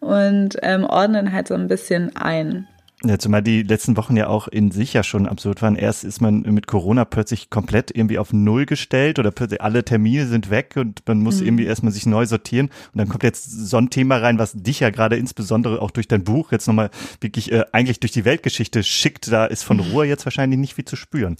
und 0.00 0.56
ähm, 0.62 0.84
ordnen 0.84 1.32
halt 1.32 1.48
so 1.48 1.54
ein 1.54 1.68
bisschen 1.68 2.14
ein. 2.16 2.66
Ja, 3.04 3.18
zumal 3.18 3.42
die 3.42 3.62
letzten 3.62 3.96
Wochen 3.98 4.16
ja 4.16 4.28
auch 4.28 4.48
in 4.48 4.70
sich 4.70 4.94
ja 4.94 5.02
schon 5.02 5.28
absurd 5.28 5.60
waren. 5.60 5.76
Erst 5.76 6.02
ist 6.02 6.22
man 6.22 6.40
mit 6.40 6.66
Corona 6.66 7.04
plötzlich 7.04 7.50
komplett 7.50 7.94
irgendwie 7.94 8.18
auf 8.18 8.32
Null 8.32 8.64
gestellt 8.64 9.18
oder 9.18 9.30
plötzlich 9.30 9.60
alle 9.60 9.84
Termine 9.84 10.26
sind 10.26 10.48
weg 10.48 10.74
und 10.76 11.02
man 11.06 11.18
muss 11.18 11.40
mhm. 11.40 11.46
irgendwie 11.46 11.66
erstmal 11.66 11.92
sich 11.92 12.06
neu 12.06 12.24
sortieren. 12.24 12.70
Und 12.92 12.98
dann 12.98 13.08
kommt 13.08 13.22
jetzt 13.22 13.50
so 13.50 13.76
ein 13.76 13.90
Thema 13.90 14.16
rein, 14.16 14.38
was 14.38 14.54
dich 14.54 14.80
ja 14.80 14.88
gerade 14.88 15.16
insbesondere 15.16 15.82
auch 15.82 15.90
durch 15.90 16.08
dein 16.08 16.24
Buch 16.24 16.52
jetzt 16.52 16.66
nochmal 16.66 16.90
wirklich 17.20 17.52
äh, 17.52 17.64
eigentlich 17.70 18.00
durch 18.00 18.12
die 18.12 18.24
Weltgeschichte 18.24 18.82
schickt. 18.82 19.30
Da 19.30 19.44
ist 19.44 19.62
von 19.62 19.78
Ruhe 19.78 20.06
jetzt 20.06 20.24
wahrscheinlich 20.24 20.58
nicht 20.58 20.74
viel 20.74 20.86
zu 20.86 20.96
spüren. 20.96 21.36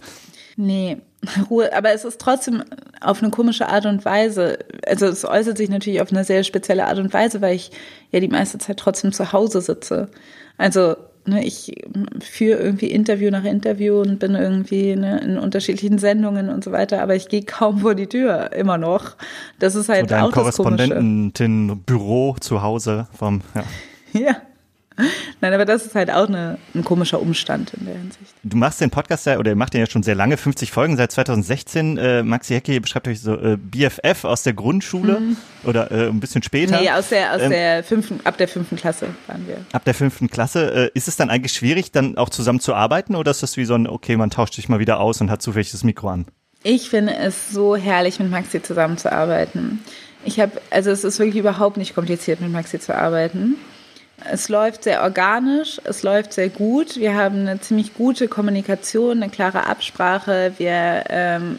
Nee, 0.56 0.98
Ruhe, 1.50 1.74
aber 1.74 1.92
es 1.92 2.04
ist 2.04 2.20
trotzdem 2.20 2.62
auf 3.00 3.22
eine 3.22 3.30
komische 3.30 3.68
Art 3.68 3.86
und 3.86 4.04
Weise. 4.04 4.58
Also 4.86 5.06
es 5.06 5.24
äußert 5.24 5.58
sich 5.58 5.68
natürlich 5.68 6.00
auf 6.00 6.12
eine 6.12 6.24
sehr 6.24 6.44
spezielle 6.44 6.86
Art 6.86 6.98
und 6.98 7.12
Weise, 7.12 7.40
weil 7.40 7.56
ich 7.56 7.70
ja 8.10 8.20
die 8.20 8.28
meiste 8.28 8.58
Zeit 8.58 8.78
trotzdem 8.78 9.12
zu 9.12 9.32
Hause 9.32 9.60
sitze. 9.60 10.08
Also 10.58 10.96
ne, 11.26 11.44
ich 11.44 11.84
führe 12.20 12.60
irgendwie 12.60 12.86
Interview 12.86 13.30
nach 13.30 13.44
Interview 13.44 14.00
und 14.00 14.18
bin 14.18 14.34
irgendwie 14.34 14.96
ne, 14.96 15.20
in 15.20 15.36
unterschiedlichen 15.38 15.98
Sendungen 15.98 16.48
und 16.48 16.64
so 16.64 16.72
weiter, 16.72 17.02
aber 17.02 17.14
ich 17.14 17.28
gehe 17.28 17.42
kaum 17.42 17.80
vor 17.80 17.94
die 17.94 18.06
Tür, 18.06 18.52
immer 18.52 18.78
noch. 18.78 19.16
Das 19.58 19.74
ist 19.74 19.88
halt 19.88 20.04
Oder 20.04 20.24
auch 20.24 20.32
Korrespondentenbüro 20.32 22.36
zu 22.40 22.62
Hause 22.62 23.08
vom, 23.16 23.42
ja. 23.54 23.64
Ja. 24.12 24.36
Nein, 25.40 25.52
aber 25.52 25.64
das 25.64 25.86
ist 25.86 25.94
halt 25.94 26.10
auch 26.10 26.28
eine, 26.28 26.58
ein 26.74 26.84
komischer 26.84 27.20
Umstand 27.20 27.74
in 27.74 27.86
der 27.86 27.96
Hinsicht. 27.96 28.34
Du 28.42 28.56
machst 28.56 28.80
den 28.80 28.90
Podcast 28.90 29.26
ja, 29.26 29.38
oder 29.38 29.50
ihr 29.50 29.56
macht 29.56 29.74
den 29.74 29.80
ja 29.80 29.86
schon 29.86 30.02
sehr 30.02 30.14
lange, 30.14 30.36
50 30.36 30.70
Folgen 30.70 30.96
seit 30.96 31.12
2016. 31.12 31.98
Äh, 31.98 32.22
Maxi 32.22 32.54
Hecke 32.54 32.80
beschreibt 32.80 33.08
euch 33.08 33.20
so 33.20 33.34
äh, 33.34 33.56
BFF 33.56 34.24
aus 34.24 34.42
der 34.42 34.54
Grundschule 34.54 35.20
mhm. 35.20 35.36
oder 35.64 35.90
äh, 35.90 36.08
ein 36.08 36.20
bisschen 36.20 36.42
später. 36.42 36.80
Nee, 36.80 36.90
aus 36.90 37.10
der, 37.10 37.34
aus 37.34 37.42
ähm, 37.42 37.50
der 37.50 37.84
fünften, 37.84 38.20
ab 38.24 38.38
der 38.38 38.48
fünften 38.48 38.76
Klasse 38.76 39.08
waren 39.26 39.46
wir. 39.46 39.58
Ab 39.72 39.84
der 39.84 39.94
fünften 39.94 40.28
Klasse. 40.30 40.72
Äh, 40.72 40.90
ist 40.94 41.08
es 41.08 41.16
dann 41.16 41.30
eigentlich 41.30 41.52
schwierig, 41.52 41.92
dann 41.92 42.16
auch 42.16 42.30
zusammen 42.30 42.60
zu 42.60 42.74
arbeiten 42.74 43.14
oder 43.14 43.30
ist 43.30 43.42
das 43.42 43.56
wie 43.56 43.64
so 43.64 43.74
ein, 43.74 43.86
okay, 43.86 44.16
man 44.16 44.30
tauscht 44.30 44.54
sich 44.54 44.68
mal 44.68 44.78
wieder 44.78 45.00
aus 45.00 45.20
und 45.20 45.30
hat 45.30 45.42
zufällig 45.42 45.70
das 45.70 45.84
Mikro 45.84 46.08
an? 46.08 46.26
Ich 46.62 46.88
finde 46.88 47.14
es 47.14 47.50
so 47.50 47.76
herrlich, 47.76 48.18
mit 48.18 48.30
Maxi 48.30 48.62
zusammenzuarbeiten. 48.62 49.80
Ich 50.24 50.40
habe, 50.40 50.60
also 50.70 50.90
es 50.90 51.04
ist 51.04 51.18
wirklich 51.18 51.36
überhaupt 51.36 51.76
nicht 51.76 51.94
kompliziert, 51.94 52.40
mit 52.40 52.50
Maxi 52.50 52.80
zu 52.80 52.94
arbeiten. 52.96 53.54
Es 54.24 54.48
läuft 54.48 54.84
sehr 54.84 55.02
organisch, 55.02 55.80
es 55.84 56.02
läuft 56.02 56.32
sehr 56.32 56.48
gut. 56.48 56.96
Wir 56.96 57.14
haben 57.14 57.40
eine 57.40 57.60
ziemlich 57.60 57.94
gute 57.94 58.28
Kommunikation, 58.28 59.22
eine 59.22 59.30
klare 59.30 59.66
Absprache. 59.66 60.54
Wir 60.56 61.04
ähm, 61.10 61.58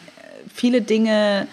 viele 0.53 0.81
Dinge. 0.81 1.47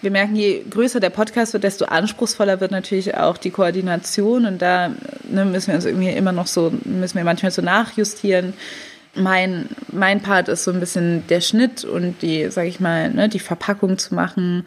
Wir 0.00 0.10
merken, 0.10 0.36
je 0.36 0.64
größer 0.68 1.00
der 1.00 1.10
Podcast 1.10 1.52
wird, 1.52 1.64
desto 1.64 1.84
anspruchsvoller 1.86 2.60
wird 2.60 2.70
natürlich 2.70 3.16
auch 3.16 3.36
die 3.36 3.50
Koordination. 3.50 4.46
Und 4.46 4.60
da 4.60 4.90
ne, 5.28 5.44
müssen 5.44 5.68
wir 5.68 5.74
uns 5.76 5.84
irgendwie 5.84 6.10
immer 6.10 6.32
noch 6.32 6.46
so, 6.46 6.72
müssen 6.84 7.16
wir 7.16 7.24
manchmal 7.24 7.52
so 7.52 7.62
nachjustieren. 7.62 8.52
Mein, 9.14 9.68
mein 9.90 10.20
Part 10.20 10.48
ist 10.48 10.64
so 10.64 10.72
ein 10.72 10.80
bisschen 10.80 11.26
der 11.28 11.40
Schnitt 11.40 11.84
und 11.84 12.22
die, 12.22 12.50
sag 12.50 12.66
ich 12.66 12.78
mal, 12.78 13.10
ne, 13.10 13.28
die 13.28 13.40
Verpackung 13.40 13.98
zu 13.98 14.14
machen 14.14 14.66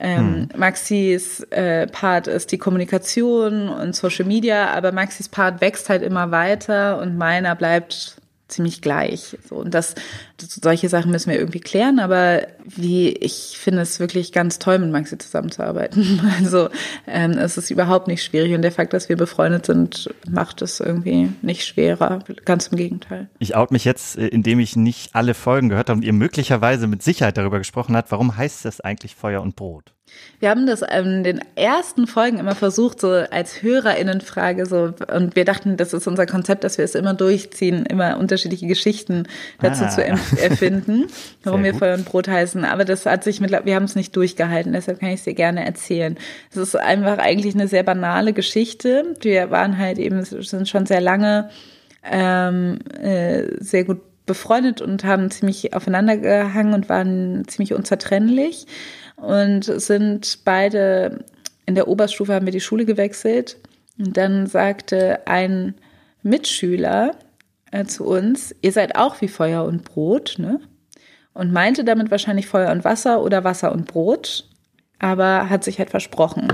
ähm, 0.00 0.48
hm. 0.52 0.60
Maxis 0.60 1.40
äh, 1.50 1.86
Part 1.88 2.28
ist 2.28 2.52
die 2.52 2.58
Kommunikation 2.58 3.68
und 3.68 3.96
Social 3.96 4.24
Media, 4.24 4.70
aber 4.70 4.92
Maxis 4.92 5.28
Part 5.28 5.60
wächst 5.60 5.88
halt 5.88 6.02
immer 6.02 6.30
weiter 6.30 7.00
und 7.00 7.16
meiner 7.16 7.54
bleibt 7.56 8.16
ziemlich 8.48 8.80
gleich. 8.80 9.36
So, 9.48 9.56
und 9.56 9.74
das, 9.74 9.94
solche 10.38 10.88
Sachen 10.88 11.10
müssen 11.10 11.30
wir 11.30 11.38
irgendwie 11.38 11.60
klären, 11.60 12.00
aber 12.00 12.46
wie, 12.64 13.10
ich 13.10 13.58
finde 13.58 13.82
es 13.82 14.00
wirklich 14.00 14.32
ganz 14.32 14.58
toll, 14.58 14.78
mit 14.78 14.90
Maxi 14.90 15.18
zusammenzuarbeiten. 15.18 16.20
Also, 16.38 16.68
ähm, 17.06 17.32
es 17.32 17.56
ist 17.56 17.70
überhaupt 17.70 18.06
nicht 18.06 18.22
schwierig 18.22 18.54
und 18.54 18.62
der 18.62 18.72
Fakt, 18.72 18.92
dass 18.92 19.08
wir 19.08 19.16
befreundet 19.16 19.66
sind, 19.66 20.08
macht 20.30 20.62
es 20.62 20.78
irgendwie 20.80 21.30
nicht 21.42 21.66
schwerer. 21.66 22.20
Ganz 22.44 22.68
im 22.68 22.76
Gegenteil. 22.76 23.28
Ich 23.38 23.54
out 23.56 23.70
mich 23.70 23.84
jetzt, 23.84 24.16
äh, 24.16 24.28
indem 24.28 24.60
ich 24.60 24.76
nicht 24.76 25.14
alle 25.14 25.34
Folgen 25.34 25.68
gehört 25.68 25.90
habe 25.90 25.98
und 25.98 26.04
ihr 26.04 26.12
möglicherweise 26.12 26.86
mit 26.86 27.02
Sicherheit 27.02 27.36
darüber 27.36 27.58
gesprochen 27.58 27.96
habt, 27.96 28.10
warum 28.12 28.36
heißt 28.36 28.64
das 28.64 28.80
eigentlich 28.80 29.14
Feuer 29.14 29.42
und 29.42 29.56
Brot? 29.56 29.94
Wir 30.40 30.50
haben 30.50 30.66
das 30.66 30.82
in 30.82 31.24
den 31.24 31.40
ersten 31.56 32.06
Folgen 32.06 32.38
immer 32.38 32.54
versucht, 32.54 33.00
so 33.00 33.08
als 33.10 33.62
HörerInnenfrage 33.62 34.66
so, 34.66 34.92
und 35.12 35.34
wir 35.34 35.44
dachten, 35.44 35.76
das 35.76 35.92
ist 35.92 36.06
unser 36.06 36.26
Konzept, 36.26 36.62
dass 36.62 36.78
wir 36.78 36.84
es 36.84 36.94
immer 36.94 37.14
durchziehen, 37.14 37.84
immer 37.86 38.18
unterschiedliche 38.18 38.66
Geschichten 38.68 39.26
dazu 39.60 39.84
ah. 39.84 39.88
zu 39.88 40.04
erfinden, 40.04 41.06
warum 41.42 41.64
wir 41.64 41.74
Feuer 41.74 41.96
und 41.96 42.04
Brot 42.04 42.28
heißen. 42.28 42.64
Aber 42.64 42.84
das 42.84 43.04
hat 43.04 43.24
sich 43.24 43.40
mit, 43.40 43.50
wir 43.50 43.74
haben 43.74 43.84
es 43.84 43.96
nicht 43.96 44.14
durchgehalten, 44.14 44.72
deshalb 44.72 45.00
kann 45.00 45.08
ich 45.08 45.16
es 45.16 45.24
dir 45.24 45.34
gerne 45.34 45.66
erzählen. 45.66 46.16
Es 46.50 46.56
ist 46.56 46.76
einfach 46.76 47.18
eigentlich 47.18 47.54
eine 47.54 47.66
sehr 47.66 47.82
banale 47.82 48.32
Geschichte. 48.32 49.16
Wir 49.20 49.50
waren 49.50 49.76
halt 49.76 49.98
eben, 49.98 50.24
sind 50.24 50.68
schon 50.68 50.86
sehr 50.86 51.00
lange 51.00 51.50
ähm, 52.04 52.78
äh, 53.02 53.42
sehr 53.58 53.84
gut 53.84 54.00
befreundet 54.26 54.80
und 54.80 55.02
haben 55.02 55.32
ziemlich 55.32 55.74
aufeinander 55.74 56.16
gehangen 56.16 56.74
und 56.74 56.88
waren 56.88 57.48
ziemlich 57.48 57.74
unzertrennlich 57.74 58.66
und 59.18 59.64
sind 59.64 60.38
beide 60.44 61.24
in 61.68 61.74
der 61.74 61.86
Oberstufe 61.86 62.32
haben 62.32 62.46
wir 62.46 62.52
die 62.52 62.62
Schule 62.62 62.86
gewechselt. 62.86 63.58
Und 63.98 64.16
dann 64.16 64.46
sagte 64.46 65.26
ein 65.26 65.74
Mitschüler 66.22 67.14
äh, 67.70 67.84
zu 67.84 68.06
uns, 68.06 68.54
ihr 68.62 68.72
seid 68.72 68.96
auch 68.96 69.20
wie 69.20 69.28
Feuer 69.28 69.64
und 69.64 69.84
Brot, 69.84 70.36
ne? 70.38 70.60
Und 71.34 71.52
meinte 71.52 71.84
damit 71.84 72.10
wahrscheinlich 72.10 72.46
Feuer 72.46 72.72
und 72.72 72.84
Wasser 72.84 73.22
oder 73.22 73.44
Wasser 73.44 73.70
und 73.70 73.86
Brot, 73.86 74.48
aber 74.98 75.50
hat 75.50 75.62
sich 75.62 75.78
halt 75.78 75.90
versprochen. 75.90 76.48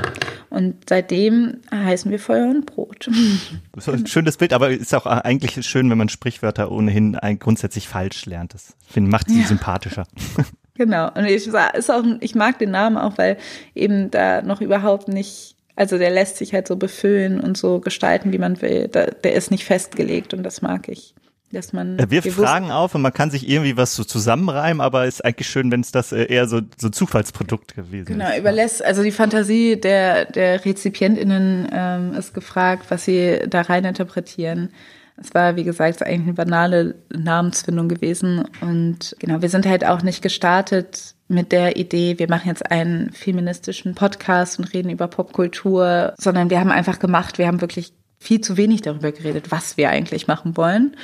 Und 0.51 0.89
seitdem 0.89 1.61
heißen 1.73 2.11
wir 2.11 2.19
Feuer 2.19 2.51
und 2.51 2.66
Brot. 2.66 3.09
Das 3.73 3.89
ist 3.89 3.95
ein 3.95 4.07
schönes 4.07 4.36
Bild, 4.36 4.53
aber 4.53 4.70
ist 4.70 4.95
auch 4.95 5.07
eigentlich 5.07 5.65
schön, 5.66 5.89
wenn 5.91 5.99
man 5.99 6.09
Sprichwörter 6.09 6.70
ohnehin 6.70 7.16
grundsätzlich 7.39 7.89
falsch 7.89 8.27
lernt. 8.27 8.55
Das 8.55 8.74
macht 8.97 9.28
sie 9.28 9.41
ja. 9.41 9.47
sympathischer. 9.47 10.07
Genau. 10.75 11.11
Und 11.15 11.25
ich, 11.25 11.47
ist 11.47 11.91
auch, 11.91 12.05
ich 12.21 12.35
mag 12.35 12.59
den 12.59 12.71
Namen 12.71 12.97
auch, 12.97 13.17
weil 13.17 13.37
eben 13.75 14.11
da 14.11 14.43
noch 14.43 14.61
überhaupt 14.61 15.09
nicht, 15.09 15.57
also 15.77 15.99
der 15.99 16.11
lässt 16.11 16.37
sich 16.37 16.53
halt 16.53 16.67
so 16.67 16.77
befüllen 16.77 17.41
und 17.41 17.57
so 17.57 17.81
gestalten, 17.81 18.33
wie 18.33 18.39
man 18.39 18.61
will. 18.61 18.89
Da, 18.89 19.07
der 19.07 19.35
ist 19.35 19.51
nicht 19.51 19.65
festgelegt 19.65 20.35
und 20.35 20.43
das 20.43 20.63
mag 20.63 20.89
ich. 20.89 21.15
Dass 21.53 21.73
man 21.73 21.99
er 22.01 22.11
wirft 22.11 22.29
Fragen 22.31 22.73
auf 22.73 22.97
und 22.97 23.03
man 23.03 23.13
kann 23.13 23.31
sich 23.31 23.49
irgendwie 23.49 23.77
was 23.77 23.95
so 23.95 24.03
zusammenreimen, 24.03 24.81
aber 24.81 25.07
ist 25.07 25.25
eigentlich 25.25 25.49
schön, 25.49 25.71
wenn 25.71 25.83
es 25.83 25.93
das 25.93 26.11
äh, 26.11 26.25
eher 26.25 26.49
so, 26.49 26.61
so 26.77 26.89
Zufallsprodukt 26.89 27.77
gewesen 27.77 28.07
genau, 28.07 28.25
ist. 28.25 28.31
Genau, 28.31 28.41
überlässt, 28.41 28.85
also 28.85 29.05
die 29.05 29.13
Fantasie 29.13 29.81
der, 29.81 30.25
der 30.25 30.65
RezipientInnen 30.65 31.69
ähm, 31.73 32.15
ist 32.15 32.35
gefragt, 32.35 32.87
was 32.89 33.05
sie 33.05 33.39
da 33.49 33.61
rein 33.61 33.85
interpretieren. 33.85 34.71
Es 35.16 35.32
war, 35.32 35.57
wie 35.57 35.65
gesagt, 35.65 36.03
eigentlich 36.03 36.23
eine 36.23 36.35
banale 36.35 36.97
Namensfindung 37.11 37.89
gewesen. 37.89 38.45
Und 38.61 39.15
genau, 39.19 39.43
wir 39.43 39.49
sind 39.49 39.66
halt 39.66 39.85
auch 39.85 40.03
nicht 40.03 40.23
gestartet 40.23 41.15
mit 41.28 41.53
der 41.53 41.77
Idee, 41.77 42.19
wir 42.19 42.28
machen 42.28 42.49
jetzt 42.49 42.70
einen 42.70 43.11
feministischen 43.12 43.95
Podcast 43.95 44.59
und 44.59 44.73
reden 44.74 44.91
über 44.91 45.09
Popkultur, 45.09 46.15
sondern 46.19 46.51
wir 46.51 46.61
haben 46.61 46.70
einfach 46.70 46.99
gemacht, 46.99 47.39
wir 47.39 47.47
haben 47.47 47.61
wirklich 47.61 47.95
viel 48.19 48.41
zu 48.41 48.57
wenig 48.57 48.82
darüber 48.82 49.12
geredet, 49.12 49.51
was 49.51 49.77
wir 49.77 49.91
eigentlich 49.91 50.27
machen 50.27 50.57
wollen. 50.57 50.97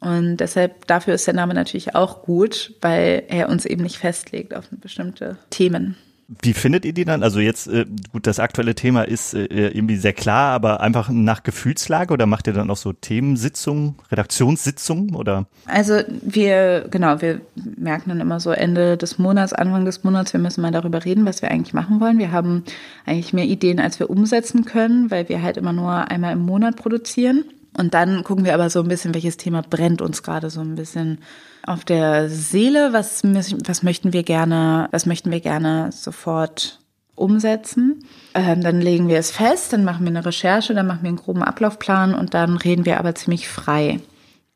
Und 0.00 0.38
deshalb, 0.38 0.86
dafür 0.86 1.14
ist 1.14 1.26
der 1.26 1.34
Name 1.34 1.54
natürlich 1.54 1.94
auch 1.94 2.22
gut, 2.22 2.74
weil 2.80 3.24
er 3.28 3.48
uns 3.48 3.64
eben 3.64 3.82
nicht 3.82 3.98
festlegt 3.98 4.54
auf 4.54 4.68
bestimmte 4.70 5.38
Themen. 5.50 5.96
Wie 6.28 6.54
findet 6.54 6.84
ihr 6.84 6.92
die 6.92 7.04
dann? 7.04 7.22
Also 7.22 7.38
jetzt, 7.38 7.68
äh, 7.68 7.86
gut, 8.12 8.26
das 8.26 8.40
aktuelle 8.40 8.74
Thema 8.74 9.02
ist 9.02 9.32
äh, 9.32 9.44
irgendwie 9.44 9.96
sehr 9.96 10.12
klar, 10.12 10.52
aber 10.52 10.80
einfach 10.80 11.08
nach 11.08 11.44
Gefühlslage 11.44 12.12
oder 12.12 12.26
macht 12.26 12.48
ihr 12.48 12.52
dann 12.52 12.68
auch 12.68 12.76
so 12.76 12.92
Themensitzungen, 12.92 13.94
Redaktionssitzungen 14.10 15.14
oder? 15.14 15.46
Also 15.66 16.00
wir, 16.22 16.88
genau, 16.90 17.20
wir 17.20 17.42
merken 17.76 18.10
dann 18.10 18.20
immer 18.20 18.40
so 18.40 18.50
Ende 18.50 18.96
des 18.96 19.18
Monats, 19.18 19.52
Anfang 19.52 19.84
des 19.84 20.02
Monats, 20.02 20.32
wir 20.32 20.40
müssen 20.40 20.62
mal 20.62 20.72
darüber 20.72 21.04
reden, 21.04 21.26
was 21.26 21.42
wir 21.42 21.50
eigentlich 21.52 21.74
machen 21.74 22.00
wollen. 22.00 22.18
Wir 22.18 22.32
haben 22.32 22.64
eigentlich 23.04 23.32
mehr 23.32 23.44
Ideen, 23.44 23.78
als 23.78 24.00
wir 24.00 24.10
umsetzen 24.10 24.64
können, 24.64 25.12
weil 25.12 25.28
wir 25.28 25.42
halt 25.42 25.56
immer 25.56 25.72
nur 25.72 26.10
einmal 26.10 26.32
im 26.32 26.40
Monat 26.40 26.74
produzieren. 26.74 27.44
Und 27.78 27.94
dann 27.94 28.24
gucken 28.24 28.44
wir 28.44 28.54
aber 28.54 28.68
so 28.68 28.80
ein 28.80 28.88
bisschen, 28.88 29.14
welches 29.14 29.36
Thema 29.36 29.62
brennt 29.62 30.02
uns 30.02 30.24
gerade 30.24 30.50
so 30.50 30.60
ein 30.60 30.74
bisschen 30.74 31.18
auf 31.66 31.84
der 31.84 32.28
Seele, 32.28 32.92
was, 32.92 33.22
was 33.24 33.82
möchten 33.82 34.12
wir 34.12 34.22
gerne, 34.22 34.88
was 34.92 35.06
möchten 35.06 35.30
wir 35.30 35.40
gerne 35.40 35.90
sofort 35.92 36.78
umsetzen. 37.14 38.04
Ähm, 38.34 38.62
dann 38.62 38.80
legen 38.80 39.08
wir 39.08 39.18
es 39.18 39.30
fest, 39.30 39.72
dann 39.72 39.84
machen 39.84 40.04
wir 40.04 40.10
eine 40.10 40.24
Recherche, 40.24 40.74
dann 40.74 40.86
machen 40.86 41.02
wir 41.02 41.08
einen 41.08 41.16
groben 41.16 41.42
Ablaufplan 41.42 42.14
und 42.14 42.34
dann 42.34 42.56
reden 42.56 42.84
wir 42.84 42.98
aber 42.98 43.14
ziemlich 43.14 43.48
frei. 43.48 44.00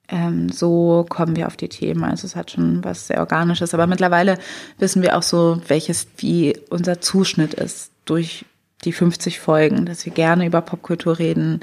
Ähm, 0.08 0.50
so 0.50 1.06
kommen 1.08 1.36
wir 1.36 1.46
auf 1.46 1.56
die 1.56 1.68
Themen. 1.68 2.04
Also 2.04 2.26
es 2.26 2.36
hat 2.36 2.50
schon 2.50 2.84
was 2.84 3.06
sehr 3.06 3.20
Organisches. 3.20 3.74
Aber 3.74 3.86
mittlerweile 3.86 4.38
wissen 4.78 5.02
wir 5.02 5.16
auch 5.16 5.22
so, 5.22 5.60
welches, 5.68 6.06
wie 6.18 6.58
unser 6.68 7.00
Zuschnitt 7.00 7.54
ist 7.54 7.92
durch 8.04 8.44
die 8.84 8.92
50 8.92 9.40
Folgen, 9.40 9.86
dass 9.86 10.04
wir 10.04 10.12
gerne 10.12 10.46
über 10.46 10.60
Popkultur 10.62 11.18
reden, 11.18 11.60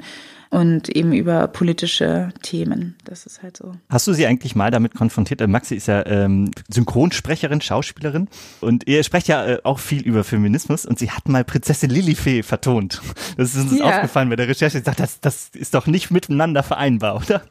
und 0.50 0.88
eben 0.88 1.12
über 1.12 1.48
politische 1.48 2.30
Themen. 2.42 2.96
Das 3.04 3.26
ist 3.26 3.42
halt 3.42 3.56
so. 3.56 3.74
Hast 3.88 4.06
du 4.06 4.12
sie 4.12 4.26
eigentlich 4.26 4.54
mal 4.54 4.70
damit 4.70 4.94
konfrontiert? 4.94 5.40
Äh, 5.40 5.46
Maxi 5.46 5.74
ist 5.74 5.88
ja 5.88 6.04
ähm, 6.06 6.50
Synchronsprecherin, 6.68 7.60
Schauspielerin 7.60 8.28
und 8.60 8.86
ihr 8.86 9.02
sprecht 9.04 9.28
ja 9.28 9.46
äh, 9.46 9.58
auch 9.64 9.78
viel 9.78 10.02
über 10.02 10.24
Feminismus 10.24 10.86
und 10.86 10.98
sie 10.98 11.10
hat 11.10 11.28
mal 11.28 11.44
Prinzessin 11.44 11.90
Lilifee 11.90 12.42
vertont. 12.42 13.00
Das 13.36 13.54
ist 13.54 13.70
uns 13.70 13.78
ja. 13.78 13.86
aufgefallen 13.86 14.28
bei 14.28 14.36
der 14.36 14.48
Recherche. 14.48 14.78
Sie 14.78 14.84
sagt, 14.84 15.00
das, 15.00 15.20
das 15.20 15.50
ist 15.52 15.74
doch 15.74 15.86
nicht 15.86 16.10
miteinander 16.10 16.62
vereinbar, 16.62 17.16
oder? 17.16 17.42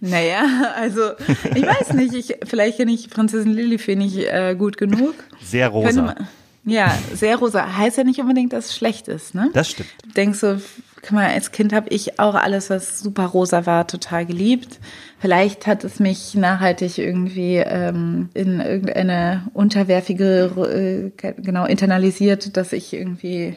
Naja, 0.00 0.72
also 0.76 1.12
ich 1.54 1.64
weiß 1.64 1.92
nicht, 1.94 2.14
ich, 2.14 2.36
vielleicht 2.44 2.78
kenne 2.78 2.92
ich 2.92 3.08
Prinzessin 3.10 3.52
Lilifee 3.52 3.94
nicht 3.94 4.18
äh, 4.18 4.54
gut 4.56 4.76
genug. 4.76 5.14
Sehr 5.42 5.68
rosa. 5.68 6.16
Ja, 6.64 6.96
sehr 7.12 7.36
rosa. 7.36 7.76
Heißt 7.76 7.98
ja 7.98 8.04
nicht 8.04 8.20
unbedingt, 8.20 8.52
dass 8.52 8.66
es 8.66 8.76
schlecht 8.76 9.08
ist, 9.08 9.34
ne? 9.34 9.50
Das 9.52 9.70
stimmt. 9.70 9.88
Denkst 10.16 10.40
du, 10.40 10.60
guck 11.02 11.12
mal, 11.12 11.28
als 11.28 11.52
Kind 11.52 11.72
habe 11.72 11.88
ich 11.90 12.18
auch 12.18 12.34
alles, 12.34 12.70
was 12.70 13.00
super 13.00 13.26
rosa 13.26 13.66
war, 13.66 13.86
total 13.86 14.24
geliebt. 14.24 14.80
Vielleicht 15.18 15.66
hat 15.66 15.84
es 15.84 16.00
mich 16.00 16.34
nachhaltig 16.34 16.98
irgendwie 16.98 17.56
ähm, 17.56 18.30
in 18.34 18.60
irgendeine 18.60 19.48
unterwerfige, 19.52 21.12
äh, 21.22 21.32
genau, 21.40 21.66
internalisiert, 21.66 22.56
dass 22.56 22.72
ich 22.72 22.92
irgendwie 22.92 23.56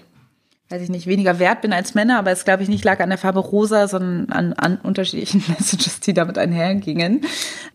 weiß 0.69 0.81
ich 0.81 0.89
nicht, 0.89 1.07
weniger 1.07 1.39
wert 1.39 1.61
bin 1.61 1.71
als 1.71 1.95
Männer, 1.95 2.19
aber 2.19 2.31
es 2.31 2.43
glaube 2.43 2.61
ich 2.61 2.67
nicht 2.67 2.83
lag 2.83 2.99
an 2.99 3.07
der 3.07 3.17
Farbe 3.17 3.39
rosa, 3.39 3.87
sondern 3.87 4.29
an, 4.29 4.53
an 4.53 4.77
unterschiedlichen 4.83 5.41
Messages, 5.47 6.01
die 6.01 6.13
damit 6.13 6.37
einhergingen. 6.37 7.21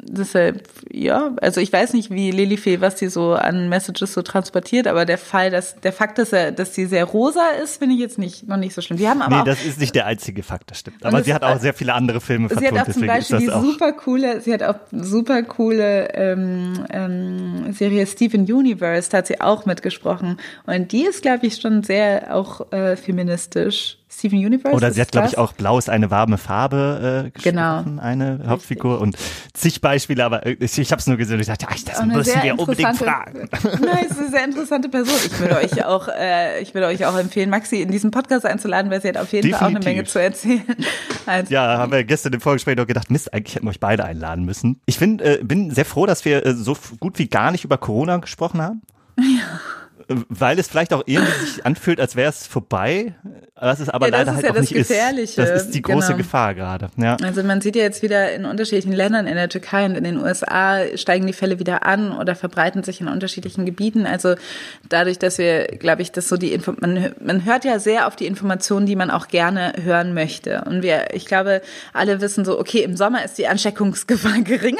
Deshalb, 0.02 0.68
ja, 0.90 1.34
also 1.40 1.60
ich 1.62 1.72
weiß 1.72 1.94
nicht, 1.94 2.10
wie 2.10 2.30
Lilifee, 2.30 2.82
was 2.82 2.98
sie 2.98 3.08
so 3.08 3.32
an 3.32 3.70
Messages 3.70 4.12
so 4.12 4.20
transportiert, 4.20 4.86
aber 4.86 5.06
der 5.06 5.16
Fall, 5.16 5.50
dass 5.50 5.80
der 5.80 5.92
Fakt, 5.94 6.18
dass 6.18 6.34
er, 6.34 6.52
dass 6.52 6.74
sie 6.74 6.84
sehr 6.84 7.04
rosa 7.04 7.48
ist, 7.62 7.78
finde 7.78 7.94
ich 7.94 8.00
jetzt 8.00 8.18
nicht, 8.18 8.46
noch 8.46 8.58
nicht 8.58 8.74
so 8.74 8.82
schlimm. 8.82 8.98
Wir 8.98 9.08
haben 9.08 9.22
aber 9.22 9.38
nee, 9.38 9.44
das 9.46 9.64
ist 9.64 9.80
nicht 9.80 9.94
der 9.94 10.04
einzige 10.04 10.42
Fakt, 10.42 10.70
das 10.70 10.80
stimmt. 10.80 11.02
Aber 11.02 11.24
sie 11.24 11.32
hat 11.32 11.44
auch 11.44 11.58
sehr 11.60 11.72
viele 11.72 11.94
andere 11.94 12.20
Filme 12.20 12.48
vertont, 12.50 12.68
sie 12.68 12.78
hat 12.78 12.88
auch 12.88 12.92
zum 12.92 13.06
Beispiel 13.06 13.38
die 13.38 13.46
super 13.46 13.92
coole, 13.92 14.42
sie 14.42 14.52
hat 14.52 14.62
auch 14.62 14.76
super 14.90 15.42
coole 15.44 16.12
ähm, 16.12 16.84
ähm, 16.92 17.72
Serie 17.72 18.06
Steven 18.06 18.42
Universe, 18.42 19.08
da 19.10 19.18
hat 19.18 19.28
sie 19.28 19.40
auch 19.40 19.64
mitgesprochen. 19.64 20.36
Und 20.66 20.92
die 20.92 21.04
ist, 21.04 21.22
glaube 21.22 21.46
ich, 21.46 21.56
schon 21.56 21.82
sehr 21.82 22.36
auch 22.36 22.70
äh, 22.70 22.81
äh, 22.82 22.96
feministisch. 22.96 23.98
Steven 24.12 24.38
Universe. 24.38 24.76
Oder 24.76 24.92
sie 24.92 25.00
hat, 25.00 25.10
glaube 25.10 25.26
ich, 25.26 25.38
auch 25.38 25.52
Blau 25.54 25.78
ist 25.78 25.88
eine 25.88 26.10
warme 26.10 26.36
Farbe 26.36 27.32
äh, 27.34 27.40
genau. 27.42 27.82
eine 27.96 28.40
Hauptfigur 28.46 29.00
und 29.00 29.16
zig 29.54 29.80
Beispiele, 29.80 30.24
aber 30.24 30.46
ich, 30.46 30.78
ich 30.78 30.92
habe 30.92 31.00
es 31.00 31.06
nur 31.06 31.16
gesehen 31.16 31.36
und 31.36 31.40
ich 31.40 31.46
dachte, 31.46 31.66
ach, 31.68 31.76
das 31.84 32.04
müssen 32.04 32.42
wir 32.42 32.58
unbedingt 32.58 32.96
fragen. 32.96 33.48
Nein, 33.62 34.06
es 34.08 34.12
ist 34.12 34.18
eine 34.18 34.30
sehr 34.30 34.44
interessante 34.44 34.90
Person. 34.90 35.16
Ich 35.24 35.40
würde 35.40 35.56
euch 35.56 35.84
auch, 35.86 36.08
äh, 36.08 36.60
ich 36.60 36.74
würde 36.74 36.88
euch 36.88 37.06
auch 37.06 37.16
empfehlen, 37.16 37.48
Maxi 37.48 37.80
in 37.80 37.90
diesen 37.90 38.10
Podcast 38.10 38.44
einzuladen, 38.44 38.90
weil 38.90 39.00
sie 39.00 39.08
hat 39.08 39.16
auf 39.16 39.32
jeden 39.32 39.48
Definitiv. 39.48 39.58
Fall 39.58 39.70
auch 39.70 39.76
eine 39.76 39.84
Menge 39.84 40.04
zu 40.04 40.18
erzählen. 40.18 40.62
Also, 41.24 41.52
ja, 41.52 41.78
haben 41.78 41.90
wir 41.90 42.04
gestern 42.04 42.34
im 42.34 42.40
Vorgespräch 42.42 42.76
noch 42.76 42.86
gedacht, 42.86 43.10
Mist, 43.10 43.32
eigentlich 43.32 43.54
hätten 43.54 43.66
wir 43.66 43.70
euch 43.70 43.80
beide 43.80 44.04
einladen 44.04 44.44
müssen. 44.44 44.80
Ich 44.84 44.98
bin, 44.98 45.20
äh, 45.20 45.38
bin 45.42 45.70
sehr 45.70 45.86
froh, 45.86 46.04
dass 46.04 46.24
wir 46.26 46.44
äh, 46.44 46.54
so 46.54 46.76
gut 47.00 47.18
wie 47.18 47.28
gar 47.28 47.50
nicht 47.50 47.64
über 47.64 47.78
Corona 47.78 48.18
gesprochen 48.18 48.60
haben. 48.60 48.82
Ja 49.18 49.58
weil 50.28 50.58
es 50.58 50.68
vielleicht 50.68 50.92
auch 50.92 51.02
irgendwie 51.06 51.46
sich 51.46 51.66
anfühlt, 51.66 52.00
als 52.00 52.16
wäre 52.16 52.30
es 52.30 52.46
vorbei, 52.46 53.14
was 53.54 53.80
es 53.80 53.88
aber 53.88 54.08
ja, 54.08 54.18
leider 54.18 54.34
halt 54.34 54.44
ja 54.44 54.50
auch 54.50 54.58
nicht 54.58 54.74
Gefährliche. 54.74 55.22
ist. 55.42 55.50
Das 55.50 55.62
ist 55.62 55.74
die 55.74 55.82
große 55.82 56.08
genau. 56.08 56.18
Gefahr 56.18 56.54
gerade. 56.54 56.90
Ja. 56.96 57.16
Also 57.22 57.42
man 57.44 57.60
sieht 57.60 57.76
ja 57.76 57.82
jetzt 57.82 58.02
wieder 58.02 58.32
in 58.32 58.44
unterschiedlichen 58.44 58.92
Ländern, 58.92 59.26
in 59.26 59.36
der 59.36 59.48
Türkei 59.48 59.84
und 59.84 59.94
in 59.94 60.04
den 60.04 60.18
USA 60.18 60.80
steigen 60.96 61.26
die 61.26 61.32
Fälle 61.32 61.58
wieder 61.58 61.86
an 61.86 62.16
oder 62.16 62.34
verbreiten 62.34 62.82
sich 62.82 63.00
in 63.00 63.08
unterschiedlichen 63.08 63.64
Gebieten. 63.64 64.06
Also 64.06 64.34
dadurch, 64.88 65.18
dass 65.18 65.38
wir, 65.38 65.66
glaube 65.66 66.02
ich, 66.02 66.10
dass 66.10 66.28
so 66.28 66.36
die 66.36 66.52
Info 66.52 66.74
man, 66.80 67.14
man 67.20 67.44
hört 67.44 67.64
ja 67.64 67.78
sehr 67.78 68.06
auf 68.08 68.16
die 68.16 68.26
Informationen, 68.26 68.86
die 68.86 68.96
man 68.96 69.10
auch 69.10 69.28
gerne 69.28 69.74
hören 69.82 70.14
möchte. 70.14 70.64
Und 70.66 70.82
wir, 70.82 71.14
ich 71.14 71.26
glaube, 71.26 71.62
alle 71.92 72.20
wissen 72.20 72.44
so, 72.44 72.58
okay, 72.58 72.82
im 72.82 72.96
Sommer 72.96 73.24
ist 73.24 73.38
die 73.38 73.46
Ansteckungsgefahr 73.46 74.40
geringer. 74.44 74.78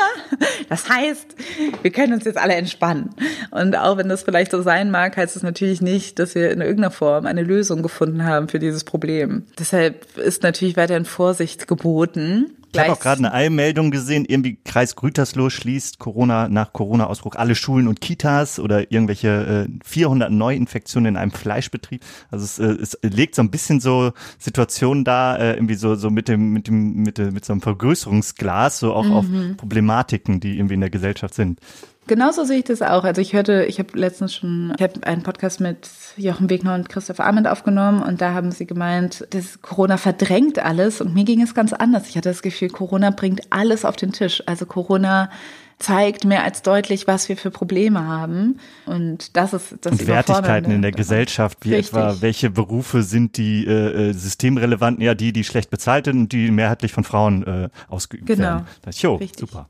Das 0.69 0.89
heißt, 0.89 1.37
wir 1.83 1.91
können 1.93 2.15
uns 2.15 2.25
jetzt 2.25 2.39
alle 2.39 2.55
entspannen. 2.55 3.11
Und 3.51 3.77
auch 3.77 3.97
wenn 3.97 4.09
das 4.09 4.23
vielleicht 4.23 4.51
so 4.51 4.63
sein 4.63 4.91
mag, 4.91 5.12
heißt 5.17 5.37
es 5.37 5.43
natürlich 5.43 5.81
nicht, 5.81 6.19
dass 6.19 6.35
wir 6.35 6.51
in 6.51 6.61
irgendeiner 6.61 6.91
Form 6.91 7.27
eine 7.27 7.43
Lösung 7.43 7.83
gefunden 7.83 8.25
haben 8.25 8.49
für 8.49 8.59
dieses 8.59 8.85
Problem. 8.85 9.45
Deshalb 9.59 10.19
ist 10.19 10.43
natürlich 10.43 10.77
weiterhin 10.77 11.05
Vorsicht 11.05 11.69
geboten. 11.69 12.57
Ich 12.75 12.81
habe 12.81 12.93
auch 12.93 13.01
gerade 13.01 13.19
eine 13.19 13.35
Eilmeldung 13.35 13.91
gesehen, 13.91 14.25
irgendwie 14.27 14.59
Kreis 14.65 14.97
Gütersloh 14.97 15.51
schließt 15.51 15.99
Corona 15.99 16.49
nach 16.49 16.73
Corona-Ausbruch 16.73 17.35
alle 17.35 17.55
Schulen 17.55 17.87
und 17.87 18.01
Kitas 18.01 18.59
oder 18.59 18.91
irgendwelche 18.91 19.69
äh, 19.69 19.73
400 19.85 20.31
Neuinfektionen 20.31 21.15
in 21.15 21.17
einem 21.19 21.33
Fleischbetrieb. 21.33 22.03
Also 22.31 22.45
es, 22.45 22.59
äh, 22.59 22.81
es 22.81 22.99
legt 23.03 23.35
so 23.35 23.43
ein 23.43 23.51
bisschen 23.51 23.81
so 23.81 24.13
Situationen 24.39 25.05
da, 25.05 25.37
äh, 25.37 25.55
irgendwie 25.55 25.75
so 25.75 25.97
so 25.97 26.09
mit 26.09 26.29
dem 26.29 26.53
mit 26.53 26.67
dem 26.67 26.95
mit, 27.03 27.19
mit 27.19 27.45
so 27.45 27.53
einem 27.53 27.61
Vergrößerungsglas 27.61 28.79
so 28.79 28.95
auch 28.95 29.05
mhm. 29.05 29.13
auf 29.13 29.27
Problematiken, 29.59 30.41
die 30.41 30.57
irgendwie 30.57 30.75
in 30.75 30.81
der 30.81 30.91
Gesellschaft 30.91 31.35
sind. 31.35 31.61
Genauso 32.09 32.45
sehe 32.45 32.59
ich 32.59 32.65
das 32.65 32.83
auch. 32.83 33.05
Also 33.05 33.21
ich 33.21 33.33
hörte, 33.33 33.65
ich 33.65 33.79
habe 33.79 33.97
letztens 33.97 34.35
schon, 34.35 34.75
ich 34.77 34.83
habe 34.83 35.07
einen 35.07 35.23
Podcast 35.23 35.61
mit 35.61 35.89
Jochen 36.17 36.51
Wegner 36.51 36.75
und 36.75 36.89
Christoph 36.89 37.21
Arment 37.21 37.47
aufgenommen 37.47 38.03
und 38.03 38.21
da 38.21 38.35
haben 38.35 38.51
sie 38.51 38.67
gemeint, 38.67 39.27
dass 39.31 39.63
Corona 39.63 39.97
verdrängt 39.97 40.59
alles 40.59 41.01
und 41.01 41.15
mir 41.15 41.25
ging 41.25 41.41
es 41.41 41.55
ganz 41.55 41.73
anders. 41.73 42.09
Ich 42.09 42.17
hatte 42.17 42.29
das 42.29 42.43
Gefühl, 42.43 42.71
Corona 42.71 43.11
bringt 43.11 43.43
alles 43.51 43.85
auf 43.85 43.97
den 43.97 44.13
Tisch. 44.13 44.43
Also 44.47 44.67
Corona 44.67 45.31
zeigt 45.79 46.25
mehr 46.25 46.45
als 46.45 46.63
deutlich, 46.63 47.07
was 47.07 47.29
wir 47.29 47.37
für 47.37 47.51
Probleme 47.51 48.07
haben. 48.07 48.59
Und 48.87 49.37
das 49.37 49.53
ist 49.53 49.77
das 49.81 49.93
Und 49.93 50.07
Wertigkeiten 50.07 50.71
in 50.71 50.83
der 50.83 50.93
Gesellschaft, 50.93 51.59
wie 51.63 51.75
Richtig. 51.75 51.99
etwa, 51.99 52.21
welche 52.21 52.51
Berufe 52.51 53.03
sind 53.03 53.37
die 53.37 53.67
äh, 53.67 54.11
äh, 54.11 54.13
systemrelevanten, 54.13 55.05
ja, 55.05 55.15
die, 55.15 55.33
die 55.33 55.45
schlecht 55.45 55.71
bezahlt 55.71 56.07
sind 56.07 56.19
und 56.19 56.33
die 56.33 56.51
mehrheitlich 56.51 56.93
von 56.93 57.05
Frauen 57.05 57.47
äh, 57.47 57.69
ausgeübt 57.89 58.27
genau. 58.27 58.43
werden. 58.43 58.67
Das, 58.83 59.03
jo, 59.03 59.17
Richtig. 59.17 59.41
super. 59.41 59.69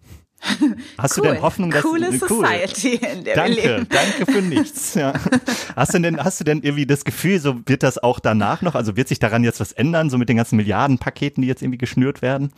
Hast 0.98 1.18
cool. 1.18 1.26
du 1.26 1.32
denn 1.32 1.42
Hoffnung, 1.42 1.70
dass 1.70 1.82
Coole 1.82 2.10
Society, 2.12 3.00
cool. 3.02 3.08
in 3.08 3.24
der 3.24 3.36
danke, 3.36 3.56
wir 3.56 3.62
leben. 3.62 3.86
Danke 3.88 4.32
für 4.32 4.42
nichts. 4.42 4.94
Ja. 4.94 5.12
Hast 5.76 5.94
du 5.94 6.00
denn, 6.00 6.22
hast 6.22 6.40
du 6.40 6.44
denn 6.44 6.62
irgendwie 6.62 6.86
das 6.86 7.04
Gefühl, 7.04 7.38
so 7.38 7.60
wird 7.66 7.82
das 7.82 7.98
auch 7.98 8.18
danach 8.20 8.62
noch? 8.62 8.74
Also 8.74 8.96
wird 8.96 9.08
sich 9.08 9.18
daran 9.18 9.44
jetzt 9.44 9.60
was 9.60 9.72
ändern, 9.72 10.10
so 10.10 10.18
mit 10.18 10.28
den 10.28 10.36
ganzen 10.36 10.56
Milliardenpaketen, 10.56 11.42
die 11.42 11.48
jetzt 11.48 11.62
irgendwie 11.62 11.78
geschnürt 11.78 12.22
werden? 12.22 12.52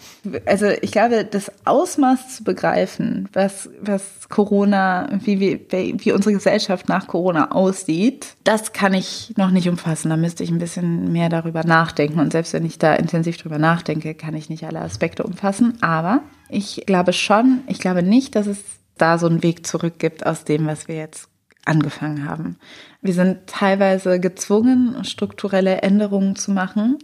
Also 0.47 0.67
ich 0.81 0.93
glaube, 0.93 1.25
das 1.25 1.53
Ausmaß 1.65 2.37
zu 2.37 2.45
begreifen, 2.45 3.29
was 3.33 3.69
was 3.81 4.03
Corona, 4.29 5.09
wie 5.23 5.41
wie, 5.41 5.95
wie 5.99 6.13
unsere 6.13 6.35
Gesellschaft 6.35 6.89
nach 6.89 7.07
Corona 7.07 7.53
aussieht, 7.53 8.37
das 8.45 8.73
kann 8.73 8.95
ich 8.95 9.35
noch 9.37 9.51
nicht 9.51 9.69
umfassen. 9.69 10.11
Da 10.11 10.17
müsste 10.17 10.43
ich 10.43 10.51
ein 10.51 10.59
bisschen 10.59 11.13
mehr 11.13 11.29
darüber 11.29 11.65
nachdenken. 11.65 12.21
Und 12.21 12.33
selbst 12.33 12.53
wenn 12.53 12.65
ich 12.65 12.79
da 12.79 12.95
intensiv 12.95 13.37
drüber 13.37 13.59
nachdenke, 13.59 14.15
kann 14.15 14.35
ich 14.35 14.49
nicht 14.49 14.65
alle 14.65 14.81
Aspekte 14.81 15.23
umfassen. 15.23 15.79
Aber 15.83 16.23
ich 16.49 16.85
glaube 16.87 17.13
schon, 17.13 17.63
ich 17.67 17.79
glaube 17.79 18.03
nicht, 18.03 18.37
dass 18.37 18.47
es 18.47 18.59
da 18.97 19.19
so 19.19 19.27
einen 19.27 19.43
Weg 19.43 19.67
zurück 19.67 19.99
gibt 19.99 20.27
aus 20.27 20.45
dem, 20.45 20.67
was 20.67 20.89
wir 20.89 20.97
jetzt 20.97 21.29
angefangen 21.65 22.29
haben. 22.29 22.59
Wir 23.01 23.15
sind 23.15 23.47
teilweise 23.47 24.21
gezwungen, 24.21 25.05
strukturelle 25.05 25.83
Änderungen 25.83 26.37
zu 26.37 26.53
machen. 26.53 26.99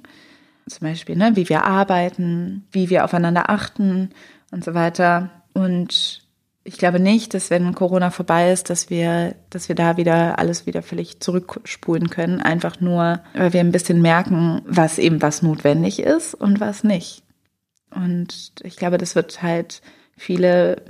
Zum 0.69 0.87
Beispiel, 0.87 1.17
ne, 1.17 1.33
wie 1.35 1.49
wir 1.49 1.65
arbeiten, 1.65 2.67
wie 2.71 2.91
wir 2.91 3.05
aufeinander 3.05 3.51
achten 3.51 4.11
und 4.51 4.65
so 4.65 4.75
weiter. 4.75 5.31
Und 5.53 6.23
ich 6.63 6.79
glaube 6.79 7.01
nicht, 7.01 7.35
dass 7.35 7.51
wenn 7.51 7.75
Corona 7.75 8.11
vorbei 8.11 8.53
ist, 8.53 8.71
dass 8.71 8.91
wir, 8.91 9.35
dass 9.49 9.69
wir 9.69 9.75
da 9.75 9.97
wieder 9.97 10.39
alles 10.39 10.67
wieder 10.67 10.83
völlig 10.83 11.21
zurückspulen 11.21 12.11
können. 12.11 12.41
Einfach 12.41 12.81
nur, 12.81 13.21
weil 13.35 13.53
wir 13.53 13.61
ein 13.61 13.73
bisschen 13.73 14.03
merken, 14.03 14.63
was 14.67 14.99
eben 14.99 15.23
was 15.23 15.43
notwendig 15.43 16.01
ist 16.01 16.35
und 16.35 16.61
was 16.61 16.85
nicht. 16.85 17.23
Und 17.95 18.53
ich 18.63 18.77
glaube, 18.77 18.99
das 18.99 19.15
wird 19.15 19.43
halt 19.43 19.83
viele 20.17 20.83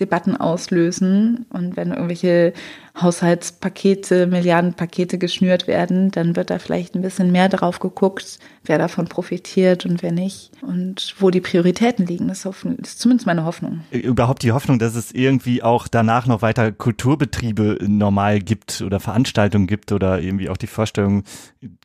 Debatten 0.00 0.36
auslösen. 0.36 1.46
Und 1.50 1.76
wenn 1.76 1.90
irgendwelche 1.90 2.52
Haushaltspakete, 3.00 4.26
Milliardenpakete 4.26 5.18
geschnürt 5.18 5.66
werden, 5.66 6.10
dann 6.10 6.34
wird 6.34 6.50
da 6.50 6.58
vielleicht 6.58 6.94
ein 6.94 7.02
bisschen 7.02 7.30
mehr 7.30 7.48
drauf 7.48 7.78
geguckt, 7.78 8.38
wer 8.64 8.78
davon 8.78 9.06
profitiert 9.06 9.86
und 9.86 10.02
wer 10.02 10.12
nicht. 10.12 10.50
Und 10.62 11.14
wo 11.18 11.30
die 11.30 11.40
Prioritäten 11.40 12.06
liegen, 12.06 12.28
das 12.28 12.44
ist 12.44 12.98
zumindest 12.98 13.26
meine 13.26 13.44
Hoffnung. 13.44 13.80
Überhaupt 13.90 14.42
die 14.42 14.52
Hoffnung, 14.52 14.78
dass 14.78 14.96
es 14.96 15.12
irgendwie 15.12 15.62
auch 15.62 15.86
danach 15.86 16.26
noch 16.26 16.42
weiter 16.42 16.72
Kulturbetriebe 16.72 17.78
normal 17.86 18.40
gibt 18.40 18.80
oder 18.82 18.98
Veranstaltungen 18.98 19.66
gibt 19.66 19.92
oder 19.92 20.20
irgendwie 20.20 20.48
auch 20.48 20.56
die 20.56 20.66
Vorstellung, 20.66 21.24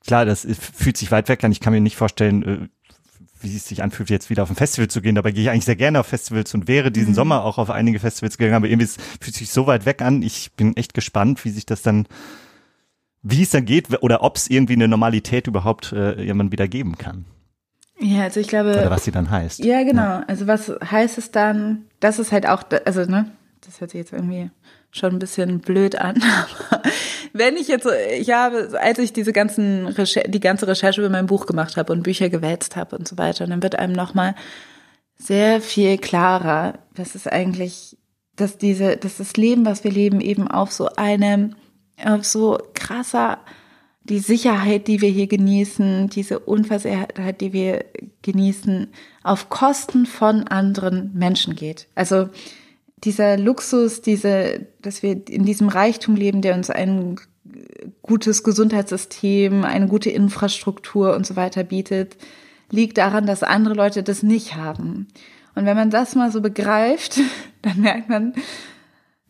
klar, 0.05 0.25
das 0.25 0.47
fühlt 0.59 0.97
sich 0.97 1.11
weit 1.11 1.29
weg 1.29 1.43
an. 1.43 1.51
Ich 1.51 1.59
kann 1.59 1.73
mir 1.73 1.81
nicht 1.81 1.97
vorstellen, 1.97 2.43
äh, 2.43 2.67
wie 3.45 3.55
es 3.55 3.67
sich 3.67 3.81
anfühlt, 3.81 4.09
jetzt 4.09 4.29
wieder 4.29 4.43
auf 4.43 4.49
ein 4.49 4.55
Festival 4.55 4.87
zu 4.87 5.01
gehen. 5.01 5.15
Dabei 5.15 5.31
gehe 5.31 5.43
ich 5.43 5.49
eigentlich 5.49 5.65
sehr 5.65 5.75
gerne 5.75 5.99
auf 5.99 6.07
Festivals 6.07 6.53
und 6.53 6.67
wäre 6.67 6.91
diesen 6.91 7.11
mhm. 7.11 7.15
Sommer 7.15 7.43
auch 7.43 7.57
auf 7.57 7.69
einige 7.69 7.99
Festivals 7.99 8.37
gegangen, 8.37 8.55
aber 8.55 8.67
irgendwie 8.67 8.89
fühlt 9.21 9.35
sich 9.35 9.51
so 9.51 9.67
weit 9.67 9.85
weg 9.85 10.01
an. 10.01 10.21
Ich 10.21 10.51
bin 10.53 10.75
echt 10.75 10.93
gespannt, 10.93 11.45
wie 11.45 11.51
sich 11.51 11.65
das 11.65 11.81
dann, 11.81 12.07
wie 13.21 13.43
es 13.43 13.51
dann 13.51 13.65
geht 13.65 14.01
oder 14.03 14.23
ob 14.23 14.35
es 14.37 14.49
irgendwie 14.49 14.73
eine 14.73 14.87
Normalität 14.87 15.47
überhaupt 15.47 15.93
äh, 15.93 16.21
jemand 16.21 16.51
wieder 16.51 16.67
geben 16.67 16.97
kann. 16.97 17.25
Ja, 17.99 18.23
also 18.23 18.39
ich 18.39 18.47
glaube. 18.47 18.71
Oder 18.71 18.91
was 18.91 19.05
sie 19.05 19.11
dann 19.11 19.29
heißt. 19.29 19.63
Ja, 19.63 19.83
genau. 19.83 20.01
Ja. 20.01 20.23
Also 20.27 20.47
was 20.47 20.71
heißt 20.91 21.17
es 21.17 21.31
dann? 21.31 21.85
Das 21.99 22.19
ist 22.19 22.31
halt 22.31 22.45
auch, 22.45 22.63
also 22.85 23.05
ne, 23.05 23.31
das 23.61 23.79
hört 23.79 23.91
sich 23.91 23.99
jetzt 23.99 24.11
irgendwie 24.11 24.49
schon 24.91 25.13
ein 25.13 25.19
bisschen 25.19 25.59
blöd 25.59 25.95
an. 25.95 26.21
Aber 26.69 26.81
wenn 27.37 27.57
ich 27.57 27.67
jetzt, 27.67 27.85
ich 28.17 28.31
habe, 28.31 28.79
als 28.81 28.97
ich 28.97 29.11
diese 29.11 29.33
ganzen, 29.33 29.87
Recher 29.87 30.23
die 30.23 30.39
ganze 30.39 30.69
Recherche 30.69 31.01
über 31.01 31.09
mein 31.09 31.25
Buch 31.25 31.45
gemacht 31.45 31.75
habe 31.75 31.91
und 31.91 32.03
Bücher 32.03 32.29
gewälzt 32.29 32.77
habe 32.77 32.95
und 32.95 33.05
so 33.05 33.17
weiter, 33.17 33.45
dann 33.45 33.61
wird 33.61 33.77
einem 33.77 33.91
nochmal 33.91 34.35
sehr 35.17 35.59
viel 35.59 35.97
klarer, 35.97 36.79
dass 36.93 37.13
es 37.13 37.27
eigentlich, 37.27 37.97
dass 38.37 38.57
diese, 38.57 38.95
dass 38.95 39.17
das 39.17 39.35
Leben, 39.35 39.65
was 39.65 39.83
wir 39.83 39.91
leben, 39.91 40.21
eben 40.21 40.47
auf 40.47 40.71
so 40.71 40.87
einem, 40.95 41.55
auf 42.01 42.23
so 42.23 42.57
krasser 42.73 43.39
die 44.05 44.19
Sicherheit, 44.19 44.87
die 44.87 45.01
wir 45.01 45.09
hier 45.09 45.27
genießen, 45.27 46.07
diese 46.07 46.39
Unversehrtheit, 46.39 47.41
die 47.41 47.51
wir 47.51 47.83
genießen, 48.21 48.87
auf 49.23 49.49
Kosten 49.49 50.05
von 50.05 50.47
anderen 50.47 51.11
Menschen 51.13 51.55
geht. 51.55 51.87
Also 51.95 52.29
dieser 53.05 53.37
Luxus, 53.37 54.01
diese, 54.01 54.67
dass 54.81 55.03
wir 55.03 55.27
in 55.29 55.45
diesem 55.45 55.69
Reichtum 55.69 56.15
leben, 56.15 56.41
der 56.41 56.55
uns 56.55 56.69
ein 56.69 57.19
gutes 58.01 58.43
Gesundheitssystem, 58.43 59.63
eine 59.63 59.87
gute 59.87 60.09
Infrastruktur 60.09 61.15
und 61.15 61.25
so 61.25 61.35
weiter 61.35 61.63
bietet, 61.63 62.17
liegt 62.71 62.97
daran, 62.97 63.25
dass 63.25 63.43
andere 63.43 63.75
Leute 63.75 64.03
das 64.03 64.23
nicht 64.23 64.55
haben. 64.55 65.07
Und 65.53 65.65
wenn 65.65 65.77
man 65.77 65.89
das 65.89 66.15
mal 66.15 66.31
so 66.31 66.41
begreift, 66.41 67.19
dann 67.61 67.79
merkt 67.79 68.09
man, 68.09 68.33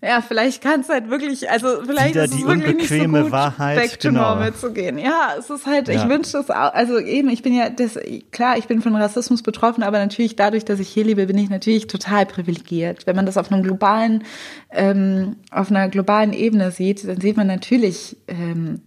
ja, 0.02 0.22
vielleicht 0.22 0.62
kann 0.62 0.82
es 0.82 0.90
halt 0.90 1.10
wirklich, 1.10 1.50
also 1.50 1.82
vielleicht 1.84 2.14
Wieder 2.14 2.26
ist 2.26 2.32
es 2.32 2.38
die 2.38 2.46
wirklich 2.46 2.76
nicht 2.76 2.90
so 2.90 2.96
unbequeme 2.96 3.24
gut, 3.24 3.32
Wahrheit, 3.32 3.78
back 3.78 4.00
to 4.00 4.10
genau. 4.10 4.30
normal 4.30 4.54
zu 4.54 4.72
gehen. 4.72 4.98
Ja, 4.98 5.34
es 5.40 5.50
ist 5.50 5.66
halt, 5.66 5.90
ich 5.90 5.96
Ja. 5.96 6.10
wünsche 6.10 6.38
es 6.38 6.50
auch, 6.52 6.74
also 6.74 7.00
eben, 7.00 7.30
ich 7.30 7.42
bin 7.42 7.54
ja, 7.56 7.70
das, 7.70 7.98
klar, 8.32 8.58
ich 8.58 8.68
bin 8.68 8.82
von 8.82 8.96
Rassismus 8.96 9.42
betroffen, 9.42 9.84
aber 9.84 9.98
natürlich 9.98 10.36
dadurch, 10.36 10.66
dass 10.66 10.80
ich 10.80 10.90
hier 10.90 11.06
lebe, 11.06 11.26
bin 11.26 11.38
ich 11.38 11.50
natürlich 11.50 11.88
total 11.88 12.26
privilegiert. 12.26 13.08
Wenn 13.08 13.16
man 13.16 13.26
das 13.26 13.38
auf 13.38 13.52
einem 13.52 13.64
globalen, 13.64 14.24
ähm, 14.72 15.38
auf 15.50 15.72
einer 15.72 15.88
globalen 15.90 16.34
Ebene 16.34 16.72
sieht, 16.72 17.08
dann 17.08 17.20
sieht 17.20 17.38
man 17.38 17.48
natürlich, 17.48 18.18
ähm, 18.28 18.82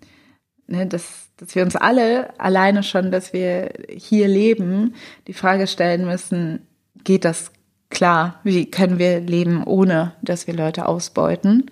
ne, 0.69 0.87
dass, 0.87 1.31
dass 1.39 1.55
wir 1.55 1.65
uns 1.65 1.75
alle 1.75 2.39
alleine 2.39 2.83
schon, 2.83 3.11
dass 3.11 3.33
wir 3.33 3.71
hier 3.91 4.29
leben, 4.29 4.95
die 5.27 5.33
Frage 5.33 5.67
stellen 5.67 6.05
müssen, 6.05 6.61
geht 7.03 7.25
das 7.25 7.51
klar? 7.91 8.41
Wie 8.45 8.71
können 8.71 8.99
wir 8.99 9.21
leben, 9.21 9.65
ohne 9.65 10.13
dass 10.23 10.47
wir 10.47 10.55
Leute 10.55 10.87
ausbeuten? 10.87 11.71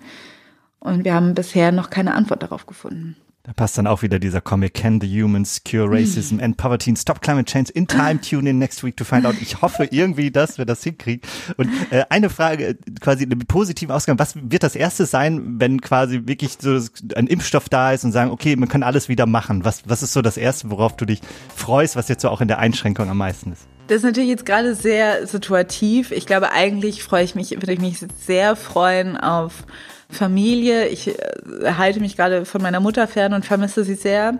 Und 0.79 1.05
wir 1.05 1.13
haben 1.13 1.33
bisher 1.33 1.71
noch 1.71 1.89
keine 1.89 2.13
Antwort 2.13 2.43
darauf 2.43 2.65
gefunden. 2.65 3.15
Da 3.47 3.53
passt 3.53 3.77
dann 3.77 3.87
auch 3.87 4.01
wieder 4.01 4.19
dieser 4.19 4.41
Comic 4.41 4.73
Can 4.73 4.99
the 4.99 5.07
Humans 5.07 5.61
Cure 5.63 5.85
Hm. 5.85 5.93
Racism 5.93 6.39
and 6.41 6.57
Poverty 6.57 6.89
and 6.89 6.99
Stop 6.99 7.21
Climate 7.21 7.49
Change 7.49 7.71
in 7.71 7.87
Time 7.87 8.19
Tune 8.29 8.49
in 8.49 8.59
next 8.59 8.83
week 8.83 8.97
to 8.97 9.05
find 9.05 9.25
out. 9.25 9.35
Ich 9.41 9.61
hoffe 9.61 9.87
irgendwie, 9.89 10.31
dass 10.31 10.57
wir 10.57 10.65
das 10.65 10.83
hinkriegen. 10.83 11.21
Und 11.55 11.69
äh, 11.91 12.03
eine 12.09 12.29
Frage, 12.29 12.67
äh, 12.67 12.75
quasi 12.99 13.25
mit 13.25 13.47
positivem 13.47 13.95
Ausgang, 13.95 14.19
was 14.19 14.35
wird 14.35 14.63
das 14.63 14.75
erste 14.75 15.05
sein, 15.05 15.61
wenn 15.61 15.79
quasi 15.79 16.23
wirklich 16.25 16.57
so 16.59 16.77
ein 17.15 17.27
Impfstoff 17.27 17.69
da 17.69 17.93
ist 17.93 18.03
und 18.03 18.11
sagen, 18.11 18.31
okay, 18.31 18.57
man 18.57 18.67
kann 18.67 18.83
alles 18.83 19.07
wieder 19.07 19.25
machen. 19.25 19.63
Was, 19.63 19.87
was 19.87 20.03
ist 20.03 20.11
so 20.11 20.21
das 20.21 20.35
erste, 20.35 20.69
worauf 20.69 20.97
du 20.97 21.05
dich 21.05 21.21
freust, 21.55 21.95
was 21.95 22.09
jetzt 22.09 22.23
so 22.23 22.29
auch 22.29 22.41
in 22.41 22.49
der 22.49 22.59
Einschränkung 22.59 23.09
am 23.09 23.17
meisten 23.17 23.53
ist? 23.53 23.65
Das 23.87 23.97
ist 23.97 24.03
natürlich 24.03 24.29
jetzt 24.29 24.45
gerade 24.45 24.75
sehr 24.75 25.25
situativ. 25.27 26.11
Ich 26.11 26.25
glaube, 26.25 26.51
eigentlich 26.51 27.03
freue 27.03 27.23
ich 27.23 27.35
mich, 27.35 27.51
würde 27.51 27.73
ich 27.73 27.79
mich 27.79 27.99
sehr 28.19 28.55
freuen 28.55 29.15
auf 29.15 29.65
Familie. 30.09 30.87
Ich 30.87 31.07
äh, 31.07 31.73
halte 31.77 31.99
mich 31.99 32.17
gerade 32.17 32.45
von 32.45 32.61
meiner 32.61 32.79
Mutter 32.79 33.07
fern 33.07 33.33
und 33.33 33.45
vermisse 33.45 33.83
sie 33.83 33.95
sehr. 33.95 34.37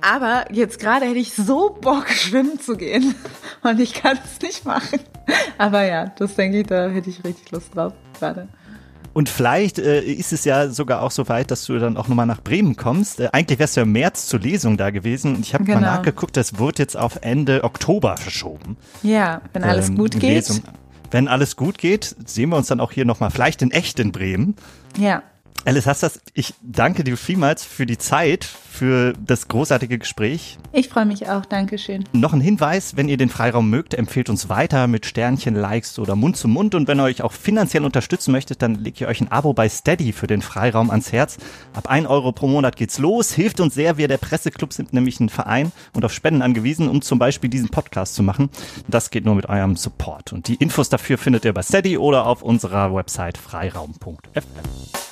Aber 0.00 0.44
jetzt 0.52 0.78
gerade 0.78 1.06
hätte 1.06 1.18
ich 1.18 1.34
so 1.34 1.70
Bock, 1.70 2.08
schwimmen 2.10 2.60
zu 2.60 2.76
gehen. 2.76 3.14
Und 3.62 3.80
ich 3.80 3.94
kann 3.94 4.18
es 4.22 4.40
nicht 4.42 4.64
machen. 4.64 5.00
Aber 5.58 5.84
ja, 5.84 6.12
das 6.18 6.34
denke 6.34 6.60
ich, 6.60 6.66
da 6.66 6.88
hätte 6.88 7.08
ich 7.08 7.24
richtig 7.24 7.50
Lust 7.50 7.74
drauf 7.74 7.92
gerade. 8.18 8.48
Und 9.14 9.28
vielleicht 9.28 9.78
äh, 9.78 10.00
ist 10.00 10.32
es 10.32 10.44
ja 10.44 10.68
sogar 10.70 11.02
auch 11.02 11.10
so 11.10 11.28
weit, 11.28 11.50
dass 11.50 11.64
du 11.66 11.78
dann 11.78 11.96
auch 11.96 12.08
nochmal 12.08 12.26
nach 12.26 12.40
Bremen 12.42 12.76
kommst. 12.76 13.20
Äh, 13.20 13.28
eigentlich 13.32 13.58
wärst 13.58 13.76
du 13.76 13.80
ja 13.80 13.82
im 13.84 13.92
März 13.92 14.26
zur 14.26 14.40
Lesung 14.40 14.76
da 14.76 14.90
gewesen. 14.90 15.36
Und 15.36 15.40
ich 15.46 15.52
habe 15.54 15.64
mal 15.64 15.74
Genau. 15.74 15.86
nachgeguckt, 15.86 16.36
das 16.36 16.58
wird 16.58 16.78
jetzt 16.78 16.96
auf 16.96 17.18
Ende 17.22 17.62
Oktober 17.64 18.16
verschoben. 18.16 18.76
Ja, 19.02 19.42
wenn 19.52 19.64
alles 19.64 19.88
Ähm, 19.90 19.96
gut 19.96 20.12
geht. 20.12 20.22
Lesung. 20.22 20.60
Wenn 21.10 21.28
alles 21.28 21.56
gut 21.56 21.76
geht, 21.76 22.16
sehen 22.24 22.48
wir 22.48 22.56
uns 22.56 22.68
dann 22.68 22.80
auch 22.80 22.90
hier 22.92 23.04
nochmal, 23.04 23.30
vielleicht 23.30 23.60
in 23.60 23.70
echt 23.70 24.00
in 24.00 24.12
Bremen. 24.12 24.56
Ja. 24.96 25.22
Alice 25.64 25.86
Hastas, 25.86 26.20
ich 26.34 26.54
danke 26.60 27.04
dir 27.04 27.16
vielmals 27.16 27.64
für 27.64 27.86
die 27.86 27.96
Zeit, 27.96 28.44
für 28.44 29.12
das 29.24 29.46
großartige 29.46 29.96
Gespräch. 29.98 30.58
Ich 30.72 30.88
freue 30.88 31.04
mich 31.04 31.28
auch. 31.28 31.44
Dankeschön. 31.44 32.04
Noch 32.12 32.32
ein 32.32 32.40
Hinweis, 32.40 32.96
wenn 32.96 33.08
ihr 33.08 33.16
den 33.16 33.28
Freiraum 33.28 33.70
mögt, 33.70 33.94
empfehlt 33.94 34.28
uns 34.28 34.48
weiter 34.48 34.88
mit 34.88 35.06
Sternchen, 35.06 35.54
Likes 35.54 36.00
oder 36.00 36.16
Mund 36.16 36.36
zu 36.36 36.48
Mund. 36.48 36.74
Und 36.74 36.88
wenn 36.88 36.98
ihr 36.98 37.04
euch 37.04 37.22
auch 37.22 37.30
finanziell 37.30 37.84
unterstützen 37.84 38.32
möchtet, 38.32 38.60
dann 38.60 38.74
legt 38.74 39.00
ihr 39.00 39.06
euch 39.06 39.20
ein 39.20 39.30
Abo 39.30 39.52
bei 39.52 39.68
Steady 39.68 40.12
für 40.12 40.26
den 40.26 40.42
Freiraum 40.42 40.90
ans 40.90 41.12
Herz. 41.12 41.36
Ab 41.74 41.88
1 41.88 42.08
Euro 42.08 42.32
pro 42.32 42.48
Monat 42.48 42.74
geht's 42.74 42.98
los. 42.98 43.32
Hilft 43.32 43.60
uns 43.60 43.74
sehr. 43.74 43.96
Wir, 43.98 44.08
der 44.08 44.18
Presseclub, 44.18 44.72
sind 44.72 44.92
nämlich 44.92 45.20
ein 45.20 45.28
Verein 45.28 45.70
und 45.92 46.04
auf 46.04 46.12
Spenden 46.12 46.42
angewiesen, 46.42 46.88
um 46.88 47.02
zum 47.02 47.20
Beispiel 47.20 47.50
diesen 47.50 47.68
Podcast 47.68 48.16
zu 48.16 48.24
machen. 48.24 48.50
Das 48.88 49.10
geht 49.10 49.24
nur 49.24 49.36
mit 49.36 49.48
eurem 49.48 49.76
Support. 49.76 50.32
Und 50.32 50.48
die 50.48 50.56
Infos 50.56 50.88
dafür 50.88 51.18
findet 51.18 51.44
ihr 51.44 51.52
bei 51.52 51.62
Steady 51.62 51.98
oder 51.98 52.26
auf 52.26 52.42
unserer 52.42 52.92
Website 52.92 53.38
freiraum.fm. 53.38 55.11